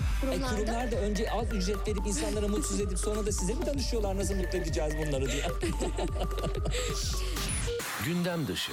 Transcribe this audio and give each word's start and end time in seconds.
E, 0.00 0.20
Kurumlarda 0.20 0.56
kurumlar 0.56 0.92
da 0.92 0.96
önce 0.96 1.30
az 1.30 1.52
ücret 1.52 1.88
verip 1.88 2.06
insanlara 2.06 2.48
mutsuz 2.48 2.80
edip 2.80 2.98
sonra 2.98 3.26
da 3.26 3.32
size 3.32 3.54
mi 3.54 3.66
danışıyorlar 3.66 4.16
nasıl 4.16 4.34
mutlu 4.34 4.58
edeceğiz 4.58 4.92
bunları 4.98 5.26
diye. 5.32 5.42
Gündem 8.04 8.46
dışı. 8.46 8.72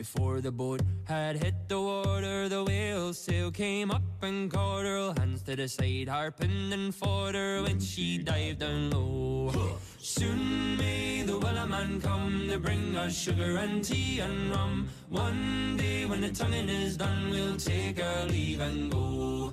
before 0.00 0.40
the 0.40 0.50
boat 0.50 0.80
had 1.04 1.36
hit 1.36 1.68
the 1.68 1.78
water, 1.78 2.48
the 2.48 2.64
whale 2.64 3.12
sail 3.12 3.50
came 3.50 3.90
up 3.90 4.22
and 4.22 4.50
caught 4.50 4.86
her. 4.86 5.12
Hands 5.18 5.42
to 5.42 5.54
the 5.54 5.68
side, 5.68 6.08
harping 6.08 6.72
and 6.72 6.94
fought 6.94 7.34
her 7.34 7.62
when 7.62 7.78
she 7.78 8.16
dived 8.16 8.60
down 8.60 8.88
low. 8.88 9.52
Soon 9.98 10.78
may 10.78 11.20
the 11.20 11.38
wellerman 11.38 12.02
come 12.02 12.48
to 12.48 12.58
bring 12.58 12.96
us 12.96 13.14
sugar 13.14 13.58
and 13.58 13.84
tea 13.84 14.20
and 14.20 14.50
rum. 14.50 14.88
One 15.10 15.76
day 15.76 16.06
when 16.06 16.22
the 16.22 16.30
tonguing 16.30 16.70
is 16.70 16.96
done, 16.96 17.28
we'll 17.28 17.58
take 17.58 18.02
our 18.02 18.24
leave 18.24 18.60
and 18.60 18.90
go. 18.90 19.52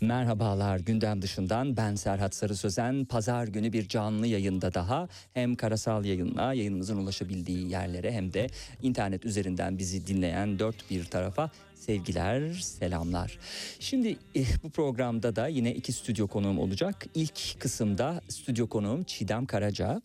Merhabalar 0.00 0.78
gündem 0.78 1.22
dışından 1.22 1.76
ben 1.76 1.94
Serhat 1.94 2.34
Sarı 2.34 2.56
Sözen. 2.56 3.04
Pazar 3.04 3.48
günü 3.48 3.72
bir 3.72 3.88
canlı 3.88 4.26
yayında 4.26 4.74
daha 4.74 5.08
hem 5.34 5.54
karasal 5.54 6.04
yayınla 6.04 6.54
yayınımızın 6.54 6.96
ulaşabildiği 6.96 7.70
yerlere 7.70 8.12
hem 8.12 8.32
de 8.32 8.46
internet 8.82 9.24
üzerinden 9.24 9.78
bizi 9.78 10.06
dinleyen 10.06 10.58
dört 10.58 10.90
bir 10.90 11.04
tarafa 11.04 11.50
sevgiler, 11.88 12.52
selamlar. 12.52 13.38
Şimdi 13.80 14.16
eh, 14.34 14.46
bu 14.62 14.70
programda 14.70 15.36
da 15.36 15.46
yine 15.46 15.74
iki 15.74 15.92
stüdyo 15.92 16.26
konuğum 16.26 16.58
olacak. 16.58 17.06
İlk 17.14 17.60
kısımda 17.60 18.20
stüdyo 18.28 18.66
konuğum 18.66 19.04
Çiğdem 19.04 19.46
Karaca. 19.46 20.02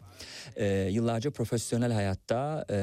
Ee, 0.55 0.66
yıllarca 0.91 1.31
profesyonel 1.31 1.91
hayatta 1.91 2.66
e, 2.69 2.73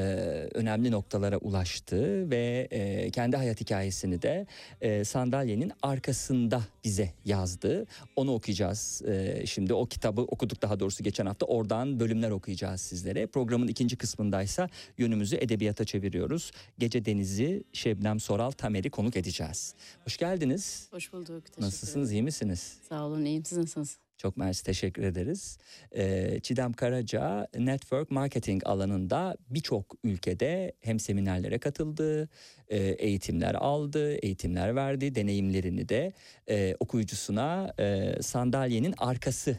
önemli 0.53 0.91
noktalara 0.91 1.37
ulaştı 1.37 2.29
ve 2.31 2.67
e, 2.71 3.11
kendi 3.11 3.37
hayat 3.37 3.61
hikayesini 3.61 4.21
de 4.21 4.47
e, 4.81 5.03
sandalyenin 5.03 5.71
arkasında 5.81 6.61
bize 6.83 7.13
yazdı. 7.25 7.85
Onu 8.15 8.33
okuyacağız. 8.33 9.01
E, 9.07 9.43
şimdi 9.45 9.73
o 9.73 9.85
kitabı 9.85 10.21
okuduk 10.21 10.61
daha 10.61 10.79
doğrusu 10.79 11.03
geçen 11.03 11.25
hafta. 11.25 11.45
Oradan 11.45 11.99
bölümler 11.99 12.31
okuyacağız 12.31 12.81
sizlere. 12.81 13.27
Programın 13.27 13.67
ikinci 13.67 13.95
kısmındaysa 13.95 14.69
yönümüzü 14.97 15.35
edebiyata 15.35 15.85
çeviriyoruz. 15.85 16.51
Gece 16.79 17.05
Denizi, 17.05 17.63
Şebnem 17.73 18.19
Soral, 18.19 18.51
Tamer'i 18.51 18.90
konuk 18.91 19.17
edeceğiz. 19.17 19.73
Hoş 20.05 20.17
geldiniz. 20.17 20.87
Hoş 20.91 21.13
bulduk. 21.13 21.45
Teşekkür 21.45 21.61
Nasılsınız, 21.61 22.09
ederim. 22.09 22.23
iyi 22.23 22.25
misiniz? 22.25 22.77
Sağ 22.89 23.05
olun, 23.05 23.25
iyiyim. 23.25 23.45
Siz 23.45 23.57
nasılsınız? 23.57 23.97
Çok 24.17 24.37
mersi 24.37 24.63
teşekkür 24.63 25.03
ederiz. 25.03 25.57
Ee, 25.91 26.39
Çiğdem 26.43 26.73
Karaca 26.73 27.47
network 27.57 28.11
marketing 28.11 28.61
alanında 28.65 29.37
birçok 29.49 29.95
ülkede 30.03 30.73
hem 30.81 30.99
seminerlere 30.99 31.59
katıldı, 31.59 32.29
e, 32.67 32.77
eğitimler 32.77 33.55
aldı, 33.55 34.13
eğitimler 34.15 34.75
verdi, 34.75 35.15
deneyimlerini 35.15 35.89
de 35.89 36.13
e, 36.49 36.75
okuyucusuna 36.79 37.73
e, 37.79 38.15
Sandalyenin 38.21 38.93
Arkası 38.97 39.57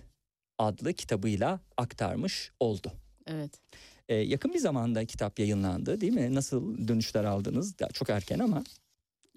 adlı 0.59 0.93
kitabıyla 0.93 1.60
aktarmış 1.76 2.53
oldu. 2.60 2.93
Evet. 3.26 3.50
Yakın 4.09 4.54
bir 4.54 4.59
zamanda 4.59 5.04
kitap 5.04 5.38
yayınlandı 5.38 6.00
değil 6.00 6.12
mi? 6.12 6.34
Nasıl 6.34 6.88
dönüşler 6.88 7.25
aldınız? 7.25 7.78
Daha 7.78 7.88
çok 7.88 8.10
erken 8.10 8.38
ama. 8.38 8.64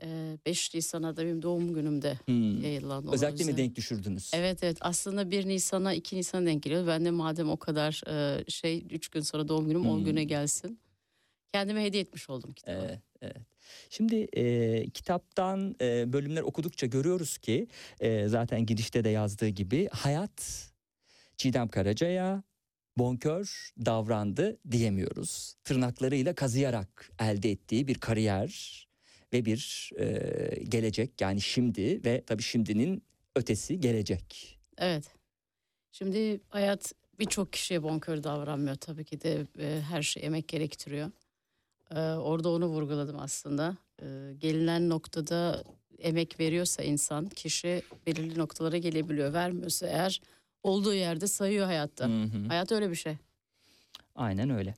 Ee, 0.01 0.38
5 0.45 0.73
Nisan'a 0.73 1.17
da 1.17 1.23
benim 1.25 1.41
doğum 1.41 1.73
günümde 1.73 2.19
Hmm. 2.25 2.63
yayınlandı. 2.63 3.11
Özellikle 3.13 3.45
mi 3.45 3.57
denk 3.57 3.75
düşürdünüz? 3.75 4.31
Evet 4.33 4.63
evet 4.63 4.78
aslında 4.81 5.31
1 5.31 5.47
Nisan'a 5.47 5.94
2 5.94 6.16
Nisan'a 6.16 6.45
denk 6.45 6.63
geliyor. 6.63 6.88
Ben 6.88 7.06
de 7.06 7.11
madem 7.11 7.50
o 7.50 7.57
kadar 7.57 8.01
şey 8.47 8.85
3 8.89 9.07
gün 9.07 9.22
sonra 9.22 9.47
doğum 9.47 9.67
günüm 9.67 9.88
10 9.88 9.97
Hmm. 9.97 10.06
güne 10.06 10.23
gelsin. 10.23 10.79
Kendime 11.53 11.83
hediye 11.83 12.03
etmiş 12.03 12.29
oldum 12.29 12.53
kitabı. 12.53 12.78
Evet, 12.85 13.00
evet. 13.22 13.38
Şimdi 13.89 14.16
e, 14.16 14.89
kitaptan 14.89 15.75
e, 15.81 16.13
bölümler 16.13 16.41
okudukça 16.41 16.85
görüyoruz 16.88 17.38
ki 17.38 17.67
e, 18.00 18.27
zaten 18.27 18.66
girişte 18.66 19.03
de 19.03 19.09
yazdığı 19.09 19.47
gibi 19.47 19.88
hayat 19.91 20.69
Çiğdem 21.38 21.67
Karaca'ya 21.67 22.44
bonkör 22.97 23.72
davrandı 23.85 24.57
diyemiyoruz. 24.72 25.56
Tırnaklarıyla 25.63 26.35
kazıyarak 26.35 27.12
elde 27.19 27.51
ettiği 27.51 27.88
bir 27.88 27.95
kariyer 27.95 28.84
ve 29.35 29.46
bir 29.46 29.91
e, 30.00 30.63
gelecek 30.63 31.22
yani 31.22 31.41
şimdi 31.41 32.06
ve 32.06 32.23
tabii 32.28 32.44
şimdinin 32.44 33.03
ötesi 33.35 33.79
gelecek. 33.79 34.59
Evet. 34.78 35.03
Şimdi 35.91 36.40
hayat 36.50 36.94
birçok 37.19 37.53
kişiye 37.53 37.84
bonkör 37.84 38.24
davranmıyor. 38.24 38.75
Tabii 38.75 39.03
ki 39.03 39.22
de 39.22 39.45
e, 39.59 39.81
her 39.90 40.01
şey 40.01 40.25
emek 40.25 40.47
gerektiriyor. 40.47 41.12
E, 41.91 42.00
orada 42.00 42.50
onu 42.50 42.68
vurguladım 42.68 43.19
aslında. 43.19 43.78
E, 44.01 44.06
gelinen 44.38 44.90
noktada 44.90 45.63
emek 46.00 46.40
veriyorsa 46.40 46.84
insan, 46.84 47.29
kişi 47.29 47.81
belirli 48.07 48.40
noktalara 48.40 48.77
gelebiliyor. 48.77 49.33
Vermiyorsa 49.33 49.88
eğer 49.88 50.21
olduğu 50.63 50.94
yerde 50.94 51.27
sayıyor 51.27 51.65
hayatta. 51.65 52.07
Hı 52.07 52.24
hı. 52.24 52.48
Hayat 52.48 52.71
öyle 52.71 52.89
bir 52.89 52.95
şey. 52.95 53.18
Aynen 54.15 54.50
öyle. 54.50 54.75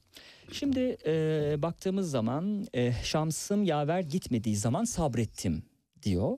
Şimdi 0.52 0.98
e, 1.06 1.56
baktığımız 1.62 2.12
zaman 2.12 2.68
e, 2.74 2.94
şansım 3.04 3.64
yaver 3.64 4.00
gitmediği 4.00 4.56
zaman 4.56 4.84
sabrettim 4.84 5.64
diyor. 6.04 6.38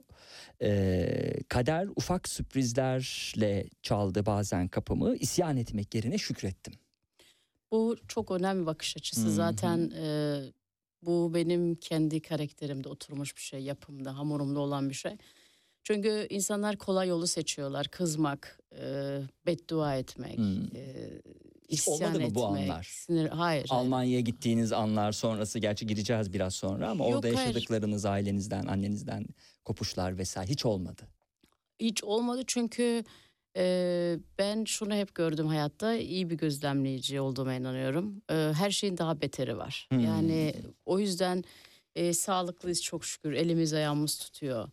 E, 0.62 1.42
kader 1.48 1.88
ufak 1.96 2.28
sürprizlerle 2.28 3.68
çaldı 3.82 4.26
bazen 4.26 4.68
kapımı. 4.68 5.16
İsyan 5.16 5.56
etmek 5.56 5.94
yerine 5.94 6.18
şükrettim. 6.18 6.74
Bu 7.72 7.96
çok 8.08 8.30
önemli 8.30 8.66
bakış 8.66 8.96
açısı. 8.96 9.22
Hı 9.22 9.26
hı. 9.26 9.32
Zaten 9.32 9.90
e, 9.90 10.38
bu 11.02 11.34
benim 11.34 11.74
kendi 11.74 12.22
karakterimde 12.22 12.88
oturmuş 12.88 13.36
bir 13.36 13.40
şey, 13.42 13.60
yapımda, 13.60 14.18
hamurumda 14.18 14.60
olan 14.60 14.88
bir 14.88 14.94
şey. 14.94 15.12
Çünkü 15.84 16.26
insanlar 16.30 16.76
kolay 16.76 17.08
yolu 17.08 17.26
seçiyorlar. 17.26 17.88
Kızmak, 17.88 18.60
e, 18.82 19.18
beddua 19.46 19.96
etmek, 19.96 20.38
Hmm. 20.38 20.64
e, 20.76 21.10
Hiç 21.70 21.78
isyan 21.80 22.00
olmadı 22.00 22.18
mı 22.18 22.22
etmek. 22.26 22.34
bu 22.34 22.46
anlar? 22.46 22.88
Sinir, 22.90 23.28
hayır. 23.28 23.66
Almanya'ya 23.70 24.20
gittiğiniz 24.20 24.72
anlar 24.72 25.12
sonrası 25.12 25.58
gerçi 25.58 25.86
gireceğiz 25.86 26.32
biraz 26.32 26.54
sonra 26.54 26.90
ama 26.90 27.04
Yok, 27.04 27.14
orada 27.14 27.26
hayır. 27.26 27.38
yaşadıklarınız 27.38 28.04
ailenizden, 28.04 28.66
annenizden 28.66 29.26
kopuşlar 29.64 30.18
vesaire 30.18 30.50
hiç 30.50 30.66
olmadı. 30.66 31.02
hiç 31.80 32.04
olmadı 32.04 32.42
çünkü 32.46 33.04
e, 33.56 34.16
ben 34.38 34.64
şunu 34.64 34.94
hep 34.94 35.14
gördüm 35.14 35.46
hayatta 35.46 35.94
iyi 35.94 36.30
bir 36.30 36.34
gözlemleyici 36.36 37.20
olduğuma 37.20 37.54
inanıyorum. 37.54 38.22
E, 38.30 38.34
her 38.34 38.70
şeyin 38.70 38.98
daha 38.98 39.20
beteri 39.20 39.58
var. 39.58 39.86
Hmm. 39.90 40.00
Yani 40.00 40.54
o 40.86 40.98
yüzden 40.98 41.44
e, 41.94 42.12
sağlıklıyız 42.12 42.82
çok 42.82 43.04
şükür. 43.04 43.32
Elimiz 43.32 43.72
ayağımız 43.72 44.18
tutuyor. 44.18 44.68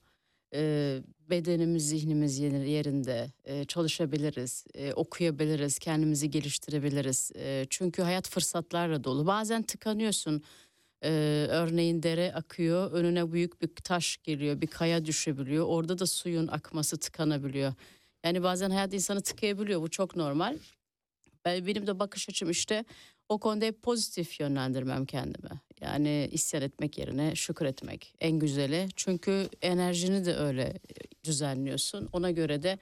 E, 0.54 1.02
bedenimiz, 1.30 1.90
zihnimiz 1.90 2.40
yer- 2.40 2.66
yerinde. 2.66 3.32
E, 3.46 3.66
çalışabiliriz, 3.66 4.66
e, 4.74 4.94
okuyabiliriz, 4.94 5.80
kendimizi 5.80 6.30
geliştirebiliriz. 6.30 7.32
E, 7.36 7.66
çünkü 7.70 8.02
hayat 8.02 8.30
fırsatlarla 8.30 9.04
dolu. 9.04 9.28
Bazen 9.28 9.64
tıkanıyorsun. 9.64 10.44
E, 11.04 11.10
örneğin 11.50 12.04
dere 12.04 12.34
akıyor, 12.34 12.92
önüne 12.92 13.32
büyük 13.32 13.62
bir 13.62 13.68
taş 13.68 14.18
geliyor, 14.18 14.62
bir 14.62 14.68
kaya 14.68 15.06
düşebiliyor. 15.06 15.66
Orada 15.66 16.00
da 16.00 16.06
suyun 16.08 16.48
akması 16.48 16.98
tıkanabiliyor. 16.98 17.74
Yani 18.24 18.44
bazen 18.44 18.70
hayat 18.70 18.94
insanı 18.94 19.22
tıkayabiliyor. 19.22 19.82
Bu 19.82 19.90
çok 19.90 20.16
normal. 20.16 20.58
Ben, 21.46 21.68
benim 21.68 21.88
de 21.88 22.00
bakış 22.00 22.30
açım 22.30 22.50
işte 22.50 22.86
o 23.30 23.38
konuda 23.38 23.66
hep 23.66 23.82
pozitif 23.82 24.40
yönlendirmem 24.40 25.06
kendimi. 25.06 25.50
Yani 25.82 26.30
isyan 26.32 26.64
etmek 26.64 26.98
yerine 26.98 27.36
şükretmek 27.36 28.16
en 28.20 28.40
güzeli. 28.40 28.88
Çünkü 28.96 29.50
enerjini 29.62 30.26
de 30.26 30.36
öyle 30.36 30.74
düzenliyorsun. 31.24 32.10
Ona 32.14 32.32
göre 32.32 32.64
de 32.64 32.80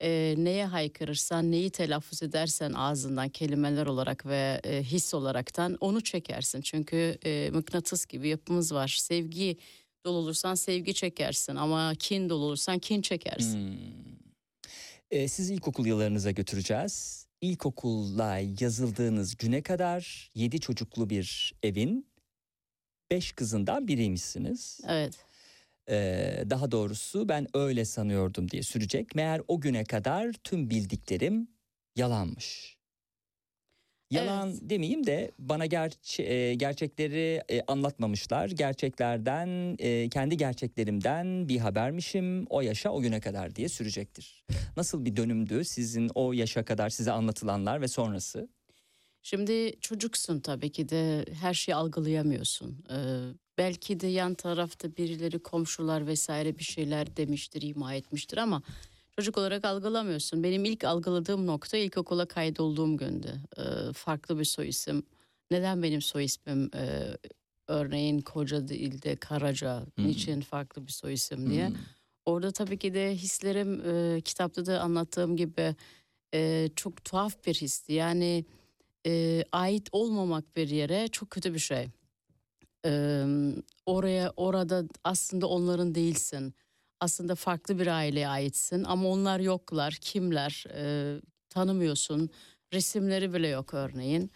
e, 0.00 0.34
neye 0.38 0.66
haykırırsan, 0.66 1.50
neyi 1.50 1.70
telaffuz 1.70 2.22
edersen 2.22 2.72
ağzından 2.72 3.28
kelimeler 3.28 3.86
olarak 3.86 4.26
ve 4.26 4.60
e, 4.64 4.82
his 4.82 5.14
olaraktan 5.14 5.76
onu 5.80 6.00
çekersin. 6.00 6.60
Çünkü 6.60 7.18
e, 7.24 7.50
mıknatıs 7.50 8.06
gibi 8.06 8.28
yapımız 8.28 8.74
var. 8.74 8.96
Sevgi 9.00 9.56
dolu 10.04 10.16
olursan 10.16 10.54
sevgi 10.54 10.94
çekersin 10.94 11.56
ama 11.56 11.94
kin 11.94 12.28
dolu 12.28 12.44
olursan 12.44 12.78
kin 12.78 13.02
çekersin. 13.02 13.58
Hmm. 13.58 14.18
Ee, 15.10 15.28
sizi 15.28 15.54
ilkokul 15.54 15.86
yıllarınıza 15.86 16.30
götüreceğiz. 16.30 17.26
İlkokulla 17.40 18.38
yazıldığınız 18.60 19.36
güne 19.36 19.62
kadar 19.62 20.30
yedi 20.34 20.60
çocuklu 20.60 21.10
bir 21.10 21.54
evin 21.62 22.06
beş 23.10 23.32
kızından 23.32 23.88
biriymişsiniz. 23.88 24.80
Evet. 24.88 25.14
Ee, 25.88 26.44
daha 26.50 26.70
doğrusu 26.70 27.28
ben 27.28 27.46
öyle 27.54 27.84
sanıyordum 27.84 28.50
diye 28.50 28.62
sürecek. 28.62 29.14
Meğer 29.14 29.40
o 29.48 29.60
güne 29.60 29.84
kadar 29.84 30.32
tüm 30.32 30.70
bildiklerim 30.70 31.48
yalanmış. 31.96 32.77
Yalan 34.10 34.48
Evet. 34.48 34.58
demeyeyim 34.62 35.06
de 35.06 35.30
bana 35.38 35.66
gerçe- 35.66 36.22
e, 36.22 36.54
gerçekleri 36.54 37.42
e, 37.50 37.62
anlatmamışlar. 37.66 38.48
Gerçeklerden, 38.50 39.76
e, 39.78 40.08
kendi 40.08 40.36
gerçeklerimden 40.36 41.48
bir 41.48 41.58
habermişim 41.58 42.46
o 42.50 42.60
yaşa 42.60 42.90
o 42.90 43.00
güne 43.00 43.20
kadar 43.20 43.56
diye 43.56 43.68
sürecektir. 43.68 44.44
Nasıl 44.76 45.04
bir 45.04 45.16
dönümdü 45.16 45.64
sizin 45.64 46.10
o 46.14 46.32
yaşa 46.32 46.64
kadar 46.64 46.88
size 46.90 47.12
anlatılanlar 47.12 47.80
ve 47.80 47.88
sonrası? 47.88 48.48
Şimdi 49.22 49.72
çocuksun 49.80 50.40
tabii 50.40 50.72
ki 50.72 50.88
de 50.88 51.24
her 51.40 51.54
şeyi 51.54 51.74
algılayamıyorsun. 51.76 52.84
Ee, 52.90 52.96
belki 53.58 54.00
de 54.00 54.06
yan 54.06 54.34
tarafta 54.34 54.96
birileri 54.96 55.38
komşular 55.38 56.06
vesaire 56.06 56.58
bir 56.58 56.64
şeyler 56.64 57.16
demiştir, 57.16 57.62
ima 57.62 57.94
etmiştir 57.94 58.38
ama 58.38 58.62
çocuk 59.18 59.38
olarak 59.38 59.64
algılamıyorsun. 59.64 60.42
Benim 60.42 60.64
ilk 60.64 60.84
algıladığım 60.84 61.46
nokta 61.46 61.76
ilkokula 61.76 62.26
kaydolduğum 62.26 62.96
gündü. 62.96 63.32
Ee, 63.58 63.62
farklı 63.92 64.38
bir 64.38 64.44
soy 64.44 64.68
isim. 64.68 65.02
Neden 65.50 65.82
benim 65.82 66.02
soy 66.02 66.24
ismim 66.24 66.70
e, 66.74 67.16
örneğin 67.68 68.20
Koca 68.20 68.68
değil 68.68 69.02
de 69.02 69.16
Karaca? 69.16 69.86
Hmm. 69.94 70.06
Niçin 70.06 70.40
farklı 70.40 70.86
bir 70.86 70.92
soy 70.92 71.12
isim 71.12 71.50
diye. 71.50 71.68
Hmm. 71.68 71.76
Orada 72.24 72.50
tabii 72.50 72.78
ki 72.78 72.94
de 72.94 73.14
hislerim 73.14 73.82
e, 73.90 74.20
kitapta 74.20 74.66
da 74.66 74.80
anlattığım 74.80 75.36
gibi 75.36 75.74
e, 76.34 76.68
çok 76.76 77.04
tuhaf 77.04 77.46
bir 77.46 77.54
histi. 77.54 77.92
Yani 77.92 78.44
e, 79.06 79.44
ait 79.52 79.88
olmamak 79.92 80.56
bir 80.56 80.68
yere 80.68 81.08
çok 81.08 81.30
kötü 81.30 81.54
bir 81.54 81.58
şey. 81.58 81.88
E, 82.86 83.24
oraya 83.86 84.32
orada 84.36 84.84
aslında 85.04 85.46
onların 85.46 85.94
değilsin. 85.94 86.54
Aslında 87.00 87.34
farklı 87.34 87.78
bir 87.78 87.86
aileye 87.86 88.28
aitsin 88.28 88.84
ama 88.84 89.08
onlar 89.08 89.40
yoklar. 89.40 89.92
Kimler? 90.00 90.64
E, 90.74 91.20
tanımıyorsun. 91.48 92.30
Resimleri 92.72 93.34
bile 93.34 93.48
yok 93.48 93.74
örneğin 93.74 94.30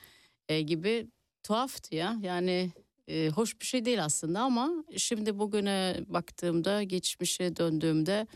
e, 0.49 0.61
gibi 0.61 1.07
tuhaftı 1.43 1.95
ya. 1.95 2.19
Yani 2.23 2.73
e, 3.09 3.29
hoş 3.29 3.61
bir 3.61 3.67
şey 3.67 3.85
değil 3.85 4.05
aslında 4.05 4.41
ama 4.41 4.85
şimdi 4.97 5.39
bugüne 5.39 5.97
baktığımda, 6.07 6.83
geçmişe 6.83 7.57
döndüğümde 7.57 8.27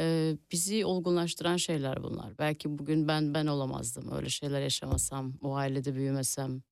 e, 0.00 0.36
bizi 0.52 0.84
olgunlaştıran 0.84 1.56
şeyler 1.56 2.02
bunlar. 2.02 2.38
Belki 2.38 2.78
bugün 2.78 3.08
ben 3.08 3.34
ben 3.34 3.46
olamazdım 3.46 4.12
öyle 4.12 4.28
şeyler 4.28 4.60
yaşamasam, 4.60 5.34
o 5.42 5.54
ailede 5.54 5.94
büyümesem 5.94 6.62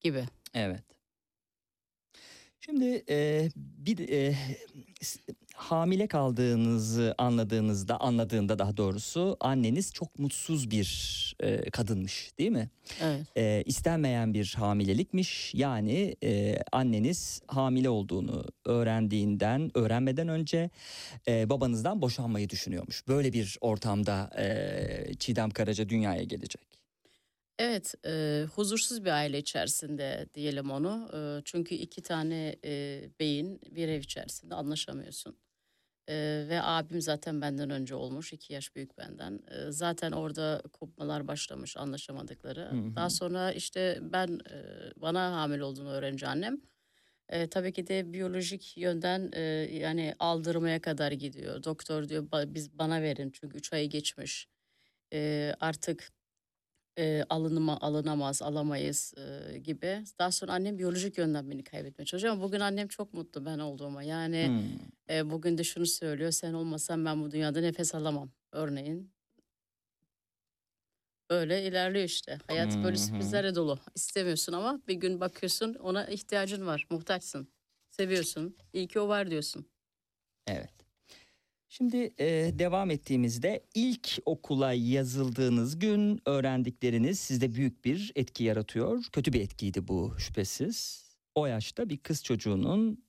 gibi. 0.00 0.24
Evet. 0.54 0.95
Şimdi 2.60 3.04
e, 3.08 3.48
bir 3.56 4.08
e, 4.08 4.34
hamile 5.54 6.06
kaldığınızı 6.06 7.14
anladığınızda, 7.18 8.00
anladığında 8.00 8.58
daha 8.58 8.76
doğrusu 8.76 9.36
anneniz 9.40 9.92
çok 9.92 10.18
mutsuz 10.18 10.70
bir 10.70 11.16
e, 11.40 11.70
kadınmış, 11.70 12.30
değil 12.38 12.50
mi? 12.50 12.70
Evet. 13.02 13.26
E, 13.36 13.62
istenmeyen 13.66 14.34
bir 14.34 14.54
hamilelikmiş. 14.58 15.54
Yani 15.54 16.16
e, 16.22 16.58
anneniz 16.72 17.42
hamile 17.46 17.88
olduğunu 17.88 18.44
öğrendiğinden, 18.64 19.70
öğrenmeden 19.74 20.28
önce 20.28 20.70
e, 21.28 21.50
babanızdan 21.50 22.02
boşanmayı 22.02 22.50
düşünüyormuş. 22.50 23.08
Böyle 23.08 23.32
bir 23.32 23.58
ortamda 23.60 24.30
e, 24.38 25.14
Çiğdem 25.18 25.50
Karaca 25.50 25.88
dünyaya 25.88 26.22
gelecek. 26.22 26.75
Evet, 27.58 27.94
e, 28.06 28.44
huzursuz 28.54 29.04
bir 29.04 29.10
aile 29.10 29.38
içerisinde 29.38 30.26
diyelim 30.34 30.70
onu. 30.70 31.10
E, 31.14 31.42
çünkü 31.44 31.74
iki 31.74 32.02
tane 32.02 32.56
e, 32.64 33.02
beyin 33.20 33.60
bir 33.70 33.88
ev 33.88 34.00
içerisinde 34.00 34.54
anlaşamıyorsun. 34.54 35.36
E, 36.08 36.46
ve 36.48 36.62
abim 36.62 37.02
zaten 37.02 37.40
benden 37.40 37.70
önce 37.70 37.94
olmuş, 37.94 38.32
iki 38.32 38.54
yaş 38.54 38.76
büyük 38.76 38.98
benden. 38.98 39.40
E, 39.50 39.72
zaten 39.72 40.12
orada 40.12 40.62
kopmalar 40.72 41.28
başlamış, 41.28 41.76
anlaşamadıkları. 41.76 42.62
Hı 42.70 42.76
hı. 42.76 42.92
Daha 42.96 43.10
sonra 43.10 43.52
işte 43.52 43.98
ben 44.02 44.40
e, 44.50 44.56
bana 45.02 45.32
hamile 45.42 45.64
olduğunu 45.64 45.90
öğrenince 45.90 46.26
annem. 46.28 46.60
E, 47.28 47.46
tabii 47.48 47.72
ki 47.72 47.86
de 47.86 48.12
biyolojik 48.12 48.78
yönden 48.78 49.30
e, 49.34 49.40
yani 49.72 50.14
aldırmaya 50.18 50.80
kadar 50.80 51.12
gidiyor. 51.12 51.64
Doktor 51.64 52.08
diyor 52.08 52.24
"Ba- 52.30 52.54
biz 52.54 52.78
bana 52.78 53.02
verin 53.02 53.30
çünkü 53.34 53.58
üç 53.58 53.72
ayı 53.72 53.90
geçmiş. 53.90 54.48
E, 55.12 55.54
artık 55.60 56.08
e, 56.98 57.24
alınma, 57.30 57.78
alınamaz, 57.80 58.42
alamayız 58.42 59.14
e, 59.54 59.58
gibi. 59.58 60.04
Daha 60.18 60.32
sonra 60.32 60.52
annem 60.52 60.78
biyolojik 60.78 61.18
yönden 61.18 61.50
beni 61.50 61.64
kaybetmeye 61.64 62.06
çalışıyor 62.06 62.32
ama 62.34 62.42
bugün 62.42 62.60
annem 62.60 62.88
çok 62.88 63.14
mutlu 63.14 63.44
ben 63.46 63.58
olduğuma. 63.58 64.02
Yani 64.02 64.46
Hmm. 64.46 65.16
e, 65.16 65.30
bugün 65.30 65.58
de 65.58 65.64
şunu 65.64 65.86
söylüyor, 65.86 66.30
sen 66.30 66.52
olmasan 66.52 67.04
ben 67.04 67.22
bu 67.22 67.30
dünyada 67.30 67.60
nefes 67.60 67.94
alamam 67.94 68.30
örneğin. 68.52 69.12
Öyle 71.30 71.62
ilerliyor 71.66 72.04
işte. 72.04 72.38
Hayat 72.48 72.76
hı. 72.76 72.84
böyle 72.84 72.96
sürprizlerle 72.96 73.54
dolu. 73.54 73.78
İstemiyorsun 73.94 74.52
ama 74.52 74.80
bir 74.88 74.94
gün 74.94 75.20
bakıyorsun 75.20 75.74
ona 75.74 76.06
ihtiyacın 76.06 76.66
var, 76.66 76.86
muhtaçsın. 76.90 77.48
Seviyorsun. 77.90 78.56
İyi 78.72 78.88
ki 78.88 79.00
o 79.00 79.08
var 79.08 79.30
diyorsun. 79.30 79.66
Evet. 80.46 80.70
Şimdi 81.68 82.14
e, 82.18 82.58
devam 82.58 82.90
ettiğimizde 82.90 83.64
ilk 83.74 84.18
okula 84.24 84.72
yazıldığınız 84.72 85.78
gün 85.78 86.20
öğrendikleriniz 86.26 87.20
sizde 87.20 87.54
büyük 87.54 87.84
bir 87.84 88.12
etki 88.14 88.44
yaratıyor. 88.44 89.04
Kötü 89.12 89.32
bir 89.32 89.40
etkiydi 89.40 89.88
bu 89.88 90.14
şüphesiz. 90.18 91.06
O 91.34 91.46
yaşta 91.46 91.88
bir 91.88 91.98
kız 91.98 92.24
çocuğunun 92.24 93.04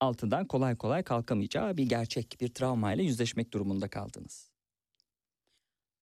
altından 0.00 0.46
kolay 0.46 0.76
kolay 0.76 1.02
kalkamayacağı 1.02 1.76
bir 1.76 1.88
gerçek, 1.88 2.36
bir 2.40 2.48
travmayla 2.48 3.04
yüzleşmek 3.04 3.52
durumunda 3.52 3.88
kaldınız. 3.88 4.50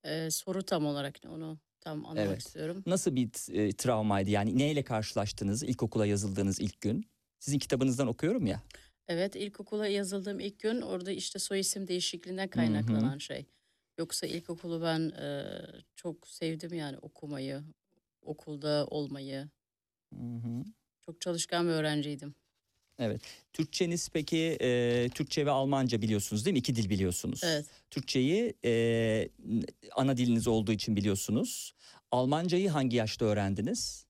E, 0.04 0.30
soru 0.30 0.62
tam 0.62 0.86
olarak 0.86 1.24
ne 1.24 1.30
onu 1.30 1.58
tam 1.80 2.06
anlamak 2.06 2.28
Evet. 2.28 2.46
istiyorum. 2.46 2.82
Nasıl 2.86 3.16
bir 3.16 3.54
e, 3.54 3.72
travmaydı 3.72 4.30
yani 4.30 4.58
neyle 4.58 4.84
karşılaştınız 4.84 5.62
ilkokula 5.62 6.06
yazıldığınız 6.06 6.60
ilk 6.60 6.80
gün? 6.80 7.04
Sizin 7.38 7.58
kitabınızdan 7.58 8.06
okuyorum 8.06 8.46
ya. 8.46 8.62
Evet 9.08 9.36
ilkokula 9.36 9.86
yazıldığım 9.86 10.40
ilk 10.40 10.60
gün 10.60 10.80
orada 10.80 11.10
işte 11.10 11.38
soy 11.38 11.60
isim 11.60 11.88
değişikliğinden 11.88 12.48
kaynaklanan 12.48 13.18
şey. 13.18 13.46
Yoksa 13.98 14.26
ilkokulu 14.26 14.82
ben 14.82 15.00
e, 15.10 15.54
çok 15.96 16.28
sevdim 16.28 16.74
yani 16.74 16.98
okumayı, 16.98 17.62
okulda 18.22 18.86
olmayı. 18.90 19.48
Hı 20.14 20.36
hı. 20.36 20.64
Çok 21.00 21.20
çalışkan 21.20 21.66
bir 21.66 21.72
öğrenciydim. 21.72 22.34
Türkçeniz 23.52 24.08
peki 24.08 24.58
e, 24.60 25.08
Türkçe 25.14 25.46
ve 25.46 25.50
Almanca 25.50 26.02
biliyorsunuz 26.02 26.44
değil 26.44 26.52
mi? 26.52 26.58
İki 26.58 26.76
dil 26.76 26.90
biliyorsunuz. 26.90 27.40
Evet. 27.44 27.66
Türkçeyi 27.90 28.54
e, 28.64 29.28
ana 29.94 30.16
diliniz 30.16 30.46
olduğu 30.48 30.72
için 30.72 30.96
biliyorsunuz. 30.96 31.74
Almancayı 32.10 32.70
hangi 32.70 32.96
yaşta 32.96 33.24
öğrendiniz? 33.24 34.06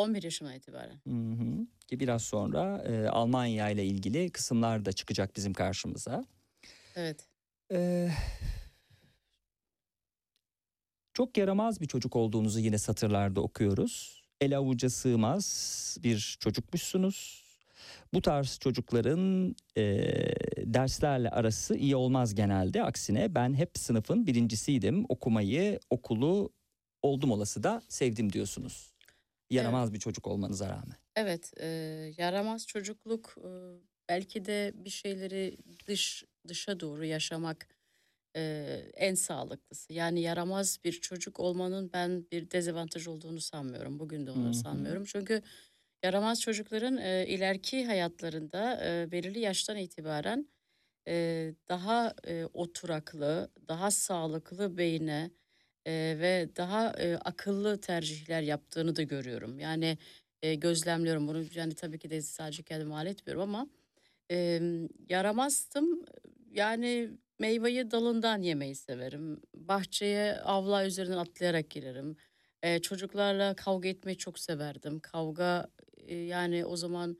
11 0.00 0.22
yaşıma 0.22 0.54
itibaren. 0.54 1.00
Hı 1.06 1.42
hı. 1.42 1.66
Ki 1.88 2.00
biraz 2.00 2.22
sonra 2.22 2.78
e, 2.78 3.08
Almanya 3.08 3.70
ile 3.70 3.86
ilgili 3.86 4.30
kısımlar 4.30 4.84
da 4.84 4.92
çıkacak 4.92 5.36
bizim 5.36 5.52
karşımıza. 5.52 6.24
Evet. 6.96 7.26
Ee, 7.72 8.10
çok 11.14 11.36
yaramaz 11.36 11.80
bir 11.80 11.86
çocuk 11.86 12.16
olduğunuzu 12.16 12.60
yine 12.60 12.78
satırlarda 12.78 13.40
okuyoruz. 13.40 14.22
El 14.40 14.56
avuca 14.56 14.90
sığmaz 14.90 15.96
bir 16.02 16.36
çocukmuşsunuz. 16.40 17.44
Bu 18.14 18.22
tarz 18.22 18.58
çocukların 18.58 19.56
e, 19.76 19.82
derslerle 20.58 21.30
arası 21.30 21.76
iyi 21.76 21.96
olmaz 21.96 22.34
genelde. 22.34 22.82
Aksine 22.82 23.34
ben 23.34 23.54
hep 23.54 23.70
sınıfın 23.78 24.26
birincisiydim. 24.26 25.04
Okumayı, 25.08 25.80
okulu 25.90 26.52
oldum 27.02 27.30
olası 27.30 27.62
da 27.62 27.82
sevdim 27.88 28.32
diyorsunuz. 28.32 28.89
Yaramaz 29.50 29.92
bir 29.92 29.98
çocuk 29.98 30.26
olmanıza 30.26 30.68
rağmen. 30.70 30.96
Evet, 31.16 31.52
e, 31.60 31.66
yaramaz 32.18 32.66
çocukluk 32.66 33.34
e, 33.44 33.48
belki 34.08 34.44
de 34.44 34.72
bir 34.74 34.90
şeyleri 34.90 35.56
dış 35.86 36.24
dışa 36.48 36.80
doğru 36.80 37.04
yaşamak 37.04 37.68
e, 38.36 38.42
en 38.94 39.14
sağlıklısı. 39.14 39.92
Yani 39.92 40.20
yaramaz 40.22 40.78
bir 40.84 40.92
çocuk 40.92 41.40
olmanın 41.40 41.90
ben 41.92 42.26
bir 42.32 42.50
dezavantaj 42.50 43.06
olduğunu 43.08 43.40
sanmıyorum. 43.40 43.98
Bugün 44.00 44.26
de 44.26 44.30
Hı 44.34 44.38
onu 44.40 44.54
hı. 44.54 44.54
sanmıyorum. 44.54 45.04
Çünkü 45.04 45.42
yaramaz 46.04 46.40
çocukların 46.40 46.96
e, 46.98 47.26
ileriki 47.28 47.86
hayatlarında 47.86 48.86
e, 48.86 49.12
belirli 49.12 49.38
yaştan 49.40 49.76
itibaren 49.76 50.48
e, 51.08 51.54
daha 51.68 52.14
e, 52.28 52.44
oturaklı, 52.54 53.52
daha 53.68 53.90
sağlıklı 53.90 54.78
beyne 54.78 55.30
e, 55.90 56.16
ve 56.20 56.48
daha 56.56 56.92
e, 56.92 57.16
akıllı 57.16 57.80
tercihler 57.80 58.42
yaptığını 58.42 58.96
da 58.96 59.02
görüyorum. 59.02 59.58
Yani 59.58 59.98
e, 60.42 60.54
gözlemliyorum 60.54 61.28
bunu. 61.28 61.44
Yani 61.54 61.74
tabii 61.74 61.98
ki 61.98 62.10
de 62.10 62.22
sadece 62.22 62.62
kendime 62.62 62.90
mal 62.90 63.06
etmiyorum 63.06 63.42
ama 63.42 63.68
e, 64.30 64.60
yaramazdım. 65.08 66.04
Yani 66.52 67.10
meyveyi 67.38 67.90
dalından 67.90 68.42
yemeyi 68.42 68.74
severim. 68.74 69.40
Bahçeye 69.54 70.36
avla 70.40 70.86
üzerinden 70.86 71.16
atlayarak 71.16 71.70
girerim. 71.70 72.16
E, 72.62 72.78
çocuklarla 72.78 73.54
kavga 73.54 73.88
etmeyi 73.88 74.18
çok 74.18 74.38
severdim. 74.38 75.00
Kavga 75.00 75.70
e, 75.96 76.16
yani 76.16 76.64
o 76.64 76.76
zaman 76.76 77.16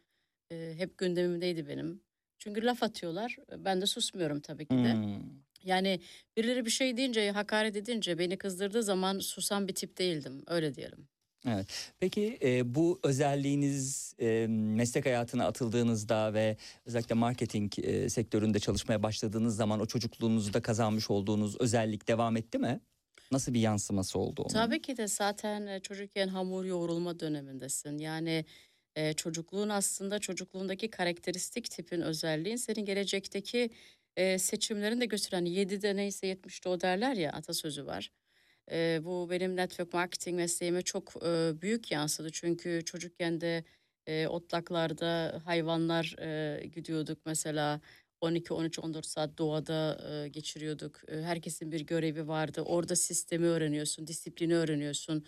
e, 0.52 0.74
hep 0.76 0.98
gündemimdeydi 0.98 1.68
benim. 1.68 2.02
Çünkü 2.38 2.64
laf 2.64 2.82
atıyorlar. 2.82 3.36
Ben 3.58 3.80
de 3.80 3.86
susmuyorum 3.86 4.40
tabii 4.40 4.66
ki 4.66 4.74
de. 4.74 4.92
Hmm. 4.92 5.40
Yani 5.64 6.00
birileri 6.36 6.64
bir 6.64 6.70
şey 6.70 6.96
deyince, 6.96 7.30
hakaret 7.30 7.76
edince, 7.76 8.18
beni 8.18 8.36
kızdırdığı 8.38 8.82
zaman 8.82 9.18
susan 9.18 9.68
bir 9.68 9.74
tip 9.74 9.98
değildim. 9.98 10.42
Öyle 10.46 10.74
diyelim. 10.74 11.08
Peki 12.00 12.38
e, 12.42 12.74
bu 12.74 13.00
özelliğiniz 13.02 14.14
e, 14.18 14.46
meslek 14.48 15.06
hayatına 15.06 15.46
atıldığınızda 15.46 16.34
ve 16.34 16.56
özellikle 16.86 17.14
marketing 17.14 17.72
e, 17.78 18.08
sektöründe 18.08 18.58
çalışmaya 18.58 19.02
başladığınız 19.02 19.56
zaman 19.56 19.80
o 19.80 19.86
çocukluğunuzda 19.86 20.62
kazanmış 20.62 21.10
olduğunuz 21.10 21.60
özellik 21.60 22.08
devam 22.08 22.36
etti 22.36 22.58
mi? 22.58 22.80
Nasıl 23.32 23.54
bir 23.54 23.60
yansıması 23.60 24.18
oldu 24.18 24.42
onun? 24.42 24.52
Tabii 24.52 24.82
ki 24.82 24.96
de 24.96 25.08
zaten 25.08 25.80
çocukken 25.80 26.28
hamur 26.28 26.64
yoğrulma 26.64 27.20
dönemindesin. 27.20 27.98
Yani 27.98 28.44
e, 28.96 29.12
çocukluğun 29.12 29.68
aslında 29.68 30.18
çocukluğundaki 30.18 30.90
karakteristik 30.90 31.70
tipin 31.70 32.00
özelliğin 32.00 32.56
senin 32.56 32.84
gelecekteki 32.84 33.70
e, 34.16 34.38
seçimlerini 34.38 35.00
de 35.00 35.06
gösteren 35.06 35.44
7'de 35.44 35.96
neyse 35.96 36.26
70'de 36.26 36.68
o 36.68 36.80
derler 36.80 37.14
ya 37.14 37.32
atasözü 37.32 37.86
var. 37.86 38.10
E, 38.72 39.00
bu 39.04 39.30
benim 39.30 39.56
network 39.56 39.94
marketing 39.94 40.36
mesleğime 40.36 40.82
çok 40.82 41.14
e, 41.26 41.62
büyük 41.62 41.90
yansıdı. 41.92 42.30
Çünkü 42.32 42.82
çocukken 42.84 43.40
de 43.40 43.64
e, 44.06 44.26
otlaklarda 44.26 45.40
hayvanlar 45.44 46.16
e, 46.20 46.66
gidiyorduk 46.66 47.18
mesela 47.26 47.80
12, 48.20 48.54
13, 48.54 48.78
14 48.78 49.06
saat 49.06 49.38
doğada 49.38 50.00
e, 50.24 50.28
geçiriyorduk. 50.28 51.00
E, 51.08 51.22
herkesin 51.22 51.72
bir 51.72 51.80
görevi 51.80 52.28
vardı. 52.28 52.62
Orada 52.62 52.96
sistemi 52.96 53.46
öğreniyorsun, 53.46 54.06
disiplini 54.06 54.54
öğreniyorsun. 54.56 55.24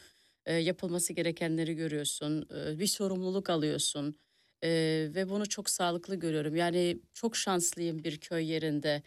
E, 0.46 0.54
yapılması 0.54 1.12
gerekenleri 1.12 1.74
görüyorsun. 1.76 2.48
E, 2.56 2.78
bir 2.78 2.86
sorumluluk 2.86 3.50
alıyorsun. 3.50 4.16
E, 4.64 4.69
ve 5.14 5.31
bunu 5.31 5.49
çok 5.49 5.71
sağlıklı 5.71 6.14
görüyorum. 6.14 6.57
Yani 6.57 6.99
çok 7.14 7.37
şanslıyım 7.37 8.04
bir 8.04 8.19
köy 8.19 8.50
yerinde. 8.50 9.02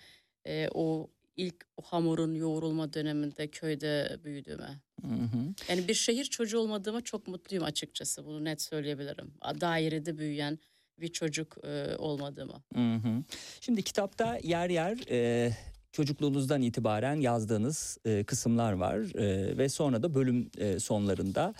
E, 0.48 0.70
o 0.74 1.10
ilk 1.38 1.56
o 1.78 1.82
hamurun 1.82 2.34
yoğrulma 2.34 2.94
döneminde 2.94 3.48
köyde 3.48 4.20
büyüdüğüme. 4.24 4.82
Hı 5.02 5.08
hı. 5.08 5.54
Yani 5.70 5.88
bir 5.88 5.94
şehir 5.94 6.26
çocuğu 6.26 6.60
olmadığıma 6.60 7.02
çok 7.02 7.28
mutluyum 7.28 7.64
açıkçası. 7.66 8.26
Bunu 8.26 8.44
net 8.44 8.62
söyleyebilirim. 8.62 9.34
Dairede 9.62 10.18
büyüyen 10.18 10.60
bir 11.00 11.08
çocuk 11.08 11.58
e, 11.64 11.96
olmadığıma. 11.98 12.64
Hı 12.76 12.96
hı. 12.96 13.24
Şimdi 13.62 13.84
kitapta 13.84 14.40
yer 14.44 14.70
yer 14.70 14.98
e, 15.10 15.52
çocukluğunuzdan 15.96 16.62
itibaren 16.62 17.16
yazdığınız 17.16 17.98
e, 18.06 18.24
kısımlar 18.24 18.74
var 18.74 18.96
E, 18.96 19.58
ve 19.58 19.70
sonra 19.70 20.04
da 20.04 20.16
bölüm 20.16 20.50
e, 20.58 20.80
sonlarında 20.80 21.54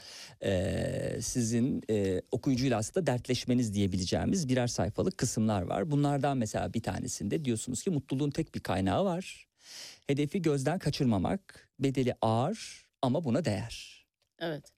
e, 0.44 1.22
sizin 1.22 1.84
e, 1.90 2.22
okuyucuyla 2.32 2.78
aslında 2.78 3.08
dertleşmeniz 3.08 3.74
diyebileceğimiz 3.74 4.50
birer 4.50 4.68
sayfalık 4.68 5.18
kısımlar 5.18 5.62
var. 5.62 5.92
Bunlardan 5.92 6.38
mesela 6.38 6.74
bir 6.74 6.82
tanesinde 6.82 7.46
diyorsunuz 7.46 7.84
ki 7.84 7.90
mutluluğun 7.90 8.30
tek 8.30 8.56
bir 8.56 8.60
kaynağı 8.60 9.06
var. 9.06 9.48
Hedefi 10.08 10.42
gözden 10.42 10.80
kaçırmamak, 10.80 11.70
bedeli 11.80 12.16
ağır 12.22 12.86
ama 13.02 13.24
buna 13.24 13.46
değer. 13.46 14.06
Evet. 14.40 14.72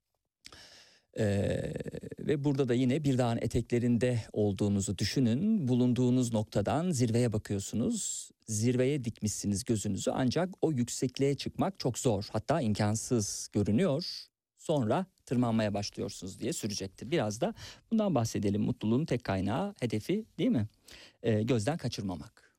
Ee, 1.20 1.74
ve 2.20 2.44
burada 2.44 2.70
da 2.70 2.74
yine 2.74 3.04
bir 3.04 3.18
dağın 3.18 3.38
eteklerinde 3.38 4.20
olduğunuzu 4.34 4.98
düşünün. 4.98 5.68
Bulunduğunuz 5.68 6.34
noktadan 6.34 6.92
zirveye 6.92 7.34
bakıyorsunuz. 7.34 8.32
Zirveye 8.48 9.04
dikmişsiniz 9.04 9.64
gözünüzü 9.64 10.12
ancak 10.12 10.50
o 10.62 10.72
yüksekliğe 10.72 11.36
çıkmak 11.36 11.80
çok 11.80 12.00
zor. 12.00 12.28
Hatta 12.32 12.62
imkansız 12.62 13.50
görünüyor. 13.54 14.06
Sonra 14.58 15.06
tırmanmaya 15.26 15.74
başlıyorsunuz 15.74 16.40
diye 16.40 16.54
sürecektir. 16.54 17.12
Biraz 17.12 17.42
da 17.42 17.54
bundan 17.92 18.16
bahsedelim. 18.16 18.62
Mutluluğun 18.62 19.06
tek 19.06 19.24
kaynağı 19.24 19.76
hedefi 19.80 20.26
değil 20.40 20.50
mi? 20.50 20.68
Ee, 21.24 21.44
gözden 21.44 21.78
kaçırmamak. 21.78 22.54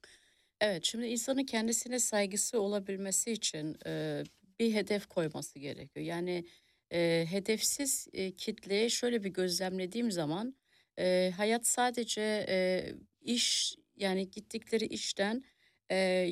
Evet, 0.60 0.84
şimdi 0.84 1.06
insanın 1.06 1.44
kendisine 1.44 1.98
saygısı 1.98 2.60
olabilmesi 2.60 3.32
için 3.32 3.76
e, 3.86 4.24
bir 4.60 4.74
hedef 4.74 5.06
koyması 5.06 5.58
gerekiyor. 5.58 6.06
Yani 6.06 6.44
e, 6.92 7.26
hedefsiz 7.30 8.08
e, 8.12 8.32
kitleye 8.32 8.88
şöyle 8.88 9.24
bir 9.24 9.28
gözlemlediğim 9.30 10.10
zaman 10.10 10.54
e, 10.98 11.32
hayat 11.36 11.66
sadece 11.66 12.46
e, 12.48 12.86
iş 13.20 13.74
yani 13.96 14.30
gittikleri 14.30 14.86
işten, 14.86 15.44
e, 15.90 16.30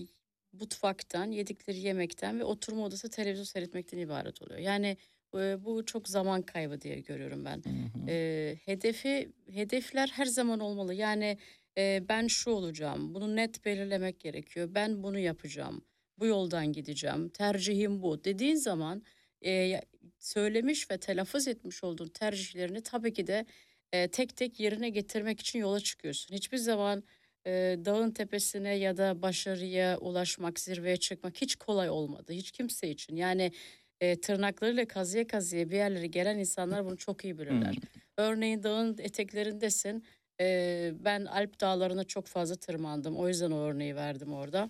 mutfaktan, 0.53 1.31
yedikleri 1.31 1.79
yemekten 1.79 2.39
ve 2.39 2.45
oturma 2.45 2.85
odası 2.85 3.11
televizyon 3.11 3.45
seyretmekten 3.45 3.99
ibaret 3.99 4.43
oluyor. 4.43 4.61
Yani 4.61 4.97
e, 5.35 5.65
bu 5.65 5.87
çok 5.87 6.09
zaman 6.09 6.43
kaybı 6.43 6.81
diye 6.81 7.01
görüyorum 7.01 7.45
ben. 7.45 7.57
Hı 7.57 7.69
hı. 7.69 8.11
E, 8.11 8.57
hedefi 8.65 9.33
hedefler 9.51 10.09
her 10.09 10.27
zaman 10.27 10.61
olmalı. 10.61 10.95
Yani 10.95 11.39
e, 11.79 12.03
ben 12.09 12.27
şu 12.27 12.51
olacağım. 12.51 13.15
Bunu 13.15 13.37
net 13.37 13.65
belirlemek 13.65 14.21
gerekiyor. 14.21 14.69
Ben 14.75 15.03
bunu 15.03 15.19
yapacağım. 15.19 15.85
Bu 16.19 16.27
yoldan 16.27 16.73
gideceğim. 16.73 17.29
Tercihim 17.29 18.03
bu 18.03 18.25
dediğin 18.25 18.57
zaman 18.57 19.03
e, 19.45 19.81
söylemiş 20.19 20.91
ve 20.91 20.99
telaffuz 20.99 21.49
etmiş 21.49 21.85
olduğun 21.85 22.09
tercihlerini 22.09 22.83
tabii 22.83 23.13
ki 23.13 23.27
de 23.27 23.47
e, 23.93 24.09
tek 24.09 24.37
tek 24.37 24.61
yerine 24.61 24.89
getirmek 24.89 25.41
için 25.41 25.59
yola 25.59 25.81
çıkıyorsun. 25.81 26.35
Hiçbir 26.35 26.59
zaman 26.59 27.05
e, 27.47 27.79
dağın 27.85 28.11
tepesine 28.11 28.75
ya 28.75 28.97
da 28.97 29.23
başarıya 29.23 29.99
ulaşmak, 29.99 30.61
zirveye 30.61 30.97
çıkmak 30.97 31.37
hiç 31.37 31.57
kolay 31.57 31.91
olmadı. 31.91 32.33
Hiç 32.33 32.51
kimse 32.51 32.91
için. 32.91 33.17
Yani 33.17 33.53
e, 34.01 34.21
tırnaklarıyla 34.21 34.89
kazıya 34.89 35.27
kazıya 35.27 35.71
bir 35.71 35.77
yerlere 35.77 36.07
gelen 36.07 36.39
insanlar 36.39 36.85
bunu 36.85 36.97
çok 36.97 37.25
iyi 37.25 37.39
bilirler. 37.39 37.75
Örneğin 38.17 38.63
dağın 38.63 38.97
eteklerindesin. 38.99 40.05
E, 40.41 40.93
ben 41.01 41.25
Alp 41.25 41.61
dağlarına 41.61 42.05
çok 42.05 42.27
fazla 42.27 42.57
tırmandım. 42.57 43.17
O 43.17 43.29
yüzden 43.29 43.51
o 43.51 43.59
örneği 43.59 43.97
verdim 43.97 44.33
orada. 44.35 44.69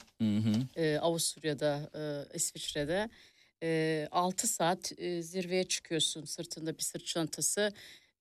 E, 0.77 0.99
Avusturya'da, 0.99 1.91
e, 1.95 2.01
İsviçre'de. 2.37 3.09
E, 3.63 4.09
6 4.11 4.47
saat 4.49 4.93
e, 4.99 5.23
zirveye 5.23 5.65
çıkıyorsun 5.65 6.25
sırtında 6.25 6.79
bir 6.79 6.83
sırt 6.83 7.07
çantası. 7.07 7.73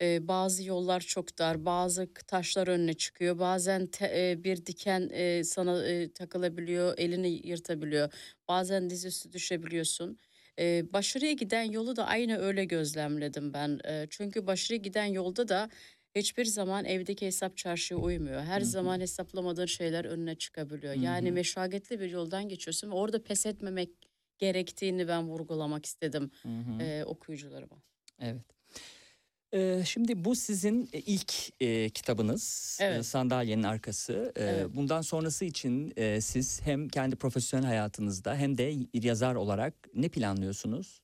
E, 0.02 0.28
bazı 0.28 0.64
yollar 0.64 1.00
çok 1.02 1.40
dar, 1.40 1.66
bazı 1.66 2.14
taşlar 2.28 2.68
önüne 2.68 2.94
çıkıyor. 2.94 3.40
Bazen 3.40 3.88
te- 3.88 4.30
e, 4.32 4.44
bir 4.44 4.66
diken 4.66 5.10
e, 5.14 5.44
sana 5.44 5.86
e, 5.88 6.12
takılabiliyor, 6.14 6.94
elini 6.98 7.48
yırtabiliyor. 7.48 8.14
Bazen 8.48 8.90
dizüstü 8.90 9.34
düşebiliyorsun. 9.34 10.18
E, 10.60 10.94
başarıya 10.94 11.32
giden 11.32 11.64
yolu 11.64 11.96
da 11.96 12.06
aynı 12.06 12.38
öyle 12.38 12.66
gözlemledim 12.66 13.54
ben. 13.54 13.80
E, 13.86 14.08
çünkü 14.10 14.48
başarıya 14.48 14.78
giden 14.82 15.06
yolda 15.06 15.48
da 15.48 15.70
hiçbir 16.16 16.46
zaman 16.46 16.86
evdeki 16.86 17.26
hesap 17.26 17.58
çarşıya 17.58 18.00
uymuyor. 18.00 18.42
Her 18.44 18.62
Hı 18.62 18.62
hı. 18.62 18.66
zaman 18.66 19.00
hesaplamadığın 19.00 19.66
şeyler 19.66 20.06
önüne 20.06 20.36
çıkabiliyor. 20.36 20.94
Hı 20.94 20.98
Yani 21.00 21.32
meşakkatli 21.32 22.00
bir 22.00 22.10
yoldan 22.10 22.50
geçiyorsun 22.50 22.92
ve 22.92 22.96
orada 22.96 23.24
pes 23.24 23.46
etmemek 23.46 23.90
gerektiğini 24.38 25.08
ben 25.08 25.28
vurgulamak 25.28 25.86
istedim 25.86 26.32
e, 26.80 27.04
okuyucularıma. 27.06 27.82
Evet. 28.20 28.55
Ee, 29.54 29.82
şimdi 29.86 30.26
bu 30.26 30.36
sizin 30.36 30.90
e, 30.94 31.00
ilk 31.00 31.34
e, 31.62 31.90
kitabınız 31.90 32.78
Evet. 32.82 33.00
e, 33.00 33.04
Sandalyenin 33.04 33.64
Arkası. 33.64 34.34
Ee, 34.36 34.44
Evet. 34.44 34.68
Bundan 34.76 35.02
sonrası 35.02 35.46
için 35.46 35.94
e, 35.98 36.22
siz 36.22 36.62
hem 36.62 36.90
kendi 36.90 37.16
profesyonel 37.16 37.66
hayatınızda 37.66 38.36
hem 38.36 38.58
de 38.58 38.74
yazar 38.94 39.36
olarak 39.36 39.74
ne 39.94 40.10
planlıyorsunuz? 40.10 41.02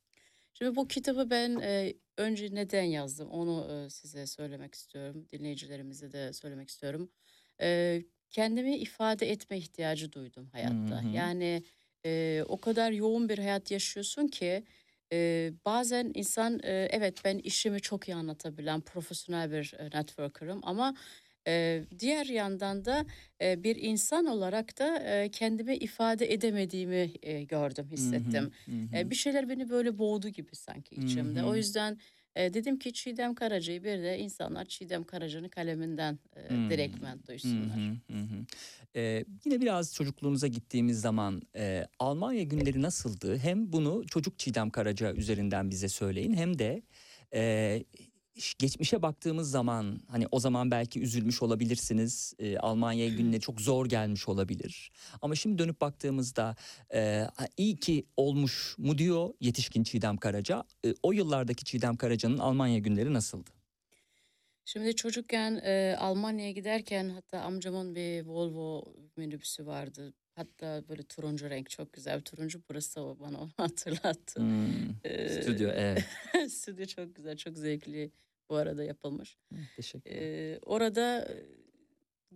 Şimdi 0.53 0.75
bu 0.75 0.87
kitabı 0.87 1.29
ben 1.29 1.59
e, 1.61 1.93
önce 2.17 2.55
neden 2.55 2.83
yazdım 2.83 3.29
onu 3.29 3.67
e, 3.73 3.89
size 3.89 4.27
söylemek 4.27 4.75
istiyorum. 4.75 5.27
Dinleyicilerimize 5.33 6.11
de 6.11 6.33
söylemek 6.33 6.69
istiyorum. 6.69 7.09
E, 7.61 8.01
kendimi 8.29 8.77
ifade 8.77 9.31
etme 9.31 9.57
ihtiyacı 9.57 10.11
duydum 10.11 10.49
hayatta. 10.51 11.03
Hı 11.03 11.07
hı. 11.07 11.15
Yani 11.15 11.63
e, 12.05 12.43
o 12.47 12.57
kadar 12.61 12.91
yoğun 12.91 13.29
bir 13.29 13.37
hayat 13.37 13.71
yaşıyorsun 13.71 14.27
ki 14.27 14.63
e, 15.13 15.51
bazen 15.65 16.11
insan 16.13 16.59
e, 16.63 16.87
evet 16.91 17.25
ben 17.25 17.37
işimi 17.37 17.81
çok 17.81 18.07
iyi 18.09 18.15
anlatabilen 18.15 18.81
profesyonel 18.81 19.51
bir 19.51 19.73
e, 19.79 19.85
networker'ım 19.99 20.59
ama 20.63 20.95
e, 21.47 21.83
diğer 21.99 22.25
yandan 22.25 22.85
da 22.85 23.05
e, 23.41 23.63
bir 23.63 23.75
insan 23.75 24.25
olarak 24.25 24.79
da 24.79 24.99
e, 24.99 25.29
kendimi 25.31 25.75
ifade 25.75 26.33
edemediğimi 26.33 27.11
e, 27.21 27.43
gördüm, 27.43 27.87
hissettim. 27.91 28.51
Hı 28.65 28.71
hı, 28.71 28.75
hı 28.75 28.97
hı. 28.97 28.97
E, 28.97 29.09
bir 29.09 29.15
şeyler 29.15 29.49
beni 29.49 29.69
böyle 29.69 29.97
boğdu 29.97 30.29
gibi 30.29 30.55
sanki 30.55 30.95
içimde. 30.95 31.39
Hı 31.39 31.43
hı. 31.43 31.47
O 31.49 31.55
yüzden 31.55 31.97
e, 32.35 32.53
dedim 32.53 32.79
ki 32.79 32.93
Çiğdem 32.93 33.35
Karaca'yı 33.35 33.83
bir 33.83 34.03
de 34.03 34.19
insanlar 34.19 34.65
Çiğdem 34.65 35.03
Karaca'nın 35.03 35.49
kaleminden 35.49 36.19
e, 36.35 36.49
Hmm. 36.49 36.69
direktmen 36.69 37.19
duysunlar. 37.27 37.77
hı, 37.77 38.13
hı 38.13 38.19
hı. 38.21 38.45
Ee, 38.95 39.25
yine 39.45 39.61
biraz 39.61 39.95
çocukluğunuza 39.95 40.47
gittiğimiz 40.47 41.01
zaman 41.01 41.41
e, 41.55 41.87
Almanya 41.99 42.43
günleri 42.43 42.81
nasıldı? 42.81 43.37
Hem 43.37 43.73
bunu 43.73 44.03
çocuk 44.07 44.39
Çiğdem 44.39 44.69
Karaca 44.69 45.13
üzerinden 45.13 45.69
bize 45.71 45.89
söyleyin 45.89 46.33
hem 46.33 46.59
de 46.59 46.81
e, 47.33 47.83
geçmişe 48.59 49.01
baktığımız 49.01 49.51
zaman 49.51 49.99
hani 50.07 50.25
o 50.31 50.39
zaman 50.39 50.71
belki 50.71 51.01
üzülmüş 51.01 51.41
olabilirsiniz. 51.41 52.33
E, 52.39 52.57
Almanya 52.57 53.07
günleri 53.07 53.41
çok 53.41 53.61
zor 53.61 53.85
gelmiş 53.85 54.27
olabilir. 54.27 54.91
Ama 55.21 55.35
şimdi 55.35 55.57
dönüp 55.57 55.81
baktığımızda 55.81 56.55
e, 56.93 57.27
iyi 57.57 57.75
ki 57.75 58.05
olmuş 58.17 58.75
mu 58.77 58.97
diyor 58.97 59.33
yetişkin 59.39 59.83
Çiğdem 59.83 60.17
Karaca. 60.17 60.63
E, 60.85 60.93
o 61.03 61.11
yıllardaki 61.11 61.65
Çiğdem 61.65 61.95
Karaca'nın 61.95 62.37
Almanya 62.37 62.77
günleri 62.77 63.13
nasıldı? 63.13 63.49
Şimdi 64.65 64.95
çocukken 64.95 65.55
e, 65.63 65.95
Almanya'ya 65.99 66.51
giderken 66.51 67.09
hatta 67.09 67.39
amcamın 67.41 67.95
bir 67.95 68.25
Volvo 68.25 68.93
minibüsü 69.17 69.65
vardı. 69.65 70.13
Hatta 70.35 70.83
böyle 70.89 71.03
turuncu 71.03 71.49
renk 71.49 71.69
çok 71.69 71.93
güzel 71.93 72.19
bir 72.19 72.23
turuncu 72.23 72.61
burası 72.69 72.95
da 72.95 73.19
bana 73.19 73.37
onu 73.39 73.49
hatırlattı. 73.57 74.39
Hmm, 74.39 74.65
Ee, 75.03 75.29
stüdyo 75.29 75.69
evet. 75.73 76.05
Stüdyo 76.51 76.85
çok 76.85 77.15
güzel 77.15 77.37
çok 77.37 77.57
zevkli 77.57 78.11
bu 78.49 78.55
arada 78.55 78.83
yapılmış. 78.83 79.37
Teşekkür 79.75 80.11
Ee, 80.11 80.59
orada 80.65 81.27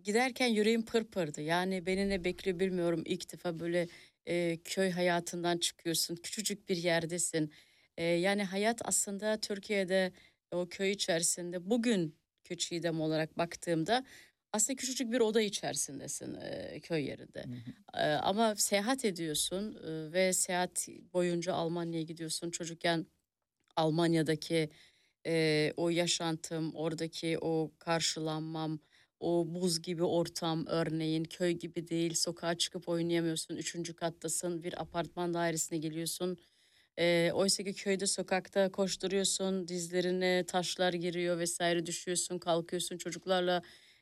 giderken 0.03 0.47
yüreğim 0.47 0.85
pırpırdı. 0.85 1.41
Yani 1.41 1.85
beni 1.85 2.09
ne 2.09 2.23
bekliyor 2.23 2.59
bilmiyorum. 2.59 3.03
İlk 3.05 3.31
defa 3.33 3.59
böyle 3.59 3.87
e, 4.27 4.57
köy 4.63 4.91
hayatından 4.91 5.57
çıkıyorsun. 5.57 6.15
Küçücük 6.15 6.69
bir 6.69 6.77
yerdesin. 6.77 7.51
E, 7.97 8.03
yani 8.03 8.43
hayat 8.43 8.81
aslında 8.83 9.37
Türkiye'de 9.37 10.11
o 10.51 10.67
köy 10.69 10.91
içerisinde 10.91 11.69
bugün 11.69 12.15
Çiğdem 12.57 13.01
olarak 13.01 13.37
baktığımda 13.37 14.05
aslında 14.55 14.75
küçücük 14.77 15.11
bir 15.11 15.19
oda 15.19 15.41
içerisindesin 15.41 16.35
e, 16.35 16.79
köy 16.79 17.05
yerinde. 17.05 17.43
Hı 17.43 17.49
hı. 17.97 18.01
E, 18.03 18.13
ama 18.13 18.55
seyahat 18.55 19.05
ediyorsun 19.05 19.75
e, 19.75 20.13
ve 20.13 20.33
seyahat 20.33 20.87
boyunca 21.13 21.53
Almanya'ya 21.53 22.03
gidiyorsun. 22.03 22.51
Çocukken 22.51 23.05
Almanya'daki 23.75 24.69
e, 25.27 25.73
o 25.77 25.89
yaşantım, 25.89 26.75
oradaki 26.75 27.37
o 27.41 27.71
karşılanmam, 27.79 28.79
o 29.19 29.45
buz 29.47 29.81
gibi 29.81 30.03
ortam 30.03 30.65
örneğin 30.67 31.23
köy 31.23 31.51
gibi 31.51 31.87
değil. 31.87 32.13
Sokağa 32.13 32.55
çıkıp 32.55 32.89
oynayamıyorsun. 32.89 33.55
Üçüncü 33.55 33.95
kattasın 33.95 34.63
bir 34.63 34.81
apartman 34.81 35.33
dairesine 35.33 35.77
geliyorsun. 35.77 36.37
E, 36.99 37.31
Oysa 37.33 37.63
ki 37.63 37.73
köyde 37.73 38.07
sokakta 38.07 38.71
koşturuyorsun, 38.71 39.67
dizlerine 39.67 40.45
taşlar 40.47 40.93
giriyor 40.93 41.39
vesaire 41.39 41.85
düşüyorsun, 41.85 42.39
kalkıyorsun 42.39 42.97
çocuklarla 42.97 43.61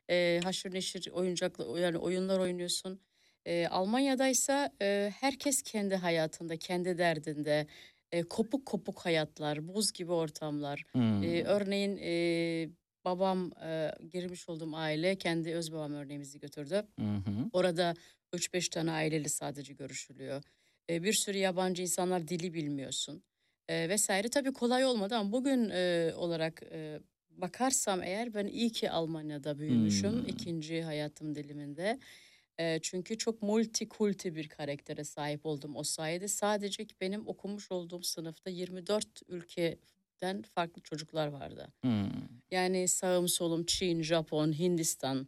e, 0.09 0.39
haşır 0.43 0.73
neşir 0.73 1.11
oyuncakla 1.11 1.79
yani 1.79 1.97
oyunlar 1.97 2.39
oynuyorsun. 2.39 2.99
E, 3.45 3.67
Almanya'daysa 3.67 4.71
e, 4.81 5.11
herkes 5.19 5.61
kendi 5.61 5.95
hayatında, 5.95 6.57
kendi 6.57 6.97
derdinde. 6.97 7.67
E, 8.11 8.23
kopuk 8.23 8.65
kopuk 8.65 8.99
hayatlar, 8.99 9.67
buz 9.67 9.91
gibi 9.91 10.11
ortamlar. 10.11 10.83
Hmm. 10.91 11.23
E, 11.23 11.43
örneğin 11.43 11.97
e, 11.97 12.69
babam 13.05 13.51
e, 13.63 13.91
girmiş 14.11 14.49
olduğum 14.49 14.75
aile 14.75 15.15
kendi 15.15 15.55
öz 15.55 15.71
babam 15.71 15.93
örneğimizi 15.93 16.39
götürdü. 16.39 16.83
Hı. 16.99 17.49
Orada 17.53 17.93
3-5 18.33 18.69
tane 18.69 18.91
aileli 18.91 19.29
sadece 19.29 19.73
görüşülüyor. 19.73 20.43
E, 20.89 21.03
bir 21.03 21.13
sürü 21.13 21.37
yabancı 21.37 21.81
insanlar 21.81 22.27
dili 22.27 22.53
bilmiyorsun 22.53 23.23
e, 23.67 23.89
vesaire. 23.89 24.29
Tabii 24.29 24.53
kolay 24.53 24.85
olmadı 24.85 25.15
ama 25.15 25.31
bugün 25.31 25.69
e, 25.69 26.13
olarak 26.15 26.63
e, 26.71 26.99
bakarsam 27.37 28.03
eğer 28.03 28.33
ben 28.33 28.47
iyi 28.47 28.71
ki 28.71 28.91
Almanya'da 28.91 29.59
büyümüşüm 29.59 30.11
Hmm. 30.13 30.25
ikinci 30.27 30.83
hayatım 30.83 31.35
diliminde. 31.35 31.99
E, 32.59 32.79
çünkü 32.81 33.17
çok 33.17 33.41
multikulti 33.41 34.35
bir 34.35 34.49
karaktere 34.49 35.03
sahip 35.03 35.45
oldum 35.45 35.75
o 35.75 35.83
sayede. 35.83 36.27
Sadece 36.27 36.85
benim 37.01 37.27
okumuş 37.27 37.71
olduğum 37.71 38.03
sınıfta 38.03 38.49
24 38.49 39.21
ülkeden 39.27 40.41
farklı 40.55 40.81
çocuklar 40.81 41.27
vardı. 41.27 41.67
Hmm. 41.81 42.09
Yani 42.51 42.87
sağım 42.87 43.27
solum 43.27 43.65
Çin, 43.65 44.01
Japon, 44.03 44.59
Hindistan, 44.59 45.27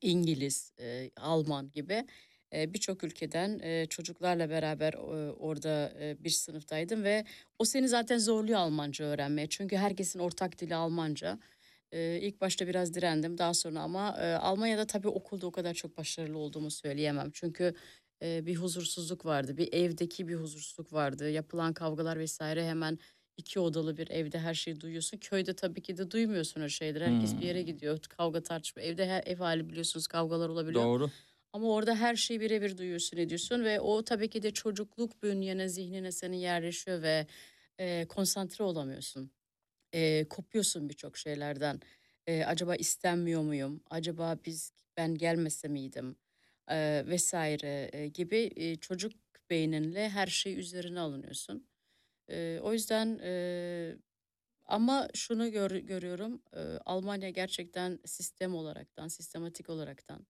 İngiliz, 0.00 0.72
e, 0.80 1.10
Alman 1.16 1.70
gibi 1.74 2.06
birçok 2.52 3.04
ülkeden 3.04 3.60
çocuklarla 3.86 4.50
beraber 4.50 4.94
orada 5.38 5.92
bir 6.24 6.30
sınıftaydım 6.30 7.04
ve 7.04 7.24
o 7.58 7.64
seni 7.64 7.88
zaten 7.88 8.18
zorluyor 8.18 8.58
Almanca 8.58 9.04
öğrenmeye. 9.04 9.46
Çünkü 9.48 9.76
herkesin 9.76 10.18
ortak 10.18 10.58
dili 10.60 10.74
Almanca. 10.74 11.38
İlk 11.92 12.40
başta 12.40 12.66
biraz 12.66 12.94
direndim 12.94 13.38
daha 13.38 13.54
sonra 13.54 13.80
ama 13.80 14.16
Almanya'da 14.40 14.86
tabii 14.86 15.08
okulda 15.08 15.46
o 15.46 15.50
kadar 15.52 15.74
çok 15.74 15.96
başarılı 15.98 16.38
olduğumu 16.38 16.70
söyleyemem. 16.70 17.30
Çünkü 17.32 17.74
bir 18.22 18.56
huzursuzluk 18.56 19.26
vardı, 19.26 19.56
bir 19.56 19.72
evdeki 19.72 20.28
bir 20.28 20.34
huzursuzluk 20.34 20.92
vardı. 20.92 21.30
Yapılan 21.30 21.72
kavgalar 21.72 22.18
vesaire 22.18 22.66
hemen 22.66 22.98
iki 23.36 23.60
odalı 23.60 23.96
bir 23.96 24.10
evde 24.10 24.38
her 24.38 24.54
şeyi 24.54 24.80
duyuyorsun. 24.80 25.18
Köyde 25.18 25.54
tabii 25.54 25.82
ki 25.82 25.96
de 25.96 26.10
duymuyorsun 26.10 26.60
o 26.60 26.68
şeyleri. 26.68 27.04
Herkes 27.04 27.36
bir 27.40 27.46
yere 27.46 27.62
gidiyor. 27.62 27.98
Kavga 27.98 28.42
tartışma. 28.42 28.82
Evde 28.82 29.06
her, 29.06 29.22
ev 29.26 29.36
hali 29.36 29.68
biliyorsunuz 29.68 30.06
kavgalar 30.06 30.48
olabiliyor. 30.48 30.84
Doğru. 30.84 31.10
Ama 31.52 31.68
orada 31.68 31.94
her 31.96 32.16
şeyi 32.16 32.40
birebir 32.40 32.78
duyuyorsun 32.78 33.16
ediyorsun 33.16 33.64
ve 33.64 33.80
o 33.80 34.04
tabii 34.04 34.30
ki 34.30 34.42
de 34.42 34.50
çocukluk 34.50 35.22
bünyene 35.22 35.68
zihnine 35.68 36.12
senin 36.12 36.36
yerleşiyor 36.36 37.02
ve 37.02 37.26
e, 37.78 38.06
konsantre 38.08 38.64
olamıyorsun. 38.64 39.30
E, 39.94 40.28
kopuyorsun 40.28 40.88
birçok 40.88 41.16
şeylerden. 41.16 41.80
E, 42.26 42.44
acaba 42.44 42.76
istenmiyor 42.76 43.42
muyum? 43.42 43.82
Acaba 43.90 44.38
biz 44.46 44.72
ben 44.96 45.14
gelmese 45.14 45.68
miydim? 45.68 46.16
E, 46.70 47.04
vesaire 47.06 47.90
e, 47.92 48.08
gibi 48.08 48.50
e, 48.56 48.76
çocuk 48.76 49.12
beyninle 49.50 50.08
her 50.08 50.26
şey 50.26 50.58
üzerine 50.58 51.00
alınıyorsun. 51.00 51.66
E, 52.28 52.60
o 52.62 52.72
yüzden 52.72 53.18
e, 53.22 53.96
ama 54.64 55.08
şunu 55.14 55.52
gör, 55.52 55.70
görüyorum 55.70 56.42
e, 56.56 56.60
Almanya 56.86 57.30
gerçekten 57.30 57.98
sistem 58.04 58.54
olaraktan, 58.54 59.08
sistematik 59.08 59.70
olaraktan 59.70 60.26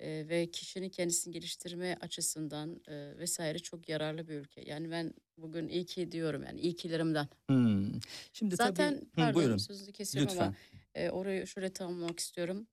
e, 0.00 0.28
ve 0.28 0.50
kişinin 0.50 0.88
kendisini 0.88 1.32
geliştirme 1.32 1.96
açısından 2.00 2.80
e, 2.88 3.18
vesaire 3.18 3.58
çok 3.58 3.88
yararlı 3.88 4.28
bir 4.28 4.34
ülke. 4.34 4.60
Yani 4.66 4.90
ben 4.90 5.14
bugün 5.36 5.68
iyi 5.68 5.86
ki 5.86 6.12
diyorum 6.12 6.42
yani 6.42 6.60
iyi 6.60 6.76
kilerimden. 6.76 7.28
Hmm. 7.48 7.92
Şimdi 8.32 8.56
Zaten 8.56 8.94
tabii 8.94 9.04
Hı, 9.06 9.10
pardon 9.16 9.34
buyurun. 9.34 9.56
sözünü 9.56 9.92
kesiyorum 9.92 10.30
Lütfen. 10.32 10.44
ama 10.46 10.54
e, 10.94 11.10
orayı 11.10 11.46
şöyle 11.46 11.72
tamamlamak 11.72 12.18
istiyorum. 12.20 12.66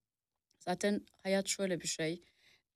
Zaten 0.59 1.05
hayat 1.23 1.47
şöyle 1.47 1.81
bir 1.81 1.88
şey. 1.88 2.21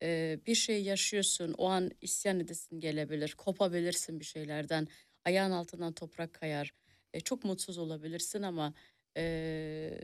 E, 0.04 0.40
bir 0.48 0.56
şey 0.56 0.84
yaşıyorsun 0.84 1.54
o 1.58 1.70
an 1.70 1.92
isyan 2.02 2.40
edesin 2.40 2.80
gelebilir. 2.80 3.34
Kopabilirsin 3.38 4.20
bir 4.20 4.26
şeylerden. 4.26 4.88
Ayağın 5.26 5.52
altından 5.52 5.94
toprak 5.94 6.34
kayar. 6.34 6.74
E, 7.14 7.20
çok 7.20 7.44
mutsuz 7.44 7.78
olabilirsin 7.78 8.42
ama 8.42 8.74
e, 9.18 10.00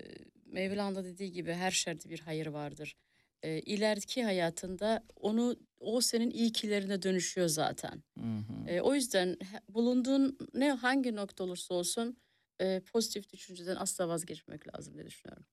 Mevlana 0.45 1.03
dediği 1.03 1.31
gibi 1.31 1.53
her 1.53 1.71
şerde 1.71 2.09
bir 2.09 2.19
hayır 2.19 2.47
vardır. 2.47 2.95
E, 3.43 3.59
ileriki 3.59 4.23
hayatında 4.23 5.03
onu 5.15 5.55
o 5.79 6.01
senin 6.01 6.29
iyikilerine 6.31 7.01
dönüşüyor 7.01 7.47
zaten. 7.47 8.03
Hı 8.19 8.23
hı. 8.25 8.69
E, 8.69 8.81
o 8.81 8.95
yüzden 8.95 9.37
bulunduğun 9.69 10.37
ne 10.53 10.71
hangi 10.71 11.15
nokta 11.15 11.43
olursa 11.43 11.73
olsun 11.73 12.17
e, 12.61 12.79
pozitif 12.79 13.33
düşünceden 13.33 13.75
asla 13.75 14.07
vazgeçmek 14.07 14.75
lazım 14.75 14.93
diye 14.93 15.05
düşünüyorum. 15.05 15.45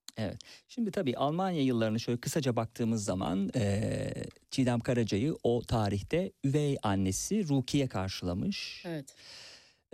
Şimdi 0.68 0.90
tabii 0.90 1.16
Almanya 1.16 1.62
yıllarını 1.62 2.00
şöyle 2.00 2.20
kısaca 2.20 2.56
baktığımız 2.56 3.04
zaman 3.04 3.50
eee, 3.54 4.12
Çiğdem 4.50 4.80
Karaca'yı 4.80 5.36
o 5.42 5.62
tarihte 5.62 6.32
üvey 6.44 6.76
annesi 6.82 7.48
Rukiye 7.48 7.88
karşılamış. 7.88 8.82
Evet. 8.86 9.14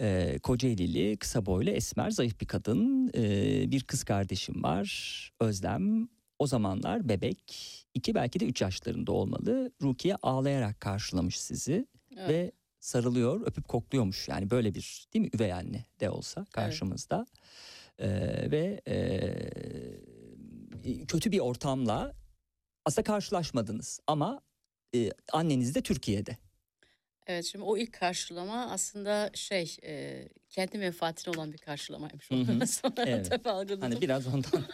Ee, 0.00 0.38
Kocaelili, 0.42 1.16
kısa 1.16 1.46
boylu, 1.46 1.70
esmer, 1.70 2.10
zayıf 2.10 2.40
bir 2.40 2.46
kadın. 2.46 3.10
Ee, 3.14 3.70
bir 3.70 3.82
kız 3.84 4.04
kardeşim 4.04 4.62
var, 4.62 4.88
Özlem. 5.40 6.08
O 6.38 6.46
zamanlar 6.46 7.08
bebek, 7.08 7.77
iki 7.98 8.14
belki 8.14 8.40
de 8.40 8.46
üç 8.46 8.62
yaşlarında 8.62 9.12
olmalı. 9.12 9.72
Rukiye 9.82 10.16
ağlayarak 10.22 10.80
karşılamış 10.80 11.40
sizi 11.40 11.86
Evet. 12.16 12.28
ve 12.28 12.52
sarılıyor, 12.80 13.46
öpüp 13.46 13.68
kokluyormuş. 13.68 14.28
Yani 14.28 14.50
böyle 14.50 14.74
bir 14.74 15.06
değil 15.14 15.24
mi 15.24 15.30
üvey 15.34 15.52
anne 15.52 15.84
de 16.00 16.10
olsa 16.10 16.46
karşımızda. 16.52 17.26
Ee, 17.98 18.50
ve 18.50 18.80
e, 18.88 18.96
kötü 21.06 21.32
bir 21.32 21.38
ortamla 21.38 22.12
aslında 22.84 23.04
karşılaşmadınız 23.04 24.00
ama 24.06 24.40
e, 24.94 25.10
anneniz 25.32 25.74
de 25.74 25.82
Türkiye'de. 25.82 26.36
Evet 27.26 27.44
şimdi 27.44 27.64
o 27.64 27.76
ilk 27.76 27.92
karşılama 27.92 28.70
aslında 28.70 29.30
şey 29.34 29.76
e, 29.84 30.24
kendi 30.48 30.78
menfaatine 30.78 31.34
olan 31.34 31.52
bir 31.52 31.58
karşılamaymış. 31.58 32.30
Hı 32.30 32.34
hı. 32.34 32.66
Sonra 32.66 33.04
Evet. 33.06 33.46
algıladım. 33.46 33.80
Hani 33.80 34.00
biraz 34.00 34.26
ondan 34.26 34.42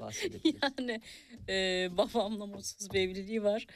bahsedebiliriz. 0.00 0.60
Yani 0.78 1.00
e, 1.48 1.88
babamla 1.96 2.46
mutsuz 2.46 2.90
bir 2.90 3.00
evliliği 3.00 3.42
var. 3.42 3.66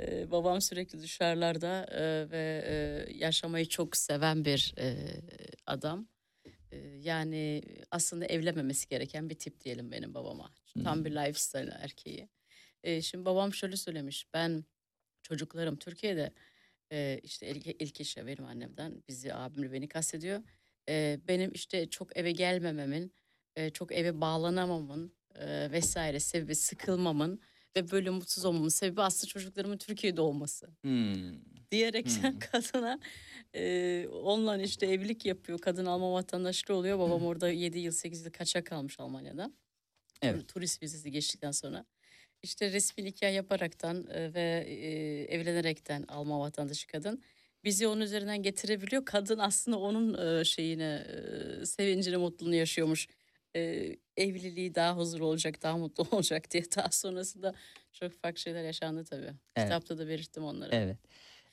E, 0.00 0.30
babam 0.30 0.60
sürekli 0.60 1.02
dışarılarda 1.02 1.86
e, 1.90 2.30
ve 2.30 2.64
e, 2.66 3.16
yaşamayı 3.16 3.68
çok 3.68 3.96
seven 3.96 4.44
bir 4.44 4.74
e, 4.78 4.96
adam. 5.66 6.08
E, 6.72 6.76
yani 6.78 7.62
aslında 7.90 8.24
evlenmemesi 8.26 8.88
gereken 8.88 9.30
bir 9.30 9.34
tip 9.34 9.60
diyelim 9.60 9.92
benim 9.92 10.14
babama. 10.14 10.50
Tam 10.84 11.04
bir 11.04 11.10
lifestyle 11.10 11.70
erkeği. 11.70 12.28
E, 12.82 13.02
şimdi 13.02 13.24
babam 13.24 13.54
şöyle 13.54 13.76
söylemiş. 13.76 14.26
Ben 14.34 14.64
çocuklarım 15.22 15.76
Türkiye'de 15.76 16.32
e, 16.92 17.20
işte 17.22 17.48
ilk, 17.48 17.66
ilk 17.66 18.00
işe 18.00 18.26
benim 18.26 18.44
annemden 18.44 19.02
bizi 19.08 19.34
abimle 19.34 19.72
beni 19.72 19.88
kastediyor. 19.88 20.42
E, 20.88 21.20
benim 21.28 21.52
işte 21.52 21.90
çok 21.90 22.16
eve 22.16 22.32
gelmememin, 22.32 23.12
e, 23.56 23.70
çok 23.70 23.92
eve 23.92 24.20
bağlanamamın 24.20 25.14
e, 25.34 25.72
vesaire 25.72 26.20
sebebi 26.20 26.54
sıkılmamın 26.54 27.40
ve 27.76 27.90
böyle 27.90 28.10
mutsuz 28.10 28.44
olmamın 28.44 28.68
sebebi 28.68 29.02
aslında 29.02 29.26
çocuklarımın 29.26 29.78
Türkiye'de 29.78 30.20
olması. 30.20 30.66
Hmm. 30.82 31.32
Diyerekten 31.70 32.32
Hmm. 32.32 32.38
kadına 32.38 33.00
e, 33.54 34.06
onunla 34.08 34.62
işte 34.62 34.86
evlilik 34.86 35.26
yapıyor. 35.26 35.58
Kadın 35.58 35.86
Alman 35.86 36.12
vatandaşlığı 36.12 36.74
oluyor. 36.74 36.98
Babam 36.98 37.26
orada 37.26 37.48
7 37.50 37.78
yıl 37.78 37.92
8 37.92 38.24
yıl 38.24 38.32
kaçak 38.32 38.66
kalmış 38.66 39.00
Almanya'da. 39.00 39.52
Evet. 40.22 40.48
Turist 40.48 40.82
vizesi 40.82 41.10
geçtikten 41.10 41.50
sonra. 41.50 41.84
İşte 42.42 42.72
resmi 42.72 43.04
nikah 43.04 43.34
yaparaktan 43.34 44.06
e, 44.10 44.34
ve 44.34 44.64
e, 44.68 45.34
evlenerekten 45.34 46.04
Alman 46.08 46.40
vatandaşı 46.40 46.86
kadın 46.86 47.22
bizi 47.64 47.86
onun 47.86 48.00
üzerinden 48.00 48.42
getirebiliyor. 48.42 49.04
Kadın 49.04 49.38
aslında 49.38 49.78
onun 49.78 50.38
e, 50.40 50.44
şeyine 50.44 51.06
e, 51.62 51.66
sevincini 51.66 52.16
mutluluğunu 52.16 52.54
yaşıyormuş. 52.54 53.08
E, 53.56 53.96
evliliği 54.16 54.74
daha 54.74 54.96
huzurlu 54.96 55.26
olacak, 55.26 55.62
daha 55.62 55.76
mutlu 55.76 56.06
olacak 56.16 56.50
diye. 56.50 56.62
Daha 56.76 56.90
sonrasında 56.90 57.54
çok 57.92 58.12
farklı 58.12 58.38
şeyler 58.38 58.64
yaşandı 58.64 59.04
tabii. 59.04 59.32
Evet. 59.56 59.68
Kitapta 59.68 59.98
da 59.98 60.08
belirttim 60.08 60.44
onları. 60.44 60.70
Evet. 60.74 60.98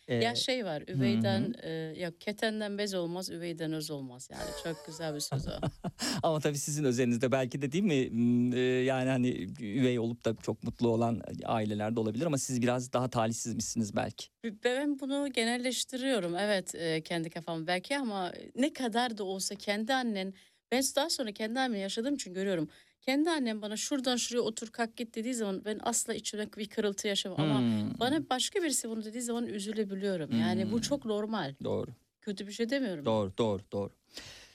Ya 0.08 0.32
Ee, 0.32 0.36
şey 0.36 0.66
var 0.66 0.84
üveyden 0.88 1.54
e, 1.64 1.70
ya 1.98 2.12
ketenden 2.20 2.78
bez 2.78 2.94
olmaz 2.94 3.30
üveyden 3.30 3.74
öz 3.74 3.92
olmaz 3.92 4.30
yani 4.32 4.50
çok 4.64 4.86
güzel 4.86 5.16
bir 5.16 5.20
söz 5.20 5.48
o. 5.48 5.52
Ama 6.24 6.40
tabii 6.40 6.58
sizin 6.58 6.84
özelinizde 6.84 7.32
belki 7.32 7.62
de 7.62 7.72
değil 7.72 7.84
mi 7.84 8.10
e, 8.56 8.60
yani 8.60 9.10
hani 9.10 9.48
üvey 9.60 10.00
olup 10.00 10.26
da 10.26 10.36
çok 10.36 10.64
mutlu 10.64 10.90
olan 10.90 11.22
ailelerde 11.46 12.00
olabilir 12.00 12.26
ama 12.26 12.38
siz 12.38 12.62
biraz 12.62 12.94
daha 12.94 13.10
talihsizmişsiniz 13.10 13.96
belki. 13.96 14.28
Ben 14.64 15.00
bunu 15.00 15.28
genelleştiriyorum 15.34 16.36
evet 16.36 16.76
e, 16.76 17.02
kendi 17.02 17.30
kafam 17.30 17.68
belki 17.68 17.98
ama 17.98 18.34
ne 18.56 18.74
kadar 18.74 19.18
da 19.18 19.24
olsa 19.24 19.56
kendi 19.56 19.94
annen 19.94 20.34
ben 20.72 20.84
daha 20.96 21.10
sonra 21.10 21.32
kendi 21.32 21.60
annemi 21.60 21.80
yaşadığım 21.80 22.16
için 22.16 22.34
görüyorum. 22.34 22.70
Kendi 23.02 23.30
annem 23.30 23.62
bana 23.62 23.78
şuradan 23.78 24.16
şuraya 24.16 24.42
otur 24.42 24.68
kalk 24.68 24.98
git 24.98 25.16
dediği 25.16 25.34
zaman 25.34 25.66
ben 25.66 25.80
asla 25.84 26.14
içimden 26.14 26.50
bir 26.58 26.70
kırıltı 26.70 27.08
yaşamam 27.08 27.40
ama 27.40 27.60
Hmm, 27.60 28.00
bana 28.00 28.30
başka 28.30 28.64
birisi 28.64 28.90
bunu 28.90 29.06
dediği 29.06 29.22
zaman 29.22 29.46
üzülebiliyorum. 29.48 30.40
Yani 30.40 30.64
Hmm. 30.64 30.72
bu 30.72 30.82
çok 30.82 31.06
normal. 31.06 31.56
Doğru. 31.64 31.92
Kötü 32.22 32.48
bir 32.48 32.52
şey 32.52 32.70
demiyorum. 32.70 33.06
Doğru, 33.06 33.34
doğru, 33.38 33.62
doğru. 33.72 33.90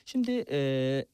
Şimdi 0.09 0.45
e, 0.51 1.05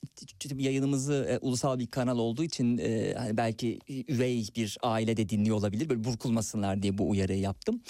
yayınımızı 0.58 1.28
e, 1.30 1.38
ulusal 1.38 1.80
bir 1.80 1.88
kanal 1.88 2.18
olduğu 2.18 2.44
için 2.44 2.78
e, 2.78 3.14
hani 3.18 3.38
belki 3.38 3.80
üvey 3.90 4.48
bir 4.56 4.78
aile 4.82 5.18
de 5.18 5.30
dinliyor 5.30 5.58
olabilir. 5.58 5.90
Böyle 5.90 6.04
burkulmasınlar 6.04 6.84
diye 6.84 6.98
bu 6.98 7.10
uyarıyı 7.10 7.40
yaptım. 7.40 7.82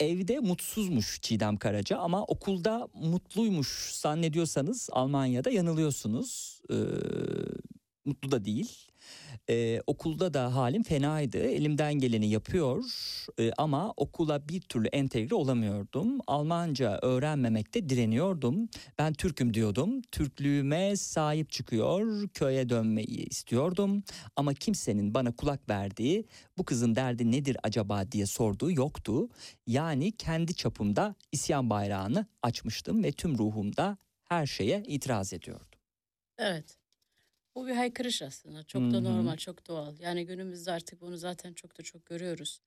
Evde 0.00 0.38
mutsuzmuş 0.38 1.18
Çiğdem 1.22 1.56
Karaca 1.56 1.98
ama 1.98 2.24
okulda 2.24 2.88
mutluymuş 2.94 3.92
zannediyorsanız 3.92 4.88
Almanya'da 4.92 5.50
yanılıyorsunuz. 5.50 6.60
E, 6.70 6.76
mutlu 8.04 8.30
da 8.30 8.44
değil. 8.44 8.87
Ee, 9.50 9.80
okulda 9.86 10.34
da 10.34 10.54
halim 10.54 10.82
fenaydı. 10.82 11.38
Elimden 11.38 11.94
geleni 11.94 12.28
yapıyor 12.28 12.84
Ee, 13.38 13.50
ama 13.58 13.92
okula 13.96 14.48
bir 14.48 14.60
türlü 14.60 14.88
entegre 14.88 15.34
olamıyordum. 15.34 16.18
Almanca 16.26 16.98
öğrenmemekte 17.02 17.88
direniyordum. 17.88 18.68
Ben 18.98 19.12
Türk'üm 19.12 19.54
diyordum. 19.54 20.02
Türklüğüme 20.02 20.96
sahip 20.96 21.50
çıkıyor, 21.50 22.28
köye 22.28 22.68
dönmeyi 22.68 23.26
istiyordum. 23.26 24.02
Ama 24.36 24.54
kimsenin 24.54 25.14
bana 25.14 25.36
kulak 25.36 25.68
verdiği, 25.68 26.26
bu 26.58 26.64
kızın 26.64 26.94
derdi 26.94 27.30
nedir 27.32 27.56
acaba 27.62 28.12
diye 28.12 28.26
sorduğu 28.26 28.70
yoktu. 28.70 29.28
Yani 29.66 30.12
kendi 30.12 30.54
çapımda 30.54 31.14
isyan 31.32 31.70
bayrağını 31.70 32.26
açmıştım 32.42 33.04
ve 33.04 33.12
tüm 33.12 33.38
ruhumda 33.38 33.98
her 34.28 34.46
şeye 34.46 34.82
itiraz 34.86 35.32
ediyordum. 35.32 35.78
Evet. 36.38 36.78
Bu 37.58 37.66
bir 37.66 37.72
haykırış 37.74 38.22
aslında. 38.22 38.62
Çok 38.64 38.90
da 38.90 39.00
hı. 39.00 39.00
normal, 39.00 39.36
çok 39.36 39.66
doğal. 39.68 39.98
Yani 40.00 40.26
günümüzde 40.26 40.72
artık 40.72 41.00
bunu 41.00 41.16
zaten 41.16 41.52
çok 41.54 41.78
da 41.78 41.82
çok 41.82 42.06
görüyoruz. 42.06 42.60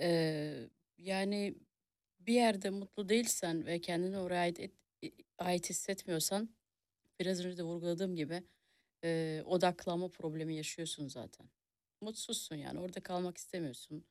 Ee, 0.00 0.68
yani 0.98 1.58
bir 2.20 2.34
yerde 2.34 2.70
mutlu 2.70 3.08
değilsen 3.08 3.66
ve 3.66 3.80
kendini 3.80 4.18
oraya 4.18 4.40
ait, 4.42 4.60
et- 4.60 4.74
ait 5.38 5.70
hissetmiyorsan 5.70 6.56
biraz 7.20 7.46
önce 7.46 7.58
de 7.58 7.62
vurguladığım 7.62 8.16
gibi 8.16 8.44
e, 9.04 9.42
odaklanma 9.46 10.08
problemi 10.10 10.56
yaşıyorsun 10.56 11.08
zaten. 11.08 11.50
Mutsuzsun 12.00 12.56
yani 12.56 12.80
orada 12.80 13.00
kalmak 13.02 13.38
istemiyorsun. 13.38 14.06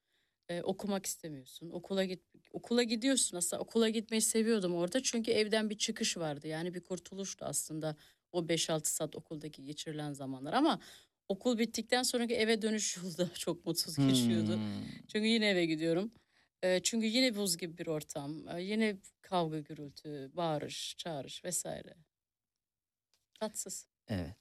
E, 0.49 0.61
okumak 0.61 1.05
istemiyorsun. 1.05 1.69
Okula 1.69 2.03
git 2.05 2.23
okula 2.51 2.83
gidiyorsun 2.83 3.37
aslında 3.37 3.63
okula 3.63 3.89
gitmeyi 3.89 4.21
seviyordum 4.21 4.75
orada 4.75 5.03
çünkü 5.03 5.31
evden 5.31 5.69
bir 5.69 5.77
çıkış 5.77 6.17
vardı. 6.17 6.47
Yani 6.47 6.73
bir 6.73 6.83
kurtuluştu 6.83 7.45
aslında 7.45 7.95
o 8.31 8.39
5-6 8.39 8.85
saat 8.85 9.15
okuldaki 9.15 9.63
geçirilen 9.63 10.13
zamanlar 10.13 10.53
ama 10.53 10.79
okul 11.27 11.57
bittikten 11.57 12.03
sonraki 12.03 12.35
eve 12.35 12.61
dönüş 12.61 12.97
yolu 13.03 13.17
da 13.17 13.33
çok 13.33 13.65
mutsuz 13.65 13.97
geçiyordu. 13.97 14.55
Hmm. 14.55 14.61
Çünkü 15.07 15.27
yine 15.27 15.49
eve 15.49 15.65
gidiyorum. 15.65 16.11
E, 16.63 16.79
çünkü 16.83 17.07
yine 17.07 17.35
buz 17.35 17.57
gibi 17.57 17.77
bir 17.77 17.87
ortam. 17.87 18.47
E, 18.47 18.63
yine 18.63 18.97
kavga 19.21 19.59
gürültü, 19.59 20.31
bağırış, 20.33 20.95
çağırış 20.97 21.43
vesaire. 21.43 21.95
Tatsız. 23.39 23.87
Evet. 24.07 24.35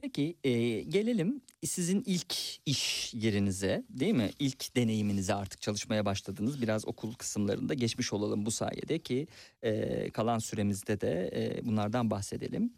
Peki 0.00 0.36
e, 0.44 0.80
gelelim 0.80 1.40
sizin 1.64 2.02
ilk 2.06 2.34
iş 2.66 3.14
yerinize 3.14 3.84
değil 3.90 4.14
mi? 4.14 4.30
İlk 4.38 4.76
deneyiminize 4.76 5.34
artık 5.34 5.62
çalışmaya 5.62 6.04
başladınız. 6.04 6.62
Biraz 6.62 6.88
okul 6.88 7.14
kısımlarında 7.14 7.74
geçmiş 7.74 8.12
olalım 8.12 8.46
bu 8.46 8.50
sayede 8.50 8.98
ki 8.98 9.26
e, 9.62 10.10
kalan 10.10 10.38
süremizde 10.38 11.00
de 11.00 11.30
e, 11.34 11.66
bunlardan 11.66 12.10
bahsedelim. 12.10 12.72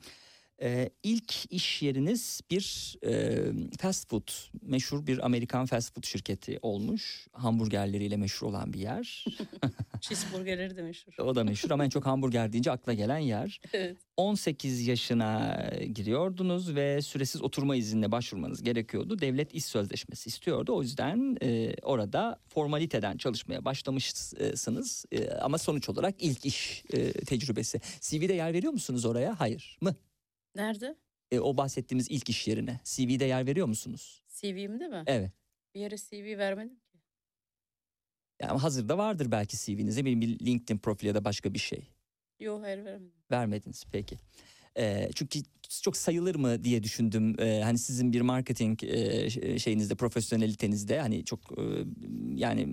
E, 0.63 0.91
ilk 1.03 1.53
iş 1.53 1.83
yeriniz 1.83 2.41
bir 2.51 2.97
e, 3.07 3.39
fast 3.81 4.09
food, 4.09 4.29
meşhur 4.63 5.07
bir 5.07 5.25
Amerikan 5.25 5.67
fast 5.67 5.95
food 5.95 6.05
şirketi 6.05 6.59
olmuş. 6.63 7.27
Hamburgerleriyle 7.33 8.17
meşhur 8.17 8.47
olan 8.47 8.73
bir 8.73 8.79
yer. 8.81 9.25
Cheeseburgerleri 10.01 10.77
de 10.77 10.83
meşhur. 10.83 11.13
o 11.19 11.35
da 11.35 11.45
meşhur 11.45 11.71
ama 11.71 11.85
en 11.85 11.89
çok 11.89 12.07
hamburger 12.07 12.53
deyince 12.53 12.71
akla 12.71 12.93
gelen 12.93 13.19
yer. 13.19 13.61
Evet. 13.73 13.97
18 14.17 14.87
yaşına 14.87 15.65
giriyordunuz 15.95 16.75
ve 16.75 17.03
süresiz 17.03 17.43
oturma 17.43 17.77
iznine 17.77 18.13
başvurmanız 18.13 18.63
gerekiyordu. 18.63 19.19
Devlet 19.19 19.55
iş 19.55 19.65
sözleşmesi 19.65 20.29
istiyordu. 20.29 20.77
O 20.77 20.83
yüzden 20.83 21.37
e, 21.43 21.75
orada 21.83 22.41
formaliteden 22.49 23.17
çalışmaya 23.17 23.65
başlamışsınız. 23.65 25.05
E, 25.13 25.31
ama 25.31 25.59
sonuç 25.59 25.89
olarak 25.89 26.15
ilk 26.19 26.47
iş 26.47 26.85
e, 26.93 27.13
tecrübesi. 27.13 27.81
CV'de 28.01 28.33
yer 28.33 28.53
veriyor 28.53 28.73
musunuz 28.73 29.05
oraya? 29.05 29.41
Hayır 29.41 29.79
mı? 29.81 29.95
Nerede? 30.55 30.97
E, 31.31 31.41
o 31.41 31.57
bahsettiğimiz 31.57 32.11
ilk 32.11 32.29
iş 32.29 32.49
yerine. 32.49 32.81
CV'de 32.85 33.25
yer 33.25 33.47
veriyor 33.47 33.67
musunuz? 33.67 34.23
CV'mde 34.29 34.89
mi? 34.89 35.03
Evet. 35.07 35.33
Bir 35.75 35.81
yere 35.81 35.97
CV 35.97 36.39
vermedim 36.39 36.79
ki. 36.79 36.99
Yani 38.43 38.59
hazırda 38.61 38.99
vardır 38.99 39.31
belki 39.31 39.57
CV'nize 39.57 40.05
benim 40.05 40.21
bir 40.21 40.47
LinkedIn 40.47 40.79
profili 40.79 41.09
ya 41.09 41.15
da 41.15 41.25
başka 41.25 41.55
bir 41.55 41.59
şey. 41.59 41.91
Yok 42.41 42.63
hayır 42.63 42.85
vermedim. 42.85 43.13
Vermediniz 43.31 43.85
peki. 43.93 44.17
Ee, 44.79 45.11
çünkü 45.15 45.39
çok 45.83 45.97
sayılır 45.97 46.35
mı 46.35 46.65
diye 46.65 46.83
düşündüm. 46.83 47.41
Ee, 47.41 47.61
hani 47.65 47.79
sizin 47.79 48.13
bir 48.13 48.21
marketing 48.21 48.85
e, 48.85 49.31
şeyinizde, 49.59 49.95
profesyonelitenizde 49.95 51.01
hani 51.01 51.25
çok 51.25 51.59
e, 51.59 51.63
yani 52.35 52.67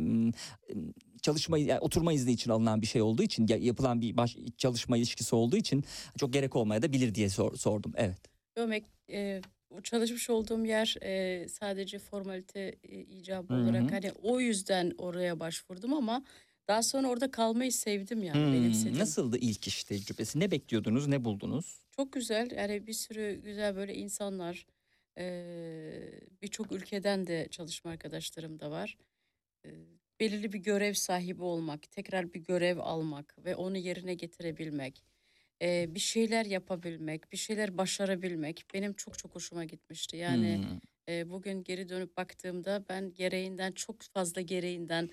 çalışma 1.21 1.57
yani 1.57 1.79
oturma 1.79 2.13
izni 2.13 2.31
için 2.31 2.51
alınan 2.51 2.81
bir 2.81 2.87
şey 2.87 3.01
olduğu 3.01 3.23
için 3.23 3.47
ya- 3.47 3.57
yapılan 3.57 4.01
bir 4.01 4.17
baş, 4.17 4.37
çalışma 4.57 4.97
ilişkisi 4.97 5.35
olduğu 5.35 5.57
için 5.57 5.83
çok 6.17 6.33
gerek 6.33 6.55
olmaya 6.55 6.81
da 6.81 6.93
bilir 6.93 7.15
diye 7.15 7.29
sor- 7.29 7.55
sordum. 7.55 7.93
Evet. 7.95 8.17
Örnek 8.55 8.85
e, 9.11 9.41
çalışmış 9.83 10.29
olduğum 10.29 10.65
yer 10.65 10.95
e, 11.01 11.47
sadece 11.49 11.99
formalite 11.99 12.75
e, 12.83 12.99
icabı 13.01 13.53
Hı 13.53 13.57
hı. 13.57 13.63
olarak 13.63 13.91
hani 13.91 14.11
o 14.11 14.39
yüzden 14.39 14.93
oraya 14.97 15.39
başvurdum 15.39 15.93
ama 15.93 16.23
daha 16.67 16.83
sonra 16.83 17.07
orada 17.07 17.31
kalmayı 17.31 17.71
sevdim 17.71 18.23
yani 18.23 18.45
Hmm, 18.45 18.53
benimsedim. 18.53 18.99
Nasıldı 18.99 19.37
ilk 19.37 19.67
iş 19.67 19.83
tecrübesi? 19.83 20.39
Ne 20.39 20.51
bekliyordunuz? 20.51 21.07
Ne 21.07 21.25
buldunuz? 21.25 21.81
Çok 21.91 22.13
güzel 22.13 22.51
yani 22.51 22.87
bir 22.87 22.93
sürü 22.93 23.41
güzel 23.43 23.75
böyle 23.75 23.95
insanlar 23.95 24.65
eee, 25.17 26.19
birçok 26.41 26.71
ülkeden 26.71 27.27
de 27.27 27.47
çalışma 27.51 27.91
arkadaşlarım 27.91 28.59
da 28.59 28.71
var. 28.71 28.97
Belirli 30.19 30.53
bir 30.53 30.59
görev 30.59 30.93
sahibi 30.93 31.43
olmak, 31.43 31.91
tekrar 31.91 32.33
bir 32.33 32.39
görev 32.39 32.77
almak 32.77 33.35
ve 33.45 33.55
onu 33.55 33.77
yerine 33.77 34.13
getirebilmek, 34.13 35.03
eee, 35.61 35.85
bir 35.89 35.99
şeyler 35.99 36.45
yapabilmek, 36.45 37.31
bir 37.31 37.37
şeyler 37.37 37.77
başarabilmek 37.77 38.65
benim 38.73 38.93
çok 38.93 39.17
çok 39.19 39.35
hoşuma 39.35 39.65
gitmişti. 39.65 40.17
Yani 40.17 40.61
Hmm. 40.61 40.79
e, 41.09 41.29
bugün 41.29 41.63
geri 41.63 41.89
dönüp 41.89 42.17
baktığımda 42.17 42.85
ben 42.89 43.13
gereğinden 43.13 43.71
çok 43.71 44.01
fazla 44.13 44.41
gereğinden 44.41 45.09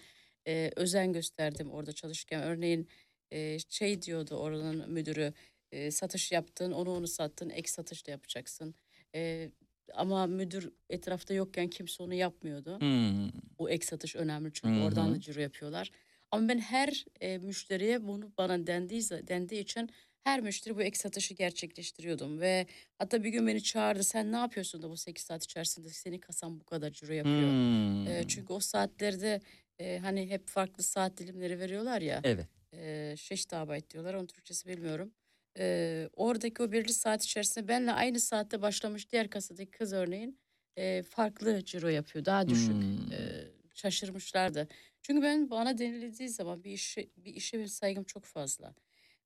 e, 0.48 0.70
özen 0.76 1.12
gösterdim 1.12 1.70
orada 1.70 1.92
çalışırken. 1.92 2.42
Örneğin 2.42 2.88
e, 3.32 3.58
şey 3.68 4.02
diyordu 4.02 4.34
oranın 4.36 4.92
müdürü 4.92 5.34
e, 5.72 5.90
satış 5.90 6.32
yaptın 6.32 6.72
onu 6.72 6.90
onu 6.90 7.06
sattın 7.08 7.50
ek 7.50 7.70
satış 7.70 8.06
da 8.06 8.10
yapacaksın. 8.10 8.74
E, 9.14 9.50
ama 9.94 10.26
müdür 10.26 10.72
etrafta 10.90 11.34
yokken 11.34 11.68
kimse 11.68 12.02
onu 12.02 12.14
yapmıyordu. 12.14 12.80
Hmm. 12.80 13.30
O 13.58 13.68
ek 13.68 13.86
satış 13.86 14.16
önemli 14.16 14.52
çünkü 14.52 14.80
Hı 14.80 14.84
oradan 14.84 15.14
da 15.14 15.20
ciro 15.20 15.40
yapıyorlar. 15.40 15.90
Ama 16.30 16.48
ben 16.48 16.58
her 16.58 17.04
e, 17.20 17.38
müşteriye 17.38 18.06
bunu 18.06 18.32
bana 18.38 18.66
dendiği, 18.66 19.02
dendiği 19.10 19.60
için 19.62 19.90
her 20.24 20.40
müşteri 20.40 20.76
bu 20.76 20.82
ek 20.82 20.98
satışı 20.98 21.34
gerçekleştiriyordum. 21.34 22.40
Ve 22.40 22.66
hatta 22.98 23.24
bir 23.24 23.28
gün 23.28 23.46
beni 23.46 23.62
çağırdı 23.62 24.04
sen 24.04 24.32
ne 24.32 24.36
yapıyorsun 24.36 24.82
da 24.82 24.90
bu 24.90 24.96
8 24.96 25.24
saat 25.24 25.44
içerisinde 25.44 25.88
senin 25.88 26.18
kasan 26.18 26.60
bu 26.60 26.64
kadar 26.64 26.90
ciro 26.90 27.12
yapıyor. 27.12 27.50
Hmm. 27.50 28.06
E, 28.06 28.24
çünkü 28.28 28.52
o 28.52 28.60
saatlerde 28.60 29.40
e, 29.78 29.98
hani 29.98 30.30
hep 30.30 30.48
farklı 30.48 30.82
saat 30.82 31.18
dilimleri 31.18 31.58
veriyorlar 31.58 32.00
ya. 32.00 32.20
Evet. 32.24 32.46
E, 32.72 33.14
Şeştabayt 33.16 33.90
diyorlar 33.90 34.14
onun 34.14 34.26
Türkçesi 34.26 34.68
bilmiyorum. 34.68 35.12
E, 35.58 36.08
oradaki 36.12 36.62
o 36.62 36.72
belirli 36.72 36.92
saat 36.92 37.24
içerisinde 37.24 37.68
benle 37.68 37.92
aynı 37.92 38.20
saatte 38.20 38.62
başlamış 38.62 39.12
diğer 39.12 39.30
kasadaki 39.30 39.70
kız 39.70 39.92
örneğin 39.92 40.38
e, 40.76 41.02
farklı 41.02 41.64
ciro 41.64 41.88
yapıyor 41.88 42.24
daha 42.24 42.48
düşük. 42.48 42.74
Hmm. 42.74 43.12
E, 43.12 43.44
şaşırmışlardı. 43.74 44.68
Çünkü 45.02 45.22
ben 45.22 45.50
bana 45.50 45.78
denildiği 45.78 46.28
zaman 46.28 46.64
bir 46.64 46.70
işe 46.70 47.08
bir 47.16 47.34
işe 47.34 47.58
bir 47.58 47.66
saygım 47.66 48.04
çok 48.04 48.24
fazla. 48.24 48.74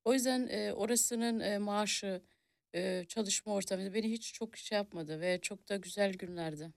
O 0.05 0.13
yüzden 0.13 0.47
e, 0.47 0.73
orasının 0.73 1.39
e, 1.39 1.57
maaşı, 1.57 2.21
e, 2.75 3.05
çalışma 3.07 3.53
ortamı 3.53 3.93
beni 3.93 4.11
hiç 4.11 4.33
çok 4.33 4.57
şey 4.57 4.75
yapmadı 4.75 5.21
ve 5.21 5.39
çok 5.41 5.69
da 5.69 5.75
güzel 5.75 6.13
günlerdi. 6.13 6.71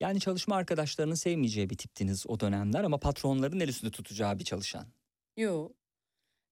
Yani 0.00 0.20
çalışma 0.20 0.56
arkadaşlarının 0.56 1.14
sevmeyeceği 1.14 1.70
bir 1.70 1.76
tiptiniz 1.76 2.26
o 2.28 2.40
dönemler 2.40 2.84
ama 2.84 2.98
patronların 3.00 3.60
el 3.60 3.68
üstünde 3.68 3.90
tutacağı 3.90 4.38
bir 4.38 4.44
çalışan. 4.44 4.86
Yo. 5.36 5.68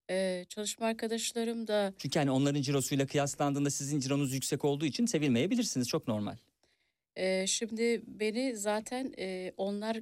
E, 0.09 0.45
çalışma 0.49 0.85
arkadaşlarım 0.85 1.67
da 1.67 1.93
Çünkü 1.97 2.19
hani 2.19 2.31
onların 2.31 2.61
cirosuyla 2.61 3.05
kıyaslandığında 3.07 3.69
sizin 3.69 3.99
cironuz 3.99 4.33
yüksek 4.33 4.65
olduğu 4.65 4.85
için 4.85 5.05
sevilmeyebilirsiniz. 5.05 5.87
Çok 5.87 6.07
normal. 6.07 6.35
e, 7.15 7.47
şimdi 7.47 8.01
beni 8.07 8.55
zaten 8.55 9.13
e, 9.19 9.53
onlar 9.57 9.97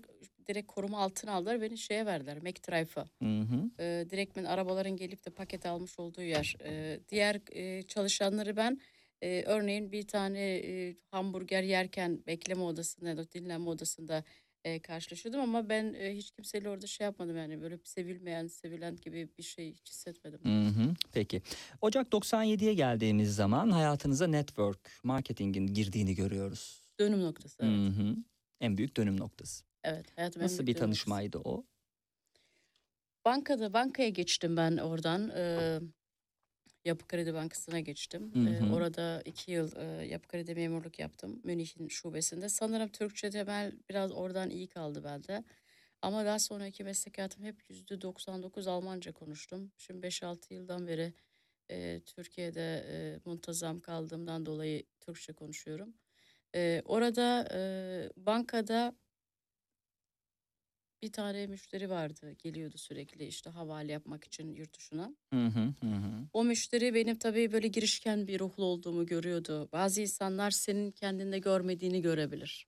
direkt 0.48 0.68
koruma 0.68 1.00
altına 1.00 1.32
aldılar. 1.32 1.62
Beni 1.62 1.78
şeye 1.78 2.06
verdiler. 2.06 2.38
McDrive'a. 2.38 3.06
Hı 3.22 3.42
hı. 3.42 3.84
e, 3.84 4.06
direktmen 4.10 4.44
arabaların 4.44 4.98
gelip 4.98 5.26
de 5.26 5.30
paket 5.30 5.66
almış 5.66 6.00
olduğu 6.00 6.22
yer. 6.22 6.56
E, 6.64 7.00
diğer 7.10 7.42
e, 7.52 7.84
çalışanları 7.84 8.58
ben 8.58 8.80
e, 9.22 9.44
örneğin 9.46 9.92
bir 9.92 10.08
tane 10.08 10.56
e, 10.56 10.96
hamburger 11.12 11.64
yerken 11.64 12.20
bekleme 12.28 12.62
odasında 12.62 13.10
ya 13.10 13.18
da 13.18 13.32
dinlenme 13.32 13.70
odasında 13.70 14.24
e, 14.66 14.80
karşılaşıyordum 14.80 15.42
ama 15.42 15.70
ben 15.70 15.94
e, 15.94 16.16
hiç 16.16 16.32
kimseyle 16.32 16.70
orada 16.70 16.88
şey 16.88 17.06
yapmadım 17.06 17.38
yani 17.38 17.62
böyle 17.62 17.80
sevilmeyen, 17.84 18.48
sevilen 18.48 18.96
gibi 18.96 19.30
bir 19.38 19.44
şey 19.44 19.74
hiç 19.74 19.90
hissetmedim. 19.90 20.40
Hı 20.44 20.68
hı. 20.70 20.94
Peki. 21.12 21.42
Ocak 21.82 22.08
97'ye 22.14 22.74
geldiğimiz 22.74 23.36
zaman 23.36 23.70
hayatınıza 23.72 24.28
network 24.28 24.80
marketingin 25.04 25.68
girdiğini 25.68 26.16
görüyoruz. 26.16 26.82
Dönüm 27.00 27.24
noktası. 27.24 27.58
Evet. 27.64 27.98
Hı. 27.98 28.16
En 28.62 28.78
büyük 28.78 28.98
dönüm 28.98 29.20
noktası. 29.20 29.64
evet 29.84 30.18
hayatım 30.18 30.42
en 30.42 30.46
Nasıl 30.46 30.58
büyük 30.58 30.68
bir 30.68 30.74
dönüm 30.76 30.90
noktası. 30.90 31.06
tanışmaydı 31.06 31.38
o? 31.44 31.66
Bankada 33.26 33.74
bankaya 33.74 34.10
geçtim 34.10 34.58
ben 34.58 34.78
oradan. 34.78 35.30
Ee, 35.36 35.80
Yapı 36.86 37.08
Kredi 37.08 37.34
Bankası'na 37.34 37.80
geçtim. 37.80 38.34
Hı 38.34 38.40
Ee, 38.46 38.64
hı. 38.64 38.66
orada 38.66 39.22
iki 39.26 39.52
yıl 39.52 39.76
e, 39.76 40.08
Yapı 40.08 40.28
Kredi 40.28 40.56
memurluk 40.56 41.00
yaptım. 41.00 41.42
Münih'in 41.44 41.88
şubesinde. 41.88 42.50
Sanırım 42.50 42.90
Türkçe 42.90 43.30
temel 43.30 43.72
biraz 43.90 44.12
oradan 44.12 44.50
iyi 44.50 44.68
kaldı 44.68 45.04
bende. 45.04 45.44
Ama 46.02 46.26
daha 46.26 46.40
sonraki 46.40 46.84
meslek 46.84 47.18
hayatım 47.18 47.44
hep 47.44 47.70
yüzde 47.70 48.02
99 48.02 48.68
Almanca 48.68 49.12
konuştum. 49.14 49.72
Şimdi 49.78 50.02
5-6 50.08 50.54
yıldan 50.54 50.88
beri 50.88 51.14
e, 51.72 52.02
Türkiye'de 52.06 52.86
e, 52.90 53.20
muntazam 53.26 53.80
kaldığımdan 53.80 54.46
dolayı 54.46 54.84
Türkçe 55.00 55.34
konuşuyorum. 55.34 55.94
E, 56.56 56.82
orada 56.86 57.48
e, 57.54 57.60
bankada 58.18 58.96
bir 61.06 61.12
tane 61.12 61.48
müşteri 61.48 61.90
vardı. 61.90 62.32
Geliyordu 62.44 62.78
sürekli 62.78 63.26
işte 63.28 63.50
havale 63.50 63.92
yapmak 63.92 64.26
için 64.26 64.56
yurt 64.56 64.78
dışına. 64.78 65.16
Hı 65.34 65.46
hı 65.48 65.74
hı. 65.82 66.28
O 66.34 66.44
müşteri 66.44 66.94
benim 66.94 67.16
tabii 67.18 67.52
böyle 67.52 67.68
girişken 67.68 68.28
bir 68.28 68.40
ruhlu 68.40 68.64
olduğumu 68.66 69.06
görüyordu. 69.06 69.70
Bazı 69.72 70.02
insanlar 70.02 70.52
senin 70.52 70.92
kendinde 70.92 71.40
görmediğini 71.40 72.02
görebilir. 72.02 72.68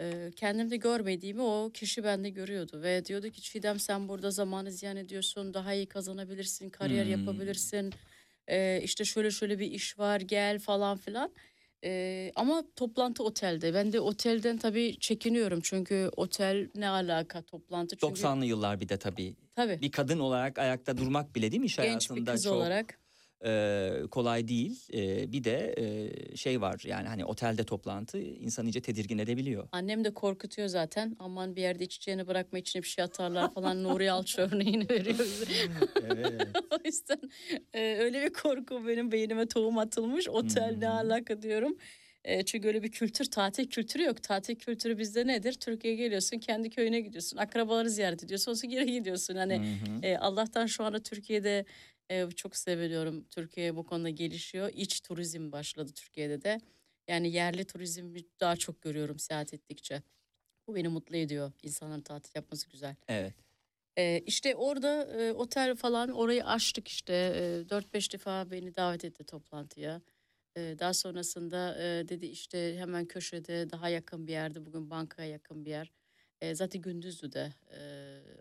Ee, 0.00 0.30
kendimde 0.36 0.76
görmediğimi 0.76 1.42
o 1.42 1.70
kişi 1.74 2.04
bende 2.04 2.30
görüyordu 2.30 2.82
ve 2.82 3.04
diyordu 3.04 3.30
ki 3.30 3.42
Çiğdem 3.42 3.78
sen 3.80 4.08
burada 4.08 4.30
zamanı 4.30 4.72
ziyan 4.72 4.96
ediyorsun, 4.96 5.54
daha 5.54 5.74
iyi 5.74 5.86
kazanabilirsin, 5.88 6.70
kariyer 6.70 7.04
Hmm. 7.04 7.12
yapabilirsin. 7.12 7.94
Ee, 8.48 8.80
işte 8.84 9.04
şöyle 9.04 9.30
şöyle 9.30 9.58
bir 9.58 9.70
iş 9.70 9.98
var, 9.98 10.20
gel 10.20 10.58
falan 10.58 10.96
filan. 10.98 11.34
Ee, 11.84 12.32
ama 12.36 12.64
toplantı 12.76 13.24
otelde. 13.24 13.74
Ben 13.74 13.92
de 13.92 14.00
otelden 14.00 14.58
tabii 14.58 14.96
çekiniyorum 15.00 15.60
çünkü 15.62 16.10
otel 16.16 16.68
ne 16.74 16.88
alaka 16.88 17.42
toplantı 17.42 17.96
çünkü 17.96 18.20
90'lı 18.22 18.46
yıllar 18.46 18.80
bir 18.80 18.88
de 18.88 18.96
tabii. 18.96 19.36
tabii 19.54 19.78
Bir 19.82 19.90
kadın 19.90 20.18
olarak 20.18 20.58
ayakta 20.58 20.96
durmak 20.96 21.34
bile 21.34 21.50
değil 21.50 21.60
mi 21.60 21.66
iş 21.66 21.76
genç 21.76 21.86
bir 21.86 21.88
hayatında 21.88 22.32
kız 22.32 22.44
çok 22.44 22.52
olarak 22.52 22.98
e, 23.44 23.90
kolay 24.10 24.48
değil. 24.48 24.80
E, 24.94 25.32
bir 25.32 25.44
de 25.44 25.74
e, 25.78 26.36
şey 26.36 26.60
var 26.60 26.82
yani 26.86 27.08
hani 27.08 27.24
otelde 27.24 27.64
toplantı 27.64 28.18
insanı 28.18 28.66
iyice 28.68 28.80
tedirgin 28.80 29.18
edebiliyor. 29.18 29.68
Annem 29.72 30.04
de 30.04 30.14
korkutuyor 30.14 30.68
zaten. 30.68 31.16
Aman 31.18 31.56
bir 31.56 31.62
yerde 31.62 31.84
içeceğini 31.84 32.26
bırakma 32.26 32.58
içine 32.58 32.82
bir 32.82 32.88
şey 32.88 33.04
atarlar 33.04 33.54
falan. 33.54 33.82
Nuri 33.82 34.10
Alçı 34.12 34.40
örneğini 34.42 34.88
veriyor 34.90 35.18
bize. 35.18 35.44
evet. 36.06 36.48
o 36.70 36.76
yüzden 36.84 37.20
e, 37.74 37.96
öyle 38.00 38.22
bir 38.22 38.32
korku 38.32 38.86
benim 38.88 39.12
beynime 39.12 39.46
tohum 39.46 39.78
atılmış. 39.78 40.28
Otel 40.28 40.76
ne 40.78 40.86
Hmm. 40.86 40.94
alaka 40.94 41.42
diyorum. 41.42 41.76
E, 42.24 42.44
çünkü 42.44 42.68
öyle 42.68 42.82
bir 42.82 42.90
kültür, 42.90 43.24
tatil 43.30 43.66
kültürü 43.68 44.02
yok. 44.02 44.22
Tatil 44.22 44.54
kültürü 44.56 44.98
bizde 44.98 45.26
nedir? 45.26 45.52
Türkiye'ye 45.52 45.98
geliyorsun, 45.98 46.38
kendi 46.38 46.70
köyüne 46.70 47.00
gidiyorsun. 47.00 47.36
Akrabaları 47.36 47.90
ziyaret 47.90 48.24
ediyorsun, 48.24 48.54
sonra 48.54 48.72
geri 48.72 48.92
gidiyorsun. 48.92 49.36
Hani 49.36 49.54
Hı 49.58 49.62
hı. 49.62 50.06
e, 50.06 50.16
Allah'tan 50.18 50.66
şu 50.66 50.84
anda 50.84 51.02
Türkiye'de 51.02 51.64
e, 52.10 52.30
çok 52.30 52.56
seviyorum. 52.56 53.24
Türkiye 53.30 53.76
bu 53.76 53.86
konuda 53.86 54.10
gelişiyor. 54.10 54.70
İç 54.74 55.00
turizm 55.00 55.52
başladı 55.52 55.92
Türkiye'de 55.94 56.42
de. 56.42 56.60
Yani 57.08 57.32
yerli 57.32 57.64
turizmi 57.64 58.20
daha 58.40 58.56
çok 58.56 58.82
görüyorum 58.82 59.18
seyahat 59.18 59.54
ettikçe. 59.54 60.02
Bu 60.66 60.74
beni 60.74 60.88
mutlu 60.88 61.16
ediyor. 61.16 61.52
İnsanların 61.62 62.00
tatil 62.00 62.32
yapması 62.34 62.70
güzel. 62.70 62.96
Evet. 63.08 63.34
E, 63.98 64.20
işte 64.26 64.56
orada 64.56 65.04
e, 65.04 65.32
otel 65.32 65.76
falan 65.76 66.08
orayı 66.08 66.44
açtık 66.44 66.88
işte. 66.88 67.12
E, 67.14 67.68
4-5 67.70 68.12
defa 68.12 68.50
beni 68.50 68.74
davet 68.76 69.04
etti 69.04 69.24
toplantıya. 69.24 70.00
E, 70.56 70.60
daha 70.78 70.94
sonrasında 70.94 71.76
e, 71.82 72.08
dedi 72.08 72.26
işte 72.26 72.76
hemen 72.78 73.06
köşede 73.06 73.70
daha 73.70 73.88
yakın 73.88 74.26
bir 74.26 74.32
yerde 74.32 74.66
bugün 74.66 74.90
bankaya 74.90 75.28
yakın 75.30 75.64
bir 75.64 75.70
yer. 75.70 75.92
E, 76.44 76.54
zaten 76.54 76.82
gündüzdü 76.82 77.32
de. 77.32 77.52
E, 77.78 77.80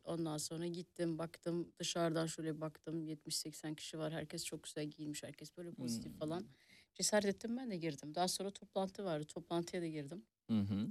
ondan 0.04 0.38
sonra 0.38 0.68
gittim 0.68 1.18
baktım 1.20 1.74
dışarıdan 1.80 2.26
şöyle 2.26 2.62
baktım 2.62 3.08
70-80 3.08 3.76
kişi 3.76 4.00
var. 4.00 4.14
Herkes 4.14 4.46
çok 4.46 4.64
güzel 4.64 4.86
giyinmiş. 4.86 5.24
Herkes 5.24 5.58
böyle 5.58 5.72
pozitif 5.72 6.12
Hmm. 6.12 6.20
falan. 6.20 6.46
Cesaret 6.96 7.26
ettim 7.26 7.58
ben 7.58 7.72
de 7.72 7.78
girdim. 7.78 8.16
Daha 8.16 8.28
sonra 8.28 8.52
toplantı 8.52 9.04
vardı. 9.04 9.26
Toplantıya 9.26 9.82
da 9.82 9.88
girdim. 9.88 10.26
Hı 10.50 10.60
hı. 10.60 10.88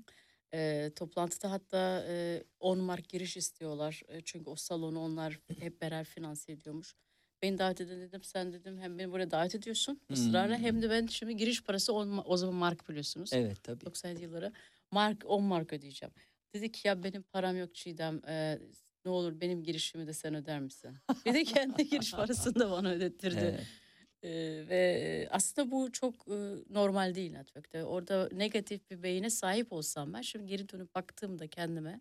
E, 0.54 0.90
toplantıda 0.96 1.50
hatta 1.50 2.04
e, 2.08 2.44
10 2.60 2.78
mark 2.78 3.08
giriş 3.08 3.36
istiyorlar. 3.36 4.02
E, 4.08 4.20
çünkü 4.24 4.50
o 4.50 4.56
salonu 4.56 5.00
onlar 5.00 5.40
hep 5.58 5.80
beraber 5.82 6.04
finanse 6.04 6.52
ediyormuş. 6.52 6.94
Beni 7.42 7.58
davet 7.58 7.80
edin 7.80 8.00
dedim. 8.00 8.22
Sen 8.24 8.52
dedim 8.52 8.78
hem 8.78 8.98
beni 8.98 9.12
buraya 9.12 9.30
davet 9.30 9.54
ediyorsun 9.54 10.00
ısrarla 10.10 10.56
Hmm. 10.56 10.64
hem 10.64 10.82
de 10.82 10.90
ben 10.90 11.06
şimdi 11.06 11.36
giriş 11.36 11.64
parası 11.64 11.92
10, 11.92 12.08
ma- 12.08 12.22
o 12.24 12.36
zaman 12.36 12.54
mark 12.54 12.88
biliyorsunuz. 12.88 13.30
Evet 13.32 13.62
tabii. 13.62 13.84
97 13.84 14.22
yılları. 14.22 14.52
Mark 14.90 15.22
10 15.26 15.44
mark 15.44 15.72
ödeyeceğim. 15.72 16.14
Dedi 16.54 16.72
ki 16.72 16.88
ya 16.88 17.02
benim 17.04 17.22
param 17.22 17.56
yok 17.56 17.74
Çiğdem. 17.74 18.20
Ee, 18.28 18.58
ne 19.04 19.10
olur 19.10 19.40
benim 19.40 19.62
girişimi 19.62 20.06
de 20.06 20.12
sen 20.12 20.34
öder 20.34 20.60
misin? 20.60 20.96
Bir 21.26 21.34
de 21.34 21.44
kendi 21.44 21.88
giriş 21.90 22.10
parasını 22.12 22.54
da 22.54 22.70
bana 22.70 22.90
ödettirdi. 22.90 23.38
Evet. 23.40 23.66
Ee, 24.24 24.64
ve 24.68 25.28
aslında 25.30 25.70
bu 25.70 25.92
çok 25.92 26.14
e, 26.28 26.34
normal 26.70 27.14
değil 27.14 27.32
network'te. 27.32 27.84
Orada 27.84 28.28
negatif 28.32 28.90
bir 28.90 29.02
beyine 29.02 29.30
sahip 29.30 29.72
olsam 29.72 30.12
ben 30.12 30.20
şimdi 30.20 30.46
geri 30.46 30.68
dönüp 30.68 30.94
baktığımda 30.94 31.46
kendime 31.48 32.00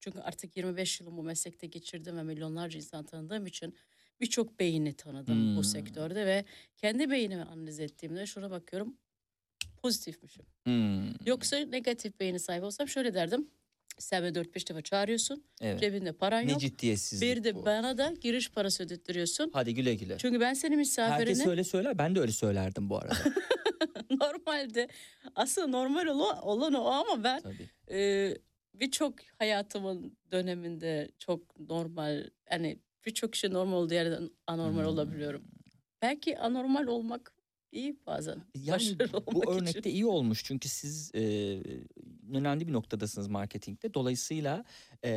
çünkü 0.00 0.18
artık 0.20 0.56
25 0.56 1.00
yılımı 1.00 1.16
bu 1.16 1.22
meslekte 1.22 1.66
geçirdim 1.66 2.16
ve 2.16 2.22
milyonlarca 2.22 2.76
insan 2.78 3.04
tanıdığım 3.04 3.46
için 3.46 3.74
birçok 4.20 4.60
beyni 4.60 4.94
tanıdım 4.94 5.34
Hmm. 5.48 5.56
bu 5.56 5.64
sektörde 5.64 6.26
ve 6.26 6.44
kendi 6.76 7.10
beynimi 7.10 7.42
analiz 7.42 7.80
ettiğimde 7.80 8.26
şuna 8.26 8.50
bakıyorum 8.50 8.96
pozitifmişim. 9.82 10.46
Hmm, 10.64 11.26
Yoksa 11.26 11.56
negatif 11.56 12.20
beyine 12.20 12.38
sahip 12.38 12.62
olsam 12.64 12.88
şöyle 12.88 13.14
derdim. 13.14 13.50
Sen 13.98 14.22
beni 14.24 14.32
4-5 14.32 14.68
defa 14.68 14.82
çağırıyorsun. 14.82 15.44
Evet. 15.60 15.80
Cebinde 15.80 16.12
paran 16.12 16.46
Ne 16.46 16.50
yok. 16.50 16.60
ciddiyetsizlik 16.60 17.28
Bir 17.36 17.44
de 17.44 17.54
bu. 17.54 17.66
bana 17.66 17.98
da 17.98 18.14
giriş 18.20 18.50
parası 18.50 18.82
ödettiriyorsun. 18.82 19.50
Hadi 19.52 19.74
güle 19.74 19.94
güle. 19.94 20.18
Çünkü 20.18 20.40
ben 20.40 20.54
senin 20.54 20.78
misafirini 20.78 21.20
Herkes 21.30 21.46
öyle 21.46 21.64
söyler. 21.64 21.98
Ben 21.98 22.14
de 22.14 22.20
öyle 22.20 22.32
söylerdim 22.32 22.90
bu 22.90 22.96
arada. 22.98 23.14
normalde 24.10 24.88
aslında 25.34 25.66
normal 25.66 26.06
olan, 26.06 26.42
olan 26.42 26.72
o 26.74 26.84
ama 26.84 27.24
ben 27.24 27.40
Tabii. 27.40 27.70
e, 27.98 28.34
birçok 28.74 29.14
hayatımın 29.38 30.16
döneminde 30.32 31.10
çok 31.18 31.60
normal 31.60 32.24
hani 32.48 32.78
birçok 33.06 33.36
şey 33.36 33.50
normal 33.50 33.76
olduğu 33.76 33.94
yerden 33.94 34.30
anormal 34.46 34.80
Hmm. 34.82 34.88
olabiliyorum. 34.88 35.44
Belki 36.02 36.38
anormal 36.38 36.86
olmak 36.86 37.32
iyi 37.72 37.96
bazen. 38.06 38.38
Yani 38.54 38.82
bu 39.32 39.52
örnekte 39.52 39.78
için. 39.80 39.90
iyi 39.90 40.06
olmuş 40.06 40.44
çünkü 40.44 40.68
siz 40.68 41.10
e, 41.14 41.20
önemli 42.34 42.68
bir 42.68 42.72
noktadasınız 42.72 43.28
marketingde. 43.28 43.94
Dolayısıyla 43.94 44.64
e, 45.04 45.10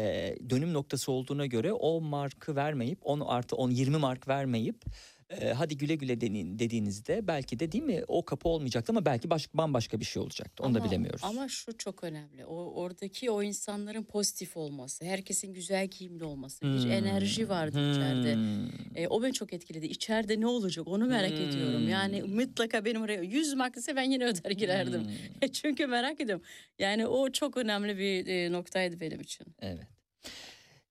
dönüm 0.49 0.73
noktası 0.73 1.11
olduğuna 1.11 1.45
göre 1.45 1.73
o 1.73 2.01
markı 2.01 2.55
vermeyip 2.55 2.99
10 3.01 3.19
artı 3.19 3.55
10 3.55 3.69
20 3.69 3.97
mark 3.97 4.27
vermeyip 4.27 4.85
e, 5.29 5.49
hadi 5.53 5.77
güle 5.77 5.95
güle 5.95 6.21
denin, 6.21 6.59
dediğinizde 6.59 7.27
belki 7.27 7.59
de 7.59 7.71
değil 7.71 7.83
mi 7.83 8.03
o 8.07 8.25
kapı 8.25 8.49
olmayacaktı 8.49 8.91
ama 8.91 9.05
belki 9.05 9.29
baş, 9.29 9.49
bambaşka 9.53 9.99
bir 9.99 10.05
şey 10.05 10.21
olacaktı. 10.21 10.63
Onu 10.63 10.73
da 10.73 10.79
Ama- 10.79 10.87
bilemiyoruz. 10.89 11.21
Ama 11.23 11.47
şu 11.47 11.77
çok 11.77 12.03
önemli. 12.03 12.45
O 12.45 12.55
oradaki 12.81 13.31
o 13.31 13.43
insanların 13.43 14.03
pozitif 14.03 14.57
olması, 14.57 15.05
herkesin 15.05 15.53
güzel 15.53 15.87
giyimli 15.87 16.23
olması, 16.23 16.61
bir 16.65 16.83
Hmm, 16.83 16.91
enerji 16.91 17.49
vardı 17.49 17.91
içeride. 17.91 18.33
hmm. 18.35 18.97
E, 18.97 19.07
o 19.07 19.23
beni 19.23 19.33
çok 19.33 19.53
etkiledi. 19.53 19.85
İçeride 19.85 20.39
ne 20.39 20.47
olacak 20.47 20.87
onu 20.87 21.05
merak 21.05 21.31
ediyorum. 21.31 21.89
Yani 21.89 22.21
Hmm. 22.21 22.35
mutlaka 22.35 22.85
benim 22.85 23.01
oraya 23.01 23.21
100 23.21 23.53
mark 23.53 23.77
ise 23.77 23.95
ben 23.95 24.09
yine 24.11 24.25
öder 24.25 24.51
girerdim. 24.51 25.01
Hmm, 25.03 25.49
Çünkü 25.53 25.87
merak 25.87 26.21
ediyorum. 26.21 26.45
Yani 26.79 27.07
o 27.07 27.31
çok 27.31 27.57
önemli 27.57 27.97
bir 27.97 28.51
noktaydı 28.51 28.99
benim 28.99 29.21
için. 29.21 29.47
Evet. 29.61 29.87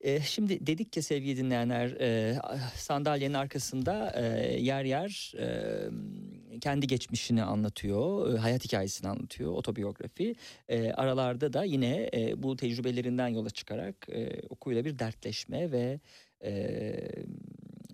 E, 0.05 0.21
şimdi 0.21 0.67
dedik 0.67 0.93
ki 0.93 1.03
sevgili 1.03 1.37
dinleyenler 1.37 1.91
e, 2.01 2.39
sandalyenin 2.77 3.35
arkasında 3.35 4.13
e, 4.17 4.23
yer 4.61 4.85
yer 4.85 5.35
kendi 6.61 6.87
geçmişini 6.87 7.43
anlatıyor, 7.43 8.39
hayat 8.39 8.65
hikayesini 8.65 9.09
anlatıyor, 9.09 9.53
otobiyografi. 9.53 10.35
Aralarda 10.95 11.53
da 11.53 11.65
yine 11.65 12.11
bu 12.37 12.57
tecrübelerinden 12.57 13.29
yola 13.29 13.51
çıkarak 13.51 14.09
e, 14.09 14.41
okuyla 14.49 14.85
bir 14.85 14.99
dertleşme 14.99 15.73
ve 15.73 16.01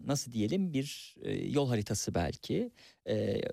nasıl 0.07 0.33
diyelim 0.33 0.73
bir 0.73 1.17
yol 1.49 1.69
haritası 1.69 2.15
belki 2.15 2.71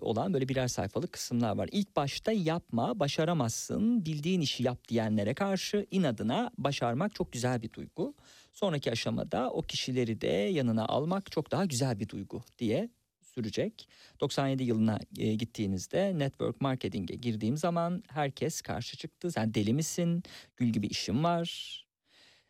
olan 0.02 0.34
böyle 0.34 0.50
birer 0.50 0.68
sayfalık 0.68 1.12
kısımlar 1.12 1.58
var. 1.58 1.70
İlk 1.72 1.96
başta 1.96 2.32
yapma, 2.32 3.00
başaramazsın, 3.00 4.06
bildiğin 4.06 4.42
işi 4.42 4.64
yap 4.64 4.88
diyenlere 4.88 5.34
karşı 5.34 5.88
inadına 5.92 6.52
başarmak 6.58 7.16
çok 7.16 7.32
güzel 7.32 7.62
bir 7.62 7.74
duygu. 7.74 8.14
Sonraki 8.58 8.92
aşamada 8.92 9.52
o 9.52 9.62
kişileri 9.62 10.22
de 10.22 10.28
yanına 10.28 10.86
almak 10.86 11.32
çok 11.32 11.52
daha 11.52 11.66
güzel 11.66 12.00
bir 12.00 12.10
duygu 12.10 12.44
diye 12.58 12.90
sürecek. 13.22 13.90
97 14.22 14.64
yılına 14.64 15.00
e, 15.18 15.36
gittiğinizde 15.36 16.20
network 16.20 16.62
marketing'e 16.62 17.16
girdiğim 17.16 17.58
zaman 17.58 18.04
herkes 18.08 18.62
karşı 18.62 18.98
çıktı. 18.98 19.32
Sen 19.32 19.54
deli 19.54 19.74
misin? 19.74 20.24
Gül 20.56 20.68
gibi 20.68 20.88
işim 20.88 21.24
var. 21.24 21.86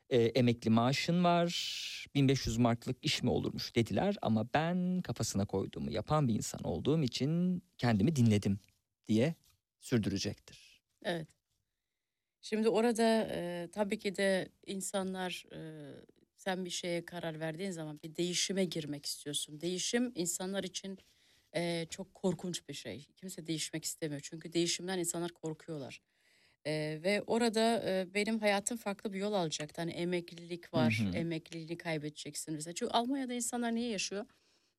E, 0.09 0.17
emekli 0.17 0.69
maaşın 0.69 1.23
var. 1.23 2.05
1500 2.15 2.57
marklık 2.57 3.05
iş 3.05 3.23
mi 3.23 3.29
olurmuş 3.29 3.75
dediler 3.75 4.15
ama 4.21 4.47
ben 4.53 5.01
kafasına 5.01 5.45
koyduğumu 5.45 5.91
yapan 5.91 6.27
bir 6.27 6.33
insan 6.33 6.63
olduğum 6.63 7.03
için 7.03 7.63
kendimi 7.77 8.15
dinledim 8.15 8.59
diye 9.07 9.35
sürdürecektir. 9.79 10.81
Evet. 11.03 11.36
Şimdi 12.41 12.69
orada 12.69 13.27
e, 13.31 13.69
tabii 13.71 13.99
ki 13.99 14.15
de 14.15 14.49
insanlar 14.65 15.45
e, 15.53 15.59
sen 16.37 16.65
bir 16.65 16.69
şeye 16.69 17.05
karar 17.05 17.39
verdiğin 17.39 17.71
zaman 17.71 17.99
bir 18.03 18.15
değişime 18.15 18.65
girmek 18.65 19.05
istiyorsun. 19.05 19.61
Değişim 19.61 20.11
insanlar 20.15 20.63
için 20.63 20.97
e, 21.55 21.85
çok 21.89 22.13
korkunç 22.13 22.69
bir 22.69 22.73
şey. 22.73 23.07
Kimse 23.17 23.47
değişmek 23.47 23.85
istemiyor. 23.85 24.21
Çünkü 24.23 24.53
değişimden 24.53 24.99
insanlar 24.99 25.31
korkuyorlar. 25.31 26.01
E, 26.65 26.99
ve 27.03 27.23
orada 27.27 27.83
e, 27.89 28.13
benim 28.13 28.39
hayatım 28.39 28.77
farklı 28.77 29.13
bir 29.13 29.19
yol 29.19 29.33
alacaktı. 29.33 29.81
Hani 29.81 29.91
emeklilik 29.91 30.73
var, 30.73 31.07
Hı 31.07 31.09
emekliliğini 31.13 31.77
kaybedeceksin 31.77 32.53
mesela. 32.53 32.73
Çünkü 32.73 32.91
Almanya'da 32.93 33.33
insanlar 33.33 33.75
niye 33.75 33.89
yaşıyor? 33.89 34.25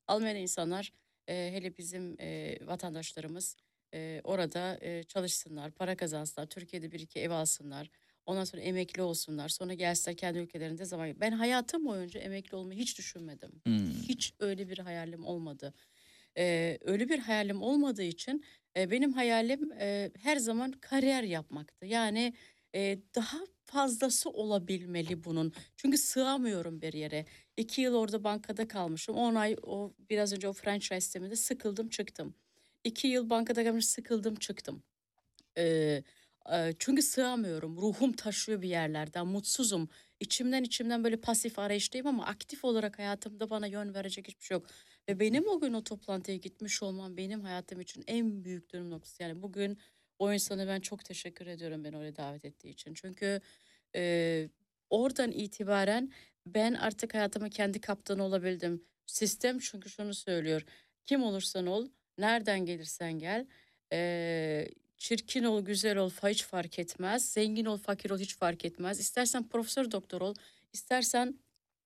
Almanya'da 0.06 0.38
insanlar 0.38 0.92
e, 1.28 1.50
hele 1.52 1.78
bizim 1.78 2.16
e, 2.20 2.58
vatandaşlarımız 2.66 3.56
e, 3.94 4.20
orada 4.24 4.78
e, 4.82 5.02
çalışsınlar, 5.02 5.70
para 5.70 5.96
kazansınlar, 5.96 6.46
Türkiye'de 6.46 6.92
bir 6.92 7.00
iki 7.00 7.20
ev 7.20 7.30
alsınlar. 7.30 7.90
Ondan 8.26 8.44
sonra 8.44 8.62
emekli 8.62 9.02
olsunlar. 9.02 9.48
Sonra 9.48 9.74
gelsinler 9.74 10.16
kendi 10.16 10.38
ülkelerinde 10.38 10.84
zaman. 10.84 11.20
Ben 11.20 11.32
hayatım 11.32 11.86
boyunca 11.86 12.20
emekli 12.20 12.56
olmayı 12.56 12.80
hiç 12.80 12.98
düşünmedim. 12.98 13.52
Hmm. 13.64 13.90
Hiç 14.08 14.34
öyle 14.40 14.68
bir 14.68 14.78
hayalim 14.78 15.24
olmadı. 15.24 15.74
Ee, 16.38 16.78
öyle 16.80 17.08
bir 17.08 17.18
hayalim 17.18 17.62
olmadığı 17.62 18.02
için 18.02 18.44
e, 18.76 18.90
benim 18.90 19.12
hayalim 19.12 19.72
e, 19.72 20.10
her 20.18 20.36
zaman 20.36 20.72
kariyer 20.72 21.22
yapmaktı. 21.22 21.86
Yani 21.86 22.34
e, 22.74 22.98
daha 23.14 23.38
fazlası 23.64 24.30
olabilmeli 24.30 25.24
bunun. 25.24 25.52
Çünkü 25.76 25.98
sığamıyorum 25.98 26.80
bir 26.82 26.92
yere. 26.92 27.26
İki 27.56 27.80
yıl 27.80 27.94
orada 27.94 28.24
bankada 28.24 28.68
kalmışım. 28.68 29.16
On 29.16 29.34
ay 29.34 29.56
o 29.62 29.94
biraz 30.10 30.32
önce 30.32 30.48
o 30.48 30.52
franchise 30.52 31.00
sisteminde 31.00 31.36
sıkıldım 31.36 31.88
çıktım. 31.88 32.34
İki 32.84 33.08
yıl 33.08 33.30
bankada 33.30 33.64
kalmış 33.64 33.86
sıkıldım 33.86 34.34
çıktım. 34.34 34.82
Ee, 35.58 36.02
e, 36.52 36.74
çünkü 36.78 37.02
sığamıyorum. 37.02 37.76
Ruhum 37.76 38.12
taşıyor 38.12 38.62
bir 38.62 38.68
yerlerden. 38.68 39.26
Mutsuzum. 39.26 39.88
İçimden 40.20 40.62
içimden 40.64 41.04
böyle 41.04 41.16
pasif 41.16 41.58
arayıştayım 41.58 42.06
ama 42.06 42.26
aktif 42.26 42.64
olarak 42.64 42.98
hayatımda 42.98 43.50
bana 43.50 43.66
yön 43.66 43.94
verecek 43.94 44.28
hiçbir 44.28 44.44
şey 44.44 44.54
yok. 44.54 44.66
Ve 45.08 45.20
benim 45.20 45.48
o 45.48 45.60
gün 45.60 45.72
o 45.72 45.84
toplantıya 45.84 46.36
gitmiş 46.36 46.82
olmam 46.82 47.16
benim 47.16 47.40
hayatım 47.42 47.80
için 47.80 48.04
en 48.06 48.44
büyük 48.44 48.72
dönüm 48.72 48.90
noktası. 48.90 49.22
Yani 49.22 49.42
bugün 49.42 49.78
o 50.18 50.32
insana 50.32 50.66
ben 50.68 50.80
çok 50.80 51.04
teşekkür 51.04 51.46
ediyorum 51.46 51.84
beni 51.84 51.96
oraya 51.96 52.16
davet 52.16 52.44
ettiği 52.44 52.70
için. 52.70 52.94
Çünkü 52.94 53.40
e, 53.94 54.50
oradan 54.90 55.30
itibaren 55.32 56.12
ben 56.46 56.74
artık 56.74 57.14
hayatıma 57.14 57.48
kendi 57.48 57.80
kaptanı 57.80 58.24
olabildim. 58.24 58.84
Sistem 59.06 59.58
çünkü 59.58 59.90
şunu 59.90 60.14
söylüyor. 60.14 60.64
Kim 61.04 61.22
olursan 61.22 61.66
ol, 61.66 61.88
nereden 62.18 62.66
gelirsen 62.66 63.12
gel. 63.18 63.46
e, 63.92 64.68
çirkin 64.96 65.44
ol, 65.44 65.64
güzel 65.64 65.96
ol 65.96 66.10
hiç 66.10 66.44
fark 66.44 66.78
etmez. 66.78 67.32
Zengin 67.32 67.64
ol, 67.64 67.78
fakir 67.78 68.10
ol 68.10 68.18
hiç 68.18 68.36
fark 68.36 68.64
etmez. 68.64 69.00
İstersen 69.00 69.48
profesör 69.48 69.90
doktor 69.90 70.20
ol, 70.20 70.34
istersen 70.72 71.38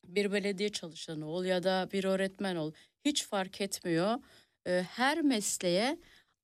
bir 0.05 0.33
belediye 0.33 0.69
çalışanı 0.69 1.27
ol 1.27 1.45
ya 1.45 1.63
da 1.63 1.89
bir 1.93 2.05
öğretmen 2.05 2.57
ol. 2.57 2.73
Hiç 3.05 3.25
fark 3.27 3.61
etmiyor. 3.61 4.19
Ee, 4.67 4.85
her 4.91 5.23
mesleğe 5.23 5.99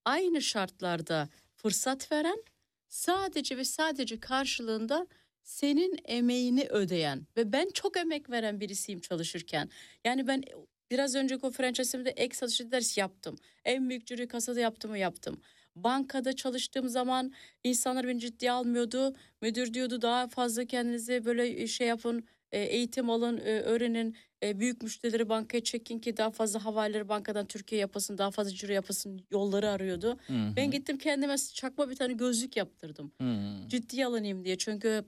aynı 0.04 0.42
şartlarda 0.42 1.28
fırsat 1.56 2.12
veren 2.12 2.42
sadece 2.88 3.56
ve 3.56 3.64
sadece 3.64 4.20
karşılığında 4.20 5.06
senin 5.42 5.98
emeğini 6.04 6.64
ödeyen 6.64 7.26
ve 7.36 7.52
ben 7.52 7.70
çok 7.74 7.96
emek 7.96 8.30
veren 8.30 8.60
birisiyim 8.60 9.00
çalışırken. 9.00 9.70
Yani 10.04 10.26
ben 10.26 10.42
biraz 10.90 11.14
önceki 11.14 11.46
o 11.46 11.50
franchise'imde 11.50 12.10
ek 12.10 12.36
satışı 12.36 12.72
ders 12.72 12.98
yaptım. 12.98 13.36
En 13.64 13.88
büyük 13.88 14.06
cüri 14.06 14.28
kasada 14.28 14.60
yaptığımı 14.60 14.98
yaptım. 14.98 15.40
Bankada 15.76 16.32
çalıştığım 16.32 16.88
zaman 16.88 17.32
insanlar 17.64 18.08
beni 18.08 18.20
ciddiye 18.20 18.52
almıyordu. 18.52 19.16
Müdür 19.42 19.74
diyordu 19.74 20.02
daha 20.02 20.28
fazla 20.28 20.64
kendinize 20.64 21.24
böyle 21.24 21.66
şey 21.66 21.86
yapın, 21.86 22.24
e, 22.52 22.60
eğitim 22.60 23.10
alın, 23.10 23.36
e, 23.38 23.60
öğrenin. 23.60 24.16
E, 24.42 24.60
Büyük 24.60 24.82
müşterileri 24.82 25.28
bankaya 25.28 25.64
çekin 25.64 25.98
ki 25.98 26.16
daha 26.16 26.30
fazla 26.30 26.64
havaleleri 26.64 27.08
bankadan 27.08 27.46
Türkiye 27.46 27.80
yapasın, 27.80 28.18
daha 28.18 28.30
fazla 28.30 28.50
ciro 28.50 28.72
yapasın 28.72 29.20
yolları 29.30 29.70
arıyordu. 29.70 30.18
Hı 30.26 30.32
hı. 30.32 30.56
Ben 30.56 30.70
gittim 30.70 30.98
kendime 30.98 31.36
çakma 31.54 31.90
bir 31.90 31.96
tane 31.96 32.12
gözlük 32.12 32.56
yaptırdım. 32.56 33.12
Hmm. 33.20 33.68
Ciddiye 33.68 34.06
alınayım 34.06 34.44
diye 34.44 34.58
çünkü 34.58 35.04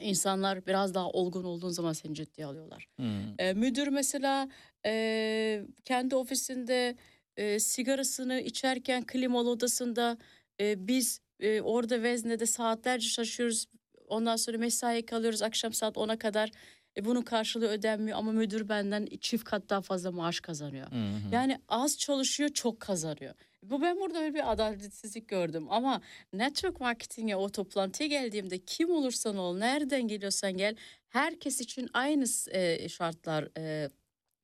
insanlar 0.00 0.66
biraz 0.66 0.94
daha 0.94 1.10
olgun 1.10 1.44
olduğun 1.44 1.68
zaman 1.68 1.92
seni 1.92 2.14
ciddiye 2.14 2.46
alıyorlar. 2.46 2.88
Hmm. 2.96 3.06
E, 3.38 3.52
müdür 3.52 3.88
mesela 3.88 4.48
e, 4.86 5.64
kendi 5.84 6.16
ofisinde 6.16 6.96
e, 7.36 7.58
sigarasını 7.58 8.40
içerken 8.40 9.06
klimalı 9.06 9.50
odasında 9.50 10.18
e, 10.60 10.88
biz 10.88 11.20
e, 11.40 11.60
orada 11.60 12.02
veznede 12.02 12.46
saatlerce 12.46 13.08
çalışıyoruz. 13.08 13.66
Ondan 14.08 14.36
sonra 14.36 14.58
mesai 14.58 15.06
kalıyoruz 15.06 15.42
akşam 15.42 15.72
saat 15.72 15.96
10'a 15.96 16.18
kadar. 16.18 16.50
E, 16.96 17.04
bunun 17.04 17.22
karşılığı 17.22 17.68
ödenmiyor 17.68 18.18
ama 18.18 18.32
müdür 18.32 18.68
benden 18.68 19.08
çift 19.20 19.44
kat 19.44 19.70
daha 19.70 19.80
fazla 19.80 20.12
maaş 20.12 20.40
kazanıyor. 20.40 20.90
Hı 20.90 20.94
hı. 20.94 21.34
Yani 21.34 21.58
az 21.68 21.98
çalışıyor 21.98 22.48
çok 22.48 22.80
kazanıyor. 22.80 23.34
Bu 23.62 23.82
ben 23.82 24.00
burada 24.00 24.34
bir 24.34 24.52
adaletsizlik 24.52 25.28
gördüm 25.28 25.66
ama 25.70 26.00
network 26.32 26.80
marketing'e 26.80 27.36
o 27.36 27.48
toplantıya 27.48 28.08
geldiğimde 28.08 28.58
kim 28.58 28.90
olursan 28.90 29.36
ol 29.36 29.58
nereden 29.58 30.08
geliyorsan 30.08 30.56
gel 30.56 30.76
herkes 31.08 31.60
için 31.60 31.88
aynı 31.92 32.24
e, 32.50 32.88
şartlar 32.88 33.48
e, 33.58 33.88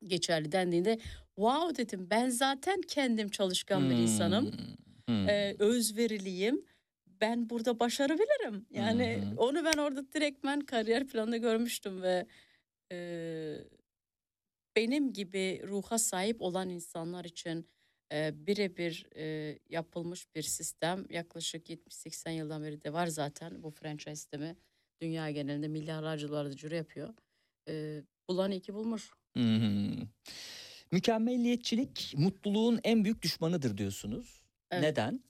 geçerli 0.07 0.53
dendiğinde 0.53 0.99
wow 1.37 1.77
dedim 1.77 2.07
ben 2.11 2.29
zaten 2.29 2.81
kendim 2.81 3.29
çalışkan 3.29 3.91
bir 3.91 3.97
insanım 3.97 4.53
Hmm. 5.07 5.29
e, 5.29 5.57
özveriliyim 5.59 6.65
ben 7.07 7.51
burada 7.51 7.81
başarabilirim 7.81 8.67
yani 8.71 9.23
hı. 9.23 9.41
onu 9.41 9.65
ben 9.65 9.79
orada 9.79 10.13
direktmen 10.13 10.61
kariyer 10.61 11.07
planında 11.07 11.37
görmüştüm 11.37 12.03
ve 12.03 12.27
e, 12.93 12.99
benim 14.77 15.13
gibi 15.13 15.63
ruha 15.67 15.99
sahip 15.99 16.43
olan 16.43 16.69
insanlar 16.69 17.25
için 17.25 17.69
e, 18.13 18.47
birebir 18.47 19.07
e, 19.17 19.59
yapılmış 19.69 20.35
bir 20.35 20.43
sistem 20.43 21.07
yaklaşık 21.11 21.71
70-80 21.71 22.31
yıldan 22.31 22.63
beri 22.63 22.83
de 22.83 22.93
var 22.93 23.07
zaten 23.07 23.63
bu 23.63 23.71
franchise 23.71 24.17
sistemi 24.17 24.57
dünya 25.01 25.31
genelinde 25.31 25.69
milyarlarca 25.69 26.29
dolar 26.29 26.51
ciro 26.51 26.75
yapıyor. 26.75 27.15
E, 27.69 28.03
bulan 28.29 28.51
iyi 28.51 28.61
ki 28.61 28.75
bulmuş. 28.75 29.11
Hı. 29.37 29.93
Mükemmelliyetçilik 30.93 32.15
mutluluğun 32.17 32.81
en 32.85 33.05
büyük 33.05 33.23
düşmanıdır 33.23 33.79
diyorsunuz. 33.79 34.43
Evet. 34.71 34.83
Neden? 34.83 35.21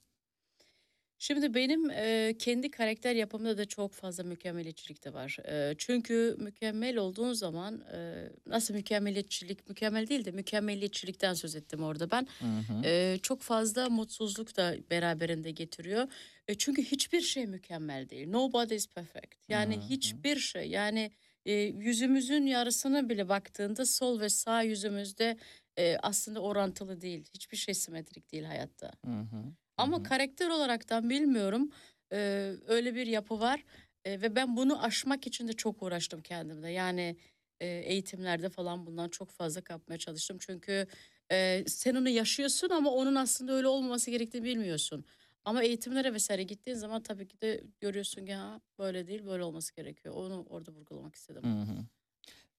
Şimdi 1.23 1.55
benim 1.55 1.91
e, 1.91 2.35
kendi 2.39 2.71
karakter 2.71 3.15
yapımda 3.15 3.59
da 3.59 3.65
çok 3.65 3.93
fazla 3.93 4.25
mükemmeliyetçilik 4.25 5.05
de 5.05 5.13
var. 5.13 5.39
E, 5.49 5.75
çünkü 5.79 6.37
mükemmel 6.39 6.97
olduğun 6.97 7.33
zaman 7.33 7.81
e, 7.93 8.29
nasıl 8.47 8.75
mükemmeliyetçilik, 8.75 9.69
mükemmel 9.69 10.07
değil 10.07 10.25
de 10.25 10.31
mükemmeliyetçilikten 10.31 11.35
söz 11.35 11.57
ettim 11.57 11.83
orada 11.83 12.11
ben. 12.11 12.27
Hı 12.39 12.73
hı. 12.73 12.87
E, 12.87 13.19
çok 13.23 13.43
fazla 13.43 13.91
mutsuzluk 13.91 14.57
da 14.57 14.77
beraberinde 14.91 15.51
getiriyor. 15.51 16.09
E, 16.49 16.55
çünkü 16.55 16.83
hiçbir 16.83 17.21
şey 17.21 17.47
mükemmel 17.47 18.09
değil. 18.09 18.29
Nobody 18.29 18.75
is 18.75 18.89
perfect. 18.89 19.49
Yani 19.49 19.77
Hı 19.77 19.81
hı. 19.81 19.85
hiçbir 19.89 20.37
şey 20.37 20.71
yani 20.71 21.11
e, 21.47 21.53
yüzümüzün 21.55 22.47
yarısına 22.47 23.09
bile 23.09 23.29
baktığında 23.29 23.87
sol 23.87 24.21
ve 24.21 24.29
sağ 24.29 24.63
yüzümüzde 24.63 25.37
e, 25.79 25.97
aslında 26.03 26.41
orantılı 26.41 27.01
değil. 27.01 27.25
Hiçbir 27.35 27.57
şey 27.57 27.75
simetrik 27.75 28.33
değil 28.33 28.45
hayatta. 28.45 28.91
Hı 29.05 29.11
hı. 29.11 29.55
Ama 29.77 30.03
hı. 30.03 30.03
karakter 30.03 30.49
olaraktan 30.49 31.11
bilmiyorum 31.11 31.71
e, 32.13 32.53
öyle 32.67 32.95
bir 32.95 33.07
yapı 33.07 33.41
var 33.41 33.65
E, 34.05 34.23
ve 34.23 34.37
ben 34.37 34.57
bunu 34.57 34.83
aşmak 34.85 35.27
için 35.27 35.49
de 35.49 35.53
çok 35.53 35.83
uğraştım 35.83 36.23
kendimde. 36.23 36.69
Yani 36.71 37.17
e, 37.61 37.67
eğitimlerde 37.69 38.49
falan 38.51 38.87
bundan 38.87 39.09
çok 39.09 39.31
fazla 39.31 39.61
kapmaya 39.65 39.99
çalıştım. 39.99 40.37
Çünkü 40.41 40.87
e, 41.33 41.65
sen 41.67 41.95
onu 41.95 42.09
yaşıyorsun 42.09 42.69
ama 42.71 42.91
onun 42.91 43.15
aslında 43.15 43.53
öyle 43.53 43.69
olmaması 43.69 44.11
gerektiğini 44.11 44.45
bilmiyorsun. 44.45 45.05
Ama 45.45 45.63
eğitimlere 45.63 46.15
vesaire 46.15 46.43
gittiğin 46.43 46.77
zaman 46.77 47.03
tabii 47.03 47.29
ki 47.29 47.41
de 47.41 47.65
görüyorsun 47.81 48.27
ki 48.27 48.35
ha, 48.35 48.61
böyle 48.79 49.07
değil 49.07 49.27
böyle 49.27 49.43
olması 49.43 49.75
gerekiyor. 49.75 50.15
Onu 50.15 50.47
orada 50.49 50.73
vurgulamak 50.73 51.15
istedim. 51.15 51.43
Hı 51.45 51.63
hı. 51.63 51.87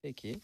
Peki. 0.01 0.35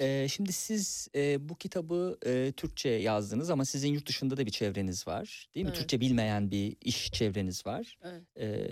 Ee, 0.00 0.26
şimdi 0.30 0.52
siz 0.52 1.08
e, 1.14 1.48
bu 1.48 1.56
kitabı 1.56 2.18
e, 2.26 2.52
Türkçe 2.56 2.88
yazdınız 2.88 3.50
ama 3.50 3.64
sizin 3.64 3.92
yurt 3.92 4.08
dışında 4.08 4.36
da 4.36 4.46
bir 4.46 4.50
çevreniz 4.50 5.06
var, 5.06 5.48
değil 5.54 5.64
mi? 5.64 5.68
Evet. 5.68 5.78
Türkçe 5.78 6.00
bilmeyen 6.00 6.50
bir 6.50 6.76
iş 6.80 7.12
çevreniz 7.12 7.66
var. 7.66 7.98
Evet. 8.02 8.22
Ee, 8.36 8.68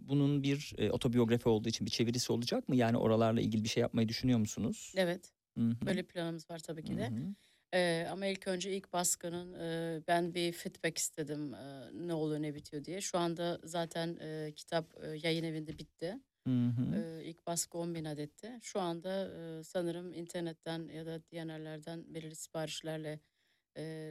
bunun 0.00 0.42
bir 0.42 0.74
e, 0.78 0.90
otobiyografi 0.90 1.48
olduğu 1.48 1.68
için 1.68 1.86
bir 1.86 1.90
çevirisi 1.90 2.32
olacak 2.32 2.68
mı? 2.68 2.76
Yani 2.76 2.96
oralarla 2.96 3.40
ilgili 3.40 3.64
bir 3.64 3.68
şey 3.68 3.80
yapmayı 3.80 4.08
düşünüyor 4.08 4.38
musunuz? 4.38 4.92
Evet 4.96 5.32
Hı 5.58 5.60
hı. 5.60 5.86
böyle 5.86 6.02
planımız 6.02 6.50
var 6.50 6.58
tabii 6.58 6.84
ki 6.84 6.96
de. 6.96 7.08
Hı 7.08 7.34
hı. 7.74 7.78
Ee, 7.78 8.06
ama 8.10 8.26
ilk 8.26 8.48
önce 8.48 8.76
ilk 8.76 8.92
baskının 8.92 9.54
e, 9.54 10.00
ben 10.08 10.34
bir 10.34 10.52
feedback 10.52 10.98
istedim 10.98 11.54
e, 11.54 11.90
ne 11.92 12.14
oluyor 12.14 12.42
ne 12.42 12.54
bitiyor 12.54 12.84
diye. 12.84 13.00
Şu 13.00 13.18
anda 13.18 13.60
zaten 13.64 14.16
e, 14.20 14.52
kitap 14.56 14.94
e, 15.04 15.06
yayın 15.22 15.44
evinde 15.44 15.78
bitti. 15.78 16.18
Hı 16.46 16.50
hı. 16.50 16.96
E, 16.96 17.24
ilk 17.24 17.46
baskı 17.46 17.78
10 17.78 17.94
bin 17.94 18.04
adetti. 18.04 18.58
Şu 18.62 18.80
anda 18.80 19.30
sanırım 19.64 20.12
internetten 20.12 20.88
ya 20.88 21.06
da 21.06 21.22
diğer 21.30 21.46
yerlerden 21.46 22.14
belirli 22.14 22.36
siparişlerle 22.36 23.20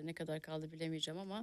ne 0.04 0.14
kadar 0.14 0.42
kaldı 0.42 0.72
bilemeyeceğim 0.72 1.20
ama 1.20 1.42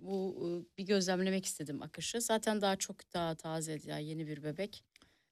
bu 0.00 0.66
bir 0.78 0.86
gözlemlemek 0.86 1.46
istedim 1.46 1.82
akışı. 1.82 2.20
Zaten 2.20 2.60
daha 2.60 2.76
çok 2.76 3.14
daha 3.14 3.34
taze 3.34 3.78
yani 3.84 4.04
yeni 4.04 4.26
bir 4.26 4.42
bebek. 4.42 4.84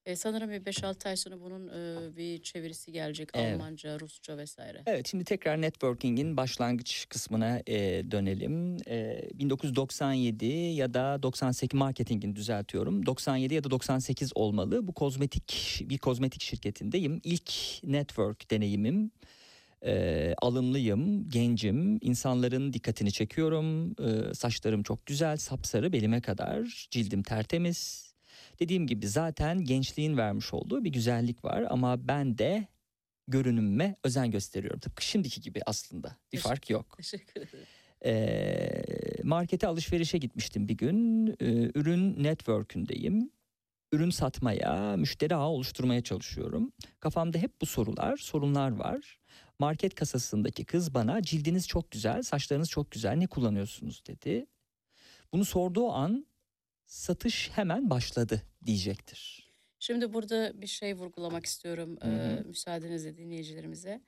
E, 0.06 0.16
sanırım 0.16 0.50
bir 0.50 0.60
5-6 0.60 1.08
ay 1.08 1.16
sonra 1.16 1.40
bunun 1.40 1.68
e, 1.68 2.16
bir 2.16 2.42
çevirisi 2.42 2.92
gelecek 2.92 3.28
Evet. 3.34 3.54
Almanca, 3.54 4.00
Rusça 4.00 4.38
vesaire. 4.38 4.82
Evet 4.86 5.08
şimdi 5.08 5.24
tekrar 5.24 5.60
networking'in 5.60 6.36
başlangıç 6.36 7.06
kısmına 7.08 7.62
e, 7.66 8.10
dönelim. 8.10 8.76
E, 8.88 9.28
1997 9.34 10.46
ya 10.46 10.94
da 10.94 11.22
98 11.22 11.78
marketingin 11.78 12.36
düzeltiyorum. 12.36 13.06
97 13.06 13.54
ya 13.54 13.64
da 13.64 13.70
98 13.70 14.32
olmalı. 14.34 14.86
Bu 14.86 14.92
kozmetik 14.92 15.80
bir 15.88 15.98
kozmetik 15.98 16.42
şirketindeyim. 16.42 17.20
İlk 17.24 17.52
network 17.84 18.50
deneyimim. 18.50 19.10
E, 19.86 20.34
alımlıyım, 20.42 21.28
gencim, 21.28 21.98
insanların 22.00 22.72
dikkatini 22.72 23.12
çekiyorum. 23.12 23.90
E, 23.90 24.34
saçlarım 24.34 24.82
çok 24.82 25.06
güzel, 25.06 25.36
sapsarı 25.36 25.92
belime 25.92 26.20
kadar, 26.20 26.88
cildim 26.90 27.22
tertemiz. 27.22 28.13
Dediğim 28.60 28.86
gibi 28.86 29.08
zaten 29.08 29.64
gençliğin 29.64 30.16
vermiş 30.16 30.54
olduğu 30.54 30.84
bir 30.84 30.90
güzellik 30.90 31.44
var 31.44 31.66
ama 31.70 32.08
ben 32.08 32.38
de 32.38 32.68
görünümüme 33.28 33.96
özen 34.04 34.30
gösteriyorum. 34.30 34.80
Tıpkı 34.80 35.04
şimdiki 35.04 35.40
gibi 35.40 35.60
aslında. 35.66 36.16
Bir 36.32 36.38
fark 36.38 36.70
yok. 36.70 36.94
Teşekkür 36.96 37.40
ederim. 37.40 37.66
Ee, 38.04 38.82
markete 39.22 39.66
alışverişe 39.66 40.18
gitmiştim 40.18 40.68
bir 40.68 40.76
gün. 40.76 41.26
Ee, 41.28 41.70
ürün 41.74 42.22
network'ündeyim. 42.22 43.30
Ürün 43.92 44.10
satmaya, 44.10 44.96
müşteri 44.96 45.34
ağı 45.34 45.48
oluşturmaya 45.48 46.02
çalışıyorum. 46.02 46.72
Kafamda 47.00 47.38
hep 47.38 47.60
bu 47.60 47.66
sorular, 47.66 48.16
sorunlar 48.16 48.70
var. 48.70 49.18
Market 49.58 49.94
kasasındaki 49.94 50.64
kız 50.64 50.94
bana 50.94 51.22
cildiniz 51.22 51.68
çok 51.68 51.90
güzel, 51.90 52.22
saçlarınız 52.22 52.70
çok 52.70 52.90
güzel, 52.90 53.16
ne 53.16 53.26
kullanıyorsunuz 53.26 54.02
dedi. 54.06 54.46
Bunu 55.32 55.44
sorduğu 55.44 55.92
an 55.92 56.26
satış 56.86 57.50
hemen 57.54 57.90
başladı 57.90 58.42
diyecektir. 58.66 59.52
Şimdi 59.78 60.12
burada 60.12 60.62
bir 60.62 60.66
şey 60.66 60.94
vurgulamak 60.96 61.46
istiyorum 61.46 61.98
Hı 62.02 62.08
hı. 62.08 62.38
eee, 62.38 62.42
müsaadenizle 62.46 63.16
dinleyicilerimize. 63.16 64.00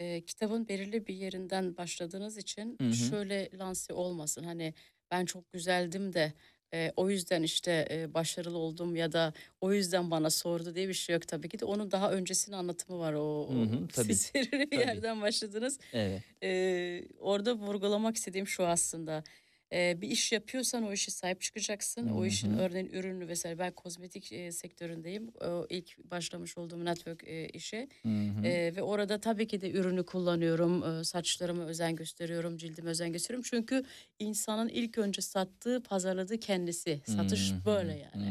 Eee, 0.00 0.24
kitabın 0.24 0.68
belirli 0.68 1.06
bir 1.06 1.14
yerinden 1.14 1.76
başladığınız 1.76 2.38
için 2.38 2.80
Hı 2.80 2.88
hı. 2.88 2.90
şöyle 2.90 3.50
lanse 3.58 3.92
olmasın. 3.94 4.44
Hani 4.44 4.74
ben 5.10 5.24
çok 5.26 5.52
güzeldim 5.52 6.12
de 6.12 6.32
eee, 6.72 6.92
o 6.96 7.10
yüzden 7.10 7.42
işte 7.42 7.86
eee, 7.90 8.14
başarılı 8.14 8.58
oldum 8.58 8.96
ya 8.96 9.12
da 9.12 9.32
o 9.60 9.72
yüzden 9.72 10.10
bana 10.10 10.30
sordu 10.30 10.74
diye 10.74 10.88
bir 10.88 10.94
şey 10.94 11.12
yok 11.14 11.28
tabii 11.28 11.48
ki 11.48 11.58
de. 11.58 11.64
Onun 11.64 11.90
daha 11.90 12.12
öncesinin 12.12 12.56
anlatımı 12.56 12.98
var. 12.98 13.12
O, 13.12 13.48
Hı 13.48 13.62
hı, 13.62 13.88
tabii, 13.88 14.20
siz 14.24 14.72
tabii. 14.72 15.02
yerden 15.02 15.20
başladınız. 15.22 15.78
Evet. 15.92 16.24
Eee, 16.42 17.08
orada 17.18 17.54
vurgulamak 17.54 18.16
istediğim 18.16 18.46
şu 18.46 18.66
aslında. 18.66 19.24
Eee, 19.72 19.98
bir 20.00 20.08
iş 20.10 20.32
yapıyorsan 20.32 20.82
o 20.82 20.92
işe 20.92 21.10
sahip 21.10 21.40
çıkacaksın. 21.40 22.08
O 22.08 22.26
işin 22.26 22.54
örneğin 22.58 22.86
ürünü 22.86 23.28
vesaire 23.28 23.58
ben 23.58 23.72
kozmetik 23.72 24.32
eee, 24.32 24.52
sektöründeyim. 24.52 25.28
O 25.40 25.66
ilk 25.70 25.98
başlamış 25.98 26.58
olduğum 26.58 26.84
network. 26.84 27.22
Hı 27.22 28.08
hı. 28.08 28.44
Eee, 28.46 28.76
ve 28.76 28.82
orada 28.82 29.20
tabii 29.20 29.46
ki 29.46 29.60
de 29.60 29.70
ürünü 29.70 30.06
kullanıyorum. 30.06 30.82
eee, 30.98 31.04
saçlarıma 31.04 31.64
özen 31.64 31.96
gösteriyorum, 31.96 32.56
cildime 32.56 32.90
özen 32.90 33.12
gösteriyorum. 33.12 33.46
Çünkü 33.50 33.82
insanın 34.18 34.68
ilk 34.68 34.98
önce 34.98 35.22
sattığı, 35.22 35.82
pazarladığı 35.82 36.38
kendisi. 36.40 37.00
Satış 37.06 37.50
Hı 37.50 37.54
hı, 37.54 37.64
böyle 37.66 37.92
yani. 37.98 38.26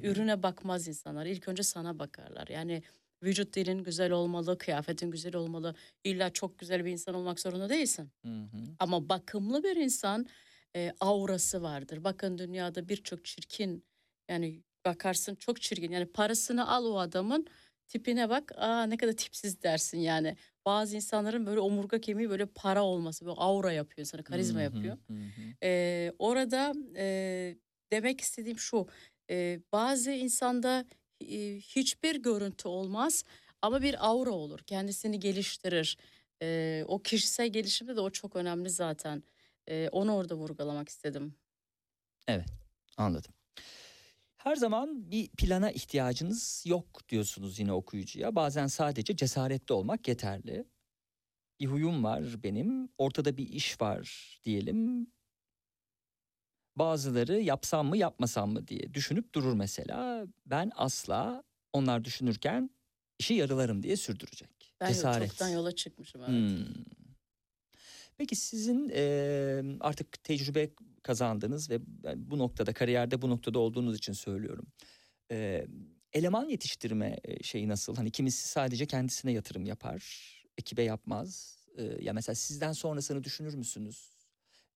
hı. 0.00 0.06
ürüne 0.06 0.42
bakmaz 0.42 0.88
insanlar. 0.88 1.26
İlk 1.26 1.48
önce 1.48 1.62
sana 1.62 1.98
bakarlar. 1.98 2.48
Yani 2.48 2.82
vücut 3.22 3.54
dilin 3.54 3.82
güzel 3.84 4.10
olmalı, 4.12 4.58
kıyafetin 4.58 5.10
güzel 5.10 5.36
olmalı. 5.36 5.74
İlla 6.04 6.30
çok 6.30 6.58
güzel 6.58 6.84
bir 6.84 6.90
insan 6.90 7.14
olmak 7.14 7.40
zorunda 7.40 7.68
değilsin. 7.68 8.10
Hı 8.24 8.28
hı. 8.28 8.56
Ama 8.78 9.08
bakımlı 9.08 9.62
bir 9.62 9.76
insan 9.76 10.26
e, 10.76 10.92
aurası 11.00 11.62
vardır. 11.62 12.04
Bakın 12.04 12.38
dünyada 12.38 12.88
birçok 12.88 13.24
çirkin 13.24 13.84
yani 14.30 14.62
bakarsın 14.86 15.34
çok 15.34 15.60
çirkin. 15.62 15.92
Yani 15.92 16.06
parasını 16.06 16.70
al 16.70 16.84
o 16.86 16.98
adamın 16.98 17.46
tipine 17.88 18.28
bak. 18.30 18.52
Aa 18.56 18.82
ne 18.86 18.96
kadar 18.96 19.12
tipsiz 19.12 19.62
dersin 19.62 19.98
yani. 19.98 20.36
Bazı 20.66 20.96
insanların 20.96 21.46
böyle 21.46 21.60
omurga 21.60 22.00
kemiği 22.00 22.30
böyle 22.30 22.46
para 22.46 22.84
olması, 22.84 23.26
böyle 23.26 23.36
aura 23.38 23.72
yapıyor 23.72 24.06
sana, 24.06 24.22
karizma 24.22 24.60
Hı 24.60 24.64
hı, 24.64 24.64
yapıyor. 24.64 24.96
hı 25.08 25.14
hı. 25.14 25.54
Ee, 25.62 26.12
orada 26.18 26.72
e, 26.96 27.56
demek 27.92 28.20
istediğim 28.20 28.58
şu. 28.58 28.86
e, 29.30 29.60
bazı 29.72 30.10
insanda 30.12 30.84
e, 31.20 31.56
hiçbir 31.58 32.16
görüntü 32.16 32.68
olmaz 32.68 33.24
ama 33.62 33.82
bir 33.82 34.06
aura 34.08 34.30
olur. 34.30 34.58
Kendisini 34.66 35.18
geliştirir. 35.20 35.98
E, 36.42 36.84
o 36.88 37.02
kişisel 37.02 37.48
gelişimde 37.48 37.96
de 37.96 38.00
o 38.00 38.10
çok 38.10 38.36
önemli 38.36 38.70
zaten. 38.70 39.22
E, 39.68 39.88
onu 39.92 40.14
orada 40.14 40.34
vurgulamak 40.34 40.88
istedim. 40.88 41.34
Anladım. 42.96 43.32
Her 44.36 44.56
zaman 44.56 45.10
bir 45.10 45.28
plana 45.28 45.70
ihtiyacınız 45.70 46.64
yok 46.66 47.08
diyorsunuz 47.08 47.58
yine 47.58 47.72
okuyucuya. 47.72 48.34
Bazen 48.34 48.66
sadece 48.66 49.16
cesaretli 49.16 49.72
olmak 49.72 50.08
yeterli. 50.08 50.64
Bir 51.60 51.66
huyum 51.66 52.04
var 52.04 52.42
benim, 52.42 52.88
ortada 52.98 53.36
bir 53.36 53.48
iş 53.48 53.80
var 53.80 54.38
diyelim. 54.44 55.06
Bazıları 56.76 57.40
yapsam 57.40 57.86
mı 57.88 57.96
yapmasam 57.96 58.50
mı 58.52 58.68
diye 58.68 58.94
düşünüp 58.94 59.34
durur 59.34 59.52
mesela. 59.54 60.26
Ben 60.46 60.70
asla 60.74 61.42
onlar 61.72 62.04
düşünürken 62.04 62.70
işi 63.18 63.34
yarılarım 63.34 63.82
diye 63.82 63.96
sürdürecek. 63.96 64.74
Ben 64.80 64.88
Cesaret. 64.88 65.28
çoktan 65.28 65.48
yola 65.48 65.72
çıkmışım. 65.72 66.22
Evet. 66.22 66.30
Hmm. 66.30 66.84
Peki 68.18 68.36
sizin 68.36 68.88
eee, 68.88 69.64
artık 69.80 70.24
tecrübe 70.24 70.70
kazandınız 71.02 71.70
ve 71.70 71.78
bu 72.16 72.38
noktada 72.38 72.72
kariyerde 72.72 73.22
bu 73.22 73.30
noktada 73.30 73.58
olduğunuz 73.58 73.96
için 73.96 74.12
söylüyorum. 74.12 74.66
Eee, 75.30 75.66
eleman 76.12 76.48
yetiştirme 76.48 77.16
e, 77.24 77.42
şeyi 77.42 77.68
nasıl? 77.68 77.96
Hani 77.96 78.10
kimisi 78.10 78.48
sadece 78.48 78.86
kendisine 78.86 79.32
yatırım 79.32 79.66
yapar, 79.66 80.32
ekibe 80.58 80.82
yapmaz. 80.82 81.58
Eee, 81.78 81.98
ya 82.04 82.12
mesela 82.12 82.34
sizden 82.36 82.72
sonrasını 82.72 83.24
düşünür 83.24 83.54
müsünüz? 83.54 84.10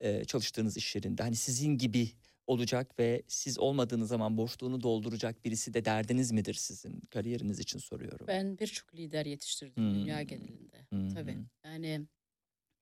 Eee, 0.03 0.25
çalıştığınız 0.25 0.77
iş 0.77 0.95
yerinde 0.95 1.23
hani 1.23 1.35
sizin 1.35 1.77
gibi 1.77 2.09
olacak 2.47 2.99
ve 2.99 3.23
siz 3.27 3.59
olmadığınız 3.59 4.09
zaman 4.09 4.37
boşluğunu 4.37 4.81
dolduracak 4.81 5.45
birisi 5.45 5.73
de 5.73 5.85
derdiniz 5.85 6.31
midir 6.31 6.53
sizin? 6.53 7.01
Kariyeriniz 7.11 7.59
için 7.59 7.79
soruyorum. 7.79 8.27
Ben 8.27 8.57
birçok 8.59 8.95
lider 8.95 9.25
yetiştirdim 9.25 9.89
dünya 9.89 10.21
Hmm. 10.21 10.23
genelinde. 10.23 10.87
Hı 10.93 10.97
Tabii. 11.07 11.39
Yani 11.65 12.07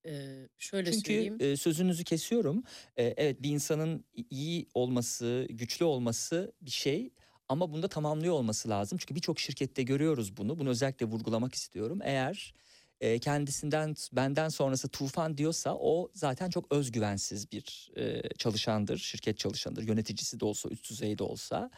e, 0.05 0.47
şöyle 0.57 0.91
Çünkü 0.91 1.05
söyleyeyim. 1.13 1.37
e, 1.39 1.57
sözünüzü 1.57 2.03
kesiyorum. 2.03 2.63
E, 2.97 3.03
evet 3.17 3.41
bir 3.43 3.49
insanın 3.49 4.05
iyi 4.29 4.67
olması, 4.73 5.47
güçlü 5.49 5.85
olması 5.85 6.53
bir 6.61 6.71
şey 6.71 7.09
ama 7.49 7.71
bunda 7.73 7.87
tamamlıyor 7.87 8.33
olması 8.33 8.69
lazım. 8.69 8.97
Çünkü 8.97 9.15
birçok 9.15 9.39
şirkette 9.39 9.83
görüyoruz 9.83 10.37
bunu. 10.37 10.59
Bunu 10.59 10.69
özellikle 10.69 11.05
vurgulamak 11.05 11.55
istiyorum. 11.55 11.99
Eğer 12.03 12.53
e, 13.01 13.19
kendisinden 13.19 13.95
benden 14.13 14.49
sonrası 14.49 14.87
tufan 14.87 15.37
diyorsa 15.37 15.75
o 15.75 16.09
zaten 16.13 16.49
çok 16.49 16.71
özgüvensiz 16.71 17.51
bir 17.51 17.91
e, 17.97 18.21
çalışandır, 18.37 18.97
şirket 18.97 19.37
çalışanıdır. 19.37 19.87
Yöneticisi 19.87 20.39
de 20.39 20.45
olsa, 20.45 20.69
üst 20.69 20.89
düzeyde 20.89 21.23
olsa. 21.23 21.69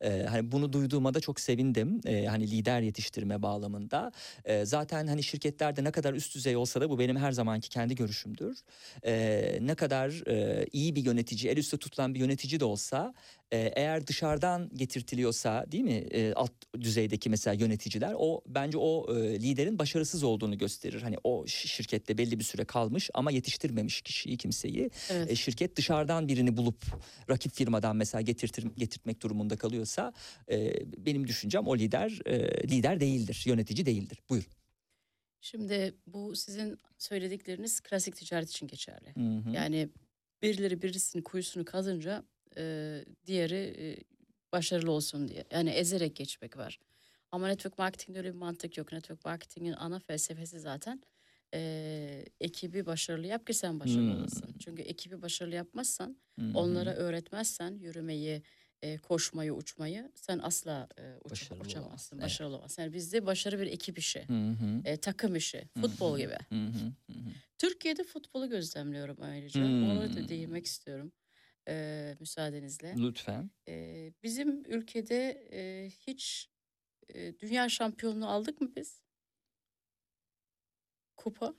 E, 0.00 0.22
hani 0.22 0.52
bunu 0.52 0.72
duyduğuma 0.72 1.14
da 1.14 1.20
çok 1.20 1.40
sevindim. 1.40 2.00
E, 2.06 2.26
hani 2.26 2.50
lider 2.50 2.80
yetiştirme 2.80 3.42
bağlamında. 3.42 4.12
E, 4.44 4.64
zaten 4.64 5.06
hani 5.06 5.22
şirketlerde 5.22 5.84
ne 5.84 5.90
kadar 5.90 6.14
üst 6.14 6.34
düzey 6.34 6.56
olsa 6.56 6.80
da 6.80 6.90
bu 6.90 6.98
benim 6.98 7.16
her 7.16 7.32
zamanki 7.32 7.68
kendi 7.68 7.94
görüşümdür. 7.94 8.58
E, 9.04 9.58
ne 9.60 9.74
kadar 9.74 10.26
e, 10.26 10.66
iyi 10.72 10.96
bir 10.96 11.04
yönetici, 11.04 11.52
el 11.52 11.56
üstte 11.56 11.76
tutulan 11.76 12.14
bir 12.14 12.20
yönetici 12.20 12.60
de 12.60 12.64
olsa 12.64 13.14
e, 13.52 13.58
eğer 13.76 14.06
dışarıdan 14.06 14.70
getirtiliyorsa 14.74 15.66
değil 15.72 15.84
mi 15.84 15.92
e, 15.92 16.32
alt 16.32 16.52
düzeydeki 16.80 17.30
mesela 17.30 17.54
yöneticiler 17.54 18.14
o 18.18 18.42
bence 18.46 18.78
o 18.78 19.16
e, 19.16 19.40
liderin 19.40 19.78
başarısız 19.78 20.22
olduğunu 20.22 20.58
gösterir. 20.58 21.02
Hani 21.02 21.16
o 21.24 21.44
şi- 21.44 21.68
şirkette 21.68 22.18
belli 22.18 22.38
bir 22.38 22.44
süre 22.44 22.64
kalmış 22.64 23.10
ama 23.14 23.30
yetiştirmemiş 23.30 24.02
kişiyi 24.02 24.36
kimseyi. 24.36 24.90
Evet. 25.10 25.30
E, 25.30 25.36
şirket 25.36 25.76
dışarıdan 25.76 26.28
birini 26.28 26.56
bulup 26.56 26.84
rakip 27.30 27.52
firmadan 27.52 27.96
mesela 27.96 28.22
getirtir, 28.22 28.66
getirtmek 28.76 29.22
durumunda 29.22 29.56
kalıyorsa 29.56 30.12
e, 30.50 30.72
benim 31.06 31.28
düşüncem 31.28 31.66
o 31.66 31.76
lider 31.76 32.20
e, 32.26 32.68
lider 32.68 33.00
değildir, 33.00 33.42
yönetici 33.46 33.86
değildir. 33.86 34.18
Buyur. 34.30 34.48
Şimdi 35.40 35.94
bu 36.06 36.36
sizin 36.36 36.78
söyledikleriniz 36.98 37.80
klasik 37.80 38.16
ticaret 38.16 38.50
için 38.50 38.66
geçerli. 38.66 39.14
Hı 39.14 39.48
hı. 39.48 39.50
Yani 39.54 39.88
birileri 40.42 40.82
birisinin 40.82 41.22
kuyusunu 41.22 41.64
kazınca 41.64 42.24
e, 42.58 43.04
diğeri 43.26 43.74
e, 43.78 43.96
başarılı 44.52 44.90
olsun 44.90 45.28
diye. 45.28 45.44
Yani 45.50 45.70
ezerek 45.70 46.16
geçmek 46.16 46.56
var. 46.56 46.78
Ama 47.32 47.48
network 47.48 47.78
marketingde 47.78 48.18
öyle 48.18 48.28
bir 48.34 48.38
mantık 48.38 48.78
yok. 48.78 48.92
Network 48.92 49.24
marketingin 49.24 49.72
ana 49.72 49.98
felsefesi 50.00 50.60
zaten 50.60 51.02
e, 51.54 52.24
ekibi 52.40 52.86
başarılı 52.86 53.26
yap 53.26 53.46
ki 53.46 53.54
sen 53.54 53.80
başarılı 53.80 54.10
Hmm. 54.10 54.12
olasın. 54.12 54.54
Çünkü 54.58 54.82
ekibi 54.82 55.22
başarılı 55.22 55.54
yapmazsan, 55.54 56.20
Hı 56.38 56.44
hı. 56.44 56.54
onlara 56.54 56.94
öğretmezsen 56.94 57.74
yürümeyi, 57.78 58.42
e, 58.82 58.98
koşmayı, 58.98 59.54
uçmayı 59.54 60.12
sen 60.14 60.38
asla 60.38 60.88
e, 60.98 61.16
uç- 61.24 61.50
Başarılı 61.50 61.60
uçamazsın, 61.60 62.18
evet. 62.20 62.40
başarılı 62.40 62.54
olamazsın. 62.54 62.82
Yani 62.82 62.92
bizde 62.92 63.26
başarı 63.26 63.60
bir 63.60 63.66
ekip 63.66 63.98
işi, 63.98 64.28
Hı 64.28 64.32
hı. 64.50 64.84
e, 64.84 64.96
takım 64.96 65.36
işi, 65.36 65.68
Hı 65.76 65.80
futbol 65.80 66.18
hı. 66.18 66.18
gibi. 66.18 66.38
Hı 66.52 66.54
hı. 66.66 66.92
Hı 67.12 67.18
hı. 67.18 67.34
Türkiye'de 67.58 68.04
futbolu 68.04 68.48
gözlemliyorum 68.50 69.16
ayrıca. 69.22 69.72
Da 69.80 70.10
Hmm. 70.12 70.28
değinmek 70.28 70.66
istiyorum 70.66 71.12
e, 71.68 72.16
müsaadenizle. 72.20 72.94
Lütfen. 72.98 73.50
E, 73.68 74.12
bizim 74.22 74.64
ülkede 74.64 75.48
e, 75.52 75.90
hiç 75.90 76.50
e, 77.14 77.38
dünya 77.38 77.68
şampiyonluğu 77.68 78.26
aldık 78.26 78.60
mı 78.60 78.72
biz? 78.76 79.00
Kupa? 81.16 81.54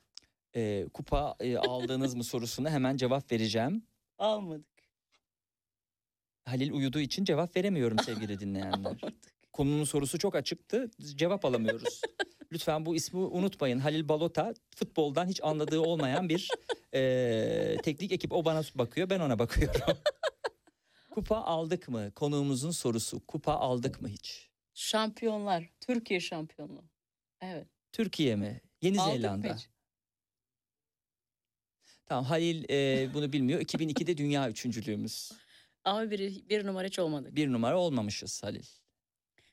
E, 0.55 0.87
kupa 0.93 1.35
e, 1.39 1.57
aldınız 1.57 2.15
mı 2.15 2.23
sorusuna 2.23 2.69
hemen 2.69 2.97
cevap 2.97 3.31
vereceğim. 3.31 3.85
Almadık. 4.17 4.67
Halil 6.45 6.71
uyuduğu 6.71 6.99
için 6.99 7.23
cevap 7.23 7.55
veremiyorum 7.55 7.99
sevgili 7.99 8.39
dinleyenler. 8.39 8.77
Almadık. 8.77 9.13
Konunun 9.53 9.83
sorusu 9.83 10.19
çok 10.19 10.35
açıktı. 10.35 10.91
Cevap 11.01 11.45
alamıyoruz. 11.45 12.01
Lütfen 12.51 12.85
bu 12.85 12.95
ismi 12.95 13.19
unutmayın. 13.19 13.79
Halil 13.79 14.09
Balota 14.09 14.53
futboldan 14.75 15.27
hiç 15.27 15.43
anladığı 15.43 15.79
olmayan 15.79 16.29
bir 16.29 16.49
e, 16.93 17.77
teknik 17.83 18.11
ekip. 18.11 18.33
O 18.33 18.45
bana 18.45 18.61
bakıyor, 18.75 19.09
ben 19.09 19.19
ona 19.19 19.39
bakıyorum. 19.39 19.81
Kupa 21.11 21.35
aldık 21.37 21.89
mı? 21.89 22.11
Konuğumuzun 22.11 22.71
sorusu. 22.71 23.25
Kupa 23.27 23.53
aldık 23.53 24.01
mı 24.01 24.07
hiç? 24.07 24.49
Şampiyonlar. 24.73 25.69
Türkiye 25.79 26.19
şampiyonluğu. 26.19 26.83
Evet. 27.41 27.67
Türkiye 27.91 28.35
mi? 28.35 28.61
Yeni 28.81 29.01
Aldık 29.01 29.21
Zelanda. 29.21 29.57
Tamam 32.05 32.25
Halil 32.25 32.65
e, 32.69 33.09
bunu 33.13 33.33
bilmiyor. 33.33 33.59
2002'de 33.61 34.17
dünya 34.17 34.49
üçüncülüğümüz. 34.49 35.31
Ama 35.83 36.11
bir, 36.11 36.49
bir 36.49 36.65
numara 36.65 36.87
hiç 36.87 36.99
olmadık. 36.99 37.35
Bir 37.35 37.51
numara 37.51 37.79
olmamışız 37.79 38.43
Halil. 38.43 38.65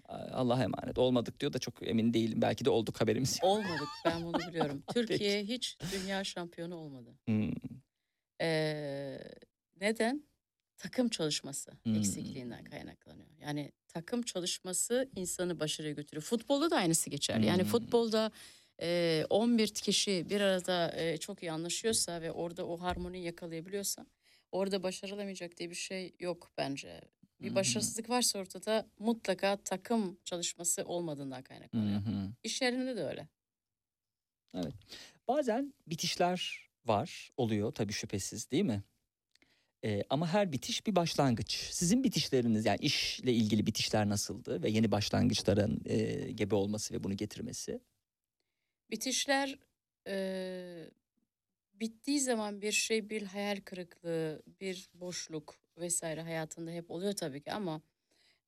Allah'a 0.09 0.63
emanet. 0.63 0.99
Olmadık 0.99 1.41
diyor 1.41 1.53
da 1.53 1.59
çok 1.59 1.89
emin 1.89 2.15
değilim. 2.15 2.43
Belki 2.43 2.65
de 2.65 2.71
olduk 2.71 3.01
haberimiz 3.01 3.39
yok. 3.43 3.53
Olmadık 3.53 3.89
ben 4.05 4.25
bunu 4.25 4.39
biliyorum. 4.49 4.83
Türkiye 4.95 5.45
hiç 5.45 5.79
dünya 5.93 6.25
şampiyonu 6.25 6.75
olmadı. 6.77 7.15
Hmm. 7.25 7.53
Ee, 8.41 9.19
neden? 9.81 10.29
Takım 10.77 11.09
çalışması 11.09 11.71
Hmm. 11.83 11.95
eksikliğinden 11.95 12.65
kaynaklanıyor. 12.65 13.29
Yani 13.41 13.73
takım 13.89 14.23
çalışması 14.23 15.09
insanı 15.17 15.61
başarıya 15.61 15.93
götürüyor. 15.95 16.23
Futbolda 16.23 16.71
da 16.71 16.77
aynısı 16.77 17.11
geçerli. 17.11 17.47
Yani 17.47 17.63
Hmm. 17.63 17.69
futbolda 17.69 18.31
e, 18.83 19.25
11 19.31 19.69
kişi 19.69 20.27
bir 20.31 20.41
arada 20.41 20.93
e, 20.97 21.17
çok 21.17 21.43
iyi 21.43 21.53
anlaşıyorsa 21.53 22.21
ve 22.23 22.33
orada 22.33 22.67
o 22.67 22.81
harmoniyi 22.81 23.25
yakalayabiliyorsa 23.25 24.07
orada 24.53 24.83
başarılamayacak 24.83 25.57
diye 25.57 25.71
bir 25.71 25.75
şey 25.75 26.15
yok 26.21 26.51
bence. 26.59 27.01
Bir 27.41 27.55
başarısızlık 27.55 28.11
varsa 28.11 28.39
ortada 28.39 28.87
mutlaka 28.99 29.57
takım 29.57 30.19
çalışması 30.25 30.85
olmadığından 30.85 31.43
kaynaklanıyor. 31.43 32.03
İş 32.45 32.63
yerinde 32.63 32.97
de 32.97 33.05
öyle. 33.05 33.29
Bazen 35.29 35.75
bitişler 35.87 36.69
var, 36.85 37.31
oluyor 37.37 37.73
tabii 37.73 37.93
şüphesiz 37.93 38.51
değil 38.51 38.65
mi? 38.65 38.83
Ee, 39.85 40.03
ama 40.11 40.29
her 40.29 40.53
bitiş 40.53 40.87
bir 40.87 40.97
başlangıç. 40.97 41.69
Sizin 41.71 42.05
bitişleriniz 42.05 42.67
yani 42.67 42.79
işle 42.81 43.33
ilgili 43.33 43.67
bitişler 43.67 44.09
nasıldı 44.09 44.63
ve 44.63 44.71
yeni 44.71 44.93
başlangıçların 44.93 45.83
e, 45.85 46.31
gebe 46.33 46.55
olması 46.55 46.95
ve 46.95 47.05
bunu 47.05 47.17
getirmesi? 47.17 47.81
Bitişler 48.91 49.59
eee, 50.07 50.91
bittiği 51.81 52.21
zaman 52.21 52.63
bir 52.63 52.73
şey 52.73 53.11
bir 53.11 53.23
hayal 53.23 53.57
kırıklığı, 53.65 54.43
bir 54.61 54.91
boşluk 54.95 55.55
vesaire 55.79 56.23
hayatında 56.23 56.71
hep 56.71 56.91
oluyor 56.91 57.13
tabii 57.13 57.43
ki 57.43 57.53
ama 57.53 57.83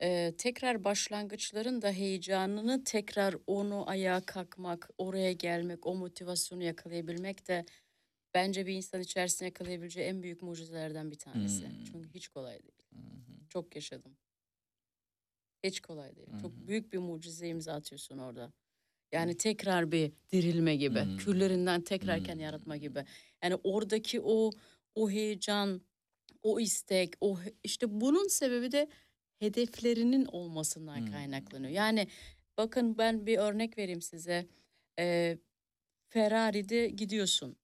eee, 0.03 0.37
tekrar 0.37 0.85
başlangıçların 0.85 1.83
da 1.83 1.91
heyecanını 1.93 2.85
tekrar 2.85 3.37
onu 3.47 3.91
ayağa 3.91 4.21
kalkmak, 4.27 4.91
oraya 4.99 5.33
gelmek, 5.33 5.87
o 5.87 5.95
motivasyonu 5.95 6.63
yakalayabilmek 6.65 7.49
de 7.49 7.65
bence 8.35 8.67
bir 8.67 8.75
insan 8.75 9.01
içerisinde 9.01 9.45
yakalayabileceği 9.45 10.07
en 10.07 10.23
büyük 10.23 10.43
mucizelerden 10.43 11.11
bir 11.11 11.19
tanesi. 11.19 11.67
Hmm. 11.67 11.85
Çünkü 11.85 12.11
hiç 12.15 12.29
kolay 12.29 12.63
değil. 12.63 12.83
Hı. 12.95 12.99
Çok 13.49 13.77
yaşadım. 13.77 14.17
Hiç 15.65 15.81
kolay 15.81 16.17
değil. 16.17 16.29
Çok 16.43 16.53
Hı 16.53 16.61
hı. 16.61 16.67
büyük 16.67 16.93
bir 16.93 16.99
mucize 16.99 17.49
imza 17.49 17.73
atıyorsun 17.75 18.19
orada. 18.19 18.53
Yani 19.13 19.37
tekrar 19.37 19.93
bir 19.93 20.13
dirilme 20.33 20.77
gibi, 20.77 20.99
Hı. 20.99 21.17
küllerinden 21.17 21.81
tekrarken 21.81 22.37
Hı. 22.37 22.43
yaratma 22.43 22.77
gibi. 22.77 23.05
Yani 23.45 23.55
oradaki 23.65 24.21
o 24.21 24.51
o 24.95 25.11
heyecan, 25.11 25.81
o 26.43 26.61
istek, 26.61 27.15
o 27.21 27.39
işte 27.65 28.01
bunun 28.01 28.29
sebebi 28.29 28.73
de 28.73 28.89
hedeflerinin 29.39 30.25
olmasından 30.25 31.07
Hı. 31.07 31.11
kaynaklanıyor. 31.13 31.73
Yani 31.73 32.09
bakın 32.59 32.99
ben 32.99 33.27
bir 33.27 33.39
örnek 33.39 33.79
vereyim 33.79 34.03
size. 34.03 34.47
Ee, 34.99 35.39
Ferrari'de 36.09 36.89
gidiyorsun. 36.89 37.57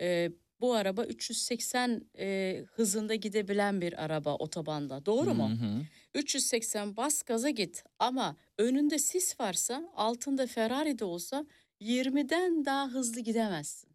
Ee, 0.00 0.30
bu 0.60 0.74
araba 0.74 1.04
380 1.04 2.08
e, 2.18 2.64
hızında 2.72 3.14
gidebilen 3.14 3.80
bir 3.80 4.04
araba 4.04 4.34
otobanda. 4.34 5.06
Doğru 5.06 5.34
mu? 5.34 5.50
Hı 5.50 5.54
hı. 5.54 5.82
380 6.14 6.96
bas 6.96 7.22
gaza 7.22 7.50
git 7.50 7.84
ama 7.98 8.36
önünde 8.58 8.98
sis 8.98 9.40
varsa 9.40 9.90
altında 9.94 10.46
Ferrari 10.46 10.98
de 10.98 11.04
olsa 11.04 11.46
20'den 11.80 12.64
daha 12.64 12.88
hızlı 12.88 13.20
gidemezsin. 13.20 13.90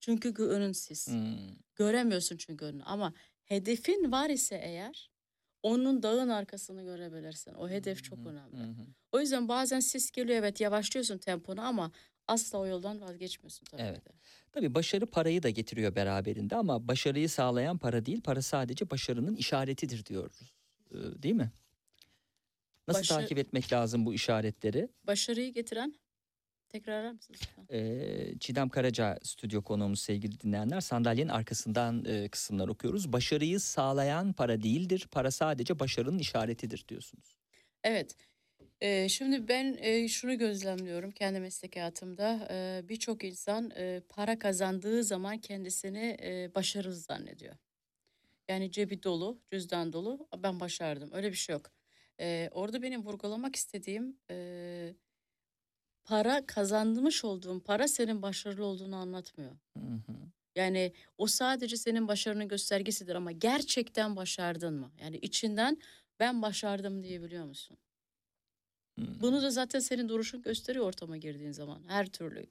Çünkü 0.00 0.42
önün 0.42 0.72
sis. 0.72 1.08
Hmm. 1.08 1.36
Göremiyorsun 1.76 2.36
çünkü 2.36 2.64
önünü 2.64 2.82
ama 2.84 3.14
hedefin 3.44 4.12
var 4.12 4.30
ise 4.30 4.60
eğer 4.64 5.10
onun 5.62 6.02
dağın 6.02 6.28
arkasını 6.28 6.82
görebilirsin. 6.82 7.54
O 7.54 7.68
hedef 7.68 8.04
çok 8.04 8.18
önemli. 8.26 8.56
Hı 8.56 8.62
hı. 8.62 8.86
O 9.12 9.20
yüzden 9.20 9.48
bazen 9.48 9.80
sis 9.80 10.10
geliyor 10.10 10.38
evet 10.38 10.60
yavaşlıyorsun 10.60 11.18
temponu 11.18 11.60
ama 11.60 11.92
asla 12.28 12.58
o 12.58 12.66
yoldan 12.66 13.00
vazgeçmiyorsun 13.00 13.64
tabii 13.64 13.82
Evet. 13.82 14.06
de. 14.06 14.10
Tabii 14.52 14.74
başarı 14.74 15.06
parayı 15.06 15.42
da 15.42 15.50
getiriyor 15.50 15.94
beraberinde 15.94 16.56
ama 16.56 16.88
başarıyı 16.88 17.28
sağlayan 17.28 17.78
para 17.78 18.06
değil, 18.06 18.20
para 18.20 18.42
sadece 18.42 18.90
başarının 18.90 19.36
işaretidir 19.36 20.06
diyoruz. 20.06 20.54
Ee, 20.90 21.22
Değil 21.22 21.34
mi? 21.34 21.52
Nasıl 22.88 23.00
Başa- 23.00 23.14
takip 23.20 23.38
etmek 23.38 23.72
lazım 23.72 24.06
bu 24.06 24.14
işaretleri? 24.14 24.88
Başarıyı 25.04 25.52
getiren 25.52 25.94
tekrarlar 26.68 27.12
mısınız? 27.12 27.40
Ee, 27.70 28.34
Çiğdem 28.40 28.68
Karaca 28.68 29.18
stüdyo 29.22 29.62
konuğumuz 29.62 30.00
sevgili 30.00 30.40
dinleyenler. 30.40 30.80
Sandalyenin 30.80 31.28
arkasından 31.28 32.04
e, 32.04 32.28
kısımlar 32.28 32.68
okuyoruz. 32.68 33.12
Başarıyı 33.12 33.60
sağlayan 33.60 34.32
para 34.32 34.62
değildir. 34.62 35.08
Para 35.12 35.30
sadece 35.30 35.78
başarının 35.78 36.18
işaretidir 36.18 36.84
diyorsunuz. 36.88 37.36
Evet. 37.84 38.16
Ee, 38.80 39.08
şimdi 39.08 39.48
ben 39.48 39.76
e, 39.80 40.08
şunu 40.08 40.38
gözlemliyorum 40.38 41.10
kendi 41.10 41.40
meslek 41.40 41.76
hayatımda. 41.76 42.48
Ee, 42.50 42.88
Birçok 42.88 43.24
insan 43.24 43.70
e, 43.76 44.00
para 44.08 44.38
kazandığı 44.38 45.04
zaman 45.04 45.38
kendisini 45.38 46.16
e, 46.22 46.54
başarılı 46.54 46.94
zannediyor. 46.96 47.54
Yani 48.48 48.70
cebi 48.70 49.02
dolu, 49.02 49.40
cüzdan 49.52 49.92
dolu. 49.92 50.28
Ben 50.36 50.60
başardım. 50.60 51.10
Öyle 51.12 51.28
bir 51.32 51.36
şey 51.36 51.52
yok. 51.52 51.70
Ee, 52.20 52.48
orada 52.52 52.82
benim 52.82 53.02
vurgulamak 53.04 53.56
istediğim 53.56 54.18
e, 54.30 54.94
para 56.04 56.46
kazanmış 56.46 57.24
olduğun 57.24 57.60
para 57.60 57.88
senin 57.88 58.22
başarılı 58.22 58.64
olduğunu 58.64 58.96
anlatmıyor. 58.96 59.56
Hı 59.76 59.80
hı. 60.06 60.12
Yani 60.56 60.92
o 61.18 61.26
sadece 61.26 61.76
senin 61.76 62.08
başarının 62.08 62.48
göstergesidir 62.48 63.14
ama 63.14 63.32
gerçekten 63.32 64.16
başardın 64.16 64.74
mı? 64.74 64.92
Yani 65.00 65.16
içinden 65.16 65.78
ben 66.20 66.42
başardım 66.42 67.02
diyebiliyor 67.02 67.44
musun? 67.44 67.78
Hı. 68.98 69.04
Bunu 69.20 69.42
da 69.42 69.50
zaten 69.50 69.78
senin 69.80 70.08
duruşun 70.08 70.42
gösteriyor 70.42 70.86
ortama 70.86 71.16
girdiğin 71.16 71.52
zaman 71.52 71.84
her 71.88 72.06
türlü. 72.06 72.46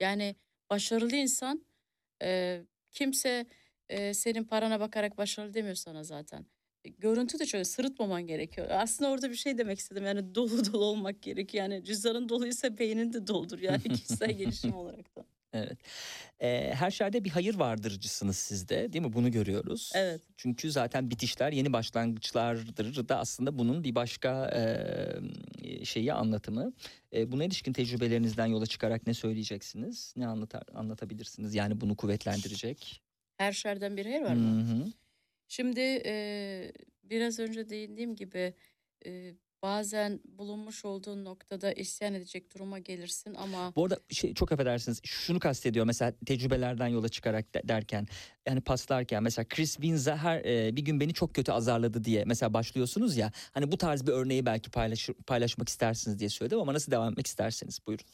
Yani 0.00 0.36
başarılı 0.70 1.16
insan 1.16 1.66
e, 2.22 2.62
kimse 2.92 3.46
e, 3.88 4.14
senin 4.14 4.44
parana 4.44 4.80
bakarak 4.80 5.18
başarılı 5.18 5.54
demiyor 5.54 5.74
sana 5.76 6.04
zaten. 6.04 6.46
Görüntü 6.98 7.38
de 7.38 7.46
çok 7.46 7.66
sırıtmaman 7.66 8.26
gerekiyor. 8.26 8.66
Aslında 8.70 9.10
orada 9.10 9.30
bir 9.30 9.36
şey 9.36 9.58
demek 9.58 9.78
istedim. 9.78 10.04
Yani 10.06 10.34
dolu 10.34 10.72
dolu 10.72 10.84
olmak 10.84 11.22
gerekiyor. 11.22 11.64
Yani 11.64 11.84
cüzdanın 11.84 12.28
doluysa 12.28 12.78
beynin 12.78 13.12
de 13.12 13.26
doldur. 13.26 13.58
Yani 13.58 13.82
kişisel 13.82 14.32
gelişim 14.32 14.74
olarak 14.74 15.16
da. 15.16 15.24
Evet. 15.52 15.78
Ee, 16.40 16.72
her 16.74 16.90
şerde 16.90 17.24
bir 17.24 17.30
hayır 17.30 17.54
vardırcısınız 17.54 18.36
sizde 18.36 18.92
değil 18.92 19.04
mi? 19.04 19.12
Bunu 19.12 19.30
görüyoruz. 19.30 19.92
Evet. 19.94 20.20
Çünkü 20.36 20.70
zaten 20.70 21.10
bitişler 21.10 21.52
yeni 21.52 21.72
başlangıçlardır 21.72 23.08
da 23.08 23.18
aslında 23.18 23.58
bunun 23.58 23.84
bir 23.84 23.94
başka 23.94 24.50
e, 24.54 25.84
şeyi 25.84 26.12
anlatımı. 26.12 26.72
E, 27.12 27.32
buna 27.32 27.44
ilişkin 27.44 27.72
tecrübelerinizden 27.72 28.46
yola 28.46 28.66
çıkarak 28.66 29.06
ne 29.06 29.14
söyleyeceksiniz? 29.14 30.14
Ne 30.16 30.26
anlatar, 30.26 30.62
anlatabilirsiniz? 30.74 31.54
Yani 31.54 31.80
bunu 31.80 31.96
kuvvetlendirecek. 31.96 33.02
Her 33.36 33.52
şerden 33.52 33.96
bir 33.96 34.06
hayır 34.06 34.22
var 34.22 34.34
Hı 34.34 34.40
mı? 34.40 34.62
hı. 34.62 34.92
Şimdi 35.48 35.80
e, 36.06 36.72
biraz 37.04 37.38
önce 37.38 37.68
değindiğim 37.68 38.16
gibi 38.16 38.54
e, 39.06 39.34
bazen 39.62 40.20
bulunmuş 40.24 40.84
olduğun 40.84 41.24
noktada 41.24 41.72
isyan 41.72 42.14
edecek 42.14 42.54
duruma 42.54 42.78
gelirsin 42.78 43.34
ama 43.34 43.72
Bu 43.76 43.84
arada 43.84 44.00
şey, 44.10 44.34
çok 44.34 44.52
affedersiniz 44.52 45.00
şunu 45.04 45.40
kastediyor 45.40 45.86
mesela 45.86 46.12
tecrübelerden 46.26 46.86
yola 46.88 47.08
çıkarak 47.08 47.54
de- 47.54 47.62
derken 47.68 48.06
yani 48.46 48.60
paslarken 48.60 49.22
mesela 49.22 49.48
Chris 49.48 49.72
Winza 49.74 50.16
her 50.16 50.44
e, 50.44 50.76
bir 50.76 50.82
gün 50.82 51.00
beni 51.00 51.14
çok 51.14 51.34
kötü 51.34 51.52
azarladı 51.52 52.04
diye 52.04 52.24
mesela 52.24 52.54
başlıyorsunuz 52.54 53.16
ya 53.16 53.32
hani 53.52 53.72
bu 53.72 53.78
tarz 53.78 54.06
bir 54.06 54.12
örneği 54.12 54.46
belki 54.46 54.70
paylaşır, 54.70 55.14
paylaşmak 55.14 55.68
istersiniz 55.68 56.18
diye 56.18 56.30
söyledim 56.30 56.60
ama 56.60 56.74
nasıl 56.74 56.92
devam 56.92 57.10
etmek 57.12 57.26
isterseniz 57.26 57.78
buyurun. 57.86 58.06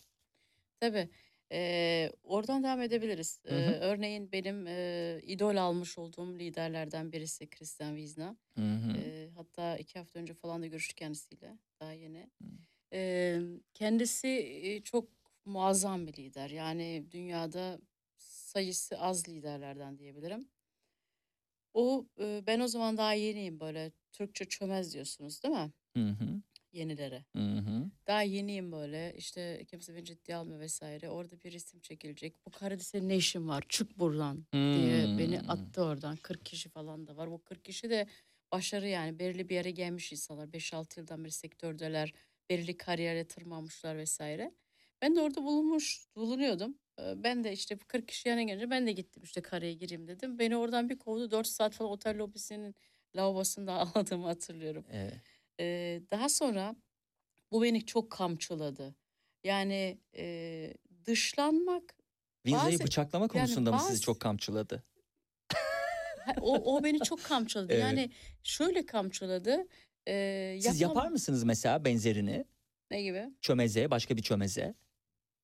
tabii 0.81 1.09
e, 1.53 2.11
oradan 2.25 2.63
devam 2.63 2.81
edebiliriz. 2.83 3.41
Hı 3.49 3.55
hı. 3.55 3.73
Örneğin 3.81 4.33
benim 4.33 4.67
e, 4.67 5.21
idol 5.23 5.57
almış 5.57 5.99
olduğum 5.99 6.39
liderlerden 6.39 7.13
birisi 7.13 7.51
Christian 7.51 7.91
Wiesner. 7.97 8.35
Hı 8.57 8.63
hı. 8.63 8.93
E, 8.99 9.29
hatta 9.37 9.77
iki 9.79 9.99
hafta 9.99 10.19
önce 10.19 10.35
falan 10.35 10.63
da 10.63 10.67
görüştük 10.67 10.97
kendisiyle 10.97 11.59
daha 11.81 11.93
yeni. 11.93 12.31
Hı. 12.43 12.47
E, 12.93 13.41
kendisi 13.75 14.29
e, 14.63 14.83
çok 14.83 15.09
muazzam 15.45 16.07
bir 16.07 16.13
lider. 16.17 16.51
Yani 16.51 17.07
dünyada 17.11 17.79
sayısı 18.19 18.99
az 18.99 19.29
liderlerden 19.29 19.99
diyebilirim. 19.99 20.49
O 21.75 22.07
e, 22.21 22.43
ben 22.47 22.61
o 22.61 22.69
zaman 22.69 22.97
daha 22.97 23.13
yeniyim 23.13 23.61
böyle 23.61 23.93
Türkçe 24.13 24.45
çömez 24.45 24.95
diyorsunuz 24.95 25.43
değil 25.43 25.55
mi? 25.55 25.73
Hı 25.97 26.01
hı. 26.09 26.43
Yenilere. 26.73 27.25
Hı 27.37 27.39
hı. 27.43 27.91
Daha 28.07 28.23
yeniyim 28.23 28.73
böyle 28.73 29.15
işte 29.17 29.65
kimse 29.69 29.95
beni 29.97 30.05
ciddiye 30.05 30.37
almıyor 30.37 30.61
vesaire. 30.61 31.11
Orada 31.11 31.43
bir 31.43 31.53
resim 31.53 31.81
çekilecek. 31.81 32.47
Bu 32.47 32.51
karede 32.51 32.83
senin 32.83 33.09
ne 33.09 33.17
işin 33.17 33.49
var? 33.49 33.65
Çık 33.69 33.99
buradan 33.99 34.47
diye 34.73 35.19
beni 35.19 35.41
Hmm. 35.41 35.51
attı 35.51 35.83
oradan. 35.85 36.17
40 36.17 36.45
kişi 36.45 36.69
falan 36.69 37.07
da 37.07 37.17
var. 37.17 37.31
Bu 37.31 37.43
40 37.45 37.65
kişi 37.65 37.91
de 37.91 38.07
başarı 38.53 38.89
yani 38.89 39.19
belirli 39.19 39.49
bir 39.49 39.55
yere 39.55 39.71
gelmiş 39.71 40.13
insanlar. 40.13 40.53
5-6 40.53 41.01
yıldan 41.01 41.25
beri 41.25 41.33
sektördeler. 41.33 42.13
Belirli 42.51 42.77
kariyere 42.77 43.27
tırmanmışlar 43.29 43.97
vesaire. 43.97 44.55
Ben 45.03 45.17
de 45.17 45.21
orada 45.21 45.43
bulunmuş, 45.45 46.07
bulunuyordum. 46.17 46.79
Ee, 47.01 47.23
Ben 47.25 47.45
de 47.45 47.53
işte 47.53 47.81
bu 47.81 47.85
40 47.87 48.09
kişi 48.09 48.29
yana 48.29 48.43
gelince 48.43 48.71
ben 48.71 48.87
de 48.87 48.93
gittim 48.93 49.23
işte 49.23 49.43
kareye 49.43 49.73
gireyim 49.75 50.09
dedim. 50.09 50.39
Beni 50.39 50.57
oradan 50.57 50.89
bir 50.91 50.99
kovdu. 50.99 51.31
4 51.31 51.47
saat 51.47 51.75
falan 51.75 51.91
otel 51.91 52.19
lobisinin 52.19 52.75
lavabosunda 53.17 53.73
ağladığımı 53.81 54.27
hatırlıyorum. 54.27 54.85
Evet. 54.91 55.23
Ee, 55.63 56.03
daha 56.11 56.29
sonra 56.29 56.77
bu 57.53 57.63
beni 57.63 57.87
çok 57.87 58.11
kamçıladı. 58.11 58.95
Yani 59.45 59.99
e, 60.17 60.75
dışlanmak 61.05 61.95
Winza'yı 62.47 62.73
Bazı- 62.75 62.85
bıçaklama 62.85 63.29
konusunda 63.29 63.73
mı 63.73 63.79
sizi 63.79 63.91
bazı- 63.91 64.03
çok 64.03 64.21
kamçıladı? 64.21 64.83
ha, 66.25 66.33
o, 66.41 66.77
o 66.77 66.85
beni 66.85 67.01
çok 67.01 67.25
kamçıladı. 67.25 67.73
Evet. 67.73 67.83
Yani 67.83 68.11
şöyle 68.43 68.87
kamçıladı. 68.87 69.69
E, 70.09 70.59
Siz 70.63 70.81
yapam- 70.81 70.97
yapar 70.97 71.11
mısınız 71.11 71.45
mesela 71.45 71.85
benzerini? 71.85 72.45
Ne 72.91 73.03
gibi? 73.03 73.31
Çömeze, 73.41 73.91
başka 73.91 74.17
bir 74.17 74.23
çömeze. 74.23 74.75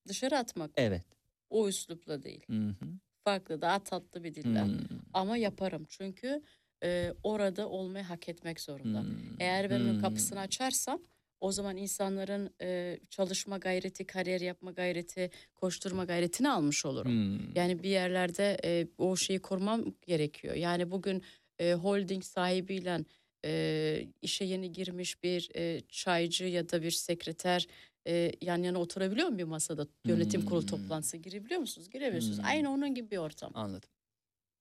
Dışarı 0.09 0.39
atmak. 0.39 0.71
Evet. 0.77 1.05
O 1.51 1.69
üslupla 1.69 2.23
değil. 2.23 2.43
Hı 2.47 2.69
hı. 2.69 2.87
Farklı, 3.25 3.61
daha 3.63 3.85
tatlı 3.85 4.25
bir 4.25 4.35
dille. 4.35 4.65
Hmm. 4.65 4.79
Ama 5.13 5.37
yaparım. 5.37 5.87
Çünkü 5.89 6.43
e, 6.85 7.15
orada 7.23 7.69
olmayı 7.69 8.05
hak 8.05 8.29
etmek 8.29 8.61
zorunda. 8.61 9.01
Hmm. 9.01 9.09
Eğer 9.41 9.71
ben 9.71 9.79
Hmm. 9.79 10.01
kapısını 10.01 10.41
açarsam 10.41 11.03
o 11.41 11.53
zaman 11.53 11.77
insanların 11.77 12.51
e, 12.63 12.99
çalışma 13.11 13.59
gayreti, 13.59 14.07
kariyer 14.07 14.41
yapma 14.41 14.71
gayreti, 14.71 15.31
koşturma 15.55 16.05
gayretini 16.05 16.51
almış 16.51 16.87
olurum. 16.87 17.13
Hmm. 17.13 17.55
Yani 17.55 17.83
bir 17.83 17.89
yerlerde 17.91 18.57
e, 18.65 18.87
o 18.99 19.17
şeyi 19.17 19.39
korumam 19.39 19.85
gerekiyor. 20.07 20.55
Yani 20.55 20.91
bugün 20.91 21.23
e, 21.59 21.73
holding 21.75 22.25
sahibiyle 22.25 22.99
e, 23.45 24.07
işe 24.23 24.45
yeni 24.45 24.73
girmiş 24.73 25.23
bir 25.23 25.51
e, 25.57 25.81
çaycı 25.89 26.45
ya 26.45 26.69
da 26.71 26.83
bir 26.83 26.91
sekreter 26.91 27.67
e, 28.07 28.33
yan 28.43 28.63
yana 28.63 28.79
oturabiliyor 28.79 29.29
mu 29.29 29.39
bir 29.39 29.45
masada? 29.45 29.87
Yönetim 30.07 30.45
kurulu 30.45 30.61
Hmm. 30.61 30.67
toplantısına 30.69 31.21
girebiliyor 31.21 31.61
musunuz? 31.61 31.91
Giremiyorsunuz. 31.91 32.39
Hmm. 32.39 32.45
Aynı 32.45 32.71
onun 32.73 32.95
gibi 32.95 33.11
bir 33.11 33.17
ortam. 33.19 33.51
Anladım. 33.55 33.91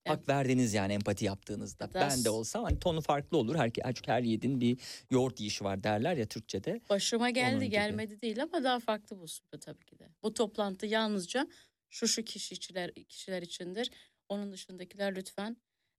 Evet. 0.08 0.20
Hak 0.20 0.30
verdiniz 0.30 0.74
yani 0.74 0.94
empati 0.94 1.26
yaptığınızda. 1.26 1.94
Daha 1.94 2.10
Ben 2.10 2.24
de 2.26 2.30
olsam 2.30 2.64
hani 2.64 2.80
tonu 2.80 3.02
farklı 3.02 3.38
olur. 3.38 3.56
Her, 3.56 3.72
çünkü 3.94 4.12
her 4.12 4.22
yiğidin 4.24 4.62
bir 4.62 4.78
yoğurt 5.12 5.40
yiyişi 5.40 5.64
var 5.64 5.84
derler 5.84 6.18
ya 6.18 6.26
Türkçe'de. 6.26 6.82
Başıma 6.90 7.26
Onun 7.26 7.34
geldi 7.34 7.60
gibi. 7.60 7.70
gelmedi 7.70 8.22
değil 8.22 8.44
ama 8.44 8.64
daha 8.64 8.80
farklı 8.80 9.18
bu 9.20 9.22
usulde 9.22 9.60
tabii 9.60 9.86
ki 9.86 10.00
de. 10.00 10.10
Bu 10.24 10.34
toplantı 10.34 10.86
yalnızca 10.86 11.48
şu 11.90 12.08
şu 12.08 12.24
kişiler, 12.24 12.94
kişiler 12.94 13.42
içindir. 13.42 13.92
Onun 14.30 14.52
dışındakiler 14.52 15.16
lütfen 15.16 15.58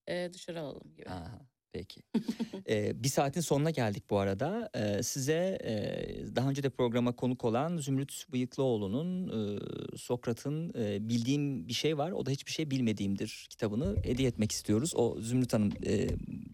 e, 0.09 0.31
dışarı 0.33 0.61
alalım 0.61 0.95
gibi. 0.95 1.11
Aha, 1.11 1.41
peki. 1.79 2.01
Ee, 2.71 3.03
bir 3.05 3.09
saatin 3.09 3.41
sonuna 3.41 3.71
geldik 3.71 4.03
bu 4.11 4.19
arada. 4.19 4.71
Ee, 4.75 5.03
size 5.03 5.59
e, 5.65 6.37
daha 6.37 6.49
önce 6.51 6.63
de 6.63 6.71
programa 6.71 7.13
konuk 7.17 7.45
olan 7.45 7.77
Zümrüt 7.77 8.25
Bıyıklıoğlu'nun 8.33 9.29
e, 9.29 9.59
Sokrat'ın 9.97 10.73
e, 10.79 11.09
bildiğim 11.09 11.69
bir 11.69 11.73
şey 11.73 11.99
var. 11.99 12.11
O 12.13 12.27
da 12.27 12.31
hiçbir 12.31 12.53
şey 12.53 12.71
bilmediğimdir 12.71 13.47
kitabını 13.51 13.97
hediye 14.05 14.29
etmek 14.29 14.53
istiyoruz. 14.53 14.93
O 14.97 15.17
Zümrüt 15.21 15.53
Hanım 15.53 15.73
e, 15.87 16.09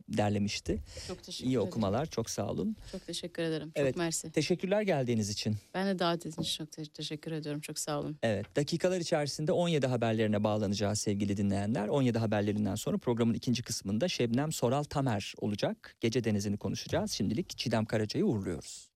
derlemişti. 0.09 0.79
Çok 1.09 1.23
teşekkür 1.23 1.51
İyi 1.51 1.55
ederim. 1.57 1.69
okumalar. 1.69 2.07
Çok 2.07 2.31
sağ 2.31 2.51
olun. 2.51 2.77
Çok 2.93 3.07
teşekkür 3.07 3.43
ederim. 3.43 3.73
Evet. 3.75 3.95
Çok 3.95 3.99
mersi. 3.99 4.33
Teşekkürler 4.33 4.83
geldiğiniz 4.83 5.31
için. 5.31 5.57
Ben 5.75 5.87
de 5.87 5.99
davet 5.99 6.27
ettiğiniz 6.27 6.49
için 6.49 6.65
çok 6.65 6.73
te- 6.73 6.85
teşekkür 6.85 7.33
ediyorum. 7.33 7.61
Çok 7.61 7.79
sağ 7.79 8.01
olun. 8.01 8.17
Evet, 8.23 8.57
dakikalar 8.57 9.01
içerisinde 9.01 9.53
17 9.53 9.87
haberlerine 9.87 10.45
bağlanacağız 10.45 10.99
sevgili 10.99 11.37
dinleyenler. 11.37 11.89
17 11.89 12.19
haberlerinden 12.19 12.75
sonra 12.75 12.99
programın 12.99 13.35
ikinci 13.35 13.63
kısmında 13.63 14.09
Şebnem 14.09 14.53
Soral 14.53 14.83
Tamer 14.85 15.14
olacak. 15.39 15.97
Gece 16.01 16.25
denizini 16.25 16.57
konuşacağız. 16.57 17.13
Şimdilik 17.13 17.59
Çiğdem 17.59 17.85
Karaca'yı 17.85 18.27
uğurluyoruz. 18.27 18.89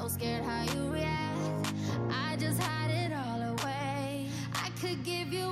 So 0.00 0.08
scared 0.08 0.44
how 0.44 0.64
you 0.74 0.92
react. 0.92 1.74
I 2.10 2.36
just 2.38 2.58
hide 2.58 2.90
it 2.90 3.12
all 3.12 3.42
away. 3.42 4.28
I 4.54 4.70
could 4.80 5.04
give 5.04 5.30
you 5.30 5.49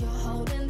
you're 0.00 0.10
holding 0.10 0.63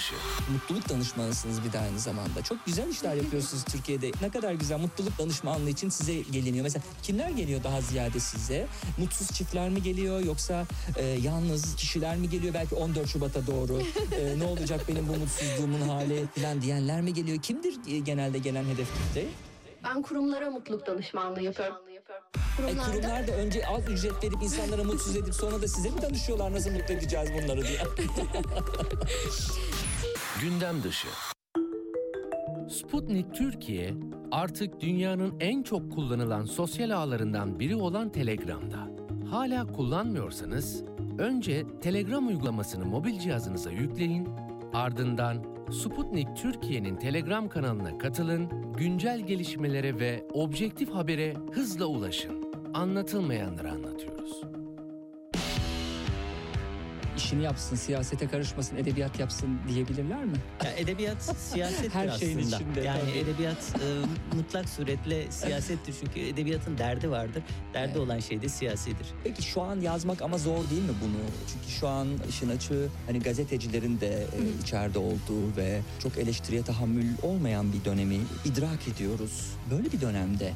dışı. 0.00 0.14
Mutluluk 0.52 0.88
danışmanısınız 0.88 1.64
bir 1.64 1.72
de 1.72 1.78
aynı 1.78 1.98
zamanda. 1.98 2.42
Çok 2.42 2.66
güzel 2.66 2.88
işler 2.88 3.14
yapıyorsunuz 3.14 3.64
Türkiye'de. 3.64 4.10
Ne 4.22 4.30
kadar 4.30 4.52
güzel 4.52 4.78
mutluluk 4.78 5.18
danışmanlığı 5.18 5.70
için 5.70 5.88
size 5.88 6.14
geliniyor. 6.14 6.62
Mesela 6.62 6.82
kimler 7.02 7.28
geliyor 7.28 7.64
daha 7.64 7.80
ziyade 7.80 8.20
size? 8.20 8.66
Mutsuz 8.98 9.30
çiftler 9.30 9.68
mi 9.68 9.82
geliyor 9.82 10.20
yoksa 10.20 10.66
e, 10.96 11.04
yalnız 11.04 11.76
kişiler 11.76 12.16
mi 12.16 12.30
geliyor? 12.30 12.54
Belki 12.54 12.74
14 12.74 13.08
Şubat'a 13.08 13.46
doğru 13.46 13.80
e, 14.20 14.38
ne 14.38 14.44
olacak 14.44 14.80
benim 14.88 15.08
bu 15.08 15.16
mutsuzluğumun 15.16 15.88
hali 15.88 16.26
falan 16.26 16.62
diyenler 16.62 17.00
mi 17.00 17.14
geliyor? 17.14 17.42
Kimdir 17.42 17.74
e, 17.88 17.98
genelde 17.98 18.38
gelen 18.38 18.64
hedef 18.64 18.88
kitle? 18.94 19.28
Ben 19.84 20.02
kurumlara 20.02 20.50
mutluluk 20.50 20.86
danışmanlığı 20.86 21.42
yapıyorum. 21.42 21.76
E, 21.86 22.00
Kurumlarda 22.56 22.92
kurumlar 22.92 23.28
da 23.28 23.32
önce 23.32 23.66
az 23.66 23.88
ücret 23.88 24.24
verip 24.24 24.42
insanlara 24.42 24.84
mutsuz 24.84 25.16
edip 25.16 25.34
sonra 25.34 25.62
da 25.62 25.68
size 25.68 25.90
mi 25.90 26.02
danışıyorlar 26.02 26.52
nasıl 26.52 26.70
mutlu 26.70 26.94
edeceğiz 26.94 27.30
bunları 27.32 27.62
diye. 27.66 27.80
Gündem 30.42 30.82
dışı. 30.82 31.08
Sputnik 32.68 33.34
Türkiye 33.34 33.94
artık 34.32 34.80
dünyanın 34.80 35.34
en 35.40 35.62
çok 35.62 35.92
kullanılan 35.92 36.44
sosyal 36.44 36.90
ağlarından 36.90 37.60
biri 37.60 37.76
olan 37.76 38.12
Telegram'da. 38.12 38.90
Hala 39.30 39.66
kullanmıyorsanız 39.66 40.84
önce 41.18 41.66
Telegram 41.82 42.28
uygulamasını 42.28 42.84
mobil 42.86 43.18
cihazınıza 43.18 43.70
yükleyin, 43.70 44.28
ardından 44.72 45.44
Sputnik 45.72 46.36
Türkiye'nin 46.36 46.96
Telegram 46.96 47.48
kanalına 47.48 47.98
katılın, 47.98 48.72
güncel 48.78 49.20
gelişmelere 49.20 49.98
ve 49.98 50.26
objektif 50.32 50.90
habere 50.90 51.34
hızla 51.52 51.84
ulaşın. 51.86 52.52
Anlatılmayanları 52.74 53.70
anlatıyoruz. 53.70 54.42
İşini 57.24 57.42
yapsın, 57.42 57.76
siyasete 57.76 58.28
karışmasın, 58.28 58.76
edebiyat 58.76 59.20
yapsın 59.20 59.58
diyebilirler 59.68 60.24
mi? 60.24 60.36
Ya 60.64 60.72
edebiyat 60.72 61.22
siyasettir 61.38 61.90
Her 61.90 62.10
şeyin 62.18 62.38
aslında. 62.38 62.56
içinde, 62.56 62.80
yani 62.80 63.00
tabii. 63.00 63.18
edebiyat 63.18 63.56
e, 63.74 64.36
mutlak 64.36 64.68
suretle 64.68 65.30
siyasettir 65.30 65.94
çünkü 66.00 66.20
edebiyatın 66.20 66.78
derdi 66.78 67.10
vardır. 67.10 67.42
Derdi 67.74 67.90
Evet. 67.90 67.96
olan 67.96 68.18
şey 68.20 68.42
de 68.42 68.48
siyasidir. 68.48 69.06
Peki 69.24 69.42
şu 69.42 69.62
an 69.62 69.80
yazmak 69.80 70.22
ama 70.22 70.38
zor 70.38 70.70
değil 70.70 70.82
mi 70.82 70.92
bunu? 71.04 71.16
Çünkü 71.52 71.78
şu 71.80 71.88
an 71.88 72.08
işin 72.28 72.48
açığı 72.48 72.88
hani 73.06 73.20
gazetecilerin 73.20 74.00
de 74.00 74.08
e, 74.22 74.62
içeride 74.62 74.98
olduğu 74.98 75.56
ve 75.56 75.80
çok 76.02 76.18
eleştiriye 76.18 76.62
tahammül 76.62 77.06
olmayan 77.22 77.72
bir 77.72 77.84
dönemi 77.84 78.18
idrak 78.44 78.88
ediyoruz. 78.94 79.46
Böyle 79.70 79.92
bir 79.92 80.00
dönemde 80.00 80.52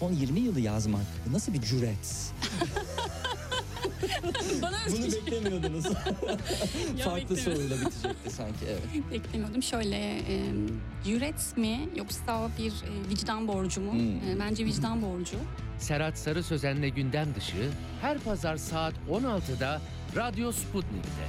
son 0.00 0.12
20 0.12 0.40
yılı 0.40 0.60
yazmak 0.60 1.06
nasıl 1.32 1.52
bir 1.52 1.60
cüret? 1.62 2.30
Bana 4.62 4.76
Bunu 4.92 5.12
beklemiyordunuz. 5.12 5.84
Farklı 7.04 7.36
soruyla 7.36 7.76
bitecekti 7.76 8.30
sanki 8.30 8.66
evet. 8.66 8.82
beklemiyordum. 9.10 9.62
Şöyle 9.62 9.96
e, 10.18 10.52
cüret 11.04 11.56
mi 11.56 11.88
yoksa 11.96 12.50
bir 12.58 12.70
e, 12.72 13.08
vicdan 13.10 13.48
borcu 13.48 13.80
mu? 13.80 13.92
Hmm. 13.92 14.30
E, 14.30 14.38
bence 14.40 14.64
vicdan 14.64 15.02
borcu. 15.02 15.36
Serhat 15.78 16.18
Sarı 16.18 16.42
Sözen'le 16.42 16.94
gündem 16.94 17.34
dışı 17.34 17.70
her 18.00 18.18
pazar 18.18 18.56
saat 18.56 18.94
16'da 19.10 19.80
Radyo 20.16 20.52
Sputnik'te. 20.52 21.26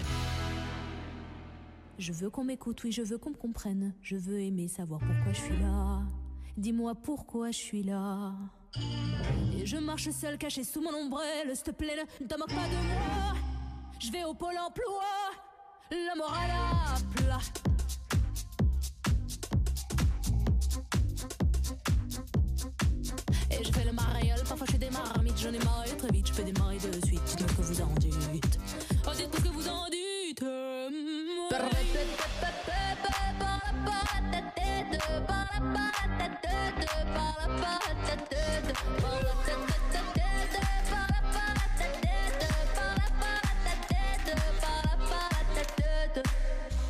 Je 2.00 2.14
veux 2.14 2.32
qu'on 2.32 2.44
m'écoute, 2.44 2.84
oui, 2.84 2.92
je 2.92 3.04
veux 3.04 3.20
qu'on 3.20 3.30
me 3.30 3.38
comprenne. 3.38 3.94
Je 4.02 4.16
veux 4.16 4.40
aimer 4.40 4.68
savoir 4.68 5.00
pourquoi 5.00 5.34
je 5.34 5.42
suis 5.42 5.60
là. 5.62 6.02
Dis-moi 6.58 6.96
pourquoi 6.96 7.52
je 7.52 7.58
suis 7.58 7.84
là. 7.84 8.34
Et 8.78 9.66
je 9.66 9.78
marche 9.78 10.10
seule, 10.12 10.38
cachée 10.38 10.64
sous 10.64 10.82
mon 10.82 10.94
ombrelle. 10.94 11.54
S'il 11.54 11.64
te 11.64 11.72
plaît, 11.72 12.06
ne 12.20 12.28
te 12.28 12.38
moque 12.38 12.50
pas 12.50 12.68
de 12.68 12.88
moi. 12.88 13.34
Je 14.00 14.12
vais 14.12 14.24
au 14.24 14.34
pôle 14.34 14.58
emploi, 14.58 15.04
la 15.92 16.16
morale 16.16 16.50
à 16.52 16.96
plat. 17.16 17.40
Et 23.52 23.64
je 23.64 23.72
fais 23.72 23.86
le 23.86 23.92
mariole, 23.92 24.44
parfois 24.48 24.66
je 24.66 24.72
fais 24.72 24.78
des 24.78 24.90
marmites. 24.90 25.38
J'en 25.38 25.54
ai 25.54 25.60
marre 25.60 25.84
très 25.98 26.12
vite, 26.12 26.28
je 26.28 26.34
fais 26.34 26.44
des 26.44 26.54
maris 26.54 26.80
de 26.80 27.06
suite. 27.06 27.22
Dites-moi 27.26 27.48
que 27.58 27.62
vous 27.62 27.82
en 27.82 27.94
dites. 27.96 28.60
Oh, 29.06 29.12
dites-moi 29.16 29.42
que 29.42 29.50
vous 29.50 29.68
en 29.68 29.88
dites. 29.90 30.44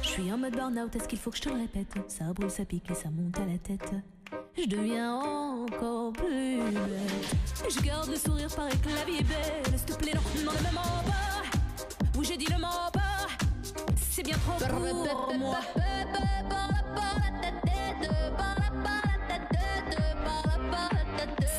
Je 0.01 0.07
suis 0.07 0.33
en 0.33 0.37
mode 0.37 0.53
burn-out, 0.55 0.95
est-ce 0.95 1.07
qu'il 1.07 1.19
faut 1.19 1.31
que 1.31 1.37
je 1.37 1.41
te 1.41 1.49
le 1.49 1.55
répète? 1.55 1.87
Ça 2.07 2.25
brûle, 2.33 2.51
ça 2.51 2.65
pique 2.65 2.89
et 2.91 2.93
ça 2.93 3.09
monte 3.09 3.39
à 3.39 3.45
la 3.45 3.57
tête. 3.57 3.93
Je 4.57 4.65
deviens 4.67 5.15
encore 5.15 6.11
plus 6.13 6.57
belle. 6.57 6.79
Je 7.69 7.81
garde 7.81 8.09
le 8.09 8.17
sourire, 8.17 8.49
pareil 8.53 8.77
que 8.79 8.89
la 8.89 9.05
belle. 9.05 9.77
S'il 9.77 9.85
te 9.85 9.93
plaît, 9.93 10.13
non, 10.13 10.21
non, 10.43 10.51
ne 10.51 10.67
me 10.67 10.73
mens 10.73 11.03
pas. 11.05 12.21
J'ai 12.23 12.37
dit 12.37 12.45
le 12.51 12.59
mens 12.59 12.91
pas. 12.93 13.27
C'est 13.95 14.23
bien 14.23 14.37
trop 14.37 14.57
pour 14.59 15.37
moi. 15.37 15.59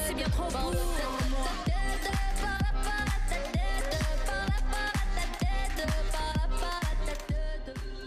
C'est 0.06 0.14
bien 0.14 0.28
trop 0.28 0.50
brûlant 0.50 0.78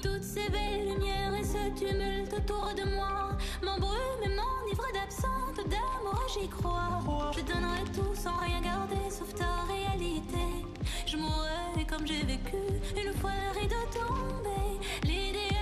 Toutes 0.03 0.23
ces 0.23 0.47
vagues 0.49 0.89
lumières 0.89 1.33
et 1.39 1.43
ce 1.43 1.79
tumulte 1.79 2.33
autour 2.33 2.73
de 2.75 2.89
moi 2.95 3.38
M'embrume 3.63 4.23
et 4.23 4.27
m'enivre 4.27 4.86
d'absence 4.93 5.55
d'amour, 5.65 6.21
j'y 6.33 6.47
crois. 6.49 7.31
Je 7.36 7.41
donnerai 7.41 7.83
tout 7.93 8.13
sans 8.13 8.36
rien 8.38 8.61
garder, 8.61 9.09
sauf 9.09 9.33
ta 9.33 9.63
réalité. 9.67 10.65
Je 11.05 11.17
mourrai 11.17 11.86
comme 11.88 12.05
j'ai 12.05 12.23
vécu, 12.23 12.57
une 12.97 13.07
le 13.07 13.13
foyer 13.13 13.63
est 13.63 13.67
de 13.67 13.97
tomber. 13.97 15.55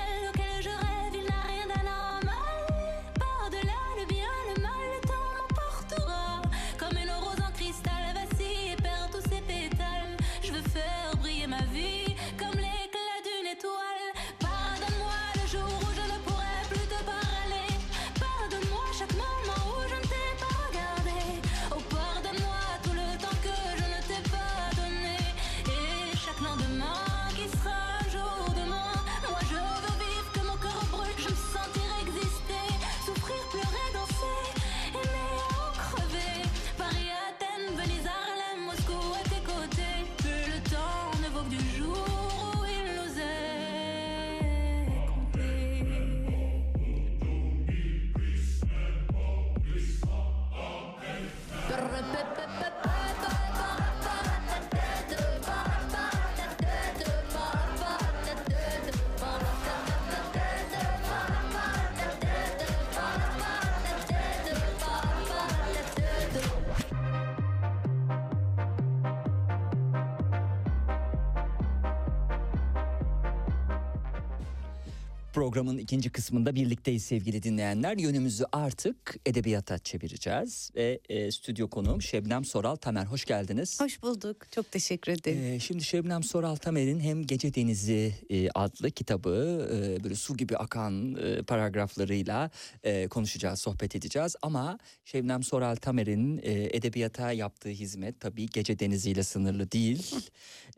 Programın 75.53 75.77
ikinci 75.77 76.09
kısmında 76.09 76.55
birlikteyiz 76.55 77.03
sevgili 77.03 77.43
dinleyenler. 77.43 77.97
Yönümüzü 77.97 78.43
artık 78.51 79.15
edebiyata 79.25 79.77
çevireceğiz. 79.77 80.71
Ve 80.75 80.99
e, 81.09 81.31
stüdyo 81.31 81.69
konuğum 81.69 82.01
Şebnem 82.01 82.45
Soral 82.45 82.75
Tamer. 82.75 83.05
Hoş 83.05 83.25
geldiniz. 83.25 83.81
Hoş 83.81 84.01
bulduk. 84.01 84.51
Çok 84.51 84.71
teşekkür 84.71 85.11
ederim. 85.11 85.43
Ee, 85.43 85.59
şimdi 85.59 85.83
Şebnem 85.83 86.23
Soral 86.23 86.55
Tamer'in 86.55 86.99
hem 86.99 87.23
Gece 87.23 87.53
Denizi 87.53 88.13
e, 88.29 88.49
adlı 88.49 88.91
kitabı 88.91 89.69
e, 89.73 90.03
böyle 90.03 90.15
su 90.15 90.37
gibi 90.37 90.57
akan 90.57 91.15
e, 91.15 91.41
paragraflarıyla 91.41 92.49
e, 92.83 93.07
konuşacağız, 93.07 93.59
sohbet 93.59 93.95
edeceğiz. 93.95 94.35
Ama 94.41 94.77
Şebnem 95.05 95.43
Soral 95.43 95.75
Tamer'in 95.75 96.37
e, 96.43 96.77
edebiyata 96.77 97.31
yaptığı 97.31 97.69
hizmet 97.69 98.19
tabii 98.19 98.45
Gece 98.45 98.79
Denizi 98.79 99.11
ile 99.11 99.23
sınırlı 99.23 99.71
değil. 99.71 100.15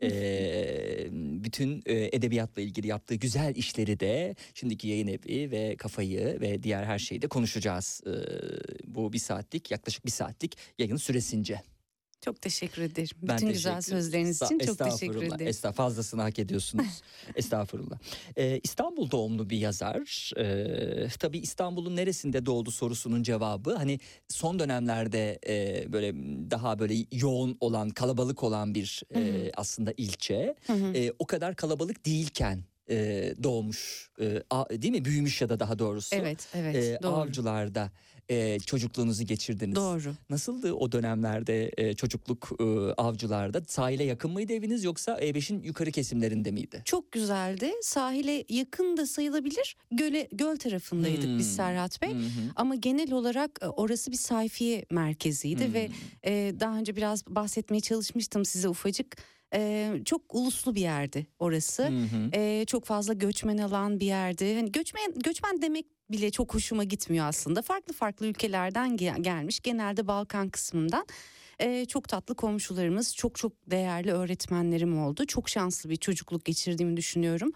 E, 0.02 1.08
bütün 1.12 1.82
e, 1.86 2.16
edebiyatla 2.16 2.62
ilgili 2.62 2.86
yaptığı 2.86 3.14
güzel 3.14 3.54
işleri 3.56 4.00
de 4.00 4.36
şimdiki 4.66 4.88
yayın 4.88 5.08
evi 5.08 5.50
ve 5.50 5.76
kafayı 5.76 6.40
ve 6.40 6.62
diğer 6.62 6.84
her 6.84 6.98
şeyi 6.98 7.22
de 7.22 7.26
konuşacağız. 7.26 8.00
E, 8.06 8.12
bu 8.94 9.12
bir 9.12 9.18
saatlik, 9.18 9.70
yaklaşık 9.70 10.06
bir 10.06 10.10
saatlik 10.10 10.56
yayın 10.78 10.96
süresince. 10.96 11.62
Çok 12.20 12.42
teşekkür 12.42 12.82
ederim. 12.82 13.08
Ben 13.22 13.36
Bütün 13.36 13.46
teşekkür 13.46 13.52
güzel 13.52 13.82
sözleriniz 13.82 14.42
için 14.42 14.58
çok 14.58 14.78
teşekkür 14.78 14.90
estağfurullah, 14.96 15.36
ederim. 15.36 15.46
Estağ 15.46 15.72
fazlasını 15.72 16.22
hak 16.22 16.38
ediyorsunuz. 16.38 17.02
Estağfurullah. 17.36 17.98
Ee, 18.36 18.60
İstanbul 18.62 19.10
doğumlu 19.10 19.50
bir 19.50 19.58
yazar. 19.58 20.32
Ee, 20.38 21.08
tabii 21.20 21.38
İstanbul'un 21.38 21.96
neresinde 21.96 22.46
doğdu 22.46 22.70
sorusunun 22.70 23.22
cevabı 23.22 23.74
hani 23.74 24.00
son 24.28 24.58
dönemlerde 24.58 25.38
e, 25.48 25.84
böyle 25.92 26.14
daha 26.50 26.78
böyle 26.78 26.94
yoğun 27.12 27.56
olan 27.60 27.90
kalabalık 27.90 28.42
olan 28.42 28.74
bir 28.74 29.02
e, 29.14 29.50
aslında 29.56 29.92
ilçe. 29.96 30.54
E, 30.94 31.12
o 31.18 31.26
kadar 31.26 31.56
kalabalık 31.56 32.06
değilken 32.06 32.64
e, 32.90 33.34
doğmuş 33.42 34.10
e, 34.20 34.42
a- 34.50 34.68
değil 34.70 34.92
mi 34.92 35.04
büyümüş 35.04 35.40
ya 35.40 35.48
da 35.48 35.60
daha 35.60 35.78
doğrusu 35.78 36.16
Evet, 36.16 36.48
evet, 36.54 36.76
E, 36.76 36.98
doğru. 37.02 37.12
avcılarda 37.14 37.90
e, 38.28 38.58
çocukluğunuzu 38.58 39.24
geçirdiniz. 39.24 39.76
Doğru. 39.76 40.14
Nasıldı 40.30 40.72
o 40.72 40.92
dönemlerde 40.92 41.70
e, 41.76 41.94
çocukluk 41.94 42.48
e, 42.60 42.64
avcılarda? 42.92 43.62
Sahile 43.68 44.04
yakın 44.04 44.30
mıydı 44.30 44.52
eviniz 44.52 44.84
yoksa 44.84 45.12
E5'in 45.20 45.62
yukarı 45.62 45.90
kesimlerinde 45.92 46.50
miydi? 46.50 46.82
Çok 46.84 47.12
güzeldi. 47.12 47.72
Sahile 47.82 48.44
yakın 48.48 48.96
da 48.96 49.06
sayılabilir. 49.06 49.76
Göle, 49.90 50.28
göl 50.32 50.56
tarafındaydık 50.56 51.38
biz 51.38 51.46
Hmm. 51.48 51.54
Serhat 51.56 52.02
Bey. 52.02 52.10
Hı. 52.14 52.18
Ama 52.56 52.74
genel 52.74 53.12
olarak 53.12 53.58
e, 53.62 53.66
orası 53.66 54.12
bir 54.12 54.16
sayfiye 54.16 54.84
merkeziydi 54.90 55.66
Hmm. 55.66 55.74
ve 55.74 55.88
e, 56.26 56.52
daha 56.60 56.76
önce 56.78 56.96
biraz 56.96 57.26
bahsetmeye 57.26 57.80
çalışmıştım 57.80 58.44
size 58.44 58.68
ufacık. 58.68 59.16
E, 59.54 59.92
çok 60.04 60.34
uluslu 60.34 60.74
bir 60.74 60.80
yerdi 60.80 61.26
orası. 61.38 61.82
Hı 61.82 61.88
hı. 61.88 62.30
E, 62.32 62.64
çok 62.66 62.84
fazla 62.84 63.12
göçmen 63.12 63.58
alan 63.58 64.00
bir 64.00 64.06
yerdi. 64.06 64.54
Hani 64.54 64.72
göçmen 64.72 65.14
göçmen 65.16 65.62
demek 65.62 65.86
bile 66.10 66.30
çok 66.30 66.54
hoşuma 66.54 66.84
gitmiyor 66.84 67.26
aslında. 67.26 67.62
Farklı 67.62 67.92
farklı 67.94 68.26
ülkelerden 68.26 68.96
ge- 68.96 69.22
gelmiş 69.22 69.60
genelde 69.60 70.06
Balkan 70.08 70.48
kısmından. 70.48 71.06
E, 71.58 71.84
çok 71.84 72.08
tatlı 72.08 72.34
komşularımız, 72.34 73.16
çok 73.16 73.34
çok 73.36 73.52
değerli 73.70 74.12
öğretmenlerim 74.12 74.98
oldu. 74.98 75.26
Çok 75.26 75.48
şanslı 75.48 75.90
bir 75.90 75.96
çocukluk 75.96 76.44
geçirdiğimi 76.44 76.96
düşünüyorum. 76.96 77.52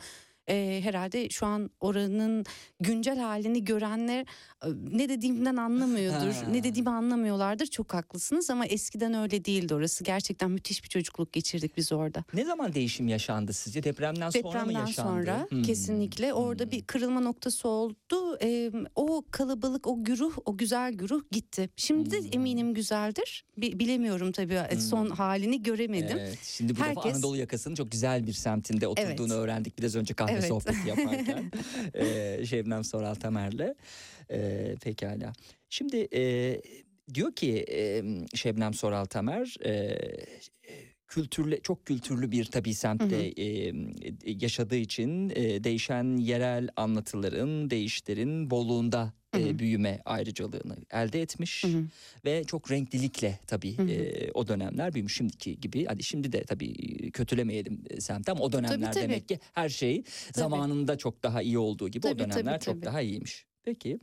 E, 0.51 0.81
herhalde 0.85 1.29
şu 1.29 1.47
an 1.47 1.71
oranın 1.81 2.45
güncel 2.81 3.19
halini 3.19 3.65
görenler 3.65 4.21
e, 4.65 4.69
ne 4.93 5.09
dediğimden 5.09 5.57
anlamıyordur. 5.57 6.33
Ha. 6.33 6.51
Ne 6.53 6.65
dediğimi 6.65 6.91
anlamıyorlardır. 6.91 7.67
Çok 7.67 7.95
haklısınız 7.95 8.51
ama 8.51 8.67
eskiden 8.67 9.15
öyle 9.15 9.45
değildi 9.45 9.75
orası. 9.75 10.05
Gerçekten 10.05 10.51
müthiş 10.51 10.85
bir 10.85 10.89
çocukluk 10.89 11.33
geçirdik 11.33 11.77
biz 11.77 11.93
orada. 11.93 12.25
Ne 12.35 12.45
zaman 12.45 12.75
değişim 12.75 13.09
yaşandı 13.09 13.53
sizce? 13.53 13.83
Depremden, 13.83 14.31
sonra 14.31 14.43
mı 14.49 14.55
Depremden 14.55 14.87
yaşandı? 14.87 15.09
sonra 15.11 15.47
Hmm. 15.51 15.63
kesinlikle 15.63 16.33
orada 16.35 16.71
bir 16.71 16.83
kırılma 16.83 17.21
noktası 17.21 17.69
oldu. 17.69 18.39
Ee, 18.43 18.71
o 18.95 19.23
kalabalık, 19.31 19.87
o 19.87 20.05
güruh, 20.05 20.33
o 20.45 20.57
güzel 20.57 20.93
güruh 20.93 21.23
gitti. 21.31 21.71
Şimdi 21.77 22.19
Hmm. 22.21 22.29
eminim 22.33 22.75
güzeldir. 22.75 23.45
Bi- 23.57 23.79
bilemiyorum 23.79 24.33
tabii 24.33 24.55
e, 24.71 24.77
son 24.81 25.11
halini 25.11 25.63
göremedim. 25.63 26.19
Evet, 26.21 26.39
şimdi 26.43 26.73
bu 26.73 26.77
defa 26.77 26.87
Herkes- 26.89 27.15
Anadolu 27.15 27.37
yakasının 27.37 27.75
çok 27.75 27.93
güzel 27.93 28.27
bir 28.27 28.33
semtinde 28.33 28.87
oturduğunu 28.89 29.33
Evet. 29.33 29.43
öğrendik 29.45 29.79
biraz 29.79 29.97
önce 29.97 30.15
kahve 30.15 30.33
Evet. 30.33 30.39
Sohbeti 30.41 30.88
yaparken. 30.88 31.51
ee, 31.95 32.41
Şebnem 32.47 32.84
Soral 32.84 33.14
Tamer'le. 33.14 33.74
Ee, 34.30 34.74
pekala. 34.82 35.32
Şimdi 35.70 36.09
e, 36.14 36.22
diyor 37.14 37.32
ki 37.32 37.64
e, 37.72 38.03
Şebnem 38.34 38.74
Soral 38.74 39.05
Tamer... 39.05 39.57
E, 39.64 39.99
kültürlü 41.11 41.61
çok 41.63 41.87
kültürlü 41.87 42.31
bir 42.31 42.45
tabii 42.45 42.75
semtte 42.75 43.17
e, 43.17 43.73
yaşadığı 44.27 44.77
için 44.77 45.33
e, 45.35 45.65
değişen 45.65 46.17
yerel 46.17 46.69
anlatıların, 46.77 47.71
değişlerin 47.71 48.51
bolluğunda 48.51 49.13
e, 49.39 49.59
büyüme 49.59 50.01
ayrıcalığını 50.05 50.77
elde 50.91 51.23
etmiş 51.23 51.65
ve 52.25 52.45
çok 52.45 52.71
renklilikle 52.71 53.39
tabii 53.47 53.71
e, 53.91 54.31
o 54.35 54.49
dönemler 54.49 54.95
büyümüş 54.95 55.17
şimdiki 55.17 55.61
gibi. 55.61 55.85
Hadi 55.85 56.03
şimdi 56.03 56.33
de 56.33 56.45
tabii 56.45 57.11
kötülemeyelim 57.11 57.85
semti 57.99 58.31
ama 58.31 58.45
o 58.45 58.53
dönemler 58.53 58.93
tabii. 58.93 59.03
demek 59.05 59.29
ki 59.29 59.39
her 59.53 59.69
şey 59.69 60.05
zamanında 60.33 60.99
çok 60.99 61.23
daha 61.23 61.43
iyi 61.43 61.59
olduğu 61.59 61.89
gibi 61.89 62.07
o 62.07 62.11
Tabii, 62.11 62.23
tabii, 62.23 62.33
dönemler 62.33 62.61
çok 62.61 62.75
tabii. 62.75 62.87
daha 62.87 63.01
iyiymiş. 63.01 63.45
Peki 63.65 63.99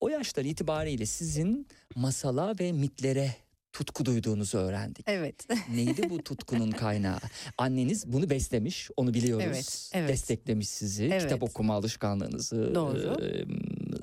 o 0.00 0.08
yaşlar 0.08 0.44
itibariyle 0.44 1.06
sizin 1.06 1.66
masala 1.96 2.54
ve 2.60 2.72
mitlere 2.72 3.34
tutku 3.72 4.04
duyduğunuzu 4.04 4.58
öğrendik. 4.58 5.04
Evet. 5.08 5.46
Neydi 5.74 6.10
bu 6.10 6.22
tutkunun 6.22 6.70
kaynağı? 6.70 7.18
Anneniz 7.58 8.12
bunu 8.12 8.30
beslemiş, 8.30 8.90
onu 8.96 9.14
biliyoruz. 9.14 9.46
Evet, 9.46 9.90
evet. 9.92 10.08
Desteklemiş 10.08 10.68
sizi. 10.68 11.04
Evet. 11.04 11.22
Kitap 11.22 11.42
okuma 11.42 11.74
alışkanlığınızı 11.74 12.74
Doğru. 12.74 13.16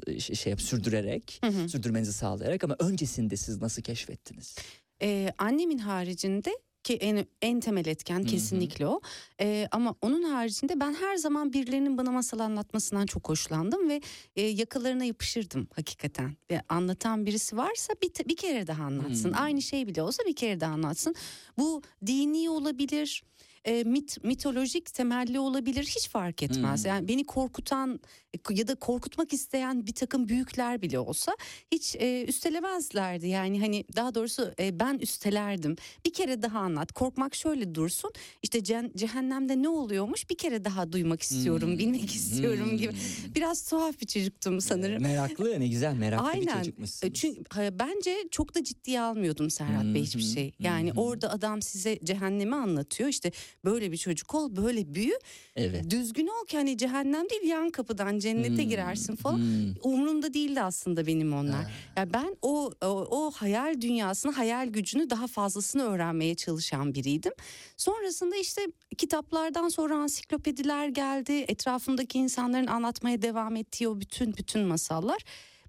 e, 0.08 0.20
şey, 0.20 0.58
sürdürerek, 0.58 1.40
Hı 1.44 1.48
hı. 1.48 1.70
sürdürmenizi 1.70 2.14
sağlayarak 2.14 2.64
ama 2.64 2.76
öncesinde 2.80 3.36
siz 3.38 3.62
nasıl 3.62 3.82
keşfettiniz? 3.82 4.56
Ee, 5.02 5.30
annemin 5.38 5.78
haricinde 5.78 6.52
ki 6.86 6.94
en, 6.94 7.26
en 7.42 7.60
temel 7.60 7.86
etken 7.86 8.20
hı. 8.20 8.26
kesinlikle 8.26 8.88
o. 8.88 9.02
Ee, 9.42 9.68
ama 9.72 9.96
onun 10.02 10.24
haricinde 10.24 10.80
ben 10.80 10.94
her 10.94 11.16
zaman 11.16 11.54
birilerinin 11.54 11.98
bana 11.98 12.12
masal 12.12 12.40
anlatmasından 12.40 13.06
çok 13.06 13.30
hoşlandım 13.30 13.90
ve 13.90 14.02
e, 14.36 14.42
yakalarına 14.42 15.04
yapışırdım 15.04 15.68
hakikaten. 15.76 16.38
Ve 16.52 16.62
anlatan 16.70 17.26
birisi 17.26 17.58
varsa 17.58 17.94
bir, 18.04 18.30
bir 18.30 18.36
kere 18.36 18.68
daha 18.68 18.84
anlatsın. 18.84 19.30
Hmm. 19.30 19.42
Aynı 19.42 19.62
şey 19.62 19.88
bile 19.88 20.02
olsa 20.02 20.24
bir 20.28 20.36
kere 20.36 20.60
daha 20.60 20.74
anlatsın. 20.74 21.16
Bu 21.58 21.82
dini 22.06 22.50
olabilir. 22.50 23.24
E, 23.66 23.84
mit 23.84 24.24
mitolojik 24.24 24.94
temelli 24.94 25.40
olabilir 25.40 25.84
hiç 25.84 26.10
fark 26.10 26.44
etmez. 26.44 26.84
Hmm. 26.84 26.90
Yani 26.90 27.08
beni 27.08 27.24
korkutan 27.24 28.00
e, 28.34 28.54
ya 28.54 28.68
da 28.68 28.76
korkutmak 28.76 29.34
isteyen 29.34 29.88
bir 29.88 29.94
takım 29.94 30.28
büyükler 30.30 30.82
bile 30.82 31.00
olsa 31.00 31.36
hiç 31.72 31.96
e, 31.96 32.26
üstelemezlerdi. 32.28 33.28
Yani 33.28 33.60
hani 33.60 33.84
daha 33.96 34.16
doğrusu 34.16 34.52
e, 34.60 34.80
ben 34.80 34.98
üstelerdim. 34.98 35.76
Bir 36.06 36.14
kere 36.14 36.42
daha 36.42 36.60
anlat. 36.60 36.92
Korkmak 36.92 37.36
şöyle 37.36 37.76
dursun. 37.76 38.12
İşte 38.44 38.60
cen- 38.60 38.98
cehennemde 38.98 39.62
ne 39.62 39.70
oluyormuş 39.70 40.30
bir 40.30 40.38
kere 40.38 40.66
daha 40.66 40.92
duymak 40.92 41.22
istiyorum, 41.22 41.70
Hmm. 41.72 41.78
bilmek 41.80 42.16
istiyorum 42.16 42.78
gibi. 42.78 42.92
Hmm. 42.92 43.36
Biraz 43.36 43.70
tuhaf 43.70 44.02
bir 44.02 44.06
çocuktum 44.08 44.62
sanırım. 44.62 45.04
Meraklı 45.04 45.60
ne 45.60 45.68
güzel 45.68 45.94
meraklı 45.94 46.26
bir 46.26 46.48
Aynen. 46.48 46.58
çocukmuşsunuz. 46.58 47.04
E, 47.04 47.14
Çünkü 47.14 47.42
bence 47.80 48.16
çok 48.32 48.56
da 48.56 48.64
ciddiye 48.64 49.02
almıyordum 49.02 49.50
Serhat 49.50 49.86
Bey 49.86 50.02
hiçbir 50.04 50.22
hı, 50.22 50.26
şey. 50.28 50.52
Yani 50.60 50.92
hı. 50.92 51.00
orada 51.02 51.32
adam 51.32 51.62
size 51.62 52.00
cehennemi 52.04 52.56
anlatıyor. 52.56 53.10
İşte 53.10 53.32
böyle 53.66 53.92
bir 53.92 53.98
çocuk 53.98 54.36
ol, 54.36 54.56
böyle 54.56 54.96
büyü. 54.96 55.20
Evet. 55.56 55.90
Düzgün 55.92 56.28
ol 56.28 56.46
ki 56.48 56.58
hani 56.58 56.78
cehennem 56.78 57.30
değil 57.30 57.44
yan 57.44 57.70
kapıdan 57.70 58.20
cennete 58.20 58.64
Hmm, 58.64 58.70
girersin 58.70 59.16
falan. 59.16 59.38
hmm. 59.38 59.74
Umurumda 59.84 60.34
değildi 60.34 60.62
aslında 60.62 61.08
benim 61.08 61.34
onlar. 61.34 61.64
Ha. 61.64 61.70
Ya 61.98 62.14
ben 62.14 62.38
o, 62.42 62.72
o 62.82 62.88
o 63.12 63.32
hayal 63.32 63.82
dünyasını, 63.82 64.32
hayal 64.32 64.68
gücünü 64.68 65.10
daha 65.10 65.28
fazlasını 65.28 65.84
öğrenmeye 65.84 66.36
çalışan 66.36 66.94
biriydim. 66.96 67.32
Sonrasında 67.78 68.36
işte 68.36 68.62
kitaplardan 68.98 69.70
sonra 69.70 69.98
ansiklopediler 69.98 70.88
geldi. 70.88 71.46
Etrafımdaki 71.48 72.20
insanların 72.20 72.68
anlatmaya 72.68 73.22
devam 73.22 73.56
ettiği 73.56 73.88
o 73.88 74.00
bütün 74.02 74.38
bütün 74.38 74.62
masallar. 74.62 75.22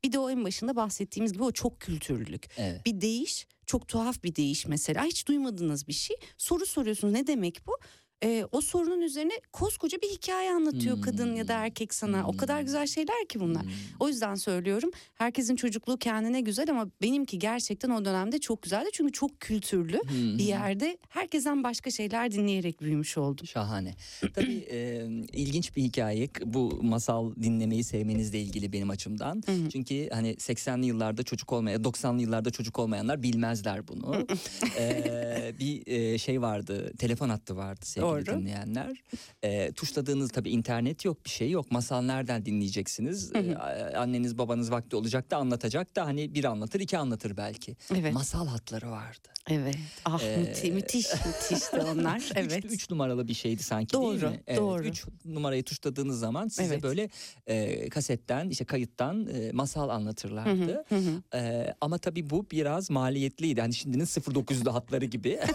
Bir 0.05 0.13
de 0.13 0.19
o 0.19 0.31
en 0.31 0.45
başında 0.45 0.77
bahsettiğimiz 0.77 1.33
gibi 1.33 1.43
o 1.43 1.53
çok 1.53 1.81
kültürlülük. 1.81 2.47
Evet. 2.57 2.87
Bir 2.87 3.01
değiş, 3.01 3.47
çok 3.67 3.89
tuhaf 3.89 4.23
bir 4.23 4.35
değiş 4.37 4.67
mesela. 4.67 5.05
Hiç 5.05 5.29
duymadığınız 5.29 5.89
bir 5.89 5.93
şey. 5.93 6.17
Soru 6.39 6.67
soruyorsunuz 6.67 7.15
ne 7.15 7.27
demek 7.27 7.67
bu? 7.67 7.77
Ee, 8.25 8.45
o 8.53 8.61
sorunun 8.61 9.01
üzerine 9.01 9.33
koskoca 9.53 9.99
bir 10.03 10.09
hikaye 10.09 10.53
anlatıyor 10.53 11.03
kadın 11.03 11.35
ya 11.35 11.49
da 11.49 11.53
erkek 11.53 11.95
sana. 11.95 12.27
O 12.27 12.37
kadar 12.37 12.61
güzel 12.61 12.87
şeyler 12.87 13.29
ki 13.29 13.41
bunlar. 13.41 13.63
O 14.01 14.09
yüzden 14.09 14.35
söylüyorum 14.35 14.91
herkesin 15.15 15.57
çocukluğu 15.57 15.97
kendine 15.97 16.41
güzel 16.41 16.71
ama 16.71 16.91
benimki 17.03 17.39
gerçekten 17.39 17.91
o 17.91 18.05
dönemde 18.05 18.39
çok 18.39 18.63
güzeldi. 18.63 18.89
Çünkü 18.93 19.13
çok 19.13 19.41
kültürlü 19.41 20.01
bir 20.39 20.45
yerde 20.45 20.99
herkesten 21.09 21.65
başka 21.65 21.91
şeyler 21.91 22.33
dinleyerek 22.33 22.81
büyümüş 22.81 23.19
oldum. 23.19 23.47
Şahane. 23.47 23.95
Tabii 24.35 24.67
e, 24.71 25.07
ilginç 25.33 25.77
bir 25.77 25.83
hikaye 25.83 26.29
bu 26.45 26.79
masal 26.83 27.35
dinlemeyi 27.35 27.85
sevmenizle 27.85 28.41
ilgili 28.41 28.73
benim 28.73 28.91
açımdan. 28.91 29.43
Çünkü 29.73 30.09
hani 30.13 30.35
80'li 30.35 30.87
yıllarda 30.87 31.23
çocuk 31.23 31.53
olmayan, 31.53 31.83
90'lı 31.83 32.23
yıllarda 32.23 32.51
çocuk 32.51 32.79
olmayanlar 32.79 33.23
bilmezler 33.23 33.89
bunu. 33.89 34.27
E, 34.79 35.55
bir 35.59 35.87
e, 35.87 36.19
şey 36.19 36.43
vardı, 36.43 36.93
telefon 36.99 37.29
hattı 37.29 37.57
vardı 37.57 37.81
sevgili 37.87 38.06
Doğru. 38.09 38.27
dinleyenler. 38.41 39.03
E, 39.43 39.73
tuşladığınız 39.73 40.31
tabii 40.31 40.51
internet 40.51 41.05
yok, 41.05 41.25
bir 41.25 41.31
şey 41.31 41.51
yok. 41.51 41.71
Masal 41.73 42.03
nereden 42.03 42.47
dinleyeceksiniz? 42.47 43.33
E, 43.35 43.57
anneniz 43.97 44.39
babanız 44.39 44.71
vakti 44.71 44.97
olacak 44.97 45.31
da 45.31 45.37
anlatacak 45.37 45.97
da 45.97 46.07
hani 46.07 46.35
bir 46.35 46.45
anlatır, 46.45 46.81
iki 46.81 46.99
anlatır 46.99 47.37
belki. 47.37 47.77
Evet. 47.95 48.15
Masal 48.15 48.47
hatları 48.47 48.91
vardı. 48.91 49.29
Evet. 49.51 49.77
Ah 50.05 50.23
Ee, 50.23 50.37
müthi- 50.37 50.73
müthiş 50.73 51.07
müthişti 51.27 51.77
onlar. 51.77 52.23
Evet. 52.35 52.65
3 52.65 52.73
üç 52.73 52.91
numaralı 52.91 53.29
bir 53.29 53.35
şeydi 53.35 53.63
sanki 53.63 53.93
değil 53.93 54.05
Doğru, 54.05 54.31
mi? 54.31 54.41
Evet, 54.47 54.61
doğru. 54.61 54.85
Üç 54.85 55.05
numarayı 55.25 55.63
tuşladığınız 55.65 56.19
zaman 56.19 56.49
size 56.49 56.65
Evet. 56.75 56.83
böyle 56.83 57.11
e, 57.47 57.89
kasetten 57.89 58.49
işte 58.49 58.65
kayıttan 58.65 59.27
e, 59.29 59.53
masal 59.53 59.89
anlatırlardı. 59.89 60.85
Hı 60.89 60.95
hı, 60.97 60.99
hı. 60.99 61.37
E, 61.39 61.75
ama 61.81 61.99
tabii 61.99 62.31
bu 62.31 62.47
biraz 62.51 62.91
maliyetliydi. 62.91 63.61
Hani 63.61 63.75
şimdinin 63.75 64.05
09'lu 64.05 64.75
hatları 64.75 65.05
gibi. 65.05 65.39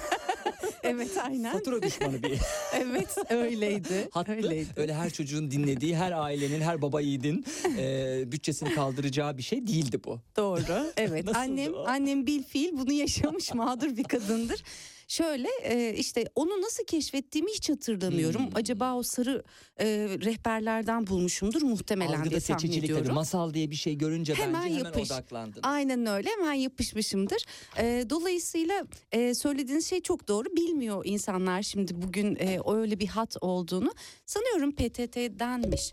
Evet 0.92 1.18
aynen. 1.24 1.52
Fatura 1.52 1.82
düşmanı 1.82 2.24
bir 2.24 2.40
Evet 2.74 3.18
öyleydi. 3.30 4.10
hattı. 4.12 4.32
öyleydi. 4.32 4.68
Öyle 4.76 4.94
her 4.94 5.10
çocuğun 5.10 5.52
dinlediği, 5.52 5.96
her 5.98 6.12
ailenin, 6.12 6.62
her 6.62 6.82
baba 6.82 7.02
yiğidin 7.02 7.46
e, 7.78 8.24
bütçesini 8.32 8.74
kaldıracağı 8.76 9.38
bir 9.38 9.44
şey 9.44 9.68
değildi 9.68 10.00
bu. 10.06 10.20
Doğru. 10.38 10.92
Evet. 10.98 11.26
Annem 11.36 11.74
o? 11.74 11.84
annem 11.88 12.28
bil 12.28 12.44
fiil 12.44 12.78
bunu 12.78 12.92
yaşamış 12.92 13.54
mağdur 13.54 13.98
bir 13.98 14.04
kadındır. 14.04 14.64
Şöyle 15.12 15.48
e, 15.64 15.94
işte 15.94 16.26
onu 16.36 16.62
nasıl 16.62 16.84
keşfettiğimi 16.84 17.52
hiç 17.52 17.70
hatırlamıyorum. 17.70 18.42
Hmm. 18.46 18.56
Acaba 18.56 18.96
o 18.96 19.04
sarı 19.04 19.44
e, 19.80 19.86
rehberlerden 20.26 21.08
bulmuşumdur 21.08 21.62
muhtemelen 21.62 22.14
Algıda 22.14 22.30
diye 22.30 22.40
tahmin 22.40 22.60
seçicilik 22.60 22.90
tabii. 22.90 22.98
ediyorum. 22.98 23.16
Masal 23.16 23.54
diye 23.54 23.72
bir 23.72 23.76
şey 23.76 23.98
görünce 23.98 24.34
Hemen 24.34 24.54
bence 24.64 24.76
hemen 24.76 24.86
yapış. 24.86 25.12
odaklandın. 25.12 25.60
Aynen 25.64 26.06
öyle 26.06 26.30
hemen 26.30 26.54
yapışmışımdır. 26.54 27.46
Ee, 27.78 28.06
dolayısıyla 28.10 28.86
e, 29.12 29.34
söylediğiniz 29.34 29.88
şey 29.90 30.02
çok 30.02 30.28
doğru. 30.28 30.46
Bilmiyor 30.56 31.02
insanlar 31.06 31.62
şimdi 31.62 32.02
bugün 32.02 32.36
e, 32.36 32.60
öyle 32.68 33.00
bir 33.00 33.08
hat 33.08 33.38
olduğunu. 33.42 33.94
Sanıyorum 34.26 34.72
PTT'denmiş. 34.72 35.92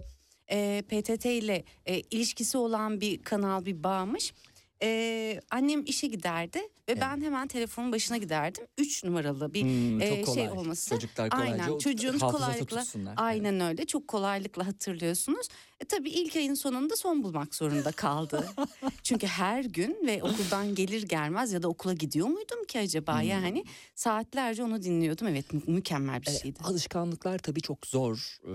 E, 0.51 0.83
PTT 0.89 1.27
ile 1.27 1.64
e, 1.87 2.01
ilişkisi 2.01 2.59
olan 2.59 3.01
bir 3.01 3.23
kanal 3.23 3.64
bir 3.64 3.83
bağmış. 3.85 4.33
E, 4.83 5.41
annem 5.51 5.85
işe 5.87 6.07
giderdi 6.07 6.59
ve 6.89 7.01
ben 7.01 7.20
hemen 7.20 7.49
telefonun 7.49 7.93
başına 7.93 8.16
giderdim. 8.16 8.64
Üç 8.79 9.05
numaralı 9.05 9.55
bir 9.55 9.62
Hmm, 9.62 10.01
e, 10.01 10.22
kolay. 10.22 10.35
şey 10.49 10.51
olması. 10.59 10.91
Çocuklar 10.91 11.31
kolayca 11.31 11.53
Aynen 11.53 11.79
çocuğun 11.79 12.18
kolaylıkla 12.18 12.85
aynen 13.16 13.61
öyle 13.61 13.87
çok 13.87 14.09
kolaylıkla 14.09 14.66
hatırlıyorsunuz. 14.66 15.49
E, 15.81 15.85
tabii 15.85 16.11
ilk 16.11 16.37
ayın 16.37 16.55
sonunda 16.55 16.97
son 16.97 17.22
bulmak 17.22 17.55
zorunda 17.55 17.93
kaldı. 17.93 18.47
Çünkü 19.03 19.26
her 19.26 19.64
gün 19.64 19.99
ve 20.07 20.22
okuldan 20.22 20.74
gelir 20.74 21.03
gelmez 21.03 21.53
ya 21.53 21.62
da 21.62 21.68
okula 21.68 21.93
gidiyor 21.93 22.26
muydum 22.29 22.64
ki 22.68 22.79
acaba 22.79 23.20
Hmm. 23.20 23.29
yani 23.29 23.64
saatlerce 23.95 24.62
onu 24.64 24.83
dinliyordum. 24.83 25.26
Evet 25.26 25.53
mü- 25.53 25.62
mükemmel 25.66 26.22
bir 26.22 26.31
E, 26.31 26.39
şeydi. 26.39 26.59
alışkanlıklar 26.64 27.39
tabii 27.39 27.61
çok 27.61 27.87
zor 27.87 28.37
e, 28.45 28.53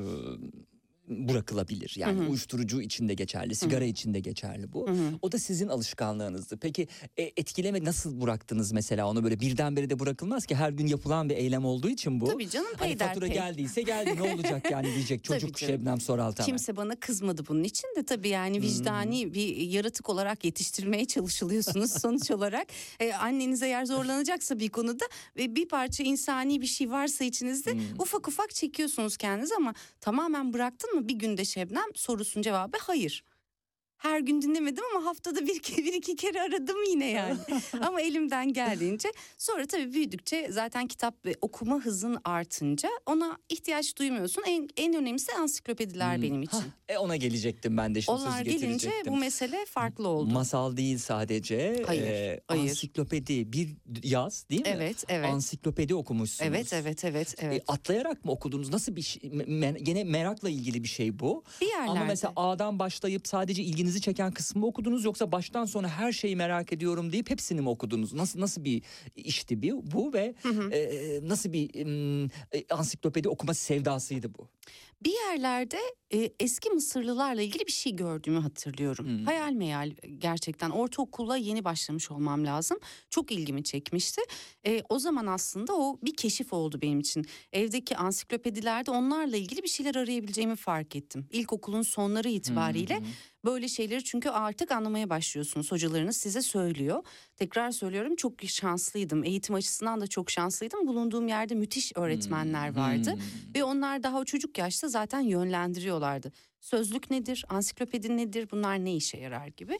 bırakılabilir. 1.07 1.93
Yani 1.97 2.19
Hı 2.19 2.23
hı. 2.23 2.29
uyuşturucu 2.29 2.81
için 2.81 3.09
de 3.09 3.13
geçerli, 3.13 3.55
sigara 3.55 3.85
için 3.85 4.13
de 4.13 4.19
geçerli 4.19 4.73
bu. 4.73 4.87
Hı 4.87 4.91
hı. 4.91 5.11
O 5.21 5.31
da 5.31 5.39
sizin 5.39 5.67
alışkanlığınızdı. 5.67 6.57
Peki 6.57 6.87
e, 7.17 7.23
etkileme 7.37 7.83
nasıl 7.83 8.21
bıraktınız 8.21 8.71
mesela 8.71 9.09
onu 9.09 9.23
böyle 9.23 9.39
birdenbire 9.39 9.89
de 9.89 9.99
bırakılmaz 9.99 10.45
ki 10.45 10.55
her 10.55 10.69
gün 10.69 10.87
yapılan 10.87 11.29
bir 11.29 11.35
eylem 11.35 11.65
olduğu 11.65 11.89
için 11.89 12.21
bu. 12.21 12.25
Tabii 12.25 12.49
canım 12.49 12.71
Hani 12.77 12.97
fatura 12.97 13.27
geldiyse 13.27 13.81
geldi 13.81 14.15
ne 14.15 14.33
olacak 14.33 14.71
yani 14.71 14.95
diyecek 14.95 15.23
çocuk. 15.23 15.59
Şebnem 15.59 16.01
Soraltan. 16.01 16.45
Kimse 16.45 16.77
bana 16.77 16.95
kızmadı 16.95 17.43
bunun 17.47 17.63
için 17.63 17.87
de 17.97 18.03
tabii 18.03 18.29
yani 18.29 18.61
vicdani 18.61 19.33
bir 19.33 19.55
yaratık 19.57 20.09
olarak 20.09 20.45
yetiştirmeye 20.45 21.05
çalışılıyorsunuz 21.05 21.91
sonuç 22.01 22.31
olarak. 22.31 22.67
E, 22.99 23.13
anneniz 23.13 23.61
eğer 23.61 23.85
zorlanacaksa 23.85 24.59
bir 24.59 24.69
konuda 24.69 25.05
ve 25.37 25.55
bir 25.55 25.67
parça 25.67 26.03
insani 26.03 26.61
bir 26.61 26.67
şey 26.67 26.91
varsa 26.91 27.23
içinizde 27.23 27.77
ufak 27.99 28.27
ufak 28.27 28.55
çekiyorsunuz 28.55 29.17
kendiniz 29.17 29.51
ama 29.51 29.73
tamamen 30.01 30.53
bıraktın 30.53 30.92
mı 30.93 31.07
bir 31.07 31.15
günde 31.15 31.45
Şebnem 31.45 31.95
sorusun 31.95 32.41
cevabı 32.41 32.77
hayır. 32.81 33.23
Her 34.03 34.19
gün 34.19 34.41
dinlemedim 34.41 34.83
ama 34.95 35.05
haftada 35.05 35.41
bir, 35.47 35.63
bir 35.77 35.93
iki 35.93 36.15
kere 36.15 36.41
aradım 36.41 36.77
yine 36.89 37.05
yani. 37.09 37.37
ama 37.81 38.01
elimden 38.01 38.53
geldiğince 38.53 39.09
sonra 39.37 39.65
tabii 39.65 39.93
büyüdükçe 39.93 40.47
zaten 40.51 40.87
kitap 40.87 41.15
okuma 41.41 41.79
hızın 41.79 42.17
artınca 42.23 42.89
ona 43.05 43.37
ihtiyaç 43.49 43.97
duymuyorsun. 43.97 44.43
En, 44.47 44.69
en 44.77 44.93
önemlisi 44.93 45.33
ansiklopediler 45.33 46.21
benim 46.21 46.43
için. 46.43 46.57
Hah, 46.57 46.63
e 46.89 46.97
ona 46.97 47.15
gelecektim 47.15 47.77
ben 47.77 47.95
de 47.95 48.01
şimdi 48.01 48.17
Onlar 48.21 48.43
sözü 48.43 48.57
gelince 48.57 48.91
bu 49.07 49.17
mesele 49.17 49.65
farklı 49.65 50.07
oldu. 50.07 50.33
Masal 50.33 50.77
değil 50.77 50.97
sadece. 50.97 51.83
Hayır, 51.85 52.03
e, 52.03 52.39
hayır. 52.47 52.69
Ansiklopedi 52.69 53.53
bir 53.53 53.69
yaz 54.03 54.45
değil 54.49 54.61
mi? 54.61 54.67
Evet, 54.75 55.03
evet. 55.07 55.29
Ansiklopedi 55.29 55.95
okumuşsunuz. 55.95 56.49
Evet, 56.49 56.73
evet, 56.73 57.05
evet, 57.05 57.35
evet. 57.37 57.61
E, 57.61 57.63
atlayarak 57.67 58.25
mı 58.25 58.31
okudunuz? 58.31 58.69
Nasıl 58.69 58.95
bir 58.95 59.01
şey? 59.01 59.21
Me- 59.21 59.79
gene 59.83 60.03
merakla 60.03 60.49
ilgili 60.49 60.83
bir 60.83 60.89
şey 60.89 61.19
bu. 61.19 61.43
Bir 61.61 61.67
yerlerde. 61.67 61.89
Ama 61.91 62.05
mesela 62.05 62.33
A'dan 62.35 62.79
başlayıp 62.79 63.27
sadece 63.27 63.63
ilginizi 63.63 63.92
ilginizi 63.93 64.01
çeken 64.01 64.31
kısmı 64.31 64.61
mı 64.63 64.67
okudunuz 64.67 65.05
yoksa 65.05 65.31
baştan 65.31 65.65
sona 65.65 65.89
her 65.89 66.11
şeyi 66.11 66.35
merak 66.35 66.73
ediyorum 66.73 67.11
deyip 67.11 67.29
hepsini 67.29 67.61
mi 67.61 67.69
okudunuz? 67.69 68.13
Nasıl 68.13 68.39
nasıl 68.39 68.63
bir 68.63 68.81
işti 69.15 69.61
bu, 69.61 69.81
bu 69.91 70.13
ve 70.13 70.35
e, 70.71 71.19
nasıl 71.23 71.53
bir 71.53 71.69
e, 72.51 72.65
ansiklopedi 72.69 73.29
okuma 73.29 73.53
sevdasıydı 73.53 74.29
bu? 74.33 74.47
Bir 75.05 75.13
yerlerde 75.29 75.79
e, 76.13 76.29
eski 76.39 76.69
Mısırlılarla 76.69 77.41
ilgili 77.41 77.67
bir 77.67 77.71
şey 77.71 77.95
gördüğümü 77.95 78.39
hatırlıyorum. 78.39 79.05
Hmm. 79.05 79.25
Hayal 79.25 79.51
meyal 79.51 79.91
gerçekten 80.17 80.69
ortaokula 80.69 81.37
yeni 81.37 81.63
başlamış 81.63 82.11
olmam 82.11 82.45
lazım. 82.45 82.77
Çok 83.09 83.31
ilgimi 83.31 83.63
çekmişti. 83.63 84.21
E, 84.65 84.83
o 84.89 84.99
zaman 84.99 85.27
aslında 85.27 85.73
o 85.75 85.99
bir 86.03 86.15
keşif 86.15 86.53
oldu 86.53 86.79
benim 86.81 86.99
için. 86.99 87.25
Evdeki 87.53 87.97
ansiklopedilerde 87.97 88.91
onlarla 88.91 89.37
ilgili 89.37 89.63
bir 89.63 89.67
şeyler 89.67 89.95
arayabileceğimi 89.95 90.55
fark 90.55 90.95
ettim. 90.95 91.27
İlkokulun 91.31 91.81
sonları 91.81 92.29
itibariyle 92.29 93.01
böyle 93.45 93.67
şeyleri 93.67 94.03
çünkü 94.03 94.29
artık 94.29 94.71
anlamaya 94.71 95.09
başlıyorsunuz. 95.09 95.71
Hocalarınız 95.71 96.17
size 96.17 96.41
söylüyor. 96.41 97.03
Tekrar 97.35 97.71
söylüyorum 97.71 98.15
çok 98.15 98.33
şanslıydım. 98.43 99.23
Eğitim 99.23 99.55
açısından 99.55 100.01
da 100.01 100.07
çok 100.07 100.31
şanslıydım. 100.31 100.87
Bulunduğum 100.87 101.27
yerde 101.27 101.55
müthiş 101.55 101.91
öğretmenler 101.95 102.75
vardı. 102.75 103.17
Ve 103.55 103.63
onlar 103.63 104.03
daha 104.03 104.19
o 104.19 104.25
çocuk 104.25 104.57
yaşta 104.57 104.87
zaten 104.87 105.19
yönlendiriyorlardı. 105.19 106.31
Sözlük 106.61 107.11
nedir, 107.11 107.45
ansiklopedi 107.49 108.17
nedir, 108.17 108.47
bunlar 108.51 108.85
ne 108.85 108.95
işe 108.95 109.17
yarar 109.17 109.47
gibi. 109.47 109.79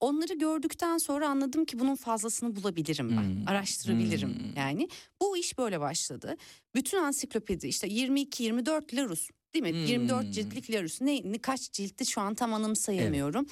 Onları 0.00 0.34
gördükten 0.34 0.98
sonra 0.98 1.28
anladım 1.28 1.64
ki 1.64 1.78
bunun 1.78 1.94
fazlasını 1.94 2.56
bulabilirim 2.56 3.10
ben. 3.10 3.22
Hmm. 3.22 3.48
Araştırabilirim 3.48 4.28
Hmm. 4.28 4.56
yani. 4.56 4.88
Bu 5.22 5.36
iş 5.36 5.58
böyle 5.58 5.80
başladı. 5.80 6.36
Bütün 6.74 6.98
ansiklopedi 6.98 7.66
işte 7.66 7.86
22-24 7.88 8.94
Larus 8.96 9.28
değil 9.54 9.62
mi? 9.62 9.76
24 9.90 10.24
Hmm. 10.24 10.30
ciltlik 10.30 10.70
Larus. 10.70 11.00
Ne, 11.00 11.20
ne 11.32 11.38
kaç 11.38 11.72
ciltti 11.72 12.06
şu 12.06 12.20
an 12.20 12.34
tam 12.34 12.54
anımsayamıyorum. 12.54 13.46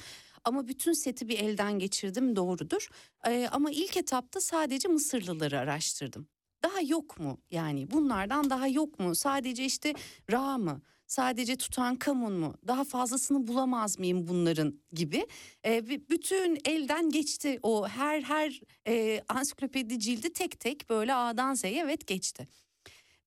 Ama 0.45 0.67
bütün 0.67 0.93
seti 0.93 1.29
bir 1.29 1.39
elden 1.39 1.79
geçirdim 1.79 2.35
doğrudur. 2.35 2.87
Ee, 3.27 3.47
ama 3.51 3.71
ilk 3.71 3.97
etapta 3.97 4.41
sadece 4.41 4.87
Mısırlıları 4.87 5.59
araştırdım. 5.59 6.27
Daha 6.63 6.81
yok 6.81 7.19
mu 7.19 7.41
yani 7.51 7.91
bunlardan 7.91 8.49
daha 8.49 8.67
yok 8.67 8.99
mu? 8.99 9.15
Sadece 9.15 9.65
işte 9.65 9.93
Ra 10.31 10.57
mı? 10.57 10.81
Sadece 11.07 11.55
Tutankamun 11.55 12.33
mu? 12.33 12.55
Daha 12.67 12.83
fazlasını 12.83 13.47
bulamaz 13.47 13.99
mıyım 13.99 14.27
bunların 14.27 14.79
gibi. 14.91 15.27
Ve 15.65 16.09
bütün 16.09 16.57
elden 16.65 17.09
geçti 17.09 17.59
o 17.63 17.87
her 17.87 18.21
her 18.21 18.61
e, 18.87 19.23
ansiklopedi 19.29 19.99
cildi 19.99 20.33
tek 20.33 20.59
tek 20.59 20.89
böyle 20.89 21.13
A'dan 21.13 21.53
Z'ye 21.53 21.81
evet 21.81 22.07
geçti. 22.07 22.47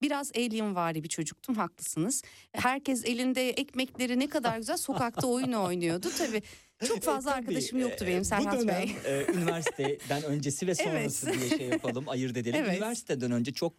Biraz 0.03 0.33
alienvari 0.37 1.05
bir 1.05 1.09
çocuktum 1.09 1.55
haklısınız. 1.55 2.23
Herkes 2.53 3.05
elinde 3.05 3.51
ekmekleri 3.51 4.19
ne 4.19 4.27
kadar 4.27 4.59
güzel 4.59 4.77
sokakta 4.77 5.27
oyun 5.27 5.53
oynuyordu 5.53 6.09
tabii. 6.19 6.43
Çok 6.87 7.03
fazla 7.03 7.33
arkadaşım 7.35 7.79
yoktu 7.79 8.05
benim 8.09 8.25
Serhat 8.25 8.57
Bu 8.57 8.61
dönem 8.61 8.69
Bey. 8.69 8.97
e, 9.07 9.27
üniversiteden 9.35 10.23
öncesi 10.23 10.67
ve 10.67 10.75
sonrası 10.75 11.31
Evet. 11.31 11.41
diye 11.41 11.59
şey 11.59 11.69
yapalım 11.69 12.09
ayırt 12.09 12.37
edelim. 12.37 12.61
Evet. 12.65 12.77
Üniversiteden 12.77 13.31
önce 13.31 13.53
çok 13.53 13.73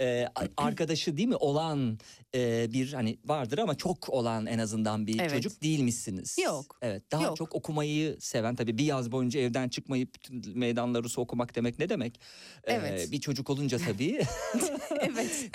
e, 0.00 0.26
arkadaşı 0.56 1.16
değil 1.16 1.28
mi 1.28 1.36
olan 1.36 1.98
e, 2.34 2.72
bir 2.72 2.92
hani 2.92 3.18
vardır 3.24 3.58
ama 3.58 3.74
çok 3.74 4.08
olan 4.08 4.46
en 4.46 4.58
azından 4.58 5.06
bir 5.06 5.18
Evet. 5.20 5.30
çocuk 5.30 5.62
değilmişsiniz. 5.62 6.36
Yok. 6.44 6.78
Evet 6.82 7.02
daha 7.12 7.22
Yok. 7.22 7.36
çok 7.36 7.54
okumayı 7.54 8.16
seven 8.20 8.54
tabii 8.54 8.78
bir 8.78 8.84
yaz 8.84 9.12
boyunca 9.12 9.40
evden 9.40 9.68
çıkmayıp 9.68 10.14
bütün 10.14 10.58
meydanları 10.58 11.20
okumak 11.20 11.54
demek 11.56 11.78
ne 11.78 11.88
demek? 11.88 12.20
E, 12.64 12.72
Evet. 12.72 13.12
bir 13.12 13.20
çocuk 13.20 13.50
olunca 13.50 13.78
tabii 13.78 14.22
evet. 15.00 15.50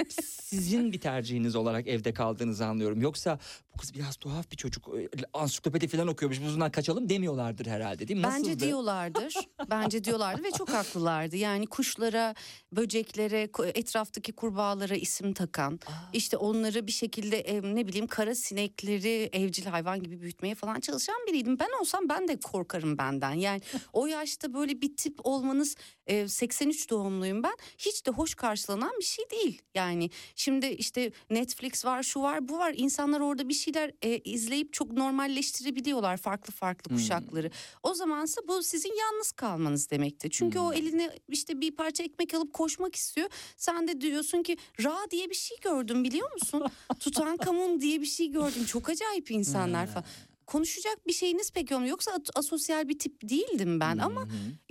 sizin 0.45 0.93
bir 0.93 1.00
tercihiniz 1.02 1.56
olarak 1.56 1.88
evde 1.88 2.14
kaldığınızı 2.14 2.66
anlıyorum. 2.66 3.02
Yoksa 3.02 3.39
bu 3.74 3.78
kız 3.78 3.93
biraz 3.93 4.16
tuhaf 4.16 4.52
bir 4.52 4.58
çocuk 4.58 4.88
e, 4.88 5.10
ansiklopedi 5.34 5.88
falan 5.88 6.08
okuyormuş 6.08 6.39
bundan 6.41 6.72
kaçalım 6.90 7.10
demiyorlardır 7.10 7.66
herhalde 7.66 8.08
değil 8.08 8.20
mi? 8.20 8.24
Bence 8.24 8.50
Nasıldı? 8.50 8.66
diyorlardır. 8.66 9.34
Bence 9.70 10.04
diyorlardı 10.04 10.44
ve 10.44 10.52
çok 10.52 10.70
haklılardı. 10.70 11.36
Yani 11.36 11.68
kuşlara, 11.68 12.36
böceklere, 12.72 13.50
etraftaki 13.74 14.32
kurbağalara 14.32 14.96
isim 14.96 15.34
takan, 15.34 15.80
işte 16.14 16.38
onları 16.38 16.88
bir 16.88 16.92
şekilde 16.92 17.62
ne 17.64 17.88
bileyim 17.88 18.08
kara 18.08 18.36
sinekleri 18.36 19.30
evcil 19.34 19.66
hayvan 19.66 20.04
gibi 20.04 20.22
büyütmeye 20.22 20.56
falan 20.56 20.80
çalışan 20.80 21.16
biriydim. 21.28 21.60
Ben 21.60 21.80
olsam 21.82 22.10
ben 22.10 22.28
de 22.28 22.40
korkarım 22.40 22.98
benden. 22.98 23.34
Yani 23.34 23.62
o 23.94 24.08
yaşta 24.08 24.54
böyle 24.54 24.82
bir 24.82 24.98
tip 24.98 25.20
olmanız 25.24 25.76
e, 26.10 26.28
83 26.28 26.89
doğumluyum 26.89 27.43
ben. 27.43 27.55
Hiç 27.78 28.05
de 28.05 28.12
hoş 28.12 28.36
karşılanan 28.36 28.91
bir 28.99 29.05
şey 29.05 29.26
değil. 29.30 29.62
Yani 29.76 30.10
şimdi 30.36 30.66
işte 30.66 31.12
Netflix 31.30 31.86
var, 31.86 32.03
şu 32.03 32.22
var, 32.22 32.49
bu 32.49 32.57
var. 32.57 32.74
İnsanlar 32.78 33.20
orada 33.20 33.49
bir 33.49 33.53
şeyler 33.53 33.91
e, 34.01 34.18
izleyip 34.18 34.74
çok 34.74 34.91
normalleştirebiliyorlar 34.91 36.18
farklı 36.18 36.53
farklı 36.53 36.95
kuşakları. 36.95 37.51
O 37.84 37.93
zamansa 37.93 38.41
bu 38.47 38.64
sizin 38.64 38.93
yalnız 38.99 39.32
kalmanız 39.32 39.89
demekti. 39.91 40.30
Çünkü 40.30 40.60
o 40.60 40.74
eline 40.74 41.10
işte 41.30 41.62
bir 41.62 41.72
parça 41.76 42.03
ekmek 42.03 42.34
alıp 42.34 42.53
koşmak 42.53 42.95
istiyor. 42.95 43.30
Sen 43.57 43.88
de 43.88 44.01
diyorsun 44.01 44.43
ki 44.43 44.57
Ra 44.84 44.97
diye 45.12 45.30
bir 45.30 45.36
şey 45.36 45.57
gördüm 45.62 46.03
biliyor 46.03 46.34
musun? 46.34 46.64
Tutankamun 46.99 47.82
diye 47.82 48.01
bir 48.01 48.05
şey 48.05 48.32
gördüm. 48.32 48.66
Çok 48.66 48.89
acayip 48.89 49.32
insanlar 49.32 49.88
falan. 49.88 50.05
Konuşacak 50.50 51.08
bir 51.08 51.14
şeyiniz 51.14 51.52
pek 51.52 51.72
olmuyor. 51.72 51.89
Yoksa 51.89 52.12
asosyal 52.36 52.88
bir 52.88 53.00
tip 53.00 53.30
değildim 53.30 53.80
ben 53.80 53.97
ama 53.97 54.28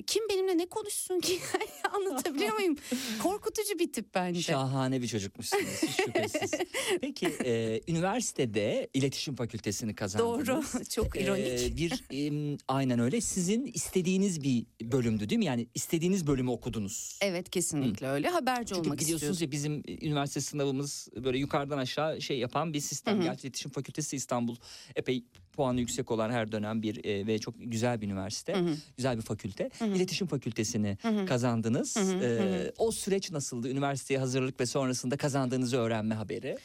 kim 0.07 0.29
benimle 0.29 0.59
ne 0.59 0.67
konuşsun 0.67 1.21
ki? 1.21 1.39
Anlatabiliyor 1.95 2.55
muyum? 2.55 2.77
Korkutucu 3.23 3.79
bir 3.79 3.93
tip 3.93 4.15
bence. 4.15 4.41
Şahane 4.41 5.03
bir 5.03 5.09
çocukmuşsunuz 5.09 5.83
hiç 5.83 5.91
şüphesiz. 5.91 6.51
Peki 7.01 7.27
e, 7.27 7.81
üniversitede 7.89 8.89
iletişim 8.95 9.35
fakültesini 9.35 9.95
kazandınız. 9.95 10.49
Doğru. 10.49 10.85
Çok 10.91 11.21
ironik. 11.21 11.47
E, 11.47 11.77
bir 11.77 12.05
em, 12.11 12.59
aynen 12.69 12.99
öyle. 12.99 13.21
Sizin 13.21 13.67
istediğiniz 13.67 14.43
bir 14.43 14.67
bölümdü 14.83 15.29
değil 15.29 15.39
mi? 15.39 15.45
Yani 15.45 15.69
istediğiniz 15.75 16.27
bölümü 16.27 16.51
okudunuz. 16.51 17.19
Evet 17.23 17.51
kesinlikle 17.51 18.09
öyle. 18.09 18.29
Haberci 18.29 18.75
Çünkü 18.75 18.81
olmak 18.81 18.99
biliyorsunuz 18.99 19.43
istiyorsun. 19.43 19.45
ya 19.45 19.53
bizim 19.53 19.83
e, 19.89 20.07
üniversite 20.07 20.41
sınavımız 20.41 21.09
böyle 21.25 21.39
yukarıdan 21.39 21.79
aşağı 21.79 22.21
şey 22.23 22.39
yapan 22.39 22.73
bir 22.73 22.81
sistem. 22.81 23.17
Hı 23.17 23.21
hı. 23.21 23.25
Gerçi 23.25 23.47
iletişim 23.47 23.71
fakültesi 23.71 24.17
İstanbul 24.17 24.57
epey 24.97 25.25
puanı 25.59 25.81
yüksek 25.81 26.11
olan 26.11 26.31
her 26.31 26.53
dönem 26.53 26.83
bir 26.83 27.05
e, 27.05 27.27
ve 27.27 27.39
çok 27.39 27.55
güzel 27.59 28.01
bir 28.01 28.07
üniversite. 28.07 28.55
Hı 28.55 28.59
hı. 28.61 28.75
Güzel 28.97 29.17
bir 29.17 29.23
fakülte. 29.23 29.71
Hı 29.79 29.85
hı. 29.85 29.95
İletişim 29.97 30.27
fakültesini 30.27 30.99
Hı 31.03 31.09
hı. 31.09 31.27
kazandınız. 31.27 31.97
Hı 31.97 32.01
hı, 32.01 32.25
E, 32.25 32.29
hı. 32.65 32.73
o 32.79 32.93
süreç 32.93 33.31
nasıldı? 33.33 33.69
Üniversiteye 33.71 34.21
hazırlık 34.21 34.61
ve 34.61 34.67
sonrasında 34.67 35.17
kazandığınızı 35.17 35.77
öğrenme 35.77 36.15
haberi. 36.15 36.57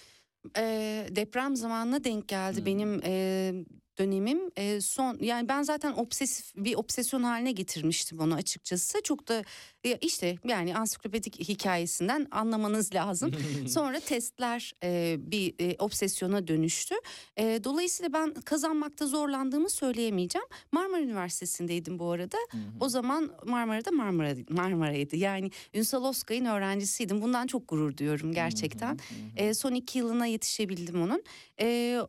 Ee, 0.58 1.08
deprem 1.12 1.56
zamanına 1.56 2.04
denk 2.04 2.28
geldi 2.28 2.58
Hmm. 2.58 2.66
benim 2.66 3.02
e, 3.04 3.54
dönemim. 3.98 4.52
E, 4.56 4.82
son 4.82 5.18
yani 5.22 5.48
ben 5.48 5.64
zaten 5.64 5.94
obsesif 5.94 6.56
bir 6.56 6.76
obsesyon 6.76 7.24
haline 7.24 7.52
getirmiştim 7.52 8.20
onu 8.20 8.34
açıkçası. 8.34 9.02
Çok 9.04 9.28
da 9.28 9.44
ya 9.84 9.98
işte 10.02 10.36
yani 10.48 10.78
ansiklopedik 10.78 11.40
hikayesinden 11.40 12.28
anlamanız 12.32 12.96
lazım. 12.96 13.32
Sonra 13.68 14.00
testler 14.00 14.74
e, 14.84 15.16
bir 15.20 15.56
e, 15.60 15.76
obsesyona 15.80 16.48
dönüştü. 16.48 16.96
E, 17.38 17.64
dolayısıyla 17.64 18.14
ben 18.14 18.34
kazanmakta 18.34 19.08
zorlandığımı 19.08 19.70
söyleyemeyeceğim. 19.70 20.48
Marmara 20.72 21.02
Üniversitesi'ndeydim 21.02 22.00
bu 22.00 22.12
arada. 22.12 22.38
O 22.80 22.90
zaman 22.90 23.32
Marmara'da 23.46 23.92
Marmara 23.92 24.36
Marmara'ydı. 24.50 25.16
Yani 25.16 25.52
Ünsal 25.74 26.04
Oskay'ın 26.04 26.46
öğrencisiydim. 26.46 27.22
Bundan 27.22 27.48
çok 27.48 27.68
gurur 27.68 27.98
duyuyorum 27.98 28.34
gerçekten. 28.34 29.00
E, 29.36 29.54
son 29.54 29.74
iki 29.74 30.00
yılına 30.00 30.26
yetişebildim 30.26 31.02
onun. 31.02 31.24
E, 31.60 32.00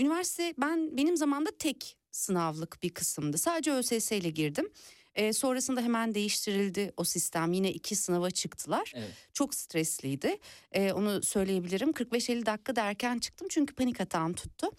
üniversite 0.00 0.54
ben 0.58 0.96
benim 0.96 1.16
zamanımda 1.16 1.50
tek 1.58 1.96
sınavlık 2.10 2.82
bir 2.82 2.90
kısımdı. 2.90 3.38
Sadece 3.38 3.72
ÖSS 3.72 4.12
ile 4.12 4.30
girdim. 4.30 4.70
E, 5.14 5.32
sonrasında 5.32 5.80
hemen 5.80 6.14
değiştirildi 6.14 6.92
o 6.96 7.04
sistem. 7.04 7.52
Yine 7.52 7.72
iki 7.72 7.96
sınava 7.96 8.30
çıktılar. 8.30 8.92
Evet. 8.96 9.10
Çok 9.32 9.54
stresliydi. 9.54 10.38
E, 10.72 10.92
onu 10.92 11.22
söyleyebilirim. 11.22 11.90
45-50 11.90 12.46
dakika 12.46 12.76
da 12.76 12.84
erken 12.84 13.18
çıktım 13.18 13.48
çünkü 13.50 13.74
panik 13.74 14.00
atağım 14.00 14.32
tuttu. 14.32 14.70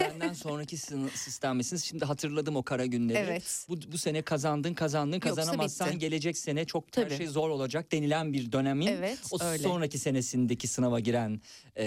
Benden 0.00 0.32
sonraki 0.32 0.76
sistemlisiniz. 1.14 1.84
Şimdi 1.84 2.04
hatırladım 2.04 2.56
o 2.56 2.62
kara 2.62 2.86
günleri. 2.86 3.18
Evet. 3.18 3.66
Bu, 3.68 3.92
bu 3.92 3.98
sene 3.98 4.22
kazandın 4.22 4.74
kazandın 4.74 5.20
kazanamazsan 5.20 5.98
gelecek 5.98 6.38
sene 6.38 6.64
çok 6.64 6.84
her 6.96 7.02
Tabii. 7.04 7.16
şey 7.16 7.26
zor 7.26 7.48
olacak 7.50 7.92
denilen 7.92 8.32
bir 8.32 8.52
dönemin 8.52 8.86
Evet, 8.86 9.18
o 9.30 9.44
öyle. 9.44 9.62
sonraki 9.62 9.98
senesindeki 9.98 10.68
sınava 10.68 11.00
giren 11.00 11.40
e, 11.78 11.86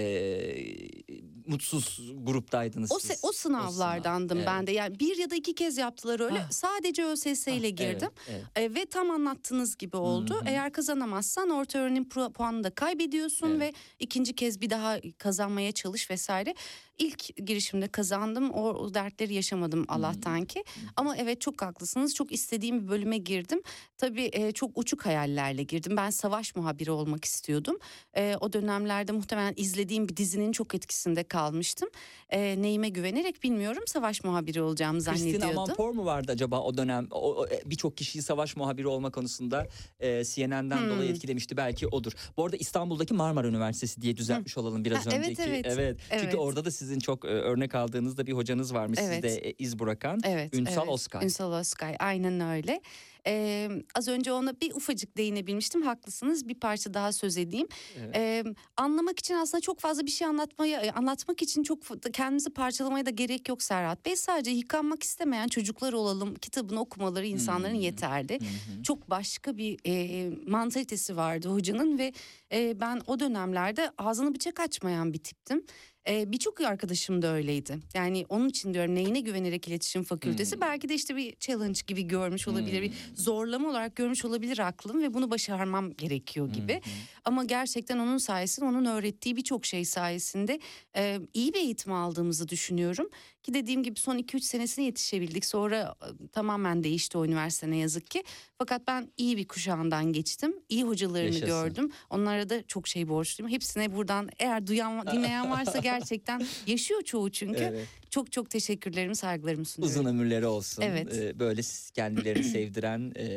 mutsuz 1.47 2.11
gruptaydınız 2.23 2.91
O, 2.91 2.99
siz. 2.99 3.19
o 3.23 3.31
sınavlardandım 3.31 4.39
sınav, 4.39 4.51
ben 4.53 4.57
evet. 4.57 4.67
de. 4.67 4.71
Yani 4.71 4.99
bir 4.99 5.17
ya 5.17 5.29
da 5.29 5.35
iki 5.35 5.55
kez 5.55 5.77
yaptılar 5.77 6.19
öyle. 6.19 6.39
Ah. 6.39 6.51
Sadece 6.51 7.05
ÖSS 7.05 7.47
ile 7.47 7.67
evet, 7.67 7.77
girdim. 7.77 8.09
evet. 8.29 8.43
E, 8.55 8.75
ve 8.75 8.85
tam 8.85 9.11
anlattığınız 9.11 9.77
gibi 9.77 9.97
oldu. 9.97 10.35
Hı 10.35 10.39
hı. 10.39 10.49
Eğer 10.49 10.71
kazanamazsan 10.71 11.49
orta 11.49 11.79
öğrenim 11.79 12.09
puanını 12.09 12.63
da 12.63 12.69
kaybediyorsun 12.69 13.49
Evet. 13.49 13.61
ve 13.61 13.73
ikinci 13.99 14.35
kez 14.35 14.61
bir 14.61 14.69
daha 14.69 14.97
kazanmaya 15.17 15.71
çalış 15.71 16.09
vesaire. 16.11 16.53
İlk 16.99 17.47
girişimde 17.47 17.87
kazandım. 17.87 18.51
O, 18.51 18.69
o 18.69 18.93
dertleri 18.93 19.33
yaşamadım 19.33 19.85
Allah'tan 19.87 20.45
ki. 20.45 20.63
Ama 20.95 21.17
evet 21.17 21.41
çok 21.41 21.61
haklısınız. 21.61 22.15
Çok 22.15 22.31
istediğim 22.31 22.83
bir 22.83 22.87
bölüme 22.87 23.17
girdim. 23.17 23.61
Tabii 23.97 24.29
e, 24.33 24.51
çok 24.51 24.71
uçuk 24.77 25.05
hayallerle 25.05 25.63
girdim. 25.63 25.97
Ben 25.97 26.09
savaş 26.09 26.55
muhabiri 26.55 26.91
olmak 26.91 27.25
istiyordum. 27.25 27.77
E, 28.17 28.35
o 28.41 28.53
dönemlerde 28.53 29.11
muhtemelen 29.11 29.53
izlediğim 29.57 30.09
bir 30.09 30.17
dizinin 30.17 30.51
çok 30.51 30.75
etkisinde 30.75 31.23
kalmıştım. 31.23 31.89
E, 32.29 32.61
neyime 32.61 32.89
güvenerek 32.89 33.43
bilmiyorum 33.43 33.83
savaş 33.87 34.23
muhabiri 34.23 34.61
olacağımı 34.61 34.97
Christine 34.99 35.17
zannediyordum. 35.17 35.57
Amanpour 35.59 35.89
mu 35.89 36.05
vardı 36.05 36.31
acaba 36.31 36.61
o 36.61 36.77
dönem? 36.77 37.07
O, 37.11 37.35
o, 37.35 37.47
birçok 37.65 37.97
kişiyi 37.97 38.21
savaş 38.21 38.55
muhabiri 38.55 38.87
olma 38.87 39.09
konusunda 39.11 39.67
e, 39.99 40.23
CNN'den 40.23 40.77
Hmm. 40.77 40.89
dolayı 40.89 41.09
etkilemişti. 41.11 41.57
Belki 41.57 41.87
odur. 41.87 42.11
Bu 42.37 42.45
arada 42.45 42.57
İstanbul'daki 42.57 43.13
Marmara 43.13 43.47
Üniversitesi 43.47 44.01
diye 44.01 44.17
düzeltmiş 44.17 44.57
olalım 44.57 44.85
biraz 44.85 45.05
Ha, 45.05 45.09
evet, 45.13 45.29
önceki. 45.39 45.41
evet. 45.65 45.97
Çünkü 46.11 46.25
Evet. 46.25 46.35
orada 46.35 46.65
da 46.65 46.71
sizin 46.89 46.99
çok 46.99 47.25
e, 47.25 47.27
örnek 47.27 47.75
aldığınızda 47.75 48.27
bir 48.27 48.33
hocanız 48.33 48.73
varmış 48.73 48.99
Evet. 49.01 49.13
sizde 49.13 49.53
iz 49.57 49.79
bırakan. 49.79 50.19
Evet, 50.23 50.53
Ünsal 50.55 50.83
evet. 50.83 50.93
Oskay. 50.93 51.23
Ünsal 51.25 51.51
Oskay 51.51 51.95
aynen 51.99 52.39
öyle. 52.39 52.81
Ee, 53.27 53.69
az 53.95 54.07
önce 54.07 54.31
ona 54.31 54.61
bir 54.61 54.71
ufacık 54.75 55.17
değinebilmiştim. 55.17 55.81
Haklısınız. 55.81 56.47
Bir 56.47 56.55
parça 56.59 56.93
daha 56.93 57.11
söz 57.11 57.37
edeyim. 57.37 57.67
Evet. 57.99 58.15
Ee, 58.15 58.43
anlamak 58.77 59.19
için 59.19 59.33
aslında 59.33 59.61
çok 59.61 59.79
fazla 59.79 60.05
bir 60.05 60.11
şey 60.11 60.27
anlatmaya 60.27 60.81
e, 60.81 60.91
anlatmak 60.91 61.41
için 61.41 61.63
çok 61.63 61.79
kendimizi 62.13 62.49
parçalamaya 62.49 63.05
da 63.05 63.09
gerek 63.09 63.49
yok 63.49 63.63
Serhat 63.63 64.05
Bey. 64.05 64.15
Sadece 64.15 64.51
yıkanmak 64.51 65.03
istemeyen 65.03 65.47
çocuklar 65.47 65.93
olalım 65.93 66.35
kitabını 66.35 66.79
okumaları 66.79 67.25
insanların 67.25 67.73
Hmm. 67.73 67.81
yeterli. 67.81 68.39
Çok 68.83 69.09
başka 69.09 69.57
bir 69.57 69.77
e, 69.85 70.29
mantalitesi 70.47 71.17
vardı 71.17 71.49
hocanın 71.49 71.97
ve 71.97 72.13
e, 72.53 72.79
ben 72.79 73.01
o 73.07 73.19
dönemlerde 73.19 73.91
ağzını 73.97 74.35
bıçak 74.35 74.59
açmayan 74.59 75.13
bir 75.13 75.19
tiptim. 75.19 75.63
E, 76.07 76.31
Birçok 76.31 76.61
arkadaşım 76.61 77.21
da 77.21 77.27
öyleydi. 77.33 77.79
Yani 77.93 78.25
onun 78.29 78.49
için 78.49 78.73
diyorum 78.73 78.95
neyine 78.95 79.19
güvenerek 79.19 79.67
iletişim 79.67 80.03
fakültesi 80.03 80.55
Hmm. 80.55 80.61
belki 80.61 80.89
de 80.89 80.95
işte 80.95 81.15
bir 81.15 81.35
challenge 81.39 81.79
gibi 81.87 82.03
görmüş 82.07 82.47
olabilir. 82.47 82.81
Bir 82.81 82.91
zorlama 83.15 83.69
olarak 83.69 83.95
görmüş 83.95 84.25
olabilir 84.25 84.59
aklım 84.59 85.01
ve 85.01 85.13
bunu 85.13 85.31
başarmam 85.31 85.93
gerekiyor 85.93 86.53
gibi. 86.53 86.81
Ama 87.25 87.43
gerçekten 87.43 87.97
onun 87.99 88.17
sayesinde 88.17 88.65
onun 88.65 88.85
öğrettiği 88.85 89.35
birçok 89.35 89.65
şey 89.65 89.85
sayesinde 89.85 90.59
e, 90.95 91.19
iyi 91.33 91.53
bir 91.53 91.59
eğitim 91.59 91.91
aldığımızı 91.93 92.49
düşünüyorum. 92.49 93.09
Ki 93.43 93.53
dediğim 93.53 93.83
gibi 93.83 93.99
son 93.99 94.17
2-3 94.17 94.39
senesine 94.39 94.85
yetişebildik. 94.85 95.45
Sonra 95.45 95.95
e, 96.01 96.27
tamamen 96.27 96.83
değişti 96.83 97.17
o 97.17 97.25
üniversite 97.25 97.71
ne 97.71 97.77
yazık 97.77 98.11
ki. 98.11 98.23
Fakat 98.57 98.87
ben 98.87 99.11
iyi 99.17 99.37
bir 99.37 99.47
kuşağından 99.47 100.13
geçtim. 100.13 100.55
İyi 100.69 100.83
hocalarını 100.83 101.25
Yaşasın. 101.25 101.47
gördüm. 101.47 101.91
Onlara 102.09 102.49
da 102.49 102.63
çok 102.67 102.87
şey 102.87 103.07
borçluyum. 103.07 103.51
Hepsine 103.51 103.95
buradan 103.95 104.29
eğer 104.39 104.67
duyan 104.67 105.07
dinleyen 105.07 105.51
varsa 105.51 105.77
gerçekten 105.83 106.47
yaşıyor 106.67 107.01
çoğu 107.01 107.31
çünkü. 107.31 107.63
Evet. 107.63 107.87
Çok 108.09 108.31
çok 108.31 108.49
teşekkürlerimi, 108.49 109.15
saygılarımı 109.15 109.65
sunuyorum. 109.65 109.99
Uzun 109.99 110.09
ömürleri 110.09 110.45
olsun. 110.45 110.81
Evet. 110.81 111.13
Ee, 111.17 111.39
böyle 111.39 111.61
kendilerini 111.93 112.43
sevdiren 112.43 113.11
e, 113.15 113.27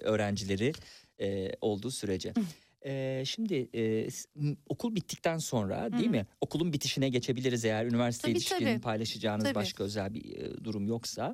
öğrencileri 0.00 0.72
e, 1.20 1.50
olduğu 1.60 1.90
sürece. 1.90 2.32
Ee, 2.86 3.22
şimdi 3.26 3.68
e, 3.74 4.08
okul 4.68 4.94
bittikten 4.94 5.38
sonra 5.38 5.92
değil 5.92 6.04
Hı 6.04 6.08
hı. 6.08 6.10
mi? 6.10 6.26
Okulun 6.40 6.72
bitişine 6.72 7.08
geçebiliriz 7.08 7.64
eğer 7.64 7.84
üniversiteye 7.86 8.32
Tabii, 8.34 8.38
ilişkin 8.38 8.66
tabii. 8.66 8.80
paylaşacağınız 8.80 9.44
Tabii. 9.44 9.54
başka 9.54 9.84
özel 9.84 10.14
bir 10.14 10.36
e, 10.36 10.64
durum 10.64 10.86
yoksa. 10.86 11.32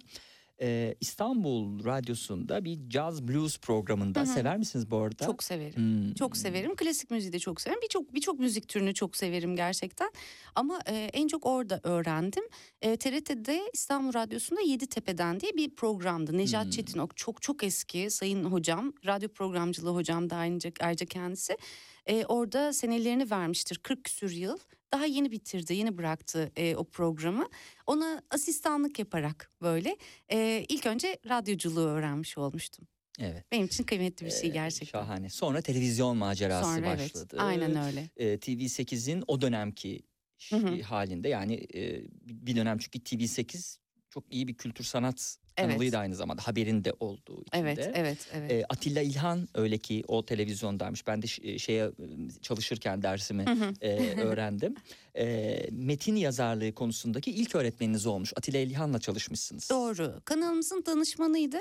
Ee, 0.60 0.94
İstanbul 1.00 1.84
Radyosu'nda 1.84 2.64
bir 2.64 2.78
jazz 2.90 3.22
blues 3.28 3.58
programında 3.58 4.20
Hı 4.20 4.24
hı. 4.24 4.26
sever 4.26 4.56
misiniz 4.58 4.90
bu 4.90 4.96
arada? 4.96 5.26
Çok 5.26 5.44
severim. 5.44 5.76
Hmm. 5.76 6.14
Çok 6.14 6.36
severim. 6.36 6.76
Klasik 6.76 7.10
müziği 7.10 7.32
de 7.32 7.38
çok 7.38 7.60
severim. 7.60 7.80
Birçok 7.82 8.14
birçok 8.14 8.38
müzik 8.38 8.68
türünü 8.68 8.94
çok 8.94 9.16
severim 9.16 9.56
gerçekten. 9.56 10.10
Ama 10.54 10.80
e, 10.86 11.10
en 11.12 11.28
çok 11.28 11.46
orada 11.46 11.80
öğrendim. 11.82 12.44
E, 12.82 12.96
TRT'de 12.96 13.70
İstanbul 13.72 14.14
Radyosu'nda 14.14 14.60
Yeditepe'den 14.60 15.40
diye 15.40 15.52
bir 15.56 15.70
programdı. 15.74 16.38
Nejat 16.38 16.64
Hmm. 16.64 16.70
Çetinok 16.70 17.16
çok 17.16 17.42
çok 17.42 17.64
eski 17.64 18.10
sayın 18.10 18.44
hocam. 18.44 18.92
Radyo 19.06 19.28
programcılığı 19.28 19.94
hocam 19.94 20.30
da 20.30 20.36
ayrıca, 20.36 20.70
ayrıca 20.80 21.06
kendisi. 21.06 21.56
E, 22.06 22.24
orada 22.24 22.72
senelerini 22.72 23.30
vermiştir 23.30 23.78
40 23.78 24.04
küsür 24.04 24.30
yıl. 24.30 24.58
Daha 24.92 25.06
yeni 25.06 25.30
bitirdi, 25.30 25.74
yeni 25.74 25.98
bıraktı 25.98 26.52
e, 26.56 26.76
o 26.76 26.84
programı. 26.84 27.48
Ona 27.86 28.22
asistanlık 28.30 28.98
yaparak 28.98 29.50
böyle 29.62 29.96
e, 30.32 30.64
ilk 30.68 30.86
önce 30.86 31.18
radyoculuğu 31.28 31.86
öğrenmiş 31.88 32.38
olmuştum. 32.38 32.88
Evet. 33.20 33.44
Benim 33.52 33.66
için 33.66 33.84
kıymetli 33.84 34.26
bir 34.26 34.30
şey 34.30 34.50
Ee, 34.50 34.52
gerçekten. 34.52 35.00
Şahane. 35.00 35.30
Sonra 35.30 35.60
televizyon 35.60 36.16
macerası 36.16 36.74
Sonra 36.74 36.86
evet, 36.88 36.98
başladı. 37.14 37.36
aynen 37.38 37.76
öyle. 37.86 38.10
Ee, 38.16 38.34
TV8'in 38.34 39.24
o 39.26 39.40
dönemki 39.40 40.00
Hı 40.50 40.56
hı. 40.56 40.82
halinde 40.82 41.28
yani 41.28 41.54
e, 41.74 42.02
bir 42.22 42.56
dönem 42.56 42.78
çünkü 42.78 42.98
TV8 42.98 43.76
çok 44.10 44.24
iyi 44.34 44.48
bir 44.48 44.54
kültür 44.54 44.84
sanat 44.84 45.36
Evet. 45.58 45.68
kanalıydı 45.70 45.98
aynı 45.98 46.14
zamanda 46.16 46.42
haberin 46.46 46.84
de 46.84 46.92
olduğu 47.00 47.40
içinde. 47.42 47.58
Evet, 47.58 47.90
evet, 47.94 48.28
evet. 48.32 48.52
Ee, 48.52 48.64
Atilla 48.68 49.02
İlhan 49.02 49.48
öyle 49.54 49.78
ki 49.78 50.04
o 50.08 50.24
televizyondaymış. 50.26 51.06
Ben 51.06 51.22
de 51.22 51.26
ş- 51.26 51.58
şeye 51.58 51.84
e, 51.84 51.90
çalışırken 52.42 53.02
dersimi 53.02 53.44
e, 53.80 54.14
öğrendim. 54.20 54.74
E, 55.18 55.58
metin 55.70 56.16
yazarlığı 56.16 56.72
konusundaki 56.72 57.30
ilk 57.30 57.54
öğretmeniniz 57.54 58.06
olmuş. 58.06 58.32
Atilla 58.36 58.58
İlhan'la 58.60 58.98
çalışmışsınız. 58.98 59.70
Doğru. 59.70 60.14
Kanalımızın 60.24 60.82
danışmanıydı. 60.86 61.56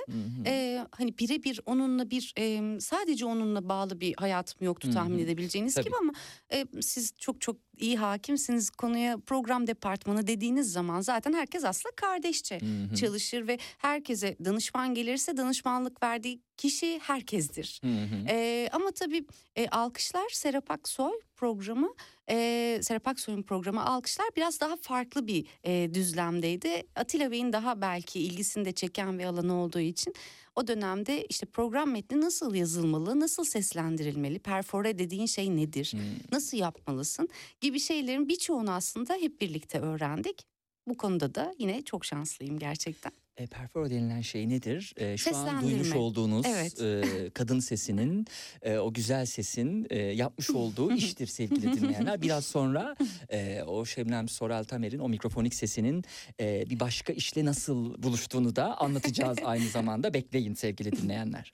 Ee, 0.45 0.85
hani 0.91 1.17
birebir 1.17 1.59
onunla 1.65 2.09
bir 2.09 2.33
e, 2.37 2.79
sadece 2.79 3.25
onunla 3.25 3.69
bağlı 3.69 3.99
bir 3.99 4.15
hayatım 4.17 4.65
yoktu 4.65 4.91
tahmin 4.93 5.19
edebileceğiniz 5.19 5.73
Tabii. 5.73 5.85
gibi 5.85 5.95
ama 6.01 6.13
e, 6.53 6.65
siz 6.81 7.13
çok 7.19 7.41
çok 7.41 7.57
iyi 7.77 7.97
hakimsiniz 7.97 8.69
konuya 8.69 9.17
program 9.17 9.67
departmanı 9.67 10.27
dediğiniz 10.27 10.71
zaman 10.71 11.01
zaten 11.01 11.33
herkes 11.33 11.63
aslında 11.65 11.95
kardeşçe 11.95 12.59
çalışır 12.99 13.47
ve 13.47 13.57
herkese 13.87 14.35
danışman 14.45 14.93
gelirse 14.93 15.37
danışmanlık 15.37 16.03
verdiği 16.03 16.41
kişi 16.57 16.99
herkestir. 16.99 17.79
Hı 17.83 17.87
hı. 17.87 18.25
Ee, 18.29 18.69
ama 18.71 18.91
tabii 18.91 19.25
e, 19.55 19.67
alkışlar 19.67 20.29
Serap 20.29 20.71
Aksoy 20.71 21.19
programı 21.35 21.93
e, 22.29 22.79
Serap 22.81 23.07
Aksoy'un 23.07 23.43
programı 23.43 23.85
alkışlar 23.85 24.27
biraz 24.35 24.61
daha 24.61 24.75
farklı 24.75 25.27
bir 25.27 25.45
e, 25.63 25.93
düzlemdeydi. 25.93 26.83
Atilla 26.95 27.31
Bey'in 27.31 27.53
daha 27.53 27.81
belki 27.81 28.19
ilgisini 28.19 28.65
de 28.65 28.71
çeken 28.71 29.19
bir 29.19 29.25
alanı 29.25 29.61
olduğu 29.61 29.79
için 29.79 30.13
o 30.55 30.67
dönemde 30.67 31.25
işte 31.25 31.45
program 31.45 31.91
metni 31.91 32.21
nasıl 32.21 32.55
yazılmalı, 32.55 33.19
nasıl 33.19 33.43
seslendirilmeli, 33.43 34.39
perfore 34.39 34.99
dediğin 34.99 35.25
şey 35.25 35.55
nedir, 35.55 35.93
Hı. 35.95 36.35
nasıl 36.35 36.57
yapmalısın 36.57 37.29
gibi 37.61 37.79
şeylerin 37.79 38.29
birçoğunu 38.29 38.71
aslında 38.71 39.13
hep 39.13 39.41
birlikte 39.41 39.79
öğrendik. 39.79 40.45
Bu 40.87 40.97
konuda 40.97 41.35
da 41.35 41.53
yine 41.57 41.81
çok 41.81 42.05
şanslıyım 42.05 42.59
gerçekten. 42.59 43.11
E, 43.37 43.47
perforo 43.47 43.89
denilen 43.89 44.21
şey 44.21 44.49
nedir? 44.49 44.93
E, 44.97 45.17
şu 45.17 45.37
an 45.37 45.61
duymuş 45.61 45.95
olduğunuz 45.95 46.45
Evet. 46.45 46.81
e, 46.81 47.29
kadın 47.29 47.59
sesinin, 47.59 48.25
e, 48.61 48.77
o 48.77 48.93
güzel 48.93 49.25
sesin 49.25 49.87
e, 49.89 49.97
yapmış 49.99 50.49
olduğu 50.49 50.91
iştir 50.95 51.27
sevgili 51.27 51.73
dinleyenler. 51.81 52.21
Biraz 52.21 52.45
sonra 52.45 52.95
e, 53.29 53.63
o 53.63 53.85
Şebnem 53.85 54.29
Sorel 54.29 54.63
Tamer'in 54.63 54.99
o 54.99 55.09
mikrofonik 55.09 55.53
sesinin 55.55 56.03
e, 56.39 56.69
bir 56.69 56.79
başka 56.79 57.13
işle 57.13 57.45
nasıl 57.45 58.03
buluştuğunu 58.03 58.55
da 58.55 58.77
anlatacağız 58.77 59.37
aynı 59.43 59.67
zamanda. 59.69 60.13
Bekleyin 60.13 60.53
sevgili 60.53 60.91
dinleyenler. 60.91 61.53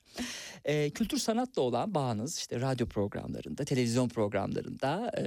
E, 0.64 0.90
kültür 0.90 1.18
sanatla 1.18 1.62
olan 1.62 1.94
bağınız 1.94 2.38
işte 2.38 2.60
radyo 2.60 2.86
programlarında, 2.86 3.64
televizyon 3.64 4.08
programlarında 4.08 5.10
e, 5.18 5.22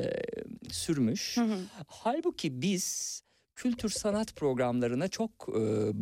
sürmüş. 0.71 1.37
Halbuki 1.87 2.61
biz 2.61 3.21
kültür 3.57 3.89
sanat 3.89 4.35
programlarına 4.35 5.07
çok 5.07 5.31
e, 5.49 5.53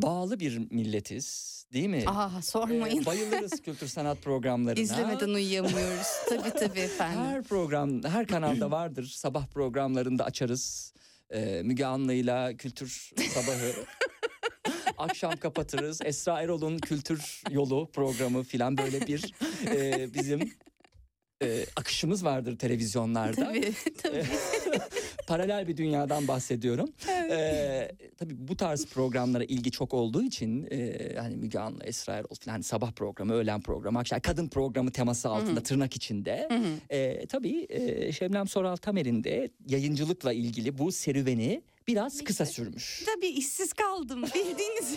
bağlı 0.02 0.40
bir 0.40 0.58
milletiz 0.72 1.56
değil 1.74 1.88
mi? 1.88 2.04
Aa 2.08 2.42
sormayın. 2.42 3.02
E, 3.02 3.06
bayılırız 3.06 3.62
kültür 3.62 3.88
sanat 3.88 4.22
programlarına. 4.24 4.82
İzlemeden 4.82 5.30
uyuyamıyoruz. 5.30 6.08
tabii 6.30 6.52
tabii 6.60 6.80
efendim. 6.80 7.20
Her 7.20 7.44
program, 7.44 8.04
her 8.04 8.28
kanalda 8.28 8.72
vardır. 8.72 9.04
Sabah 9.04 9.48
programlarında 9.48 10.26
açarız. 10.26 10.94
E, 11.30 11.62
Müge 11.64 11.86
Anlı'yla 11.86 12.54
kültür 12.58 13.12
sabahı. 13.34 13.74
Akşam 14.98 15.36
kapatırız. 15.38 16.00
Esra 16.04 16.42
Erol'un 16.42 16.78
kültür 16.78 17.42
yolu 17.52 17.90
programı 17.94 18.44
filan 18.44 18.78
böyle 18.78 19.08
bir 19.08 19.34
e, 19.68 20.14
bizim 20.14 20.54
e, 21.44 21.66
akışımız 21.76 22.26
vardır 22.26 22.58
televizyonlarda. 22.58 23.46
Tabii 23.46 23.74
tabii. 24.04 24.26
Paralel 25.28 25.68
bir 25.68 25.78
dünyadan 25.78 26.28
bahsediyorum. 26.28 26.90
Ee, 27.10 27.92
tabii 28.18 28.34
bu 28.48 28.58
tarz 28.58 28.86
programlara 28.86 29.44
ilgi 29.44 29.72
çok 29.72 29.94
olduğu 29.94 30.24
için 30.24 30.68
e, 30.72 30.98
hani 31.18 31.36
Müge 31.36 31.60
Anlı, 31.60 31.84
Esra 31.84 32.14
Erol 32.14 32.36
falan 32.42 32.54
hani 32.54 32.64
sabah 32.64 32.92
programı, 32.92 33.34
öğlen 33.34 33.62
programı, 33.62 34.00
akşam 34.00 34.20
kadın 34.20 34.48
programı 34.48 34.92
teması 34.92 35.30
altında 35.30 35.64
tırnak 35.64 35.96
içinde. 35.96 36.50
E, 36.90 37.26
tabii 37.28 37.66
e, 37.70 38.12
Şebnem 38.12 38.48
Soral 38.48 38.76
Tamer'in 38.76 39.24
de 39.24 39.50
yayıncılıkla 39.68 40.34
ilgili 40.34 40.78
bu 40.78 40.92
serüveni 40.92 41.62
biraz 41.88 42.24
kısa 42.24 42.46
sürmüş. 42.46 43.04
Tabii 43.06 43.28
işsiz 43.28 43.74
kaldım 43.74 44.24
bildiğiniz 44.24 44.96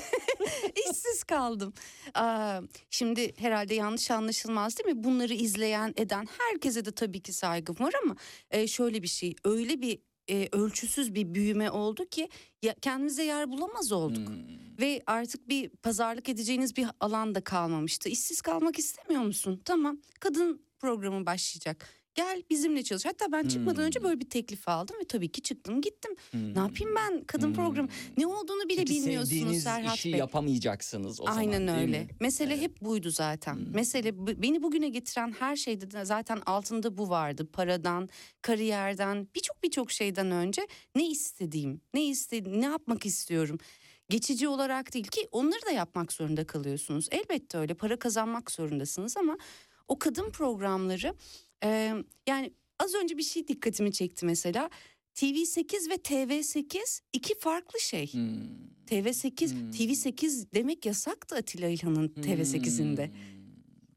işsiz 0.90 1.24
kaldım. 1.24 1.72
Aa, 2.14 2.60
şimdi 2.90 3.32
herhalde 3.36 3.74
yanlış 3.74 4.10
anlaşılmaz 4.10 4.76
değil 4.78 4.96
mi? 4.96 5.04
Bunları 5.04 5.34
izleyen 5.34 5.94
eden 5.96 6.26
herkese 6.38 6.84
de 6.84 6.92
tabii 6.92 7.20
ki 7.20 7.32
saygım 7.32 7.76
var 7.80 7.92
ama 8.04 8.16
e, 8.50 8.66
şöyle 8.66 9.02
bir 9.02 9.08
şey 9.08 9.34
öyle 9.44 9.82
bir 9.82 9.98
e, 10.30 10.48
ölçüsüz 10.52 11.14
bir 11.14 11.34
büyüme 11.34 11.70
oldu 11.70 12.06
ki 12.06 12.28
ya, 12.62 12.74
kendimize 12.82 13.24
yer 13.24 13.50
bulamaz 13.50 13.92
olduk. 13.92 14.28
Ve 14.80 15.02
artık 15.06 15.48
bir 15.48 15.68
pazarlık 15.68 16.28
edeceğiniz 16.28 16.76
bir 16.76 16.86
alan 17.00 17.34
da 17.34 17.40
kalmamıştı. 17.40 18.08
İşsiz 18.08 18.40
kalmak 18.40 18.78
istemiyor 18.78 19.22
musun? 19.22 19.60
Tamam 19.64 19.98
kadın 20.20 20.62
programı 20.78 21.26
başlayacak. 21.26 21.88
Gel 22.18 22.42
bizimle 22.50 22.82
çalış. 22.82 23.04
Hatta 23.04 23.32
ben 23.32 23.48
çıkmadan 23.48 23.84
önce 23.84 24.02
böyle 24.02 24.20
bir 24.20 24.30
teklif 24.30 24.68
aldım 24.68 24.96
ve 25.00 25.04
tabii 25.06 25.28
ki 25.32 25.42
çıktım 25.42 25.80
gittim. 25.80 26.12
Ne 26.34 26.58
yapayım 26.58 26.94
ben 26.96 27.24
kadın 27.24 27.54
programı? 27.54 27.88
Ne 28.16 28.26
olduğunu 28.26 28.68
bile 28.68 28.76
Çünkü 28.86 28.92
bilmiyorsunuz 28.92 29.58
Serhat 29.62 29.96
işi 29.96 30.12
Bey. 30.12 30.18
yapamayacaksınız 30.18 31.20
o 31.20 31.24
zaman 31.24 31.36
Aynen 31.38 31.68
öyle. 31.68 32.00
mi? 32.00 32.08
Mesele 32.20 32.60
hep 32.60 32.80
buydu 32.80 33.10
zaten. 33.10 33.58
Mesele 33.74 34.18
bu- 34.18 34.42
beni 34.42 34.62
bugüne 34.62 34.88
getiren 34.88 35.34
her 35.38 35.56
şeyde 35.56 35.90
de 35.90 36.04
zaten 36.04 36.40
altında 36.46 36.96
bu 36.98 37.08
vardı. 37.08 37.48
Paradan, 37.52 38.08
kariyerden, 38.42 39.28
birçok 39.34 39.62
birçok 39.62 39.90
şeyden 39.90 40.30
önce 40.30 40.66
ne 40.94 41.08
istediğim, 41.08 41.80
ne 41.94 42.04
istediğim, 42.06 42.60
ne 42.60 42.66
yapmak 42.66 43.06
istiyorum. 43.06 43.58
Geçici 44.08 44.48
olarak 44.48 44.94
değil 44.94 45.06
ki 45.06 45.28
onları 45.32 45.66
da 45.66 45.70
yapmak 45.70 46.12
zorunda 46.12 46.46
kalıyorsunuz. 46.46 47.08
Elbette 47.10 47.58
öyle 47.58 47.74
para 47.74 47.98
kazanmak 47.98 48.50
zorundasınız 48.50 49.16
ama 49.16 49.38
o 49.88 49.98
kadın 49.98 50.30
programları 50.30 51.14
e, 51.64 51.94
yani 52.26 52.52
az 52.78 52.94
önce 52.94 53.18
bir 53.18 53.22
şey 53.22 53.48
dikkatimi 53.48 53.92
çekti 53.92 54.26
mesela. 54.26 54.70
TV8 55.14 55.90
ve 55.90 55.94
TV8 55.94 57.00
iki 57.12 57.38
farklı 57.38 57.80
şey. 57.80 58.12
Hmm. 58.12 58.68
TV8 58.86 59.72
TV8 59.72 60.46
demek 60.54 60.86
yasaktı 60.86 61.36
Atilla 61.36 61.68
İlhan'ın 61.68 62.08
TV8'inde. 62.08 63.10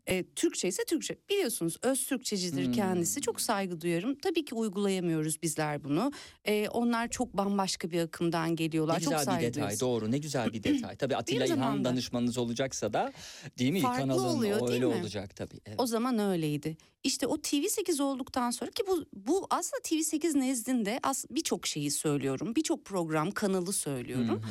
E, 0.07 0.23
Türkçe 0.35 0.67
ise 0.67 0.83
Türkçe. 0.87 1.17
Biliyorsunuz 1.29 1.77
öz 1.81 2.05
Türkçecidir 2.05 2.65
Hmm. 2.65 2.71
kendisi. 2.73 3.21
Çok 3.21 3.41
saygı 3.41 3.81
duyarım. 3.81 4.15
Tabii 4.15 4.45
ki 4.45 4.55
uygulayamıyoruz 4.55 5.41
bizler 5.41 5.83
bunu. 5.83 6.11
E, 6.45 6.69
onlar 6.69 7.07
çok 7.07 7.37
bambaşka 7.37 7.91
bir 7.91 7.99
akımdan 8.01 8.55
geliyorlar. 8.55 8.95
Ne 8.95 8.99
çok 8.99 9.13
güzel 9.13 9.25
saygı 9.25 9.41
bir 9.41 9.47
detay 9.47 9.61
duyuyoruz. 9.61 9.81
doğru 9.81 10.11
ne 10.11 10.17
güzel 10.17 10.53
bir 10.53 10.63
detay. 10.63 10.95
Tabii 10.95 11.15
Atilla 11.15 11.45
İlhan 11.45 11.83
danışmanınız 11.83 12.37
olacaksa 12.37 12.93
da 12.93 13.13
değil 13.59 13.71
mi 13.71 13.81
Farklı 13.81 13.99
kanalın 14.01 14.23
oluyor, 14.37 14.59
o 14.59 14.67
değil 14.67 14.83
öyle 14.83 14.95
mi? 14.95 15.01
olacak 15.01 15.35
tabii. 15.35 15.59
Evet. 15.65 15.79
O 15.79 15.85
zaman 15.85 16.19
öyleydi. 16.19 16.77
İşte 17.03 17.27
o 17.27 17.35
TV8 17.37 18.01
olduktan 18.03 18.51
sonra 18.51 18.71
ki 18.71 18.83
bu 18.87 19.05
bu 19.13 19.47
aslında 19.49 19.81
TV8 19.81 20.39
nezdinde 20.39 20.99
as 21.03 21.25
birçok 21.31 21.67
şeyi 21.67 21.91
söylüyorum. 21.91 22.55
Birçok 22.55 22.85
program 22.85 23.31
kanalı 23.31 23.73
söylüyorum. 23.73 24.41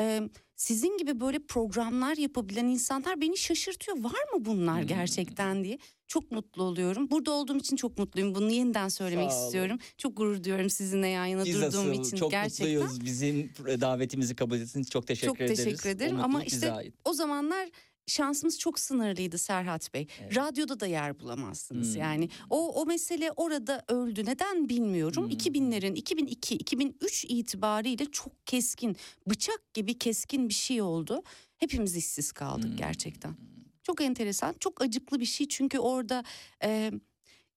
Ee, 0.00 0.22
sizin 0.56 0.98
gibi 0.98 1.20
böyle 1.20 1.38
programlar 1.38 2.16
yapabilen 2.16 2.64
insanlar 2.64 3.20
beni 3.20 3.36
şaşırtıyor. 3.36 3.96
Var 4.04 4.24
mı 4.34 4.44
bunlar 4.44 4.82
gerçekten 4.82 5.64
diye. 5.64 5.78
Çok 6.08 6.30
mutlu 6.30 6.62
oluyorum. 6.62 7.10
Burada 7.10 7.30
olduğum 7.32 7.56
için 7.56 7.76
çok 7.76 7.98
mutluyum. 7.98 8.34
Bunu 8.34 8.50
yeniden 8.50 8.88
söylemek 8.88 9.30
istiyorum. 9.30 9.78
Çok 9.98 10.16
gurur 10.16 10.44
duyuyorum 10.44 10.70
sizinle 10.70 11.08
yan 11.08 11.26
yana 11.26 11.44
Biz 11.44 11.54
durduğum 11.54 11.90
asıl 11.90 11.92
için 12.04 12.16
çok 12.16 12.30
gerçekten. 12.30 12.78
mutluyuz. 12.82 13.04
Bizim 13.04 13.50
davetimizi 13.80 14.36
kabul 14.36 14.56
ettiğiniz 14.56 14.76
için 14.88 14.90
çok 14.90 15.06
teşekkür 15.06 15.26
Çok 15.28 15.40
ederiz. 15.40 15.64
teşekkür 15.64 15.88
ederim 15.90 16.20
ama 16.20 16.44
işte 16.44 16.72
ait. 16.72 16.94
o 17.04 17.12
zamanlar 17.12 17.68
şansımız 18.06 18.58
çok 18.58 18.78
sınırlıydı 18.80 19.38
Serhat 19.38 19.94
Bey. 19.94 20.06
Radyoda 20.34 20.80
da 20.80 20.86
yer 20.86 21.20
bulamazsınız 21.20 21.94
Hmm. 21.94 22.00
yani. 22.00 22.28
O 22.50 22.72
o 22.82 22.86
mesele 22.86 23.30
orada 23.36 23.84
öldü. 23.88 24.24
Neden 24.26 24.68
bilmiyorum. 24.68 25.24
Hmm. 25.24 25.30
2000'lerin 25.30 25.94
2002 25.94 26.54
2003 26.56 27.24
itibariyle 27.28 28.04
çok 28.06 28.46
keskin, 28.46 28.96
bıçak 29.26 29.74
gibi 29.74 29.98
keskin 29.98 30.48
bir 30.48 30.54
şey 30.54 30.82
oldu. 30.82 31.22
Hepimiz 31.58 31.96
işsiz 31.96 32.32
kaldık 32.32 32.70
Hmm. 32.70 32.76
gerçekten. 32.76 33.36
Çok 33.82 34.00
enteresan, 34.00 34.54
çok 34.60 34.82
acıklı 34.82 35.20
bir 35.20 35.24
şey 35.26 35.48
çünkü 35.48 35.78
orada 35.78 36.24
e, 36.64 36.92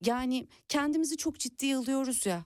yani 0.04 0.48
kendimizi 0.68 1.16
çok 1.16 1.38
ciddiye 1.38 1.76
alıyoruz 1.76 2.26
ya. 2.26 2.44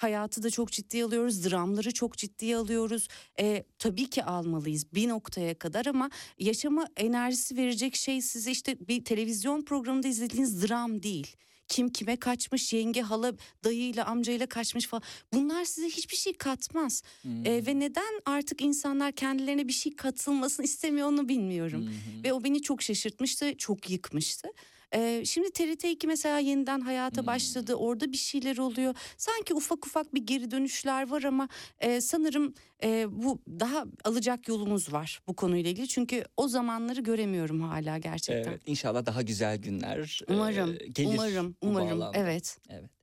Hayatı 0.00 0.42
da 0.42 0.50
çok 0.50 0.72
ciddiye 0.72 1.04
alıyoruz, 1.04 1.50
dramları 1.50 1.92
çok 1.92 2.16
ciddiye 2.16 2.56
alıyoruz. 2.56 3.08
E, 3.40 3.64
tabii 3.78 4.10
ki 4.10 4.24
almalıyız 4.24 4.94
bir 4.94 5.08
noktaya 5.08 5.58
kadar 5.58 5.86
ama 5.86 6.10
yaşama 6.38 6.86
enerjisi 6.96 7.56
verecek 7.56 7.96
şey 7.96 8.22
size 8.22 8.50
işte 8.50 8.76
bir 8.88 9.04
televizyon 9.04 9.62
programında 9.62 10.08
izlediğiniz 10.08 10.68
dram 10.68 11.02
değil. 11.02 11.36
Kim 11.68 11.88
kime 11.88 12.16
kaçmış, 12.16 12.72
yenge, 12.72 13.00
hala, 13.02 13.32
dayıyla, 13.64 14.04
amcayla 14.04 14.46
kaçmış 14.46 14.86
falan. 14.86 15.02
Bunlar 15.32 15.64
size 15.64 15.86
hiçbir 15.86 16.16
şey 16.16 16.32
katmaz. 16.32 17.02
E, 17.44 17.66
ve 17.66 17.78
neden 17.80 18.20
artık 18.24 18.60
insanlar 18.60 19.12
kendilerine 19.12 19.68
bir 19.68 19.72
şey 19.72 19.96
katılmasını 19.96 20.64
istemiyor 20.64 21.08
onu 21.08 21.28
bilmiyorum. 21.28 21.90
Ve 22.24 22.32
o 22.32 22.44
beni 22.44 22.62
çok 22.62 22.82
şaşırtmıştı, 22.82 23.56
çok 23.56 23.90
yıkmıştı. 23.90 24.48
Ee, 24.94 25.22
şimdi 25.24 25.48
TRT2 25.48 26.06
mesela 26.06 26.38
yeniden 26.38 26.80
hayata 26.80 27.26
başladı. 27.26 27.74
Orada 27.74 28.12
bir 28.12 28.16
şeyler 28.16 28.58
oluyor. 28.58 28.94
Sanki 29.16 29.54
ufak 29.54 29.86
ufak 29.86 30.14
bir 30.14 30.26
geri 30.26 30.50
dönüşler 30.50 31.10
var 31.10 31.22
ama 31.22 31.48
e, 31.80 32.00
sanırım 32.00 32.54
e, 32.82 33.06
bu 33.10 33.38
daha 33.60 33.84
alacak 34.04 34.48
yolumuz 34.48 34.92
var 34.92 35.20
bu 35.26 35.36
konuyla 35.36 35.70
ilgili. 35.70 35.88
Çünkü 35.88 36.24
o 36.36 36.48
zamanları 36.48 37.00
göremiyorum 37.00 37.60
hala 37.60 37.98
gerçekten. 37.98 38.50
Evet, 38.50 38.62
inşallah 38.66 39.06
daha 39.06 39.22
güzel 39.22 39.56
günler 39.58 40.20
e, 40.28 40.34
Umarım, 40.34 40.78
gelir. 40.92 41.14
umarım, 41.14 41.56
umarım. 41.62 42.02
Evet. 42.14 42.58
Evet. 42.68 42.99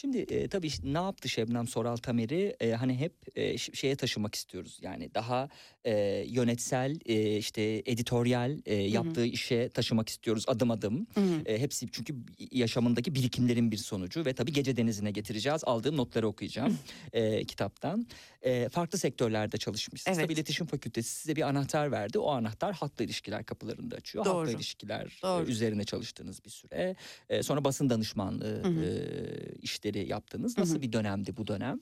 Şimdi 0.00 0.18
e, 0.18 0.48
tabii 0.48 0.66
işte 0.66 0.92
ne 0.92 0.98
yaptı 0.98 1.28
Şebnem 1.28 1.68
Soral 1.68 1.96
Tamer'i 1.96 2.56
E, 2.60 2.70
hani 2.72 2.98
hep 2.98 3.12
e, 3.36 3.58
şeye 3.58 3.96
taşımak 3.96 4.34
istiyoruz. 4.34 4.78
Yani 4.82 5.14
daha 5.14 5.48
e, 5.84 6.24
yönetsel 6.28 7.00
e, 7.06 7.36
işte 7.36 7.82
editoryal 7.86 8.58
e, 8.66 8.74
yaptığı 8.74 9.26
işe 9.26 9.68
taşımak 9.68 10.08
istiyoruz 10.08 10.44
adım 10.46 10.70
adım. 10.70 11.06
E, 11.46 11.58
hepsi 11.58 11.88
çünkü 11.92 12.14
yaşamındaki 12.50 13.14
birikimlerin 13.14 13.70
bir 13.70 13.76
sonucu 13.76 14.24
ve 14.24 14.32
tabii 14.32 14.52
Gece 14.52 14.76
Denizi'ne 14.76 15.10
getireceğiz. 15.10 15.62
Aldığım 15.64 15.96
notları 15.96 16.28
okuyacağım 16.28 16.78
e, 17.12 17.44
kitaptan. 17.44 18.06
E, 18.42 18.68
farklı 18.68 18.98
sektörlerde 18.98 19.56
çalışmışsınız. 19.56 20.18
Evet. 20.18 20.26
Tabii 20.26 20.34
İletişim 20.34 20.66
Fakültesi 20.66 21.10
size 21.10 21.36
bir 21.36 21.42
anahtar 21.42 21.92
verdi. 21.92 22.18
O 22.18 22.30
anahtar 22.30 22.74
halkla 22.74 23.04
ilişkiler 23.04 23.44
kapılarını 23.44 23.90
da 23.90 23.96
açıyor. 23.96 24.24
Doğru. 24.24 24.38
Halkla 24.38 24.52
ilişkiler 24.52 25.18
e, 25.18 25.22
Doğru. 25.22 25.46
üzerine 25.46 25.84
çalıştığınız 25.84 26.44
bir 26.44 26.50
süre. 26.50 26.96
E, 27.28 27.42
sonra 27.42 27.64
basın 27.64 27.90
danışmanlığı 27.90 28.62
Hı 28.62 28.68
hı. 28.68 28.84
e, 28.84 29.62
işleri 29.90 30.08
yaptınız. 30.08 30.56
Hı 30.56 30.60
hı. 30.60 30.64
Nasıl 30.64 30.82
bir 30.82 30.92
dönemdi 30.92 31.36
bu 31.36 31.46
dönem? 31.46 31.80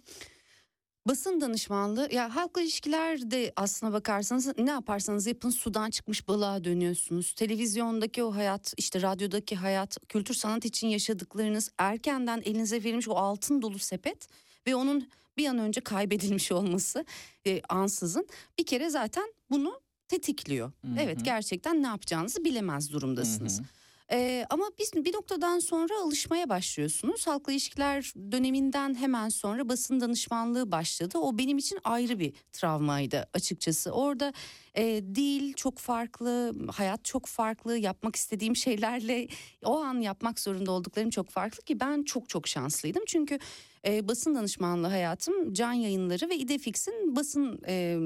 Basın 1.08 1.40
danışmanlığı 1.40 2.08
ya 2.12 2.36
halkla 2.36 2.60
ilişkiler 2.60 3.30
de 3.30 3.52
aslına 3.56 3.92
bakarsanız 3.92 4.58
ne 4.58 4.70
yaparsanız 4.70 5.26
yapın 5.26 5.50
sudan 5.50 5.90
çıkmış 5.90 6.28
balığa 6.28 6.64
dönüyorsunuz. 6.64 7.32
Televizyondaki 7.32 8.22
o 8.22 8.34
hayat 8.34 8.74
işte 8.76 9.02
radyodaki 9.02 9.56
hayat 9.56 9.96
kültür 10.08 10.34
sanat 10.34 10.64
için 10.64 10.88
yaşadıklarınız 10.88 11.70
erkenden 11.78 12.42
elinize 12.44 12.84
verilmiş 12.84 13.08
o 13.08 13.14
altın 13.14 13.62
dolu 13.62 13.78
sepet 13.78 14.28
ve 14.66 14.74
onun 14.74 15.08
bir 15.36 15.46
an 15.46 15.58
önce 15.58 15.80
kaybedilmiş 15.80 16.52
olması 16.52 17.04
e, 17.46 17.62
ansızın 17.68 18.26
bir 18.58 18.66
kere 18.66 18.90
zaten 18.90 19.32
bunu 19.50 19.80
tetikliyor. 20.08 20.72
Hı 20.84 20.88
Evet 20.98 21.20
hı. 21.20 21.24
gerçekten 21.24 21.82
ne 21.82 21.86
yapacağınızı 21.86 22.44
bilemez 22.44 22.92
durumdasınız. 22.92 23.60
Hı 23.60 23.64
Ee, 24.12 24.46
ama 24.50 24.64
biz 24.78 24.92
bir 24.94 25.14
noktadan 25.14 25.58
sonra 25.58 25.92
alışmaya 26.02 26.48
başlıyorsunuz. 26.48 27.26
Halkla 27.26 27.52
ilişkiler 27.52 28.12
döneminden 28.32 28.94
hemen 28.94 29.28
sonra 29.28 29.68
basın 29.68 30.00
danışmanlığı 30.00 30.72
başladı. 30.72 31.18
O 31.18 31.38
benim 31.38 31.58
için 31.58 31.78
ayrı 31.84 32.18
bir 32.18 32.32
travmaydı 32.52 33.28
açıkçası. 33.34 33.90
Orada 33.90 34.32
e, 34.74 35.02
dil 35.14 35.52
çok 35.52 35.78
farklı, 35.78 36.54
hayat 36.72 37.04
çok 37.04 37.26
farklı, 37.26 37.76
yapmak 37.76 38.16
istediğim 38.16 38.56
şeylerle 38.56 39.28
o 39.64 39.80
an 39.80 40.00
yapmak 40.00 40.40
zorunda 40.40 40.72
olduklarım 40.72 41.10
çok 41.10 41.30
farklı 41.30 41.62
ki 41.62 41.80
ben 41.80 42.02
çok 42.02 42.28
çok 42.28 42.48
şanslıydım. 42.48 43.02
Çünkü 43.06 43.38
e, 43.86 44.08
basın 44.08 44.34
danışmanlığı 44.34 44.88
hayatım 44.88 45.52
Can 45.52 45.72
Yayınları 45.72 46.28
ve 46.28 46.36
İdefix'in 46.36 47.16
basın 47.16 47.60
e, 47.68 47.98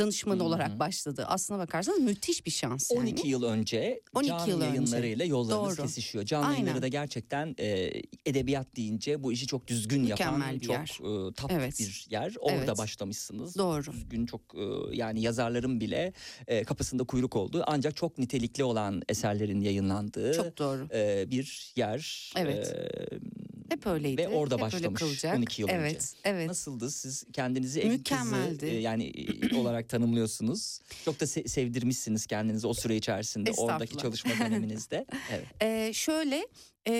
danışmanı 0.00 0.38
Hı 0.38 0.44
hı. 0.44 0.48
olarak 0.48 0.78
başladı. 0.78 1.24
Aslına 1.28 1.58
bakarsanız 1.58 1.98
müthiş 2.00 2.46
bir 2.46 2.50
şans 2.50 2.90
yani. 2.90 3.00
12 3.00 3.28
yıl 3.28 3.42
önce 3.42 4.00
12 4.14 4.28
Can 4.28 4.46
yıl 4.46 4.56
önce. 4.60 4.66
yayınlarıyla 4.66 5.24
yollarınız 5.24 5.78
Doğru. 5.78 5.86
kesişiyor. 5.86 6.24
Can 6.24 6.42
Aynen. 6.42 6.52
yayınları 6.52 6.82
da 6.82 6.88
gerçekten 6.88 7.54
e, 7.58 7.92
edebiyat 8.26 8.76
deyince 8.76 9.22
bu 9.22 9.32
işi 9.32 9.46
çok 9.46 9.66
düzgün 9.66 10.02
yapan 10.04 10.34
Mükemmel 10.34 10.60
bir 10.60 10.66
çok 10.66 10.74
yer. 10.74 11.28
e, 11.28 11.32
tap 11.32 11.50
Evet. 11.52 11.78
bir 11.80 12.06
yer. 12.10 12.34
Orada 12.40 12.56
Evet. 12.64 12.78
başlamışsınız. 12.78 13.56
Doğru. 13.58 13.92
Düzgün 13.92 14.26
çok 14.26 14.40
e, 14.54 14.96
yani 14.96 15.20
yazarların 15.20 15.80
bile 15.80 16.12
e, 16.46 16.64
kapısında 16.64 17.04
kuyruk 17.04 17.36
olduğu 17.36 17.62
ancak 17.66 17.96
çok 17.96 18.18
nitelikli 18.18 18.64
olan 18.64 19.02
eserlerin 19.08 19.60
yayınlandığı 19.60 20.34
Çok 20.34 20.58
doğru. 20.58 20.88
e, 20.94 21.30
bir 21.30 21.72
yer. 21.76 22.32
Evet. 22.36 22.66
E, 22.76 22.88
Hep 23.70 23.86
öyleydi. 23.86 24.22
Ve 24.22 24.28
orada 24.28 24.54
Hep 24.54 24.62
öyle 24.62 24.72
başlamış 24.74 25.00
kalacak. 25.00 25.36
12 25.36 25.62
yıl 25.62 25.68
önce. 25.68 25.78
evet, 25.80 26.14
Evet. 26.24 26.48
Nasıldı 26.48 26.90
siz 26.90 27.24
kendinizi 27.32 27.80
ev 27.80 27.90
Mükemmeldi. 27.90 28.58
kızı 28.58 28.66
e, 28.66 28.80
yani 28.80 29.04
e, 29.52 29.56
olarak 29.56 29.88
tanımlıyorsunuz. 29.88 30.80
Çok 31.04 31.20
da 31.20 31.24
se- 31.24 31.48
sevdirmişsiniz 31.48 32.26
kendinizi 32.26 32.66
o 32.66 32.74
süre 32.74 32.96
içerisinde 32.96 33.50
oradaki 33.56 33.96
çalışma 33.96 34.30
döneminizde. 34.46 35.06
Evet. 35.32 35.46
Ee, 35.62 35.92
şöyle 35.94 36.46
e, 36.88 36.92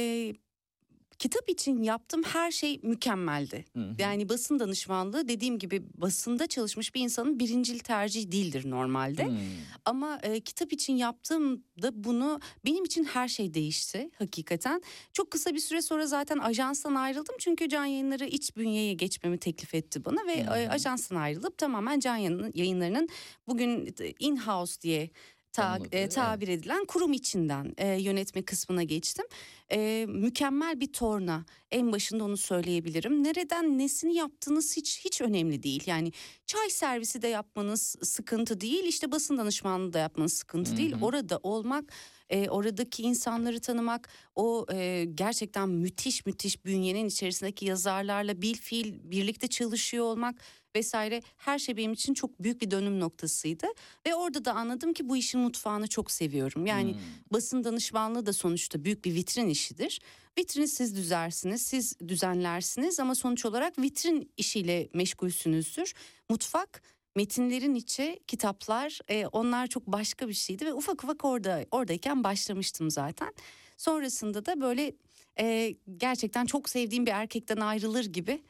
kitap 1.20 1.50
için 1.50 1.82
yaptığım 1.82 2.22
her 2.22 2.50
şey 2.50 2.80
mükemmeldi. 2.82 3.64
Yani 3.98 4.28
basın 4.28 4.58
danışmanlığı 4.58 5.28
dediğim 5.28 5.58
gibi 5.58 5.82
basında 5.94 6.46
çalışmış 6.46 6.94
bir 6.94 7.00
insanın 7.00 7.38
birincil 7.38 7.78
tercih 7.78 8.32
değildir 8.32 8.70
normalde. 8.70 9.26
Hmm. 9.26 9.36
Ama 9.84 10.18
e, 10.22 10.40
kitap 10.40 10.72
için 10.72 10.92
yaptığımda 10.96 12.04
bunu 12.04 12.40
benim 12.64 12.84
için 12.84 13.04
her 13.04 13.28
şey 13.28 13.54
değişti 13.54 14.10
hakikaten. 14.18 14.82
Çok 15.12 15.30
kısa 15.30 15.54
bir 15.54 15.58
süre 15.58 15.82
sonra 15.82 16.06
zaten 16.06 16.38
ajanstan 16.38 16.94
ayrıldım. 16.94 17.34
Çünkü 17.38 17.68
Can 17.68 17.84
Yayınları 17.84 18.26
iç 18.26 18.56
bünyeye 18.56 18.92
geçmemi 18.94 19.38
teklif 19.38 19.74
etti 19.74 20.04
bana. 20.04 20.26
Ve 20.26 20.32
e, 20.32 20.68
ajanstan 20.68 21.16
ayrılıp 21.16 21.58
tamamen 21.58 22.00
Can 22.00 22.16
Yayın- 22.16 22.52
Yayınları'nın 22.54 23.08
bugün 23.48 23.94
in-house 24.18 24.80
diye 24.80 25.10
ta, 25.52 25.78
e, 25.92 26.08
tabir 26.08 26.48
edilen 26.48 26.84
kurum 26.84 27.12
içinden 27.12 27.74
e, 27.76 27.88
yönetme 27.88 28.42
kısmına 28.42 28.82
geçtim. 28.82 29.24
E, 29.72 30.06
mükemmel 30.08 30.80
bir 30.80 30.92
torna 30.92 31.44
en 31.70 31.92
başında 31.92 32.24
onu 32.24 32.36
söyleyebilirim. 32.36 33.24
Nereden 33.24 33.78
nesini 33.78 34.14
yaptığınız 34.14 34.76
hiç 34.76 35.04
hiç 35.04 35.20
önemli 35.20 35.62
değil. 35.62 35.82
Yani 35.86 36.12
çay 36.46 36.70
servisi 36.70 37.22
de 37.22 37.28
yapmanız 37.28 37.96
sıkıntı 38.02 38.60
değil. 38.60 38.84
işte 38.84 39.12
basın 39.12 39.38
danışmanlığı 39.38 39.92
da 39.92 39.98
yapmanız 39.98 40.32
sıkıntı 40.32 40.76
değil. 40.76 40.94
Orada 41.02 41.40
olmak 41.42 41.92
e, 42.30 42.48
oradaki 42.48 43.02
insanları 43.02 43.60
tanımak, 43.60 44.08
o 44.34 44.66
e, 44.72 45.04
gerçekten 45.14 45.68
müthiş 45.68 46.26
müthiş 46.26 46.64
bünyenin 46.64 47.06
içerisindeki 47.06 47.66
yazarlarla 47.66 48.42
bil 48.42 48.54
fiil 48.54 48.94
birlikte 49.02 49.46
çalışıyor 49.48 50.04
olmak 50.04 50.42
vesaire 50.76 51.22
her 51.36 51.58
şey 51.58 51.76
benim 51.76 51.92
için 51.92 52.14
çok 52.14 52.42
büyük 52.42 52.62
bir 52.62 52.70
dönüm 52.70 53.00
noktasıydı. 53.00 53.66
Ve 54.06 54.14
orada 54.14 54.44
da 54.44 54.54
anladım 54.54 54.92
ki 54.92 55.08
bu 55.08 55.16
işin 55.16 55.40
mutfağını 55.40 55.86
çok 55.86 56.10
seviyorum. 56.10 56.66
Yani 56.66 56.96
basın 57.32 57.64
danışmanlığı 57.64 58.26
da 58.26 58.32
sonuçta 58.32 58.84
büyük 58.84 59.04
bir 59.04 59.14
vitrin 59.14 59.48
işidir. 59.48 60.00
Vitrini 60.38 60.68
siz 60.68 60.96
düzersiniz, 60.96 61.62
siz 61.62 62.00
düzenlersiniz 62.08 63.00
ama 63.00 63.14
sonuç 63.14 63.44
olarak 63.44 63.78
vitrin 63.78 64.32
işiyle 64.36 64.88
meşgulsünüzdür. 64.94 65.94
Mutfak 66.28 66.82
metinlerin 67.16 67.74
içi 67.74 68.20
kitaplar 68.26 68.98
e, 69.08 69.26
onlar 69.26 69.66
çok 69.66 69.86
başka 69.86 70.28
bir 70.28 70.34
şeydi 70.34 70.66
ve 70.66 70.74
ufak 70.74 71.04
ufak 71.04 71.24
orada 71.24 71.64
oradayken 71.70 72.24
başlamıştım 72.24 72.90
zaten. 72.90 73.34
Sonrasında 73.76 74.46
da 74.46 74.60
böyle 74.60 74.92
e, 75.38 75.76
gerçekten 75.96 76.46
çok 76.46 76.68
sevdiğim 76.68 77.06
bir 77.06 77.10
erkekten 77.10 77.56
ayrılır 77.56 78.04
gibi 78.04 78.42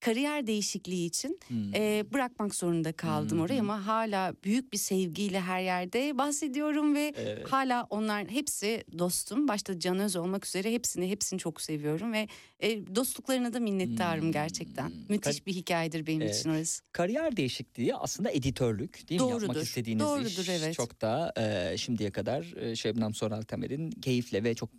kariyer 0.00 0.46
değişikliği 0.46 1.06
için 1.06 1.40
e, 1.74 2.04
bırakmak 2.12 2.54
zorunda 2.54 2.92
kaldım 2.92 3.40
orayı 3.40 3.60
ama 3.60 3.86
hala 3.86 4.34
büyük 4.44 4.72
bir 4.72 4.78
sevgiyle 4.78 5.40
her 5.40 5.60
yerde 5.60 6.18
bahsediyorum 6.18 6.94
ve 6.94 7.12
Evet. 7.16 7.48
hala 7.52 7.86
onlar 7.90 8.28
hepsi 8.30 8.84
dostum. 8.98 9.48
Başta 9.48 9.78
Can 9.78 9.98
Öz 9.98 10.16
olmak 10.16 10.46
üzere 10.46 10.72
hepsini 10.72 11.10
hepsini 11.10 11.38
çok 11.38 11.60
seviyorum 11.60 12.12
ve 12.12 12.28
e, 12.60 12.94
dostluklarına 12.94 13.52
da 13.52 13.60
minnettarım 13.60 14.32
gerçekten. 14.32 14.92
Müthiş 15.08 15.46
bir 15.46 15.52
hikayedir 15.52 16.06
benim 16.06 16.22
Evet. 16.22 16.36
için 16.38 16.50
orası. 16.50 16.82
Kariyer 16.92 17.36
değişikliği 17.36 17.94
aslında 17.94 18.30
editörlük 18.30 19.08
değil 19.08 19.20
mi? 19.20 19.28
Yapmak 19.30 19.48
Doğrudur, 19.48 19.62
istediğiniz 19.62 20.04
doğrudur, 20.04 20.28
iş. 20.42 20.48
evet. 20.48 20.74
Çok 20.74 21.00
da 21.00 21.32
e, 21.36 21.76
şimdiye 21.76 22.10
kadar 22.10 22.56
e, 22.56 22.76
Şebnem 22.76 23.14
Soral 23.14 23.42
Tamer'in 23.42 23.90
keyifle 23.90 24.44
ve 24.44 24.54
çok 24.54 24.70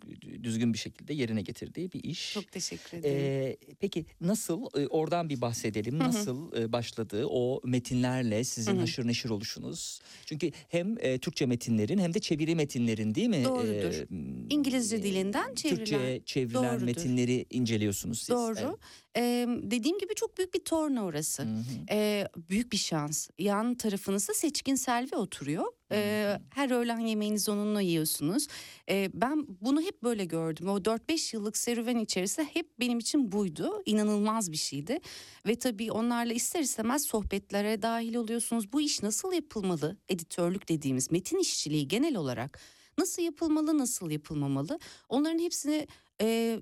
düzgün 0.42 0.72
bir 0.72 0.78
şekilde 0.78 1.14
yerine 1.14 1.42
getirdiği 1.42 1.92
bir 1.92 2.04
iş. 2.04 2.32
Çok 2.34 2.52
teşekkür 2.52 2.98
ederim. 2.98 3.16
Ee, 3.20 3.56
peki 3.80 4.06
nasıl 4.20 4.66
e, 4.80 4.86
oradan 5.10 5.28
bir 5.28 5.40
bahsedelim 5.40 6.00
Hı 6.00 6.04
hı. 6.04 6.08
nasıl 6.08 6.52
e, 6.56 6.72
başladı 6.72 7.26
o 7.30 7.60
metinlerle 7.64 8.44
sizin 8.44 8.72
Hı 8.72 8.76
hı. 8.76 8.80
haşır 8.80 9.06
neşir 9.06 9.30
oluşunuz 9.30 10.00
çünkü 10.26 10.50
hem 10.68 10.96
e, 11.00 11.18
Türkçe 11.18 11.46
metinlerin 11.46 11.98
hem 11.98 12.14
de 12.14 12.18
çeviri 12.20 12.54
metinlerin 12.54 13.14
değil 13.14 13.28
mi 13.28 13.44
Doğrudur. 13.44 13.94
Ee, 13.94 14.06
İngilizce 14.50 15.02
dilinden 15.02 15.54
çevrilen. 15.54 15.76
Türkçe 15.76 16.22
çevrilen 16.24 16.62
Doğrudur. 16.62 16.84
metinleri 16.84 17.46
inceliyorsunuz 17.50 18.18
siz 18.18 18.28
Doğru. 18.28 18.54
Evet. 18.58 18.74
Ee, 19.16 19.46
dediğim 19.62 19.98
gibi 19.98 20.14
çok 20.14 20.38
büyük 20.38 20.54
bir 20.54 20.64
torna 20.64 21.04
orası. 21.04 21.46
Ee, 21.90 22.28
büyük 22.50 22.72
bir 22.72 22.76
şans. 22.76 23.28
Yan 23.38 23.74
tarafınızda 23.74 24.34
Seçkin 24.34 24.74
Selvi 24.74 25.16
oturuyor. 25.16 25.64
Ee, 25.92 26.38
her 26.54 26.70
öğlen 26.70 26.98
yemeğinizi 26.98 27.50
onunla 27.50 27.80
yiyorsunuz. 27.80 28.46
Ee, 28.88 29.10
ben 29.14 29.46
bunu 29.60 29.80
hep 29.82 30.02
böyle 30.02 30.24
gördüm. 30.24 30.68
O 30.68 30.78
4-5 30.78 31.36
yıllık 31.36 31.56
serüven 31.56 31.98
içerisinde 31.98 32.46
hep 32.52 32.80
benim 32.80 32.98
için 32.98 33.32
buydu. 33.32 33.82
İnanılmaz 33.86 34.52
bir 34.52 34.56
şeydi. 34.56 34.98
Ve 35.46 35.54
tabii 35.54 35.92
onlarla 35.92 36.32
ister 36.32 36.60
istemez 36.60 37.02
sohbetlere 37.06 37.82
dahil 37.82 38.14
oluyorsunuz. 38.14 38.72
Bu 38.72 38.80
iş 38.80 39.02
nasıl 39.02 39.32
yapılmalı? 39.32 39.96
Editörlük 40.08 40.68
dediğimiz 40.68 41.10
metin 41.10 41.38
işçiliği 41.38 41.88
genel 41.88 42.16
olarak 42.16 42.60
nasıl 42.98 43.22
yapılmalı, 43.22 43.78
nasıl 43.78 44.10
yapılmamalı? 44.10 44.78
Onların 45.08 45.38
hepsini 45.38 45.86
e, 46.20 46.60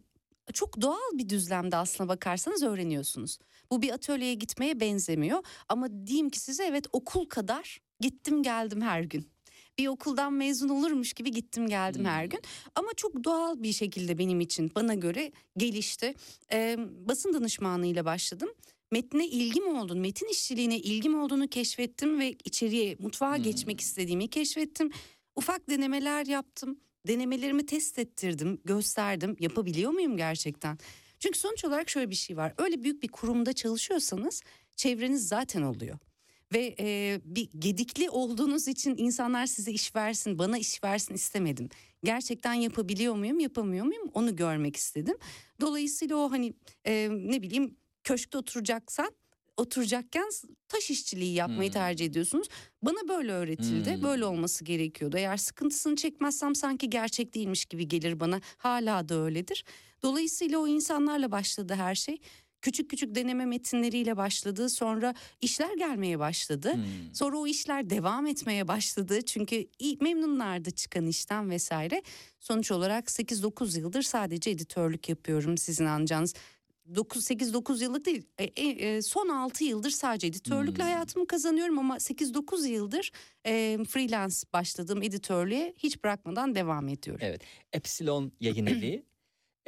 çok 0.52 0.80
doğal 0.80 1.18
bir 1.18 1.28
düzlemde 1.28 1.76
aslına 1.76 2.08
bakarsanız 2.08 2.62
öğreniyorsunuz. 2.62 3.38
Bu 3.70 3.82
bir 3.82 3.90
atölyeye 3.90 4.34
gitmeye 4.34 4.80
benzemiyor 4.80 5.42
ama 5.68 6.06
diyeyim 6.06 6.30
ki 6.30 6.40
size 6.40 6.64
evet 6.64 6.86
okul 6.92 7.24
kadar 7.24 7.80
gittim 8.00 8.42
geldim 8.42 8.80
her 8.80 9.00
gün. 9.00 9.28
Bir 9.78 9.86
okuldan 9.86 10.32
mezun 10.32 10.68
olurmuş 10.68 11.12
gibi 11.12 11.32
gittim 11.32 11.68
geldim 11.68 12.04
her 12.04 12.24
gün 12.24 12.40
ama 12.74 12.88
çok 12.96 13.24
doğal 13.24 13.62
bir 13.62 13.72
şekilde 13.72 14.18
benim 14.18 14.40
için 14.40 14.70
bana 14.74 14.94
göre 14.94 15.32
gelişti. 15.56 16.14
Ee, 16.52 16.76
basın 17.08 17.34
danışmanlığıyla 17.34 18.04
başladım. 18.04 18.48
Metne 18.92 19.26
ilgim 19.26 19.76
olduğunu, 19.76 20.00
metin 20.00 20.28
işçiliğine 20.28 20.78
ilgim 20.78 21.22
olduğunu 21.22 21.48
keşfettim 21.48 22.20
ve 22.20 22.36
içeriye 22.44 22.96
mutfağa 22.98 23.36
geçmek 23.36 23.80
istediğimi 23.80 24.28
keşfettim. 24.28 24.90
Ufak 25.36 25.70
denemeler 25.70 26.26
yaptım. 26.26 26.80
Denemelerimi 27.08 27.66
test 27.66 27.98
ettirdim, 27.98 28.60
gösterdim. 28.64 29.36
Yapabiliyor 29.40 29.90
muyum 29.90 30.16
gerçekten? 30.16 30.78
Çünkü 31.18 31.38
sonuç 31.38 31.64
olarak 31.64 31.90
şöyle 31.90 32.10
bir 32.10 32.14
şey 32.14 32.36
var. 32.36 32.54
Öyle 32.58 32.82
büyük 32.82 33.02
bir 33.02 33.08
kurumda 33.08 33.52
çalışıyorsanız 33.52 34.42
çevreniz 34.76 35.28
zaten 35.28 35.62
oluyor. 35.62 35.98
Ve 36.52 36.74
e, 36.80 37.20
bir 37.24 37.50
gedikli 37.58 38.10
olduğunuz 38.10 38.68
için 38.68 38.94
insanlar 38.96 39.46
size 39.46 39.72
iş 39.72 39.96
versin, 39.96 40.38
bana 40.38 40.58
iş 40.58 40.84
versin 40.84 41.14
istemedim. 41.14 41.68
Gerçekten 42.04 42.54
yapabiliyor 42.54 43.14
muyum, 43.14 43.40
yapamıyor 43.40 43.86
muyum 43.86 44.10
onu 44.14 44.36
görmek 44.36 44.76
istedim. 44.76 45.16
Dolayısıyla 45.60 46.16
o 46.16 46.30
hani 46.30 46.54
e, 46.86 47.08
ne 47.10 47.42
bileyim 47.42 47.76
köşkte 48.04 48.38
oturacaksan 48.38 49.10
oturacakken 49.58 50.28
taş 50.68 50.90
işçiliği 50.90 51.34
yapmayı 51.34 51.72
tercih 51.72 52.06
ediyorsunuz. 52.06 52.48
Bana 52.82 53.08
böyle 53.08 53.32
öğretildi. 53.32 53.94
Hmm. 53.94 54.02
Böyle 54.02 54.24
olması 54.24 54.64
gerekiyordu. 54.64 55.16
Eğer 55.16 55.36
sıkıntısını 55.36 55.96
çekmezsem 55.96 56.54
sanki 56.54 56.90
gerçek 56.90 57.34
değilmiş 57.34 57.64
gibi 57.64 57.88
gelir 57.88 58.20
bana. 58.20 58.40
Hala 58.56 59.08
da 59.08 59.14
öyledir. 59.14 59.64
Dolayısıyla 60.02 60.58
o 60.58 60.68
insanlarla 60.68 61.30
başladı 61.30 61.74
her 61.74 61.94
şey. 61.94 62.18
Küçük 62.62 62.90
küçük 62.90 63.14
deneme 63.14 63.46
metinleriyle 63.46 64.16
başladı. 64.16 64.70
Sonra 64.70 65.14
işler 65.40 65.76
gelmeye 65.76 66.18
başladı. 66.18 66.74
Sonra 67.12 67.38
o 67.38 67.46
işler 67.46 67.90
devam 67.90 68.26
etmeye 68.26 68.68
başladı. 68.68 69.22
Çünkü 69.22 69.66
iyi, 69.78 69.98
memnunlardı 70.00 70.70
çıkan 70.70 71.06
işten 71.06 71.50
vesaire. 71.50 72.02
Sonuç 72.40 72.70
olarak 72.70 73.04
8-9 73.08 73.80
yıldır 73.80 74.02
sadece 74.02 74.50
editörlük 74.50 75.08
yapıyorum 75.08 75.58
sizin 75.58 75.84
anlayacağınız. 75.84 76.34
8-9 76.94 77.82
yıllık 77.82 78.06
değil. 78.06 78.22
E, 78.38 78.44
e, 78.44 78.68
e, 78.68 79.02
son 79.02 79.28
6 79.28 79.64
yıldır 79.64 79.90
sadece 79.90 80.26
editörlükle 80.26 80.82
hayatımı 80.82 81.26
kazanıyorum 81.26 81.78
ama 81.78 81.96
8-9 81.96 82.68
yıldır 82.68 83.12
e, 83.46 83.78
freelance 83.88 84.36
başladığım 84.52 85.02
editörlüğe. 85.02 85.74
Hiç 85.78 86.04
bırakmadan 86.04 86.54
devam 86.54 86.88
ediyorum. 86.88 87.20
Evet. 87.24 87.42
Epsilon 87.72 88.32
yayın 88.40 88.66
evi 88.66 89.02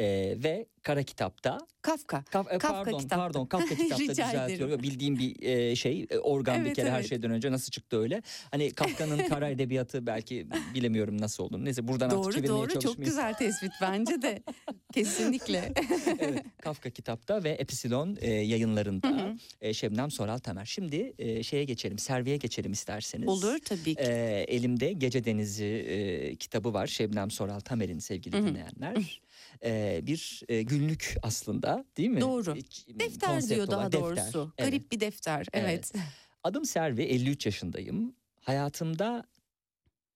e, 0.01 0.35
ve 0.45 0.67
Kara 0.83 1.03
Kitap'ta 1.03 1.59
Kafka. 1.83 2.25
Kaf- 2.31 2.47
e, 2.55 2.59
Kafka 2.59 2.69
pardon, 2.85 2.99
kitapta. 2.99 3.17
pardon 3.17 3.47
Kafka 3.47 3.75
kitapta 3.75 4.09
düzeltiyorum. 4.09 4.83
Bildiğim 4.83 5.19
bir 5.19 5.43
e, 5.43 5.77
şey 5.77 6.07
e, 6.11 6.19
organ 6.19 6.61
bir 6.61 6.67
Evet, 6.67 6.77
kere 6.77 6.91
her 6.91 7.01
evet. 7.01 7.09
şeyden 7.09 7.31
önce 7.31 7.53
nasıl 7.53 7.71
çıktı 7.71 8.01
öyle. 8.01 8.23
Hani 8.51 8.71
Kafka'nın 8.71 9.19
kara 9.29 9.49
edebiyatı 9.51 10.07
belki 10.07 10.47
bilemiyorum 10.75 11.21
nasıl 11.21 11.45
olduğunu. 11.45 11.65
Neyse 11.65 11.89
buradan 11.89 12.07
artık 12.07 12.19
Doğru 12.25 12.33
çevirmeye 12.33 12.49
doğru 12.59 12.73
çok 12.73 12.83
çalışmayayım. 12.83 13.05
güzel 13.17 13.35
tespit 13.35 13.73
bence 13.83 14.23
de 14.23 14.43
kesinlikle. 14.95 15.73
evet, 16.19 16.43
Kafka 16.63 16.91
kitapta 16.91 17.45
ve 17.45 17.51
Epsilon 17.51 18.17
e, 18.21 18.31
yayınlarında 18.31 19.37
e, 19.61 19.75
Şebnem 19.75 20.11
Soral 20.11 20.39
Tamer. 20.39 20.65
Şimdi 20.65 21.13
e, 21.19 21.43
şeye 21.43 21.65
geçelim, 21.65 21.99
Serviye 21.99 22.37
geçelim 22.37 22.73
isterseniz. 22.73 23.29
Olur 23.29 23.59
tabii 23.65 23.95
ki. 23.95 24.01
E, 24.03 24.45
elimde 24.49 24.93
Gece 24.93 25.25
Denizi 25.25 25.65
e, 25.65 26.37
kitabı 26.37 26.75
var 26.75 26.87
Şebnem 26.87 27.31
Soral 27.31 27.61
Tamer'in 27.61 27.99
sevgili 27.99 28.37
Hı 28.37 28.41
hı. 28.41 28.47
dinleyenler. 28.47 29.21
E, 29.65 30.01
bir 30.07 30.43
e, 30.49 30.63
günlük 30.63 31.17
aslında 31.23 31.85
değil 31.97 32.09
mi? 32.09 32.21
Doğru. 32.21 32.55
Hiç- 32.57 32.87
Defter 32.89 33.31
konsept 33.31 33.55
diyor 33.55 33.71
daha 33.71 33.93
defter. 33.93 34.01
doğrusu. 34.01 34.53
Evet. 34.59 34.71
Garip 34.73 34.93
bir 34.93 35.01
defter. 35.01 35.47
Evet. 35.53 35.93
Adım 36.45 36.65
Servi 36.65 37.03
53 37.03 37.47
yaşındayım. 37.47 38.15
Hayatımda 38.41 39.27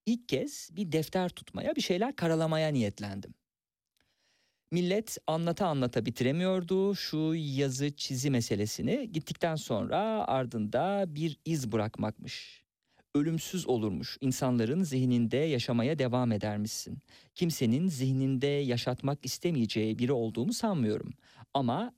ilk 0.05 0.29
kez 0.29 0.69
bir 0.71 0.91
defter 0.91 1.29
tutmaya 1.29 1.75
bir 1.75 1.81
şeyler 1.81 2.15
karalamaya 2.15 2.67
niyetlendim. 2.69 3.33
Millet 4.71 5.17
anlata 5.27 5.67
anlata 5.67 6.05
bitiremiyordu 6.05 6.95
şu 6.95 7.33
yazı 7.35 7.95
çizi 7.95 8.29
meselesini. 8.29 9.11
Gittikten 9.11 9.55
sonra 9.55 9.97
ardında 10.27 11.05
bir 11.07 11.39
iz 11.45 11.71
bırakmakmış. 11.71 12.64
Ölümsüz 13.15 13.67
olurmuş. 13.67 14.17
İnsanların 14.21 14.83
zihninde 14.83 15.37
yaşamaya 15.37 15.99
devam 15.99 16.31
edermişsin. 16.31 16.97
Kimsenin 17.35 17.87
zihninde 17.87 18.47
yaşatmak 18.47 19.25
istemeyeceği 19.25 19.99
biri 19.99 20.11
olduğumu 20.11 20.53
sanmıyorum. 20.53 21.13
Ama 21.53 21.93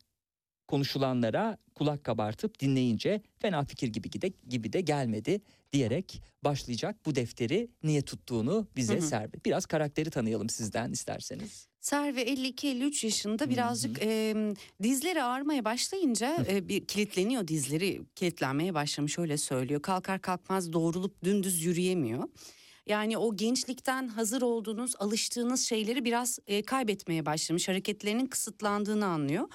konuşulanlara 0.67 1.57
kulak 1.75 2.03
kabartıp 2.03 2.59
dinleyince 2.59 3.21
fena 3.39 3.63
fikir 3.63 3.87
gibi 3.87 4.21
de, 4.21 4.33
gibi 4.47 4.73
de 4.73 4.81
gelmedi 4.81 5.41
diyerek 5.73 6.21
başlayacak 6.43 7.05
bu 7.05 7.15
defteri 7.15 7.69
niye 7.83 8.01
tuttuğunu 8.01 8.67
bize 8.75 8.97
Hı. 8.97 9.01
Biraz 9.45 9.65
karakteri 9.65 10.09
tanıyalım 10.09 10.49
sizden 10.49 10.91
isterseniz. 10.91 11.67
Serve 11.87 12.23
52-53 12.23 13.05
yaşında 13.05 13.49
birazcık 13.49 14.01
e, 14.01 14.35
dizleri 14.83 15.23
ağrımaya 15.23 15.65
başlayınca 15.65 16.45
e, 16.49 16.67
bir 16.67 16.85
kilitleniyor 16.85 17.47
dizleri 17.47 18.01
kilitlenmeye 18.15 18.73
başlamış 18.73 19.19
öyle 19.19 19.37
söylüyor. 19.37 19.81
Kalkar 19.81 20.21
kalkmaz 20.21 20.73
doğrulup 20.73 21.23
dümdüz 21.23 21.63
yürüyemiyor. 21.63 22.23
Yani 22.87 23.17
o 23.17 23.35
gençlikten 23.35 24.07
hazır 24.07 24.41
olduğunuz, 24.41 24.93
alıştığınız 24.99 25.61
şeyleri 25.61 26.05
biraz 26.05 26.39
e, 26.47 26.61
kaybetmeye 26.61 27.25
başlamış. 27.25 27.67
Hareketlerinin 27.67 28.25
kısıtlandığını 28.25 29.05
anlıyor. 29.05 29.49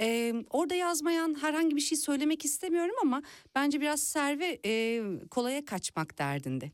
E, 0.00 0.34
orada 0.50 0.74
yazmayan 0.74 1.36
herhangi 1.40 1.76
bir 1.76 1.80
şey 1.80 1.98
söylemek 1.98 2.44
istemiyorum 2.44 2.94
ama 3.02 3.22
bence 3.54 3.80
biraz 3.80 4.02
Serve 4.02 4.58
e, 4.64 5.02
kolaya 5.30 5.64
kaçmak 5.64 6.18
derdinde. 6.18 6.70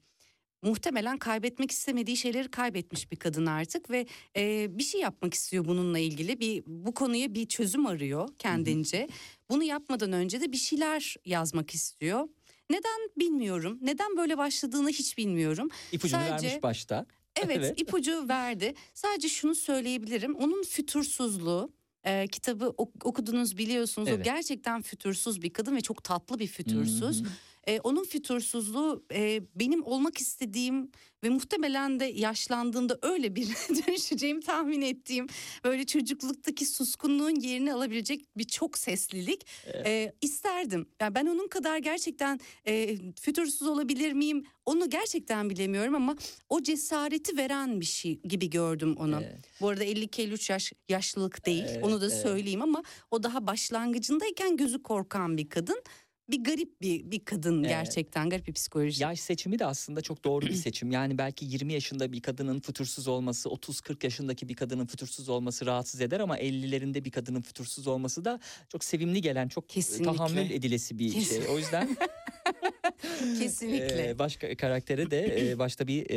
Muhtemelen 0.65 1.19
kaybetmek 1.19 1.71
istemediği 1.71 2.17
şeyleri 2.17 2.49
kaybetmiş 2.51 3.13
bir 3.13 3.17
kadın 3.17 3.47
artık 3.47 3.91
ve 3.91 4.07
e, 4.37 4.67
bir 4.79 4.83
şey 4.83 5.01
yapmak 5.01 5.35
istiyor 5.35 5.65
bununla 5.65 5.99
ilgili. 5.99 6.41
Bir 6.41 6.63
bu 6.67 6.95
konuya 6.95 7.35
bir 7.35 7.47
çözüm 7.47 7.87
arıyor 7.87 8.29
kendince. 8.39 9.09
Bunu 9.51 9.63
yapmadan 9.65 10.13
önce 10.13 10.41
de 10.41 10.53
bir 10.53 10.57
şeyler 10.57 11.15
yazmak 11.25 11.75
istiyor. 11.75 12.29
Neden 12.71 13.11
bilmiyorum. 13.19 13.79
Neden 13.83 14.17
böyle 14.17 14.39
başladığını 14.39 14.89
hiç 14.89 15.19
bilmiyorum. 15.19 15.69
İpucunu 15.93 16.21
Sadece- 16.21 16.47
vermiş 16.47 16.63
başta. 16.63 17.07
Evet, 17.45 17.81
ipucu 17.81 18.29
verdi. 18.29 18.75
Sadece 18.95 19.29
şunu 19.29 19.55
söyleyebilirim. 19.55 20.35
Onun 20.35 20.63
fütursuzluğu 20.63 21.73
e, 22.05 22.27
kitabı 22.29 22.69
ok- 22.77 23.07
okudunuz 23.07 23.57
biliyorsunuz. 23.57 24.09
O 24.09 24.13
Evet. 24.13 24.25
gerçekten 24.25 24.83
fütursuz 24.83 25.43
bir 25.43 25.51
kadın 25.51 25.77
ve 25.77 25.81
çok 25.81 26.05
tatlı 26.05 26.39
bir 26.39 26.47
fütursuz. 26.47 27.21
Hı 27.21 27.25
hı. 27.25 27.29
E, 27.69 27.81
onun 27.81 28.05
fütursuzluğu 28.05 29.05
e, 29.13 29.43
benim 29.55 29.85
olmak 29.85 30.19
istediğim 30.19 30.91
ve 31.25 31.29
muhtemelen 31.29 32.01
de 32.01 32.05
yaşlandığımda 32.05 32.99
öyle 33.03 33.37
bir 33.37 33.47
dönüşeceğimi 33.69 34.41
tahmin 34.41 34.83
ettiğim 34.83 35.27
böyle 35.65 35.87
çocukluktaki 35.87 36.67
suskunluğun 36.67 37.41
yerini 37.41 37.75
alabilecek 37.75 38.37
bir 38.37 38.45
çok 38.45 38.79
seslilik 38.79 39.47
e, 39.87 40.13
isterdim. 40.21 40.87
Yani 41.01 41.15
ben 41.15 41.27
onun 41.27 41.49
kadar 41.49 41.79
gerçekten 41.79 42.41
e, 42.67 42.97
fütursuz 43.21 43.69
olabilir 43.69 44.13
miyim? 44.13 44.45
Onu 44.67 44.91
gerçekten 44.91 45.51
bilemiyorum 45.51 45.95
ama 45.95 46.17
o 46.49 46.63
cesareti 46.63 47.37
veren 47.37 47.81
bir 47.81 47.87
şey 47.87 48.21
gibi 48.21 48.51
gördüm 48.51 48.97
onu. 48.99 49.23
Bu 49.61 49.69
arada 49.69 49.85
52-53 49.85 50.53
yaş 50.53 50.73
yaşlılık 50.89 51.47
değil. 51.47 51.65
Evet, 51.69 51.85
onu 51.85 52.01
da 52.01 52.07
evet. 52.07 52.23
söyleyeyim 52.23 52.63
ama 52.63 52.83
o 53.11 53.23
daha 53.23 53.47
başlangıcındayken 53.47 54.57
gözü 54.57 54.83
korkan 54.83 55.37
bir 55.37 55.49
kadın. 55.49 55.83
Bir 56.31 56.45
garip 56.45 56.81
bir 56.81 57.11
bir 57.11 57.25
kadın 57.25 57.59
Evet. 57.65 57.71
gerçekten 57.71 58.31
garip 58.31 58.47
bir 58.47 58.53
psikoloji. 58.53 59.03
Yaş 59.03 59.21
seçimi 59.21 59.59
de 59.59 59.67
aslında 59.67 60.01
çok 60.01 60.25
doğru 60.25 60.47
bir 60.47 60.53
seçim. 60.55 60.91
Yani 60.91 61.19
belki 61.19 61.45
20 61.45 61.73
yaşında 61.73 62.13
bir 62.13 62.21
kadının 62.21 62.61
fütursuz 62.61 63.09
olması, 63.09 63.49
30-40 63.49 64.05
yaşındaki 64.07 64.49
bir 64.49 64.55
kadının 64.55 64.87
fütursuz 64.87 65.29
olması 65.29 65.67
rahatsız 65.67 66.01
eder 66.01 66.21
ama 66.21 66.39
50'lerinde 66.39 67.05
bir 67.05 67.11
kadının 67.11 67.41
fütursuz 67.41 67.87
olması 67.87 68.25
da 68.25 68.41
çok 68.69 68.85
sevimli 68.85 69.23
gelen, 69.23 69.49
çok 69.49 69.65
e, 69.65 69.67
Kesinlikle. 69.69 70.17
tahammül 70.17 70.51
edilesi 70.51 70.99
bir 70.99 71.13
Kesin- 71.13 71.43
şey. 71.43 71.55
O 71.55 71.59
yüzden 71.59 71.97
Kesinlikle. 73.39 74.09
e, 74.11 74.19
başka 74.19 74.57
karaktere 74.57 75.11
de 75.11 75.51
e, 75.51 75.59
başta 75.59 75.87
bir 75.87 76.11
e, 76.11 76.17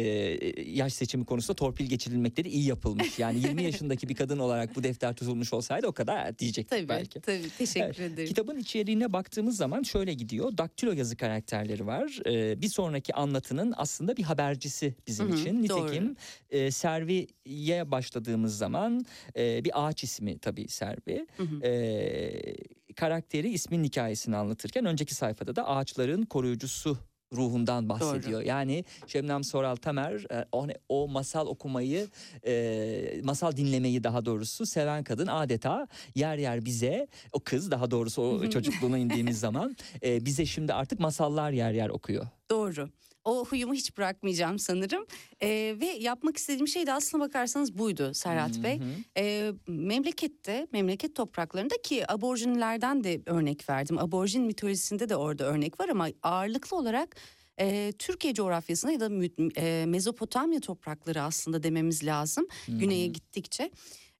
yaş 0.71 0.93
seçimi 0.93 1.25
konusunda 1.25 1.55
torpil 1.55 1.85
geçirilmekleri 1.85 2.49
iyi 2.49 2.65
yapılmış. 2.65 3.19
Yani 3.19 3.39
20 3.39 3.63
yaşındaki 3.63 4.09
bir 4.09 4.15
kadın 4.15 4.39
olarak 4.39 4.75
bu 4.75 4.83
defter 4.83 5.13
tutulmuş 5.15 5.53
olsaydı 5.53 5.87
o 5.87 5.91
kadar 5.91 6.39
diyecektik 6.39 6.69
Tabii 6.69 6.89
belki. 6.89 7.21
tabii 7.21 7.49
teşekkür 7.57 7.85
Evet. 7.85 7.99
ederim. 7.99 8.27
Kitabın 8.29 8.57
içeriğine 8.59 9.13
baktığımız 9.13 9.57
zaman 9.57 9.83
şöyle 9.83 9.96
gidiyor. 10.03 10.57
Daktilo 10.57 10.91
yazı 10.91 11.15
karakterleri 11.17 11.87
var. 11.87 12.19
Ee, 12.25 12.61
bir 12.61 12.67
sonraki 12.69 13.13
anlatının 13.13 13.73
aslında 13.77 14.17
bir 14.17 14.23
habercisi 14.23 14.95
bizim 15.07 15.27
Hı 15.29 15.33
hı, 15.33 15.37
için. 15.39 15.69
doğru. 15.69 15.81
Nitekim 15.85 16.15
e, 16.49 16.71
Servi'ye 16.71 17.91
başladığımız 17.91 18.57
zaman 18.57 19.05
e, 19.37 19.63
bir 19.63 19.87
ağaç 19.87 20.03
ismi 20.03 20.39
tabii 20.39 20.67
Servi. 20.67 21.27
Hı 21.37 21.43
hı. 21.43 21.67
E, 21.67 22.55
karakteri 22.95 23.49
ismin 23.49 23.83
hikayesini 23.83 24.35
anlatırken 24.37 24.85
önceki 24.85 25.15
sayfada 25.15 25.55
da 25.55 25.67
ağaçların 25.67 26.23
koruyucusu 26.25 26.97
ruhundan 27.33 27.89
bahsediyor. 27.89 28.41
Yani 28.41 28.85
Şebnem 29.07 29.43
Soral 29.43 29.75
Tamer 29.75 30.13
e, 30.31 30.45
o, 30.51 30.67
o 30.89 31.07
masal 31.07 31.47
okumayı, 31.47 32.07
e, 32.47 33.21
masal 33.23 33.57
dinlemeyi 33.57 34.03
daha 34.03 34.25
doğrusu 34.25 34.65
seven 34.65 35.03
kadın 35.03 35.27
adeta 35.27 35.87
yer 36.15 36.37
yer 36.37 36.65
bize, 36.65 37.07
o 37.33 37.39
kız 37.39 37.71
daha 37.71 37.91
doğrusu 37.91 38.21
o 38.21 38.49
çocukluğuna 38.49 38.97
indiğimiz 38.97 39.39
zaman 39.39 39.75
e, 40.03 40.25
bize 40.25 40.45
şimdi 40.45 40.73
artık 40.73 40.99
masallar 40.99 41.51
yer 41.51 41.71
yer 41.71 41.89
okuyor. 41.89 42.27
Doğru. 42.49 42.89
O 43.27 43.45
huyumu 43.45 43.73
hiç 43.73 43.97
bırakmayacağım 43.97 44.59
sanırım. 44.59 45.05
Ee, 45.41 45.75
ve 45.79 45.85
yapmak 45.85 46.37
istediğim 46.37 46.67
şey 46.67 46.87
de 46.87 46.93
aslına 46.93 47.23
bakarsanız 47.23 47.77
buydu 47.77 48.13
Serhat 48.13 48.63
Bey. 48.63 48.79
Ee, 49.17 49.51
memlekette, 49.67 50.67
memleket 50.71 51.15
topraklarında 51.15 51.75
ki 51.83 52.11
aborjinlerden 52.11 53.03
de 53.03 53.21
örnek 53.25 53.69
verdim. 53.69 53.97
Aborjin 53.97 54.43
mitolojisinde 54.43 55.09
de 55.09 55.15
orada 55.15 55.43
örnek 55.43 55.79
var 55.79 55.89
ama 55.89 56.07
ağırlıklı 56.23 56.77
olarak 56.77 57.15
e, 57.59 57.93
Türkiye 57.99 58.33
coğrafyasında 58.33 58.91
ya 58.91 58.99
da 58.99 59.09
e, 59.57 59.85
Mezopotamya 59.85 60.59
toprakları 60.59 61.21
aslında 61.21 61.63
dememiz 61.63 62.03
lazım. 62.05 62.47
Güneye 62.67 63.07
gittikçe. 63.07 63.71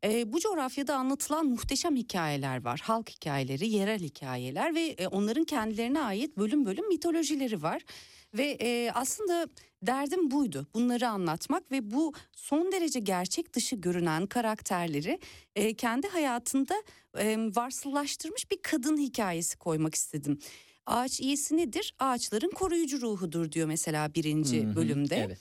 E, 0.04 0.34
bu 0.34 0.40
coğrafyada 0.40 0.96
anlatılan 0.96 1.46
muhteşem 1.46 1.96
hikayeler 1.96 2.64
var. 2.64 2.82
Halk 2.84 3.10
hikayeleri, 3.10 3.70
yerel 3.70 4.00
hikayeler 4.00 4.76
ve 4.76 4.82
e, 4.82 5.08
onların 5.08 5.44
kendilerine 5.44 6.00
ait 6.02 6.38
bölüm 6.38 6.66
bölüm 6.66 6.88
mitolojileri 6.88 7.64
var. 7.64 7.82
Ve 8.38 8.58
e, 8.62 8.92
aslında 8.94 9.48
derdim 9.82 10.32
buydu. 10.32 10.68
Bunları 10.74 11.08
anlatmak 11.10 11.72
ve 11.72 11.92
bu 11.92 12.14
son 12.36 12.72
derece 12.72 13.00
gerçek 13.00 13.54
dışı 13.54 13.76
görünen 13.76 14.26
karakterleri 14.26 15.20
e, 15.56 15.74
kendi 15.74 16.08
hayatında 16.08 16.76
e, 17.18 17.38
varsıllaştırmış 17.38 18.52
bir 18.52 18.58
kadın 18.62 18.98
hikayesi 18.98 19.58
koymak 19.58 19.96
istedim. 19.96 20.40
Ağaç 20.86 21.20
iyisi 21.20 21.58
nedir? 21.58 21.96
Ağaçların 22.00 22.50
koruyucu 22.52 23.02
ruhudur 23.02 23.52
diyor 23.52 23.68
mesela 23.68 24.14
birinci 24.16 24.64
Hı 24.66 24.70
hı, 24.72 24.76
bölümde. 24.76 25.16
evet. 25.16 25.40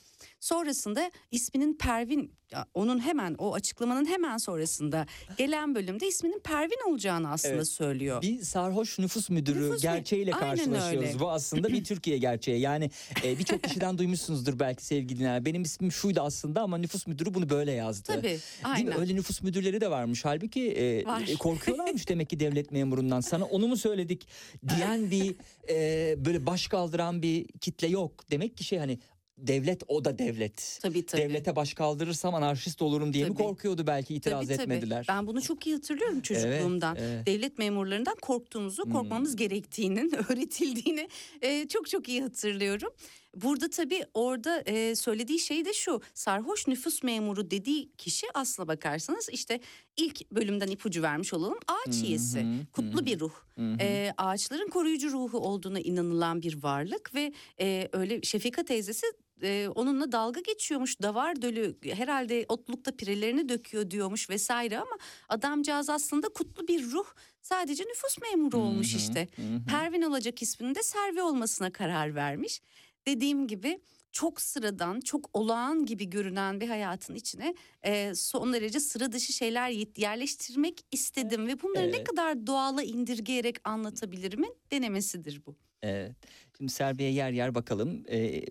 Sonrasında 0.50 1.10
isminin 1.30 1.74
Pervin 1.78 2.32
onun 2.74 2.98
hemen 2.98 3.34
o 3.38 3.54
açıklamanın 3.54 4.06
hemen 4.06 4.36
sonrasında 4.36 5.06
gelen 5.38 5.74
bölümde 5.74 6.06
isminin 6.08 6.40
Pervin 6.44 6.90
olacağını 6.90 7.30
aslında 7.30 7.54
Evet. 7.54 7.68
söylüyor. 7.68 8.22
Bir 8.22 8.40
sarhoş 8.42 8.98
nüfus 8.98 9.30
müdürü 9.30 9.58
Nüfus 9.62 9.70
mü- 9.84 9.90
gerçeğiyle 9.90 10.34
Aynen 10.34 10.48
karşılaşıyoruz. 10.56 11.08
öyle. 11.08 11.20
Bu 11.20 11.30
aslında 11.30 11.68
bir 11.68 11.84
Türkiye 11.84 12.18
gerçeği. 12.18 12.60
Yani 12.60 12.90
e, 13.24 13.38
birçok 13.38 13.62
kişiden 13.62 13.98
duymuşsunuzdur 13.98 14.58
belki 14.58 14.84
sevgili 14.84 15.18
dinleyenler. 15.18 15.44
Benim 15.44 15.62
ismim 15.62 15.92
şuydu 15.92 16.20
aslında 16.20 16.60
ama 16.62 16.78
nüfus 16.78 17.06
müdürü 17.06 17.34
bunu 17.34 17.50
böyle 17.50 17.72
yazdı. 17.72 18.02
Tabii, 18.12 18.22
Değil 18.22 18.34
mi? 18.36 18.40
aynen. 18.64 19.00
Öyle 19.00 19.14
nüfus 19.14 19.42
müdürleri 19.42 19.80
de 19.80 19.90
varmış. 19.90 20.24
Halbuki 20.24 20.70
e, 20.72 21.04
Var. 21.06 21.22
e, 21.28 21.34
korkuyorlarmış 21.34 22.08
demek 22.08 22.30
ki 22.30 22.40
devlet 22.40 22.72
memurundan. 22.72 23.20
Sana 23.20 23.44
onu 23.44 23.68
mu 23.68 23.76
söyledik 23.76 24.28
diyen 24.68 25.10
bir 25.10 25.34
e, 25.68 26.24
böyle 26.24 26.46
baş 26.46 26.68
kaldıran 26.68 27.22
bir 27.22 27.46
kitle 27.48 27.86
yok. 27.86 28.30
Demek 28.30 28.56
ki 28.56 28.64
şey 28.64 28.78
hani 28.78 28.98
devlet 29.38 29.82
o 29.88 30.04
da 30.04 30.18
devlet. 30.18 30.78
Tabii 30.82 31.06
tabii. 31.06 31.22
Devlete 31.22 31.56
baş 31.56 31.74
kaldırırsam 31.74 32.34
anarşist 32.34 32.82
olurum 32.82 33.12
diye 33.12 33.24
mi 33.24 33.34
Tabii. 33.34 33.42
korkuyordu 33.42 33.86
belki 33.86 34.14
itiraz 34.14 34.40
Tabii, 34.46 34.56
tabii. 34.56 34.62
etmediler. 34.62 35.04
Ben 35.08 35.26
bunu 35.26 35.42
çok 35.42 35.66
iyi 35.66 35.74
hatırlıyorum 35.74 36.20
çocukluğumdan. 36.20 36.96
evet. 37.00 37.26
Devlet 37.26 37.58
memurlarından 37.58 38.16
korktuğumuzu, 38.22 38.84
Hmm. 38.84 38.92
korkmamız 38.92 39.36
gerektiğinin 39.36 40.12
öğretildiğini 40.28 41.08
e, 41.42 41.68
çok 41.68 41.88
çok 41.88 42.08
iyi 42.08 42.22
hatırlıyorum. 42.22 42.92
Burada 43.34 43.70
tabii 43.70 44.04
orada 44.14 44.60
e, 44.66 44.94
söylediği 44.96 45.38
şey 45.38 45.64
de 45.64 45.72
şu. 45.72 46.00
Sarhoş 46.14 46.66
nüfus 46.68 47.02
memuru 47.02 47.50
dediği 47.50 47.92
kişi 47.98 48.26
aslına 48.34 48.68
bakarsanız 48.68 49.28
işte 49.32 49.60
ilk 49.96 50.30
bölümden 50.30 50.68
ipucu 50.68 51.02
vermiş 51.02 51.34
olalım. 51.34 51.58
Ağaç 51.68 51.94
Hı 51.94 52.00
hı, 52.00 52.04
yiyesi, 52.04 52.40
hı 52.40 52.66
kutlu 52.72 53.00
hı. 53.00 53.06
bir 53.06 53.20
ruh. 53.20 53.32
Hı 53.54 53.62
hı. 53.72 53.76
E, 53.80 54.12
ağaçların 54.16 54.68
koruyucu 54.68 55.10
ruhu 55.12 55.38
olduğuna 55.38 55.80
inanılan 55.80 56.42
bir 56.42 56.62
varlık 56.62 57.14
ve 57.14 57.32
e, 57.60 57.88
öyle 57.92 58.22
Şefika 58.22 58.64
teyzesi 58.64 59.06
e, 59.42 59.68
onunla 59.74 60.12
dalga 60.12 60.40
geçiyormuş. 60.40 61.02
Davar 61.02 61.42
dölü 61.42 61.76
herhalde 61.92 62.44
otlukta 62.48 62.96
pirelerini 62.96 63.48
döküyor 63.48 63.90
diyormuş 63.90 64.30
vesaire 64.30 64.78
ama 64.78 64.96
adamcağız 65.28 65.90
aslında 65.90 66.28
kutlu 66.28 66.68
bir 66.68 66.90
ruh. 66.90 67.06
Sadece 67.42 67.84
nüfus 67.84 68.16
memuru 68.32 68.58
olmuş 68.58 68.90
Hı 68.92 68.94
hı, 68.94 69.00
işte. 69.00 69.28
hı. 69.36 69.64
Pervin 69.70 70.02
olacak 70.02 70.42
isminin 70.42 70.74
de 70.74 70.82
Servi 70.82 71.22
olmasına 71.22 71.72
karar 71.72 72.14
vermiş. 72.14 72.60
Dediğim 73.06 73.46
gibi 73.46 73.80
çok 74.12 74.40
sıradan, 74.40 75.00
çok 75.00 75.30
olağan 75.32 75.86
gibi 75.86 76.10
görünen 76.10 76.60
bir 76.60 76.68
hayatın 76.68 77.14
içine 77.14 77.54
e, 77.82 78.14
son 78.14 78.52
derece 78.52 78.80
sıra 78.80 79.12
dışı 79.12 79.32
şeyler 79.32 79.70
yerleştirmek 79.96 80.80
istedim 80.92 81.46
ve 81.46 81.62
bunları 81.62 81.92
ne 81.92 81.96
Evet. 81.96 82.04
kadar 82.08 82.46
doğala 82.46 82.82
indirgeyerek 82.82 83.56
anlatabilirimin 83.68 84.54
denemesidir 84.70 85.42
bu. 85.46 85.56
Evet. 85.82 86.12
Şimdi 86.56 86.72
Serbi'ye 86.72 87.10
yer 87.12 87.30
yer 87.30 87.54
bakalım. 87.54 88.04
Ee, 88.10 88.44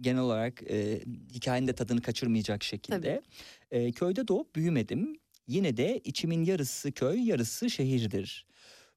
genel 0.00 0.20
olarak 0.22 0.62
e, 0.62 1.00
hikayenin 1.34 1.66
de 1.66 1.72
tadını 1.72 2.02
kaçırmayacak 2.02 2.62
şekilde. 2.64 3.22
Ee, 3.70 3.92
köyde 3.92 4.28
doğup 4.28 4.56
büyümedim. 4.56 5.18
Yine 5.46 5.76
de 5.76 6.00
içimin 6.04 6.44
yarısı 6.44 6.92
köy, 6.92 7.28
yarısı 7.28 7.70
şehirdir. 7.70 8.46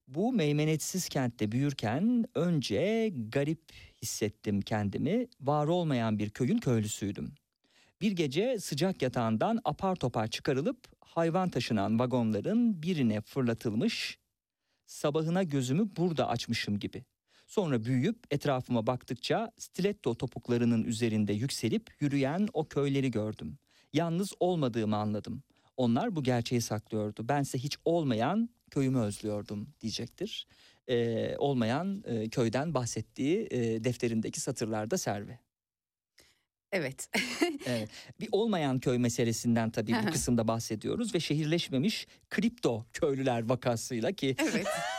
Bu 0.07 0.33
meymenetsiz 0.33 1.09
kentte 1.09 1.51
büyürken 1.51 2.25
önce 2.35 3.13
garip 3.29 3.61
hissettim 4.01 4.61
kendimi. 4.61 5.27
Var 5.41 5.67
olmayan 5.67 6.19
bir 6.19 6.29
köyün 6.29 6.57
köylüsüydüm. 6.57 7.33
Bir 8.01 8.11
gece 8.11 8.59
sıcak 8.59 9.01
yatağından 9.01 9.59
apar 9.65 9.95
topar 9.95 10.27
çıkarılıp 10.27 10.77
hayvan 11.01 11.49
taşınan 11.49 11.99
vagonların 11.99 12.81
birine 12.83 13.21
fırlatılmış, 13.21 14.19
sabahına 14.85 15.43
gözümü 15.43 15.95
burada 15.97 16.27
açmışım 16.27 16.79
gibi. 16.79 17.05
Sonra 17.47 17.83
büyüyüp 17.83 18.17
etrafıma 18.31 18.87
baktıkça 18.87 19.51
stiletto 19.57 20.15
topuklarının 20.15 20.83
üzerinde 20.83 21.33
yükselip 21.33 21.89
yürüyen 21.99 22.47
o 22.53 22.67
köyleri 22.67 23.11
gördüm. 23.11 23.57
Yalnız 23.93 24.33
olmadığımı 24.39 24.95
anladım. 24.95 25.43
Onlar 25.77 26.15
bu 26.15 26.23
gerçeği 26.23 26.61
saklıyordu. 26.61 27.27
Bense 27.27 27.57
hiç 27.57 27.77
olmayan 27.85 28.49
köyümü 28.71 28.99
özlüyordum 28.99 29.69
diyecektir. 29.81 30.47
Ee, 30.87 31.35
olmayan 31.37 32.03
e, 32.05 32.29
köyden 32.29 32.73
bahsettiği 32.73 33.47
e, 33.51 33.83
defterindeki 33.83 34.41
satırlarda 34.41 34.97
Serve. 34.97 35.39
Evet. 36.71 37.09
Evet. 37.65 37.89
Bir 38.19 38.29
olmayan 38.31 38.79
köy 38.79 38.97
meselesinden 38.97 39.69
tabii 39.69 39.93
bu 40.07 40.11
kısımda 40.11 40.47
bahsediyoruz 40.47 41.15
ve 41.15 41.19
şehirleşmemiş 41.19 42.07
kripto 42.29 42.85
köylüler 42.93 43.49
vakasıyla 43.49 44.11
ki 44.11 44.35
Evet. 44.39 44.67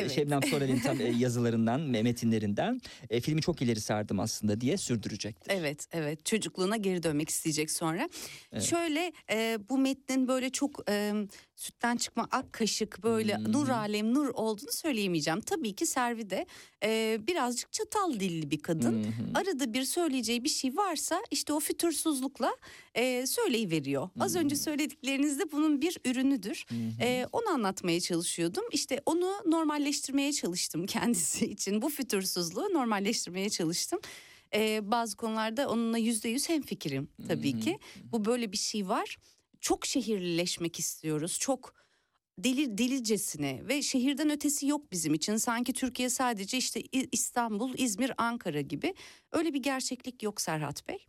Evet. 0.00 0.10
Şebnem 0.10 0.42
Sorel'in 0.42 0.80
tam 0.80 1.00
e, 1.00 1.04
yazılarından, 1.18 1.80
metinlerinden 1.80 2.80
e, 3.10 3.20
filmi 3.20 3.42
çok 3.42 3.62
ileri 3.62 3.80
sardım 3.80 4.20
aslında 4.20 4.60
diye 4.60 4.76
sürdürecektir. 4.76 5.52
Evet, 5.54 5.86
evet. 5.92 6.26
Çocukluğuna 6.26 6.76
geri 6.76 7.02
dönmek 7.02 7.28
isteyecek 7.28 7.70
sonra. 7.70 8.08
Evet. 8.52 8.62
Şöyle 8.62 9.12
e, 9.30 9.58
bu 9.68 9.78
metnin 9.78 10.28
böyle 10.28 10.50
çok 10.50 10.90
e, 10.90 11.12
sütten 11.60 11.96
çıkma 11.96 12.28
ak 12.30 12.52
kaşık 12.52 13.02
böyle 13.02 13.44
nur 13.52 13.68
alem 13.68 14.14
nur 14.14 14.28
olduğunu 14.28 14.72
söyleyemeyeceğim. 14.72 15.40
Tabii 15.40 15.72
ki 15.72 15.86
Servi 15.86 16.30
de 16.30 16.46
e, 16.84 17.18
birazcık 17.26 17.72
çatal 17.72 18.20
dilli 18.20 18.50
bir 18.50 18.58
kadın. 18.58 19.06
Arada 19.34 19.74
bir 19.74 19.84
söyleyeceği 19.84 20.44
bir 20.44 20.48
şey 20.48 20.76
varsa 20.76 21.22
işte 21.30 21.52
o 21.52 21.60
fütursuzlukla 21.60 22.56
e, 22.94 23.26
söyleyiveriyor. 23.26 24.08
Az 24.20 24.36
önce 24.36 24.56
söyledikleriniz 24.56 25.38
de 25.38 25.52
bunun 25.52 25.80
bir 25.80 25.98
ürünüdür. 26.04 26.66
E, 27.00 27.26
onu 27.32 27.48
anlatmaya 27.48 28.00
çalışıyordum. 28.00 28.64
İşte 28.72 29.00
onu 29.06 29.32
normalleştirmeye 29.46 30.32
çalıştım 30.32 30.86
kendisi 30.86 31.46
için. 31.50 31.82
Bu 31.82 31.88
fütursuzluğu 31.88 32.68
normalleştirmeye 32.72 33.50
çalıştım. 33.50 34.00
E, 34.54 34.90
bazı 34.90 35.16
konularda 35.16 35.68
onunla 35.68 35.98
yüzde 35.98 36.28
yüz 36.28 36.48
hemfikirim 36.48 37.08
tabii 37.28 37.60
ki. 37.60 37.78
Bu 38.12 38.24
böyle 38.24 38.52
bir 38.52 38.56
şey 38.56 38.88
var. 38.88 39.16
Çok 39.60 39.86
şehirleşmek 39.86 40.78
istiyoruz. 40.78 41.38
Çok 41.38 41.74
deli 42.38 42.78
delicesine 42.78 43.68
ve 43.68 43.82
şehirden 43.82 44.30
ötesi 44.30 44.66
yok 44.66 44.92
bizim 44.92 45.14
için. 45.14 45.36
Sanki 45.36 45.72
Türkiye 45.72 46.10
sadece 46.10 46.58
işte 46.58 46.82
İstanbul, 47.12 47.74
İzmir, 47.78 48.12
Ankara 48.18 48.60
gibi. 48.60 48.94
Öyle 49.32 49.54
bir 49.54 49.62
gerçeklik 49.62 50.22
yok 50.22 50.40
Serhat 50.40 50.88
Bey. 50.88 51.06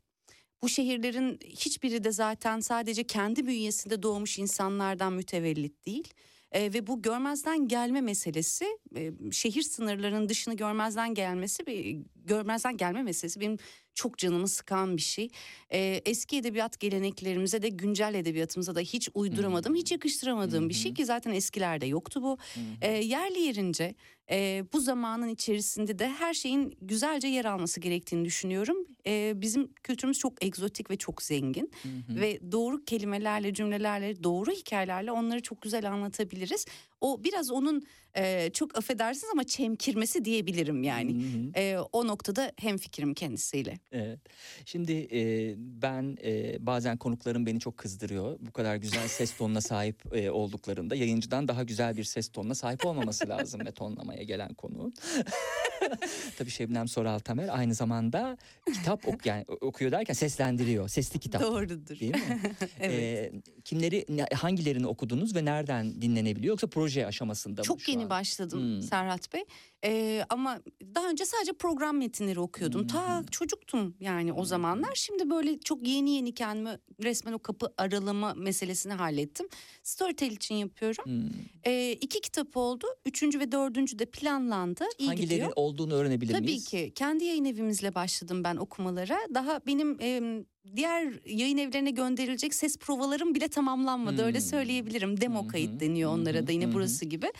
Bu 0.61 0.69
şehirlerin 0.69 1.39
hiçbiri 1.45 2.03
de 2.03 2.11
zaten 2.11 2.59
sadece 2.59 3.03
kendi 3.03 3.47
bünyesinde 3.47 4.03
doğmuş 4.03 4.39
insanlardan 4.39 5.13
mütevellit 5.13 5.85
değil. 5.85 6.13
Ee, 6.51 6.73
ve 6.73 6.87
bu 6.87 7.01
görmezden 7.01 7.67
gelme 7.67 8.01
meselesi, 8.01 8.65
e, 8.95 9.11
şehir 9.31 9.61
sınırlarının 9.61 10.29
dışını 10.29 10.55
görmezden 10.55 11.13
gelmesi, 11.13 11.65
bir 11.65 11.97
görmezden 12.15 12.77
gelme 12.77 13.03
meselesi 13.03 13.39
benim 13.39 13.57
çok 13.95 14.17
canımı 14.17 14.47
sıkan 14.47 14.97
bir 14.97 15.01
şey. 15.01 15.29
Ee, 15.73 16.01
eski 16.05 16.37
edebiyat 16.37 16.79
geleneklerimize 16.79 17.61
de 17.61 17.69
güncel 17.69 18.13
edebiyatımıza 18.13 18.75
da 18.75 18.79
hiç 18.79 19.09
uyduramadığım, 19.13 19.75
hiç 19.75 19.91
yakıştıramadığım 19.91 20.69
bir 20.69 20.73
şey 20.73 20.93
ki 20.93 21.05
zaten 21.05 21.31
eskilerde 21.31 21.85
yoktu 21.85 22.21
bu. 22.23 22.37
Ee, 22.81 22.91
yerli 22.91 23.39
yerince 23.39 23.95
e, 24.31 24.65
bu 24.73 24.79
zamanın 24.79 25.27
içerisinde 25.27 25.99
de 25.99 26.09
her 26.09 26.33
şeyin 26.33 26.77
güzelce 26.81 27.27
yer 27.27 27.45
alması 27.45 27.79
gerektiğini 27.79 28.25
düşünüyorum. 28.25 28.77
Ee, 29.07 29.33
bizim 29.35 29.73
kültürümüz 29.73 30.19
çok 30.19 30.45
egzotik 30.45 30.89
ve 30.91 30.95
çok 30.95 31.21
zengin 31.21 31.71
ve 32.09 32.51
doğru 32.51 32.85
kelimelerle, 32.85 33.53
cümlelerle, 33.53 34.23
doğru 34.23 34.51
hikayelerle 34.51 35.11
onları 35.11 35.41
çok 35.41 35.61
güzel 35.61 35.91
anlatabiliriz. 35.91 36.65
O 37.01 37.23
biraz 37.23 37.51
onun 37.51 37.83
e, 38.17 38.49
çok 38.53 38.77
affedersiniz 38.77 39.31
ama 39.33 39.43
çemkirmesi 39.43 40.25
diyebilirim 40.25 40.83
yani. 40.83 41.15
E, 41.55 41.77
o 41.91 42.07
noktada 42.07 42.51
hemfikirim 42.57 43.13
kendisiyle. 43.13 43.79
Evet. 43.91 44.19
Şimdi 44.65 45.07
e, 45.11 45.53
ben 45.57 46.17
e, 46.23 46.57
bazen 46.65 46.97
konuklarım 46.97 47.45
beni 47.45 47.59
çok 47.59 47.77
kızdırıyor. 47.77 48.37
Bu 48.39 48.51
kadar 48.51 48.75
güzel 48.75 49.07
ses 49.07 49.37
tonuna 49.37 49.61
sahip 49.61 50.15
e, 50.15 50.31
olduklarında 50.31 50.95
yayıncıdan 50.95 51.47
daha 51.47 51.63
güzel 51.63 51.97
bir 51.97 52.03
ses 52.03 52.29
tonuna 52.29 52.55
sahip 52.55 52.85
olmaması 52.85 53.29
lazım 53.29 53.65
ve 53.65 53.71
tonlamaya 53.81 54.20
gelen 54.23 54.53
konuğun. 54.53 54.93
Tabii 56.37 56.49
Şebnem 56.49 56.87
Soral 56.87 57.19
Tamer 57.19 57.57
aynı 57.57 57.73
zamanda 57.75 58.37
kitap 58.73 59.07
ok 59.07 59.25
yani 59.25 59.45
okuyor 59.61 59.91
derken 59.91 60.13
seslendiriyor. 60.13 60.87
Sesli 60.89 61.19
kitap. 61.19 61.41
Doğrudur. 61.41 61.99
Değil 61.99 62.15
mi? 62.15 62.41
Evet. 62.79 62.99
E, 62.99 63.31
kimleri 63.65 64.05
hangilerini 64.35 64.87
okudunuz 64.87 65.35
ve 65.35 65.45
nereden 65.45 66.01
dinlenebiliyor 66.01 66.51
yoksa 66.53 66.67
proje 66.67 67.05
aşamasında 67.07 67.61
mı 67.61 67.65
Çok 67.65 67.89
yeni 67.89 68.03
an? 68.03 68.09
başladım 68.09 68.59
Hmm. 68.61 68.81
Serhat 68.81 69.33
Bey. 69.33 69.43
Ee, 69.85 70.23
ama 70.29 70.59
daha 70.95 71.09
önce 71.09 71.25
sadece 71.25 71.53
program 71.53 71.97
metinleri 71.97 72.39
okuyordum. 72.39 72.87
Ta 72.87 73.23
çocuktum 73.31 73.95
yani 73.99 74.33
o 74.33 74.45
zamanlar. 74.45 74.95
Şimdi 74.95 75.29
böyle 75.29 75.59
çok 75.59 75.87
yeni 75.87 76.15
yeni 76.15 76.33
kendime 76.33 76.77
resmen 77.03 77.33
o 77.33 77.39
kapı 77.39 77.73
aralama 77.77 78.33
meselesini 78.33 78.93
hallettim. 78.93 79.47
Storytel 79.83 80.31
için 80.31 80.55
yapıyorum. 80.55 81.05
Hmm. 81.05 81.29
Ee, 81.65 81.91
iki 81.91 82.21
kitap 82.21 82.57
oldu. 82.57 82.85
Üçüncü 83.05 83.39
ve 83.39 83.51
dördüncü 83.51 83.99
de 83.99 84.00
planlandı. 84.05 84.83
İyi 84.97 85.07
Hangileri 85.07 85.29
gidiyor. 85.29 85.51
olduğunu 85.55 85.93
öğrenebilir 85.93 86.33
Tabii 86.33 86.45
miyiz? 86.45 86.65
ki. 86.65 86.91
Kendi 86.95 87.23
yayın 87.25 87.45
evimizle 87.45 87.95
başladım 87.95 88.43
ben 88.43 88.55
okumalara. 88.55 89.17
Daha 89.33 89.59
benim 89.67 89.97
em, 89.99 90.45
diğer 90.75 91.13
yayın 91.25 91.57
evlerine 91.57 91.91
gönderilecek 91.91 92.53
ses 92.53 92.77
provalarım 92.77 93.35
bile 93.35 93.47
tamamlanmadı. 93.47 94.23
Öyle 94.23 94.37
Hmm. 94.39 94.45
söyleyebilirim. 94.45 95.21
Demo 95.21 95.47
kayıt 95.47 95.79
deniyor 95.79 96.11
onlara 96.13 96.47
da 96.47 96.51
yine 96.51 96.73
burası 96.73 97.05
gibi. 97.05 97.31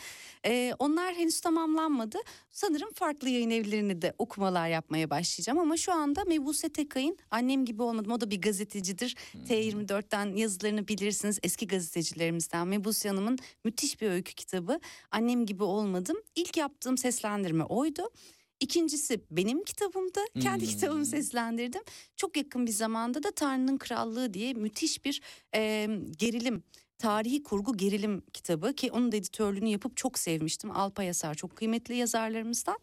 Ee, 0.46 0.74
onlar 0.78 1.14
henüz 1.14 1.40
tamamlanmadı. 1.40 2.18
Sanırım 2.50 2.92
farklı 2.92 3.28
yayın 3.28 3.50
evlerine 3.50 4.02
de 4.02 4.14
okumalar 4.18 4.68
yapmaya 4.68 5.10
başlayacağım. 5.10 5.58
Ama 5.58 5.76
şu 5.76 5.92
anda 5.92 6.24
Mebuse 6.24 6.68
Tekay'ın 6.68 7.18
Annem 7.30 7.64
Gibi 7.64 7.82
Olmadım. 7.82 8.12
O 8.12 8.20
da 8.20 8.30
bir 8.30 8.40
gazetecidir. 8.40 9.16
T24'ten 9.48 10.36
yazılarını 10.36 10.88
bilirsiniz. 10.88 11.38
Eski 11.42 11.66
gazetecilerimizden. 11.66 12.68
Mebuse 12.68 13.08
Hanım'ın 13.08 13.38
müthiş 13.64 14.00
bir 14.00 14.10
öykü 14.10 14.34
kitabı. 14.34 14.80
Annem 15.10 15.46
Gibi 15.46 15.64
Olmadım. 15.64 16.16
İlk 16.34 16.56
yaptığım 16.56 16.98
seslendirme 16.98 17.64
oydu. 17.64 18.02
İkincisi 18.62 19.20
benim 19.30 19.64
kitabımdı. 19.64 20.20
Kendi 20.40 20.64
Hmm. 20.64 20.70
kitabımı 20.72 21.06
seslendirdim. 21.06 21.82
Çok 22.16 22.36
yakın 22.36 22.66
bir 22.66 22.72
zamanda 22.72 23.22
da 23.22 23.30
Tanrı'nın 23.30 23.78
Krallığı 23.78 24.34
diye 24.34 24.54
müthiş 24.54 25.04
bir 25.04 25.20
e, 25.54 25.88
gerilim, 26.18 26.62
tarihi 26.98 27.42
kurgu 27.42 27.76
gerilim 27.76 28.22
kitabı 28.32 28.72
ki 28.74 28.90
onun 28.92 29.12
da 29.12 29.16
editörlüğünü 29.16 29.68
yapıp 29.68 29.96
çok 29.96 30.18
sevmiştim. 30.18 30.70
Alpay 30.70 31.06
Yasar 31.06 31.34
çok 31.34 31.56
kıymetli 31.56 31.96
yazarlarımızdan. 31.96 32.78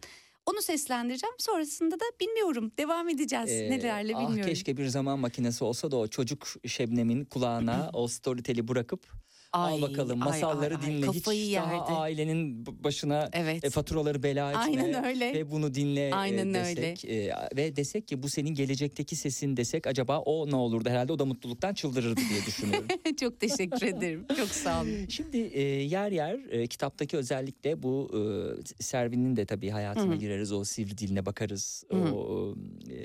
Onu 0.45 0.61
seslendireceğim. 0.61 1.35
Sonrasında 1.37 1.95
da 1.99 2.03
bilmiyorum. 2.21 2.71
Devam 2.77 3.09
edeceğiz. 3.09 3.49
Ee, 3.49 3.69
Nelerle 3.71 4.15
ah, 4.15 4.21
bilmiyorum. 4.21 4.49
keşke 4.49 4.77
bir 4.77 4.87
zaman 4.87 5.19
makinesi 5.19 5.63
olsa 5.63 5.91
da 5.91 5.97
o 5.97 6.07
çocuk 6.07 6.47
Şebnem'in 6.67 7.25
kulağına 7.25 7.89
o 7.93 8.07
storyteli 8.07 8.67
bırakıp 8.67 9.07
al 9.53 9.73
Ay, 9.73 9.81
bakalım 9.81 10.21
ay, 10.23 10.27
masalları 10.29 10.77
ay, 10.77 10.81
ay, 10.85 10.87
dinle. 10.91 11.05
kafayı 11.05 11.41
Hiç 11.45 11.51
yerdi. 11.51 11.69
daha 11.71 11.97
ailenin 11.99 12.65
başına 12.83 13.29
Evet. 13.33 13.63
e, 13.65 13.69
faturaları 13.69 14.23
bela 14.23 14.49
etme. 14.49 14.61
Aynen 14.63 15.05
öyle. 15.05 15.33
Ve 15.33 15.51
bunu 15.51 15.73
dinle 15.73 16.07
e, 16.07 16.13
Aynen 16.13 16.47
öyle. 16.53 16.81
desek. 16.81 17.05
E, 17.05 17.33
ve 17.57 17.75
desek 17.75 18.07
ki 18.07 18.23
bu 18.23 18.29
senin 18.29 18.49
gelecekteki 18.49 19.15
sesin 19.15 19.57
desek 19.57 19.87
acaba 19.87 20.19
o 20.19 20.49
ne 20.49 20.55
olurdu? 20.55 20.89
Herhalde 20.89 21.13
o 21.13 21.19
da 21.19 21.25
mutluluktan 21.25 21.73
çıldırırdı 21.73 22.21
diye 22.29 22.45
düşünüyorum. 22.45 22.87
çok 23.19 23.39
teşekkür 23.39 23.85
ederim. 23.87 24.25
Çok 24.37 24.47
sağ 24.49 24.81
olun. 24.81 24.89
Şimdi 25.09 25.37
e, 25.37 25.61
yer 25.61 26.11
yer 26.11 26.39
e, 26.49 26.67
kitaptaki 26.67 27.17
özellikle 27.17 27.83
bu 27.83 28.11
e, 28.13 28.83
Servi'nin 28.83 29.35
de 29.35 29.45
tabii 29.45 29.69
hayatına 29.69 30.11
Hı 30.11 30.15
hı. 30.15 30.19
gireriz. 30.19 30.51
O 30.51 30.63
sivri 30.63 30.97
diline 30.97 31.25
bakarız. 31.25 31.83
Hı 31.91 31.97
hı. 31.97 32.13
O 32.15 32.55
e, 32.89 32.95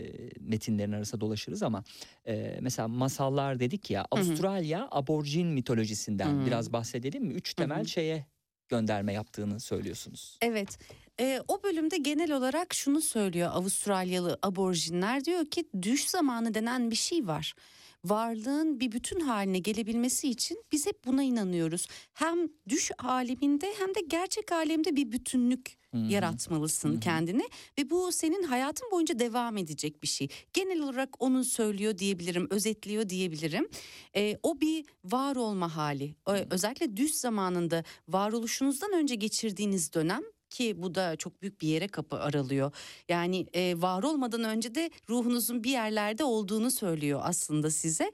metinlerin 0.40 0.92
arasında 0.92 1.20
dolaşırız 1.20 1.62
ama 1.62 1.84
e, 2.26 2.58
mesela 2.60 2.88
masallar 2.88 3.60
dedik 3.60 3.90
ya. 3.90 4.06
Avustralya 4.10 4.88
aborjin 4.90 5.46
mitolojisinden 5.46 6.33
Hı. 6.42 6.46
biraz 6.46 6.72
bahsedelim 6.72 7.24
mi? 7.24 7.34
Üç 7.34 7.54
temel 7.54 7.84
şeye 7.84 8.26
gönderme 8.68 9.12
yaptığını 9.12 9.60
söylüyorsunuz. 9.60 10.38
Evet. 10.42 10.78
Ee, 11.20 11.40
o 11.48 11.62
bölümde 11.62 11.96
genel 11.96 12.32
olarak 12.32 12.74
şunu 12.74 13.00
söylüyor 13.00 13.50
Avustralyalı 13.52 14.38
aborjinler 14.42 15.24
diyor 15.24 15.46
ki 15.46 15.64
düş 15.82 16.08
zamanı 16.08 16.54
denen 16.54 16.90
bir 16.90 16.96
şey 16.96 17.26
var. 17.26 17.54
Varlığın 18.04 18.80
bir 18.80 18.92
bütün 18.92 19.20
haline 19.20 19.58
gelebilmesi 19.58 20.30
için 20.30 20.64
biz 20.72 20.86
hep 20.86 21.04
buna 21.06 21.22
inanıyoruz. 21.22 21.86
Hem 22.14 22.38
düş 22.68 22.90
aleminde 22.98 23.74
hem 23.78 23.94
de 23.94 24.00
gerçek 24.08 24.52
alemde 24.52 24.96
bir 24.96 25.12
bütünlük 25.12 25.76
yaratmalısın 26.08 27.00
kendini 27.00 27.48
ve 27.78 27.90
bu 27.90 28.12
senin 28.12 28.42
hayatın 28.42 28.90
boyunca 28.90 29.18
devam 29.18 29.56
edecek 29.56 30.02
bir 30.02 30.08
şey. 30.08 30.28
Genel 30.52 30.80
olarak 30.80 31.22
onu 31.22 31.44
söylüyor 31.44 31.98
diyebilirim, 31.98 32.46
özetliyor 32.50 33.08
diyebilirim. 33.08 33.68
Ee, 34.16 34.38
o 34.42 34.60
bir 34.60 34.84
var 35.04 35.36
olma 35.36 35.76
hali. 35.76 36.14
Ö- 36.26 36.46
Özellikle 36.50 36.96
düz 36.96 37.14
zamanında 37.14 37.84
varoluşunuzdan 38.08 38.92
önce 38.92 39.14
geçirdiğiniz 39.14 39.92
dönem 39.92 40.22
ki 40.50 40.82
bu 40.82 40.94
da 40.94 41.16
çok 41.16 41.42
büyük 41.42 41.60
bir 41.60 41.68
yere 41.68 41.88
kapı 41.88 42.16
aralıyor. 42.20 42.72
Yani 43.08 43.46
e, 43.54 43.74
var 43.82 44.02
olmadan 44.02 44.44
önce 44.44 44.74
de 44.74 44.90
ruhunuzun 45.10 45.64
bir 45.64 45.70
yerlerde 45.70 46.24
olduğunu 46.24 46.70
söylüyor 46.70 47.20
aslında 47.24 47.70
size. 47.70 48.12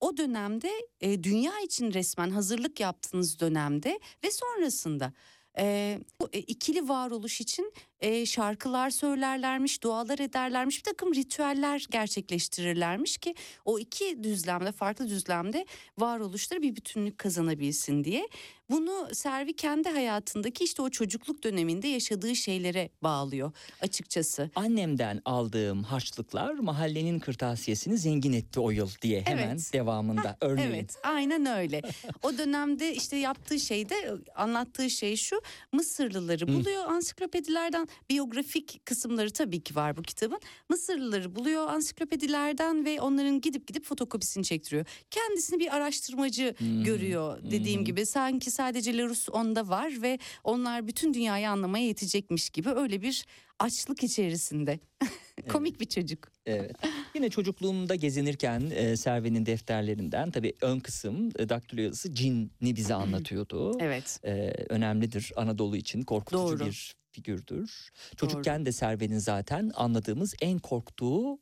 O 0.00 0.16
dönemde 0.16 0.70
e, 1.00 1.22
dünya 1.24 1.60
için 1.60 1.92
resmen 1.92 2.30
hazırlık 2.30 2.80
yaptığınız 2.80 3.40
dönemde 3.40 4.00
ve 4.24 4.30
sonrasında 4.30 5.12
e, 5.58 5.98
bu 6.20 6.28
ikili 6.32 6.88
varoluş 6.88 7.40
için 7.40 7.72
e, 8.02 8.26
şarkılar 8.26 8.90
söylerlermiş, 8.90 9.82
dualar 9.82 10.18
ederlermiş, 10.18 10.78
bir 10.78 10.82
takım 10.82 11.14
ritüeller 11.14 11.86
gerçekleştirirlermiş 11.90 13.16
ki 13.18 13.34
o 13.64 13.78
iki 13.78 14.24
düzlemde, 14.24 14.72
farklı 14.72 15.08
düzlemde 15.08 15.66
varoluşları 15.98 16.62
bir 16.62 16.76
bütünlük 16.76 17.18
kazanabilsin 17.18 18.04
diye. 18.04 18.28
Bunu 18.70 19.08
Servi 19.12 19.56
kendi 19.56 19.88
hayatındaki 19.88 20.64
işte 20.64 20.82
o 20.82 20.90
çocukluk 20.90 21.44
döneminde 21.44 21.88
yaşadığı 21.88 22.36
şeylere 22.36 22.88
bağlıyor 23.02 23.52
açıkçası. 23.80 24.50
Annemden 24.54 25.22
aldığım 25.24 25.82
harçlıklar 25.82 26.54
mahallenin 26.54 27.18
kırtasiyesini 27.18 27.98
zengin 27.98 28.32
etti 28.32 28.60
o 28.60 28.70
yıl 28.70 28.90
diye 29.02 29.22
hemen 29.22 29.48
Evet. 29.48 29.70
devamında 29.72 30.36
örneğin. 30.40 30.70
Evet 30.70 30.96
aynen 31.02 31.46
öyle. 31.46 31.82
o 32.22 32.38
dönemde 32.38 32.94
işte 32.94 33.16
yaptığı 33.16 33.60
şey 33.60 33.88
de 33.88 33.94
anlattığı 34.34 34.90
şey 34.90 35.16
şu 35.16 35.40
Mısırlıları 35.72 36.48
buluyor 36.48 36.84
ansiklopedilerden 36.84 37.88
biyografik 38.10 38.86
kısımları 38.86 39.30
tabii 39.30 39.60
ki 39.60 39.76
var 39.76 39.96
bu 39.96 40.02
kitabın. 40.02 40.40
Mısırlıları 40.68 41.36
buluyor 41.36 41.66
ansiklopedilerden 41.66 42.84
ve 42.84 43.00
onların 43.00 43.40
gidip 43.40 43.66
gidip 43.66 43.84
fotokopisini 43.84 44.44
çektiriyor. 44.44 44.86
Kendisini 45.10 45.58
bir 45.58 45.76
araştırmacı 45.76 46.54
görüyor 46.84 47.38
dediğim 47.50 47.84
gibi 47.84 48.06
sanki 48.06 48.50
sadece 48.50 48.96
Larus 48.96 49.28
onda 49.28 49.68
var 49.68 50.02
ve 50.02 50.18
onlar 50.44 50.86
bütün 50.86 51.14
dünyayı 51.14 51.50
anlamaya 51.50 51.86
yetecekmiş 51.86 52.50
gibi 52.50 52.70
öyle 52.70 53.02
bir 53.02 53.26
açlık 53.58 54.02
içerisinde. 54.02 54.80
Komik 55.48 55.80
bir 55.80 55.84
çocuk. 55.84 56.28
Evet. 56.46 56.76
Yine 57.14 57.30
çocukluğumda 57.30 57.94
gezinirken 57.94 58.70
e, 58.74 58.96
Serve'nin 58.96 59.46
defterlerinden 59.46 60.30
tabii 60.30 60.52
ön 60.60 60.80
kısım 60.80 61.30
e, 61.38 61.48
daktilo 61.48 61.80
yazısı 61.80 62.14
cinni 62.14 62.76
bize 62.76 62.94
anlatıyordu. 62.94 63.78
Evet. 63.80 64.20
E, 64.24 64.30
önemlidir 64.68 65.32
Anadolu 65.36 65.76
için 65.76 66.02
korkutucu 66.02 66.42
Doğru. 66.42 66.66
bir 66.66 66.94
figürdür. 67.12 67.90
Çocukken 68.16 68.66
de 68.66 68.72
Serve'nin 68.72 69.18
zaten 69.18 69.70
anladığımız 69.74 70.34
en 70.40 70.58
korktuğu 70.58 71.38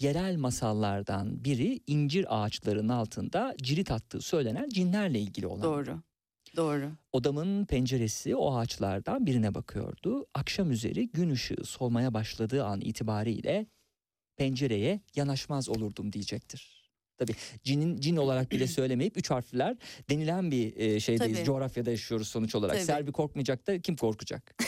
yerel 0.00 0.36
masallardan 0.36 1.44
biri 1.44 1.80
incir 1.86 2.26
ağaçlarının 2.28 2.88
altında 2.88 3.54
cirit 3.62 3.90
attığı 3.90 4.20
söylenen 4.20 4.68
cinlerle 4.68 5.20
ilgili 5.20 5.46
olan. 5.46 5.62
Doğru. 5.62 6.02
Doğru. 6.56 6.92
Odamın 7.12 7.64
penceresi 7.64 8.36
o 8.36 8.56
ağaçlardan 8.56 9.26
birine 9.26 9.54
bakıyordu. 9.54 10.26
Akşam 10.34 10.70
üzeri 10.70 11.08
gün 11.08 11.30
ışığı 11.30 11.64
solmaya 11.64 12.14
başladığı 12.14 12.64
an 12.64 12.80
itibariyle 12.80 13.66
pencereye 14.36 15.00
yanaşmaz 15.14 15.68
olurdum 15.68 16.12
diyecektir. 16.12 16.83
Tabii 17.18 17.34
cinin 17.64 17.96
cin 18.00 18.16
olarak 18.16 18.50
bile 18.50 18.66
söylemeyip 18.66 19.16
üç 19.16 19.30
harfler 19.30 19.76
denilen 20.10 20.50
bir 20.50 20.76
e, 20.76 21.00
şeydeyiz. 21.00 21.36
Tabii. 21.36 21.46
Coğrafyada 21.46 21.90
yaşıyoruz 21.90 22.28
sonuç 22.28 22.54
olarak. 22.54 22.74
Tabii. 22.76 22.84
Serbi 22.84 23.12
korkmayacak 23.12 23.66
da 23.66 23.80
kim 23.80 23.96
korkacak? 23.96 24.54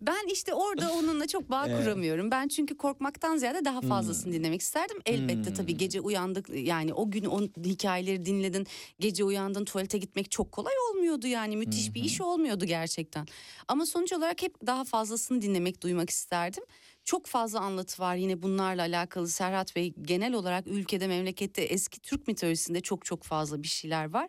Ben 0.00 0.28
işte 0.32 0.54
orada 0.54 0.92
onunla 0.92 1.26
çok 1.26 1.50
bağ 1.50 1.66
Evet. 1.68 1.84
kuramıyorum. 1.84 2.30
Ben 2.30 2.48
çünkü 2.48 2.76
korkmaktan 2.76 3.36
ziyade 3.36 3.64
daha 3.64 3.80
fazlasını 3.80 4.26
Hmm. 4.26 4.32
dinlemek 4.32 4.60
isterdim. 4.60 4.96
Elbette 5.06 5.48
Hmm. 5.50 5.54
tabii 5.56 5.76
gece 5.76 6.00
uyandık 6.00 6.48
yani 6.54 6.94
o 6.94 7.10
gün 7.10 7.24
o 7.24 7.40
hikayeleri 7.64 8.24
dinledin. 8.26 8.66
Gece 9.00 9.24
uyandın 9.24 9.64
tuvalete 9.64 9.98
gitmek 9.98 10.30
çok 10.30 10.52
kolay 10.52 10.72
olmuyordu 10.90 11.26
yani. 11.26 11.56
Müthiş 11.56 11.94
bir 11.94 12.04
iş 12.04 12.20
olmuyordu 12.20 12.64
gerçekten. 12.64 13.26
Ama 13.68 13.86
sonuç 13.86 14.12
olarak 14.12 14.42
hep 14.42 14.66
daha 14.66 14.84
fazlasını 14.84 15.42
dinlemek, 15.42 15.82
duymak 15.82 16.10
isterdim. 16.10 16.64
Çok 17.04 17.26
fazla 17.26 17.60
anlatı 17.60 18.02
var 18.02 18.16
yine 18.16 18.42
bunlarla 18.42 18.82
alakalı 18.82 19.28
Serhat 19.28 19.76
Bey. 19.76 19.94
Genel 20.02 20.32
olarak 20.34 20.66
ülkede, 20.66 21.06
memlekette 21.06 21.62
eski 21.62 22.00
Türk 22.00 22.28
mitolojisinde 22.28 22.80
çok 22.80 23.04
çok 23.04 23.22
fazla 23.22 23.62
bir 23.62 23.68
şeyler 23.68 24.10
var. 24.10 24.28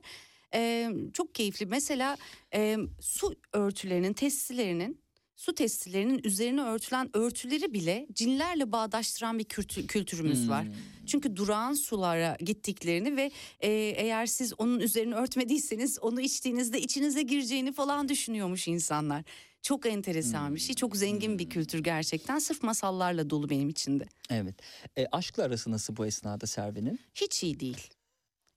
Ee, 0.53 0.89
çok 1.14 1.35
keyifli. 1.35 1.65
Mesela 1.65 2.18
e, 2.53 2.77
su 3.02 3.35
örtülerinin, 3.53 4.14
testilerinin 4.14 4.99
su 5.35 5.56
testilerinin 5.56 6.22
üzerine 6.23 6.61
örtülen 6.61 7.10
örtüleri 7.18 7.73
bile 7.73 8.07
cinlerle 8.14 8.72
bağdaştıran 8.72 9.39
bir 9.39 9.43
kültü- 9.43 9.88
kültürümüz 9.88 10.49
var. 10.49 10.68
Çünkü 11.07 11.35
durağan 11.35 11.73
sulara 11.73 12.38
gittiklerini 12.39 13.18
ve 13.18 13.31
e, 13.60 13.69
eğer 13.72 14.26
siz 14.26 14.53
onun 14.57 14.80
üzerini 14.80 15.15
örtmediyseniz 15.15 15.99
onu 15.99 16.22
içtiğinizde 16.22 16.81
içinize 16.81 17.22
gireceğini 17.22 17.72
falan 17.73 18.10
düşünüyormuş 18.10 18.68
insanlar. 18.68 19.23
Çok 19.65 19.85
enteresan 19.85 20.55
bir 20.55 20.59
şey. 20.59 20.75
Çok 20.75 20.97
zengin 20.97 21.39
bir 21.39 21.49
kültür 21.49 21.79
gerçekten. 21.79 22.39
Sırf 22.39 22.63
masallarla 22.63 23.29
dolu 23.29 23.49
benim 23.49 23.69
için 23.69 23.99
de. 23.99 24.05
Evet. 24.29 24.55
E, 24.97 25.05
aşkla 25.11 25.43
arası 25.43 25.71
nasıl 25.71 25.97
bu 25.97 26.05
esnada 26.05 26.47
Serve'nin? 26.47 26.99
Hiç 27.15 27.43
iyi 27.43 27.59
değil. 27.59 27.89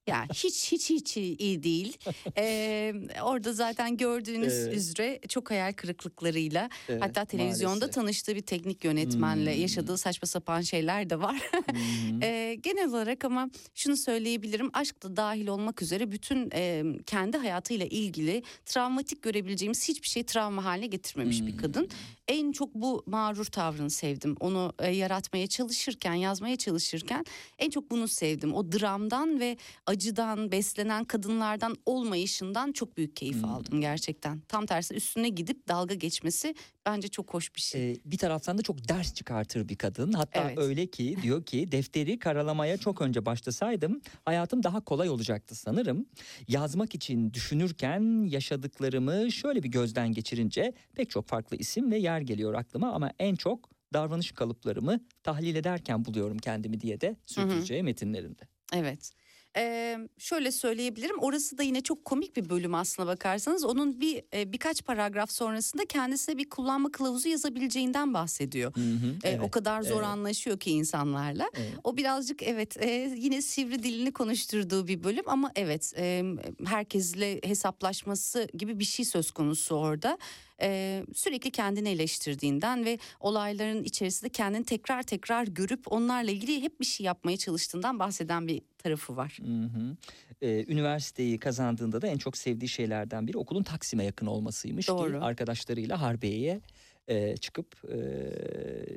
Ya 0.09 0.25
hiç 0.35 0.73
hiç 0.73 0.91
hiç 0.91 1.17
iyi 1.17 1.63
değil. 1.63 1.97
Ee, 2.39 2.95
orada 3.23 3.53
zaten 3.53 3.97
gördüğünüz 3.97 4.53
Evet. 4.53 4.75
üzere 4.77 5.21
çok 5.29 5.51
hayal 5.51 5.73
kırıklıklarıyla 5.73 6.71
Evet, 6.89 7.03
hatta 7.03 7.25
televizyonda 7.25 7.75
maalesef. 7.79 7.95
tanıştığı 7.95 8.35
bir 8.37 8.41
teknik 8.41 8.85
yönetmenle 8.85 9.55
Hmm. 9.55 9.61
yaşadığı 9.63 9.99
saçma 9.99 10.27
sapan 10.27 10.61
şeyler 10.61 11.11
de 11.11 11.21
var. 11.21 11.43
Ee, 12.23 12.55
genel 12.63 12.89
olarak 12.89 13.25
ama 13.25 13.51
şunu 13.75 13.97
söyleyebilirim 13.97 14.71
aşk 14.73 15.03
da 15.03 15.17
dahil 15.17 15.47
olmak 15.47 15.83
üzere 15.83 16.11
bütün 16.13 16.51
e, 16.55 16.83
kendi 17.07 17.37
hayatıyla 17.37 17.87
ilgili 17.87 18.43
travmatik 18.67 19.23
görebileceğimiz 19.23 19.89
hiçbir 19.89 20.09
şey 20.09 20.23
travma 20.23 20.65
haline 20.65 20.87
getirmemiş 20.87 21.47
bir 21.47 21.57
kadın. 21.57 21.89
En 22.29 22.53
çok 22.53 22.75
bu 22.75 23.03
mağrur 23.07 23.45
tavrını 23.45 23.91
sevdim. 23.91 24.37
Onu 24.41 24.73
e, 24.79 24.91
yaratmaya 24.91 25.47
çalışırken, 25.47 26.15
yazmaya 26.15 26.57
çalışırken 26.57 27.25
en 27.59 27.71
çok 27.71 27.91
bunu 27.91 28.09
sevdim. 28.09 28.55
O 28.55 28.73
dramdan 28.73 29.41
ve 29.41 29.57
acıdan 29.99 30.53
beslenen 30.53 31.05
kadınlardan 31.05 31.77
olmayışından 31.87 32.73
çok 32.73 32.97
büyük 32.97 33.17
keyif 33.17 33.45
aldım 33.45 33.81
gerçekten. 33.81 34.41
Tam 34.41 34.67
tersi 34.67 34.95
üstüne 34.95 35.29
gidip 35.29 35.69
dalga 35.69 35.95
geçmesi 35.95 36.55
bence 36.87 37.09
çok 37.09 37.35
hoş 37.35 37.55
bir 37.55 37.61
şey. 37.61 37.93
E, 37.93 37.97
bir 38.05 38.19
taraftan 38.19 38.59
da 38.59 38.63
çok 38.63 38.89
ders 38.89 39.15
çıkartır 39.15 39.69
bir 39.69 39.77
kadın. 39.77 40.13
Hatta 40.13 40.43
Evet. 40.43 40.59
öyle 40.59 40.87
ki 40.87 41.17
diyor 41.23 41.45
ki 41.45 41.73
defteri 41.73 42.19
karalamaya 42.19 42.77
çok 42.77 43.03
önce 43.03 43.27
başlasaydım 43.27 44.01
hayatım 44.25 44.63
daha 44.63 44.81
kolay 44.81 45.09
olacaktı 45.09 45.55
sanırım. 45.55 46.07
Yazmak 46.49 46.95
için 46.95 47.33
düşünürken 47.33 48.29
yaşadıklarımı 48.29 49.33
şöyle 49.33 49.63
bir 49.63 49.69
gözden 49.69 50.13
geçirince 50.13 50.73
pek 50.95 51.11
çok 51.11 51.27
farklı 51.29 51.57
isim 51.57 51.91
ve 51.91 51.99
yer 51.99 52.21
geliyor 52.21 52.55
aklıma 52.55 52.93
ama 52.93 53.13
en 53.19 53.35
çok 53.35 53.71
davranış 53.93 54.33
kalıplarımı 54.33 55.01
tahlil 55.23 55.55
ederken 55.55 56.05
buluyorum 56.05 56.39
kendimi 56.39 56.81
diye 56.81 57.01
de 57.01 57.17
sürteceği 57.27 57.83
metinlerinde. 57.83 58.43
Evet. 58.73 59.13
Ee, 59.59 59.99
şöyle 60.19 60.53
söyleyebilirim. 60.53 61.19
Orası 61.19 61.59
da 61.59 61.63
yine 61.63 61.81
çok 61.81 62.05
komik 62.05 62.37
bir 62.37 62.51
bölüm 62.51 62.75
aslına 62.75 63.07
bakarsanız. 63.07 63.65
Onun 63.65 64.01
bir 64.01 64.23
e, 64.35 64.53
birkaç 64.53 64.85
paragraf 64.85 65.31
sonrasında 65.31 65.85
kendisine 65.87 66.37
bir 66.39 66.49
kullanma 66.51 66.91
kılavuzu 66.91 67.29
yazabileceğinden 67.29 68.15
bahsediyor. 68.15 68.75
Hı 68.77 68.81
hı, 68.81 69.09
Ee, 69.25 69.29
evet, 69.29 69.41
o 69.43 69.51
kadar 69.51 69.83
zor 69.83 69.97
evet. 69.97 70.05
anlaşıyor 70.07 70.59
ki 70.59 70.71
insanlarla. 70.71 71.51
Evet. 71.55 71.73
O 71.85 71.97
birazcık 71.97 72.43
evet 72.43 72.77
e, 72.77 73.15
yine 73.17 73.43
sivri 73.43 73.83
dilini 73.83 74.13
konuşturduğu 74.13 74.89
bir 74.89 75.05
bölüm 75.05 75.25
ama 75.29 75.53
evet 75.57 75.93
e, 75.97 76.25
herkesle 76.67 77.41
hesaplaşması 77.45 78.49
gibi 78.55 78.79
bir 78.79 78.85
şey 78.85 79.05
söz 79.05 79.31
konusu 79.31 79.75
orada. 79.75 80.19
E, 80.63 81.03
sürekli 81.15 81.51
kendini 81.51 81.89
eleştirdiğinden 81.89 82.85
ve 82.85 82.99
olayların 83.21 83.85
içerisinde 83.85 84.31
kendini 84.31 84.65
tekrar 84.65 85.03
tekrar 85.03 85.47
görüp 85.47 85.93
onlarla 85.93 86.31
ilgili 86.31 86.63
hep 86.63 86.81
bir 86.81 86.87
şey 86.87 87.07
yapmaya 87.07 87.37
çalıştığından 87.37 87.99
bahseden 87.99 88.49
bir 88.49 88.63
tarafı 88.79 89.17
var. 89.17 89.39
Hı 89.43 89.65
hı. 89.65 89.97
Ee, 90.43 90.65
üniversiteyi 90.73 91.39
kazandığında 91.39 92.03
da 92.03 92.07
en 92.07 92.19
çok 92.19 92.37
sevdiği 92.37 92.69
şeylerden 92.69 93.27
biri 93.27 93.39
okulun 93.39 93.63
Taksim'e 93.63 94.05
yakın 94.05 94.27
olmasıymış 94.27 94.89
Doğru. 94.89 95.13
ki 95.13 95.19
arkadaşlarıyla 95.19 96.01
Harbiye'ye 96.01 96.61
e, 97.09 97.37
çıkıp 97.37 97.85
e, 97.89 97.97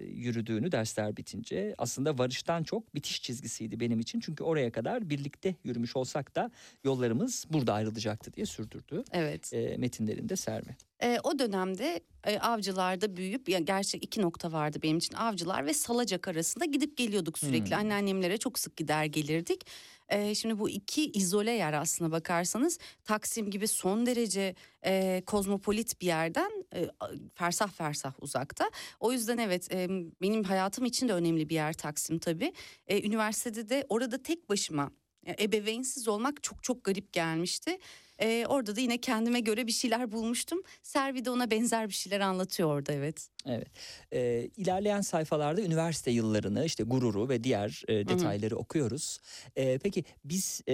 yürüdüğünü 0.06 0.72
dersler 0.72 1.18
bitince 1.18 1.76
aslında 1.78 2.18
varıştan 2.18 2.64
çok 2.64 2.96
bitiş 2.96 3.22
çizgisiydi 3.22 3.80
benim 3.80 4.00
için 4.00 4.20
çünkü 4.20 4.44
oraya 4.44 4.72
kadar 4.72 5.10
birlikte 5.10 5.56
yürümüş 5.64 5.96
olsak 5.96 6.36
da 6.36 6.52
yollarımız 6.84 7.46
burada 7.50 7.74
ayrılacaktı 7.74 8.34
diye 8.34 8.46
sürdürdü 8.46 9.04
Evet. 9.12 9.54
e, 9.54 9.78
metinlerinde 9.78 10.36
Serve. 10.36 10.76
E, 11.04 11.20
o 11.24 11.40
dönemde 11.40 12.00
e, 12.24 12.40
avcılarda 12.40 13.18
büyüyüp 13.18 13.50
ya 13.50 13.60
gerçi 13.60 13.98
iki 13.98 14.22
nokta 14.22 14.52
vardı 14.52 14.80
benim 14.84 14.98
için 14.98 15.16
avcılar 15.16 15.66
ve 15.66 15.74
salacak 15.74 16.28
arasında 16.28 16.66
gidip 16.66 16.98
geliyorduk 16.98 17.40
sürekli. 17.40 17.72
Hmm. 17.72 17.78
Anneannemlere 17.78 18.38
çok 18.38 18.60
sık 18.60 18.78
gider 18.78 19.06
gelirdik. 19.06 19.66
E, 20.12 20.36
şimdi 20.36 20.60
bu 20.60 20.70
iki 20.70 21.12
izole 21.12 21.52
yer 21.52 21.74
aslına 21.74 22.12
bakarsanız 22.12 22.80
Taksim 23.04 23.52
gibi 23.52 23.68
son 23.68 24.06
derece 24.06 24.56
e, 24.86 25.24
kozmopolit 25.26 26.02
bir 26.02 26.06
yerden 26.06 26.66
e, 26.76 26.90
fersah 27.34 27.70
fersah 27.72 28.14
uzakta. 28.20 28.72
O 29.00 29.12
yüzden 29.12 29.38
evet 29.38 29.72
e, 29.74 29.88
benim 30.22 30.44
hayatım 30.44 30.86
için 30.86 31.08
de 31.10 31.14
önemli 31.14 31.50
bir 31.50 31.56
yer 31.56 31.74
Taksim 31.74 32.20
tabii. 32.20 32.54
E, 32.88 33.08
üniversitede 33.08 33.70
de 33.70 33.86
orada 33.90 34.24
tek 34.24 34.50
başıma 34.50 34.92
ebeveynsiz 35.40 36.08
olmak 36.08 36.44
çok 36.44 36.64
çok 36.64 36.84
garip 36.84 37.14
gelmişti. 37.14 37.78
Ee, 38.22 38.46
orada 38.50 38.76
da 38.76 38.82
yine 38.82 38.98
kendime 38.98 39.40
göre 39.40 39.68
bir 39.68 39.72
şeyler 39.72 40.12
bulmuştum. 40.12 40.62
Servi 40.84 41.26
de 41.26 41.30
ona 41.30 41.52
benzer 41.52 41.88
bir 41.88 41.94
şeyler 41.94 42.20
anlatıyor 42.20 42.70
orada 42.70 42.94
evet. 42.94 43.28
Evet. 43.46 43.68
Ee, 44.14 44.50
ilerleyen 44.58 45.02
sayfalarda 45.02 45.62
üniversite 45.62 46.12
yıllarını 46.12 46.66
işte 46.66 46.84
gururu 46.84 47.30
ve 47.30 47.44
diğer 47.44 47.84
e, 47.88 48.08
detayları 48.08 48.56
okuyoruz. 48.58 49.20
Ee, 49.56 49.80
peki 49.84 50.04
biz 50.26 50.62
e, 50.70 50.74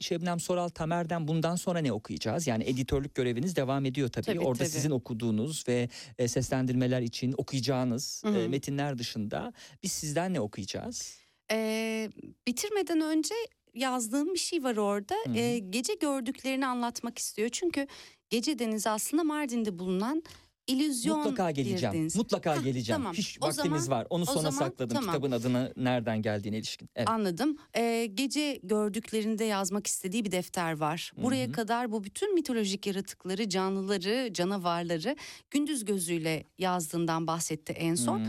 Şebnem 0.00 0.40
Soral 0.40 0.68
Tamer'den 0.68 1.28
bundan 1.28 1.56
sonra 1.56 1.78
ne 1.78 1.92
okuyacağız? 1.92 2.46
Yani 2.46 2.64
editörlük 2.64 3.14
göreviniz 3.14 3.56
devam 3.56 3.84
ediyor 3.84 4.08
tabii. 4.08 4.26
Tabii, 4.26 4.40
Orada 4.40 4.58
tabii. 4.58 4.68
sizin 4.68 4.90
okuduğunuz 4.90 5.68
ve 5.68 5.88
e, 6.18 6.28
seslendirmeler 6.28 7.02
için 7.02 7.34
okuyacağınız 7.38 8.22
e, 8.26 8.48
metinler 8.48 8.98
dışında 8.98 9.52
biz 9.82 9.92
sizden 9.92 10.34
ne 10.34 10.40
okuyacağız? 10.40 11.18
Ee, 11.50 12.10
bitirmeden 12.46 13.00
önce 13.00 13.34
yazdığım 13.78 14.34
bir 14.34 14.38
şey 14.38 14.64
var 14.64 14.76
orada. 14.76 15.14
Hı 15.26 15.30
hı. 15.30 15.36
Ee, 15.36 15.58
gece 15.58 15.94
gördüklerini 15.94 16.66
anlatmak 16.66 17.18
istiyor. 17.18 17.48
Çünkü 17.52 17.86
gece 18.30 18.58
denizi 18.58 18.90
aslında 18.90 19.24
Mardin'de 19.24 19.78
bulunan 19.78 20.22
illüzyon 20.68 21.18
Mutlaka 21.18 21.50
geleceğim. 21.50 21.94
deniz. 21.94 22.16
Mutlaka 22.16 22.56
Hah, 22.56 22.64
geleceğim. 22.64 23.00
tamam. 23.00 23.14
Hiç 23.14 23.38
O 23.40 23.46
vaktimiz 23.46 23.84
zaman- 23.84 24.00
var. 24.00 24.06
Onu 24.10 24.26
sona 24.26 24.36
zaman 24.50 24.50
sakladım. 24.68 24.96
tamam. 24.96 25.14
Kitabın 25.14 25.30
adına 25.32 25.72
nereden 25.76 26.22
geldiğine 26.22 26.58
ilişkin. 26.58 26.88
Evet. 26.96 27.08
Anladım. 27.08 27.56
Ee, 27.76 28.06
gece 28.14 28.60
gördüklerinde 28.62 29.44
yazmak 29.44 29.86
istediği 29.86 30.24
bir 30.24 30.30
defter 30.32 30.78
var. 30.78 31.12
Buraya 31.22 31.44
Hı 31.46 31.48
hı. 31.48 31.52
kadar 31.52 31.92
bu 31.92 32.04
bütün 32.04 32.34
mitolojik 32.34 32.86
yaratıkları, 32.86 33.48
canlıları, 33.48 34.30
canavarları 34.32 35.16
gündüz 35.50 35.84
gözüyle 35.84 36.44
yazdığından 36.58 37.26
bahsetti 37.26 37.72
en 37.72 37.94
son. 37.94 38.22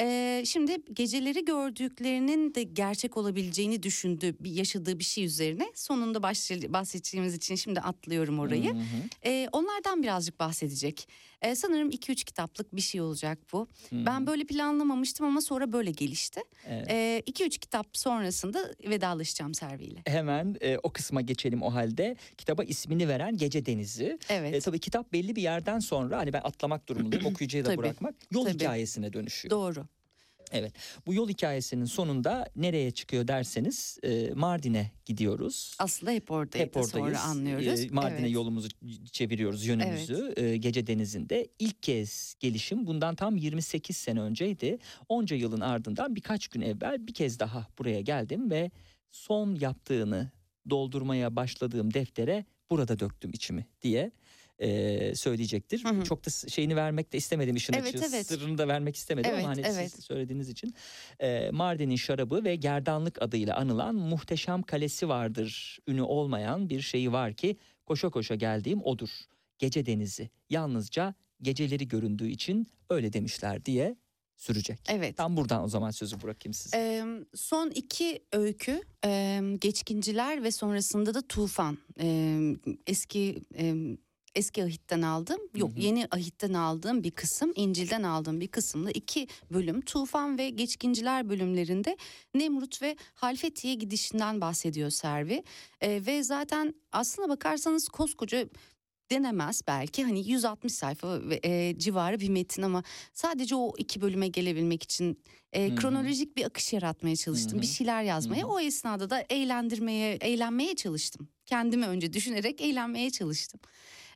Ee, 0.00 0.42
şimdi 0.46 0.76
geceleri 0.92 1.44
gördüklerinin 1.44 2.54
de 2.54 2.62
gerçek 2.62 3.16
olabileceğini 3.16 3.82
düşündüğü, 3.82 4.36
bir 4.40 4.50
yaşadığı 4.50 4.98
bir 4.98 5.04
şey 5.04 5.24
üzerine 5.24 5.66
sonunda 5.74 6.22
bahsedeceğimiz 6.72 7.34
için 7.34 7.54
şimdi 7.54 7.80
atlıyorum 7.80 8.38
orayı. 8.38 8.76
Ee, 9.24 9.48
onlardan 9.52 10.02
birazcık 10.02 10.40
bahsedecek. 10.40 11.08
Ee, 11.42 11.54
sanırım 11.54 11.90
2-3 11.90 12.24
kitaplık 12.24 12.76
bir 12.76 12.80
şey 12.80 13.00
olacak 13.00 13.38
bu. 13.52 13.68
Hı 13.90 14.06
Ben 14.06 14.26
böyle 14.26 14.44
planlamamıştım 14.44 15.26
ama 15.26 15.40
sonra 15.40 15.72
böyle 15.72 15.90
gelişti. 15.90 16.40
Evet. 16.68 17.28
2-3 17.28 17.58
kitap 17.58 17.86
sonrasında 17.92 18.70
vedalaşacağım 18.88 19.54
Servi'yle. 19.54 20.02
Hemen 20.06 20.56
e, 20.60 20.78
o 20.82 20.90
kısma 20.90 21.20
geçelim 21.20 21.62
o 21.62 21.74
halde. 21.74 22.16
Kitaba 22.38 22.64
ismini 22.64 23.08
veren 23.08 23.36
Gece 23.36 23.66
Denizi. 23.66 24.18
Evet. 24.28 24.54
E, 24.54 24.60
tabii 24.60 24.78
kitap 24.78 25.12
belli 25.12 25.36
bir 25.36 25.42
yerden 25.42 25.78
sonra 25.78 26.18
hani 26.18 26.32
ben 26.32 26.40
atlamak 26.44 26.88
durumundayım 26.88 27.26
okuyucuya 27.34 27.64
da 27.64 27.76
bırakmak. 27.76 28.14
Yol 28.30 28.44
tabii. 28.44 28.54
hikayesine 28.54 29.12
dönüşüyor. 29.12 29.50
Doğru. 29.50 29.86
Evet. 30.50 30.72
Bu 31.06 31.14
yol 31.14 31.28
hikayesinin 31.28 31.84
sonunda 31.84 32.46
nereye 32.56 32.90
çıkıyor 32.90 33.28
derseniz 33.28 33.98
e, 34.02 34.30
Mardin'e 34.34 34.90
gidiyoruz. 35.06 35.74
Aslında 35.78 36.12
hep 36.12 36.30
oradaydı 36.30 36.64
Hep 36.64 36.76
oradayız. 36.76 36.90
sonra 36.92 37.20
anlıyoruz. 37.22 37.80
E, 37.80 37.88
Mardin'e 37.90 38.20
Evet. 38.20 38.32
yolumuzu 38.32 38.68
çeviriyoruz 39.12 39.66
yönümüzü. 39.66 40.32
E, 40.36 40.56
Gece 40.56 40.86
Denizi'nde 40.86 41.48
ilk 41.58 41.82
kez 41.82 42.34
gelişim 42.40 42.86
bundan 42.86 43.14
tam 43.14 43.36
28 43.36 43.96
sene 43.96 44.20
önceydi. 44.20 44.78
Onca 45.08 45.36
yılın 45.36 45.60
ardından 45.60 46.16
birkaç 46.16 46.48
gün 46.48 46.60
evvel 46.60 47.06
bir 47.06 47.14
kez 47.14 47.38
daha 47.40 47.66
buraya 47.78 48.00
geldim 48.00 48.50
ve 48.50 48.70
son 49.10 49.54
yaptığını 49.54 50.30
doldurmaya 50.70 51.36
başladığım 51.36 51.94
deftere 51.94 52.44
burada 52.70 52.98
döktüm 52.98 53.30
içimi 53.34 53.66
diye 53.82 54.10
e, 54.60 55.14
söyleyecektir. 55.14 55.84
Hı 55.84 55.88
hı. 55.88 56.04
Çok 56.04 56.26
da 56.26 56.30
şeyini 56.48 56.76
vermek 56.76 57.12
de 57.12 57.18
istemedim 57.18 57.56
işin 57.56 57.72
Evet, 57.72 57.94
açığı. 57.94 58.04
evet. 58.08 58.26
Sırrını 58.26 58.58
da 58.58 58.68
vermek 58.68 58.96
istemedim 58.96 59.30
Evet, 59.34 59.44
ama 59.44 59.48
hani 59.52 59.60
evet. 59.66 59.92
siz 59.92 60.04
söylediğiniz 60.04 60.48
için. 60.48 60.74
E, 61.20 61.50
Mardin'in 61.50 61.96
şarabı 61.96 62.44
ve 62.44 62.56
gerdanlık 62.56 63.22
adıyla 63.22 63.56
anılan 63.56 63.94
muhteşem 63.94 64.62
kalesi 64.62 65.08
vardır. 65.08 65.78
Ünü 65.86 66.02
olmayan 66.02 66.70
bir 66.70 66.80
şeyi 66.80 67.12
var 67.12 67.34
ki 67.34 67.56
koşa 67.86 68.10
koşa 68.10 68.34
geldiğim 68.34 68.82
odur. 68.82 69.10
Gece 69.58 69.86
denizi. 69.86 70.30
Yalnızca 70.50 71.14
geceleri 71.42 71.88
göründüğü 71.88 72.28
için 72.28 72.66
öyle 72.90 73.12
demişler 73.12 73.64
diye 73.64 73.96
sürecek. 74.36 74.78
Evet. 74.88 75.16
Tam 75.16 75.36
buradan 75.36 75.64
o 75.64 75.68
zaman 75.68 75.90
sözü 75.90 76.22
bırakayım 76.22 76.54
size. 76.54 76.76
Ee, 76.76 77.04
son 77.34 77.70
iki 77.70 78.24
öykü 78.32 78.82
e, 79.04 79.40
Geçkinciler 79.60 80.44
ve 80.44 80.50
sonrasında 80.50 81.14
da 81.14 81.22
Tufan. 81.22 81.78
Ee, 82.00 82.38
eski 82.86 83.42
e, 83.58 83.74
eski 84.34 84.64
ahitten 84.64 85.02
aldım. 85.02 85.38
Yok 85.56 85.70
Hı 85.70 85.74
hı. 85.74 85.80
yeni 85.80 86.06
ahitten 86.10 86.52
aldığım 86.52 87.04
bir 87.04 87.10
kısım, 87.10 87.52
İncil'den 87.56 88.02
aldığım 88.02 88.40
bir 88.40 88.48
kısımda 88.48 88.90
iki 88.90 89.28
bölüm 89.52 89.80
Tufan 89.80 90.38
ve 90.38 90.50
Geçkinciler 90.50 91.28
bölümlerinde 91.28 91.96
Nemrut 92.34 92.82
ve 92.82 92.96
Halfeti'ye 93.14 93.74
gidişinden 93.74 94.40
bahsediyor 94.40 94.90
Servi. 94.90 95.42
Ee, 95.80 96.02
ve 96.06 96.22
zaten 96.22 96.74
aslına 96.92 97.28
bakarsanız 97.28 97.88
koskoca 97.88 98.48
denemez 99.10 99.62
belki 99.66 100.04
hani 100.04 100.28
160 100.28 100.72
sayfa 100.72 101.20
e, 101.44 101.78
civarı 101.78 102.20
bir 102.20 102.28
metin 102.28 102.62
ama 102.62 102.82
sadece 103.12 103.54
o 103.54 103.72
iki 103.78 104.00
bölüme 104.00 104.28
gelebilmek 104.28 104.82
için 104.82 105.22
e, 105.52 105.68
Hı 105.68 105.72
hı. 105.72 105.76
kronolojik 105.76 106.36
bir 106.36 106.44
akış 106.44 106.72
yaratmaya 106.72 107.16
çalıştım. 107.16 107.52
Hı 107.52 107.56
hı. 107.56 107.62
Bir 107.62 107.66
şeyler 107.66 108.02
yazmaya. 108.02 108.42
Hı 108.42 108.46
hı. 108.46 108.50
O 108.50 108.60
esnada 108.60 109.10
da 109.10 109.24
eğlendirmeye, 109.30 110.14
eğlenmeye 110.14 110.76
çalıştım. 110.76 111.28
Kendimi 111.46 111.86
önce 111.86 112.12
düşünerek 112.12 112.60
eğlenmeye 112.60 113.10
çalıştım. 113.10 113.60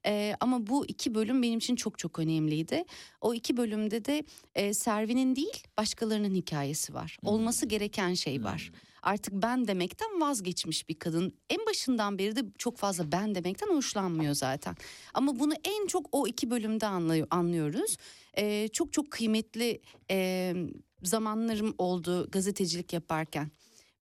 E, 0.07 0.35
ama 0.41 0.67
bu 0.67 0.87
iki 0.87 1.15
bölüm 1.15 1.43
benim 1.43 1.59
için 1.59 1.77
çok 1.77 1.99
çok 1.99 2.19
önemliydi. 2.19 2.85
O 3.21 3.35
iki 3.35 3.57
bölümde 3.57 4.05
de 4.05 4.25
e, 4.55 4.75
Servi'nin 4.75 5.37
değil 5.37 5.67
başkalarının 5.77 6.35
hikayesi 6.35 6.95
var. 6.95 7.19
Olması 7.23 7.67
gereken 7.67 8.15
şey 8.15 8.45
var. 8.45 8.73
Artık 9.03 9.35
ben 9.35 9.69
demekten 9.69 10.21
vazgeçmiş 10.21 10.89
bir 10.89 10.99
kadın. 10.99 11.33
En 11.51 11.67
başından 11.67 12.19
beri 12.19 12.37
de 12.37 12.41
çok 12.59 12.79
fazla 12.79 13.13
ben 13.13 13.35
demekten 13.35 13.69
hoşlanmıyor 13.77 14.35
zaten. 14.35 14.77
Ama 15.15 15.39
bunu 15.39 15.55
en 15.65 15.87
çok 15.87 16.07
o 16.13 16.27
iki 16.27 16.51
bölümde 16.51 16.87
anlıyor, 16.87 17.27
anlıyoruz. 17.31 17.97
Ee, 18.39 18.69
çok 18.69 18.93
çok 18.93 19.11
kıymetli 19.11 19.81
e, 20.11 20.55
zamanlarım 21.03 21.75
oldu 21.79 22.31
gazetecilik 22.31 22.93
yaparken. 22.93 23.51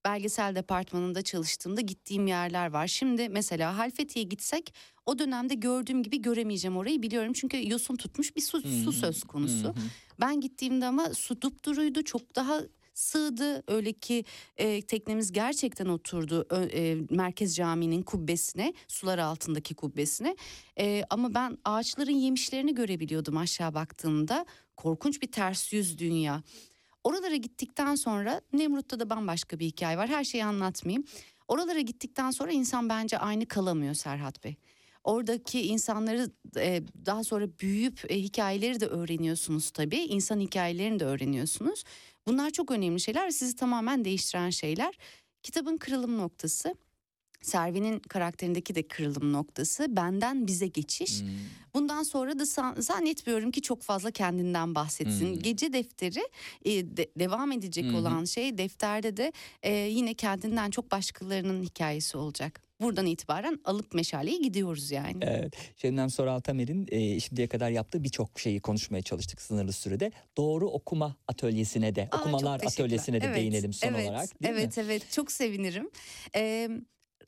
Belgesel 0.06 0.56
departmanında 0.56 1.22
çalıştığımda 1.22 1.82
gittiğim 1.82 2.28
yerler 2.28 2.68
var. 2.72 2.88
Şimdi 2.88 3.30
mesela 3.30 3.78
Halfeti'ye 3.78 4.26
gitsek 4.26 4.74
o 5.06 5.20
dönemde 5.20 5.54
gördüğüm 5.56 6.04
gibi 6.04 6.22
göremeyeceğim 6.22 6.78
orayı 6.78 7.02
biliyorum. 7.02 7.34
Çünkü 7.34 7.70
yosun 7.70 7.96
tutmuş 7.96 8.36
bir 8.36 8.42
su, 8.42 8.62
su 8.62 8.92
söz 8.92 9.24
konusu. 9.24 9.74
Ben 10.22 10.42
gittiğimde 10.42 10.86
ama 10.86 11.14
su 11.14 11.42
dupduruydu 11.42 12.04
çok 12.04 12.36
daha 12.36 12.62
sığdı. 12.94 13.64
Öyle 13.68 13.94
ki 13.94 14.26
e, 14.58 14.82
teknemiz 14.82 15.32
gerçekten 15.32 15.86
oturdu 15.86 16.46
Ö- 16.50 16.70
e, 16.74 16.96
Merkez 17.10 17.56
Camii'nin 17.56 18.02
kubbesine, 18.02 18.74
sular 18.88 19.18
altındaki 19.18 19.76
kubbesine. 19.76 20.36
E, 20.80 21.04
ama 21.10 21.34
ben 21.34 21.58
ağaçların 21.66 22.12
yemişlerini 22.12 22.76
görebiliyordum 22.76 23.38
aşağı 23.38 23.74
baktığımda. 23.74 24.46
Korkunç 24.78 25.22
bir 25.22 25.32
ters 25.32 25.74
yüz 25.74 25.98
dünya. 25.98 26.44
Oralara 27.04 27.36
gittikten 27.36 27.96
sonra 27.96 28.42
Nemrut'ta 28.54 29.00
da 29.00 29.10
bambaşka 29.10 29.60
bir 29.60 29.66
hikaye 29.66 29.98
var. 29.98 30.10
Her 30.10 30.24
şeyi 30.24 30.46
anlatmayayım. 30.46 31.06
Oralara 31.48 31.80
gittikten 31.80 32.32
sonra 32.32 32.52
insan 32.52 32.90
bence 32.90 33.18
aynı 33.18 33.46
kalamıyor 33.46 33.94
Serhat 33.94 34.44
Bey. 34.44 34.56
Oradaki 35.04 35.62
insanları 35.62 36.32
e, 36.58 36.84
daha 37.06 37.24
sonra 37.24 37.48
büyüyüp 37.60 38.12
e, 38.12 38.20
hikayeleri 38.20 38.80
de 38.80 38.86
öğreniyorsunuz 38.86 39.72
tabii. 39.72 39.98
İnsan 39.98 40.40
hikayelerini 40.40 41.00
de 41.00 41.06
öğreniyorsunuz. 41.06 41.84
Bunlar 42.28 42.50
çok 42.50 42.72
önemli 42.72 43.00
şeyler 43.00 43.28
ve 43.28 43.32
sizi 43.32 43.56
tamamen 43.56 44.06
değiştiren 44.06 44.50
şeyler. 44.50 44.98
Kitabın 45.44 45.78
kırılım 45.78 46.18
noktası, 46.18 46.76
Servi'nin 47.44 48.00
karakterindeki 48.00 48.76
de 48.76 48.88
kırılım 48.88 49.34
noktası, 49.34 49.96
benden 49.96 50.48
bize 50.48 50.68
geçiş. 50.68 51.22
Hmm. 51.22 51.28
Bundan 51.74 52.04
sonra 52.04 52.40
da 52.40 52.46
san- 52.46 52.76
zannetmiyorum 52.82 53.52
ki 53.52 53.62
çok 53.62 53.82
fazla 53.82 54.12
kendinden 54.12 54.76
bahsetsin. 54.76 55.34
Hmm. 55.34 55.40
Gece 55.42 55.74
defteri 55.74 56.28
e, 56.66 56.72
de- 56.72 57.12
devam 57.20 57.52
edecek 57.52 57.86
hı. 57.86 57.98
olan 57.98 58.26
şey 58.26 58.58
defterde 58.58 59.18
de 59.18 59.34
e, 59.64 59.74
yine 59.74 60.14
kendinden 60.14 60.70
çok 60.70 60.92
başkalarının 60.92 61.64
hikayesi 61.64 62.18
olacak. 62.18 62.64
Buradan 62.82 63.06
itibaren 63.06 63.60
alıp 63.66 63.94
meşaleyi 63.94 64.42
gidiyoruz 64.42 64.92
yani. 64.92 65.18
Evet. 65.22 65.54
Şebnem 65.78 66.10
Soral 66.10 66.40
Tamer'in 66.40 66.88
e, 66.92 67.20
şimdiye 67.20 67.48
kadar 67.48 67.70
yaptığı 67.70 68.04
birçok 68.04 68.40
şeyi 68.40 68.60
konuşmaya 68.62 69.02
çalıştık 69.02 69.42
sınırlı 69.42 69.74
sürede. 69.74 70.12
Doğru 70.38 70.70
okuma 70.70 71.16
atölyesine 71.28 71.96
de, 71.96 72.08
Aa, 72.12 72.18
okumalar 72.18 72.62
atölyesine 72.66 73.22
de 73.22 73.26
Evet, 73.26 73.38
değinelim 73.38 73.74
son 73.74 73.88
evet, 73.94 74.10
olarak. 74.10 74.30
Evet 74.44 74.78
mi? 74.78 74.84
evet 74.86 75.12
çok 75.12 75.32
sevinirim. 75.32 75.90
Ee, 76.36 76.70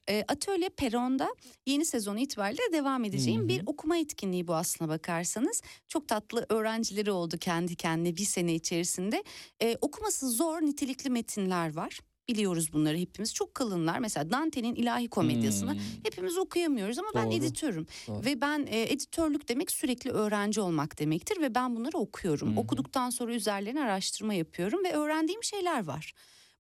E, 0.09 0.23
Atölye 0.27 0.69
Peron'da 0.69 1.29
yeni 1.65 1.85
sezon 1.85 2.17
itibariyle 2.17 2.71
devam 2.73 3.03
edeceğim 3.03 3.39
Hı 3.41 3.43
hı. 3.45 3.49
bir 3.49 3.61
okuma 3.65 3.97
etkinliği 3.97 4.47
bu 4.47 4.55
aslına 4.55 4.89
bakarsanız. 4.89 5.61
Çok 5.87 6.07
tatlı 6.07 6.45
öğrencileri 6.49 7.11
oldu 7.11 7.37
kendi 7.37 7.75
kendine 7.75 8.17
bir 8.17 8.25
sene 8.25 8.55
içerisinde. 8.55 9.23
E, 9.61 9.77
okuması 9.81 10.29
zor 10.29 10.61
nitelikli 10.61 11.09
metinler 11.09 11.75
var. 11.75 11.99
Biliyoruz 12.27 12.73
bunları 12.73 12.97
hepimiz. 12.97 13.33
Çok 13.33 13.55
kalınlar. 13.55 13.99
Mesela 13.99 14.31
Dante'nin 14.31 14.75
ilahi 14.75 15.07
komedyasını 15.07 15.71
Hmm. 15.73 15.79
hepimiz 16.03 16.37
okuyamıyoruz 16.37 16.99
ama 16.99 17.07
ben 17.15 17.25
Doğru. 17.25 17.33
editörüm. 17.33 17.87
Doğru. 18.07 18.25
Ve 18.25 18.41
ben 18.41 18.65
e, 18.69 18.81
editörlük 18.81 19.49
demek 19.49 19.71
sürekli 19.71 20.11
öğrenci 20.11 20.61
olmak 20.61 20.99
demektir 20.99 21.41
ve 21.41 21.55
ben 21.55 21.75
bunları 21.75 21.97
okuyorum. 21.97 22.55
Hı. 22.55 22.59
Okuduktan 22.59 23.09
sonra 23.09 23.33
üzerlerine 23.33 23.81
araştırma 23.83 24.33
yapıyorum 24.33 24.83
ve 24.83 24.91
öğrendiğim 24.93 25.43
şeyler 25.43 25.83
var. 25.85 26.13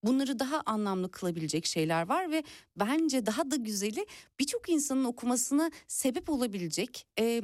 Bunları 0.05 0.39
daha 0.39 0.61
anlamlı 0.65 1.11
kılabilecek 1.11 1.65
şeyler 1.65 2.09
var 2.09 2.31
ve 2.31 2.43
bence 2.75 3.25
daha 3.25 3.51
da 3.51 3.55
güzeli 3.55 4.05
birçok 4.39 4.69
insanın 4.69 5.03
okumasına 5.03 5.71
sebep 5.87 6.29
olabilecek 6.29 7.07
e, 7.19 7.41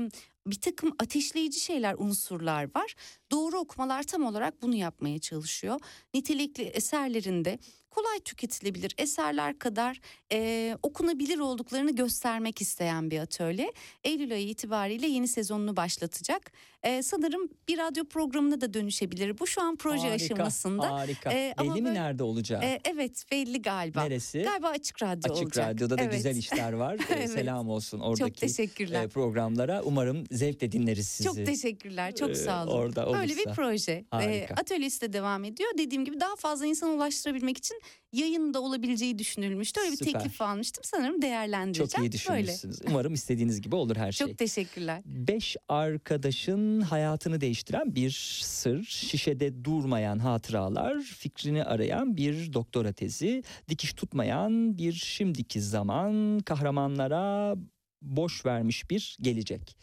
bir 0.48 0.62
takım 0.62 0.96
ateşleyici 1.00 1.60
şeyler, 1.60 1.96
unsurlar 1.98 2.76
var. 2.76 2.96
Doğru 3.32 3.58
okumalar 3.60 4.04
tam 4.04 4.26
olarak 4.26 4.62
bunu 4.62 4.76
yapmaya 4.76 5.20
çalışıyor. 5.20 5.80
Nitelikli 6.14 6.64
eserlerinde 6.64 7.60
kolay 7.92 8.20
tüketilebilir 8.20 8.96
eserler 8.98 9.60
kadar 9.60 10.00
e, 10.34 10.78
okunabilir 10.84 11.40
olduklarını 11.40 11.96
göstermek 11.96 12.62
isteyen 12.62 13.12
bir 13.12 13.20
atölye. 13.20 13.72
Eylül 14.04 14.34
ayı 14.34 14.48
itibariyle 14.48 15.08
yeni 15.08 15.28
sezonunu 15.28 15.76
başlatacak. 15.76 16.52
E, 16.84 17.04
sanırım 17.04 17.50
bir 17.68 17.78
radyo 17.78 18.06
programına 18.06 18.62
da 18.62 18.74
dönüşebilir. 18.74 19.40
Bu 19.40 19.48
şu 19.48 19.62
an 19.62 19.76
proje 19.76 20.08
Harika, 20.10 20.26
aşamasında. 20.26 20.92
Harika. 20.92 21.32
E, 21.34 21.54
Belli 21.60 21.70
mi 21.70 21.76
böyle- 21.86 21.94
nerede 21.94 22.24
olacağı? 22.24 22.64
E, 22.64 22.80
evet 22.86 23.24
belli 23.32 23.62
galiba. 23.62 24.04
Neresi? 24.04 24.42
Galiba 24.42 24.68
açık 24.68 25.04
radyo 25.04 25.32
Açık 25.34 25.46
olacak. 25.46 25.68
Radyo'da 25.70 25.98
da 25.98 26.02
Evet. 26.02 26.14
güzel 26.14 26.36
işler 26.36 26.74
var. 26.74 26.94
Ee, 27.10 27.14
Evet. 27.14 27.30
Selam 27.32 27.70
olsun 27.70 28.00
oradaki 28.00 28.40
teşekkürler. 28.40 29.04
e, 29.04 29.08
programlara. 29.08 29.82
Umarım 29.84 30.24
zevkle 30.32 30.72
dinleriz 30.72 31.08
sizi. 31.08 31.24
Çok 31.30 31.36
teşekkürler. 31.46 32.16
Çok 32.16 32.30
Ee, 32.30 32.36
sağ 32.36 32.64
olun. 32.64 32.72
orada 32.72 33.14
Böyle 33.14 33.34
bir 33.36 33.46
olursa. 33.46 33.54
proje. 33.54 33.92
Ee, 33.92 34.06
Harika. 34.12 34.54
atölyesi 34.54 35.02
de 35.02 35.14
devam 35.14 35.44
ediyor. 35.44 35.70
Dediğim 35.78 36.06
gibi 36.06 36.20
daha 36.20 36.36
fazla 36.36 36.66
insana 36.66 36.92
ulaştırabilmek 36.92 37.58
için 37.58 37.81
yayında 38.14 38.62
olabileceği 38.62 39.20
düşünülmüştü. 39.20 39.82
Öyle 39.82 39.92
bir 39.92 39.98
Süper. 39.98 40.14
teklif 40.14 40.42
almıştım. 40.42 40.84
Sanırım 40.86 41.22
değerlendireceğim. 41.22 41.90
Çok 41.90 42.00
iyi 42.00 42.30
Böyle. 42.30 42.44
düşünmüşsünüz. 42.44 42.80
Umarım 42.88 43.14
istediğiniz 43.14 43.62
gibi 43.62 43.76
olur 43.76 43.96
her 43.96 44.12
şey. 44.12 44.28
Çok 44.28 44.38
teşekkürler. 44.38 45.02
Beş 45.06 45.58
arkadaşın 45.70 46.82
hayatını 46.82 47.42
değiştiren 47.42 47.96
bir 47.96 48.12
sır, 48.44 48.84
şişede 48.84 49.64
durmayan 49.66 50.20
hatıralar, 50.20 51.02
fikrini 51.02 51.64
arayan 51.64 52.18
bir 52.18 52.54
doktora 52.54 52.94
tezi, 52.94 53.44
dikiş 53.70 53.94
tutmayan 53.94 54.78
bir 54.78 54.94
şimdiki 54.94 55.62
zaman, 55.62 56.40
kahramanlara 56.40 57.56
boş 58.02 58.46
vermiş 58.46 58.90
bir 58.90 59.18
gelecek. 59.22 59.78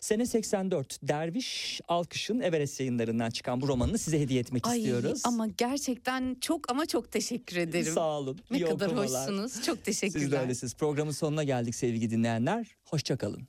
Sene 0.00 0.26
84 0.26 0.98
Derviş 1.02 1.80
Alkış'ın 1.88 2.40
Everest 2.40 2.80
yayınlarından 2.80 3.30
çıkan 3.30 3.60
bu 3.60 3.68
romanını 3.68 3.98
size 3.98 4.20
hediye 4.20 4.40
etmek 4.40 4.66
Ay, 4.66 4.78
istiyoruz. 4.78 5.22
ama 5.24 5.46
gerçekten 5.46 6.36
çok 6.40 6.70
ama 6.70 6.86
çok 6.86 7.12
teşekkür 7.12 7.56
ederim. 7.56 7.92
Sağ 7.94 8.18
olun. 8.18 8.38
Ne 8.50 8.56
İyi 8.58 8.64
kadar 8.64 8.86
okumalar. 8.86 9.20
hoşsunuz. 9.28 9.62
Çok 9.62 9.84
teşekkürler. 9.84 10.20
Siz 10.22 10.32
de 10.32 10.38
öylesiniz. 10.38 10.74
Programın 10.74 11.12
sonuna 11.12 11.44
geldik 11.44 11.74
sevgili 11.74 12.10
dinleyenler. 12.10 12.66
Hoşçakalın. 12.84 13.48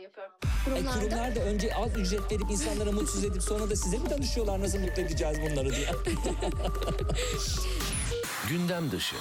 E, 0.17 0.65
Kurumlarda 0.65 0.99
kurumlar 0.99 1.35
da 1.35 1.39
önce 1.39 1.75
az 1.75 1.97
ücret 1.97 2.31
verip 2.31 2.51
insanlara 2.51 2.91
mutsuz 2.91 3.23
edip 3.23 3.43
sonra 3.43 3.69
da 3.69 3.75
size 3.75 3.97
mi 3.97 4.09
danışıyorlar 4.09 4.61
nasıl 4.61 4.79
mutlu 4.79 5.01
edeceğiz 5.01 5.37
bunları 5.41 5.69
diye. 5.75 5.87
Gündem 8.49 8.91
dışı. 8.91 9.15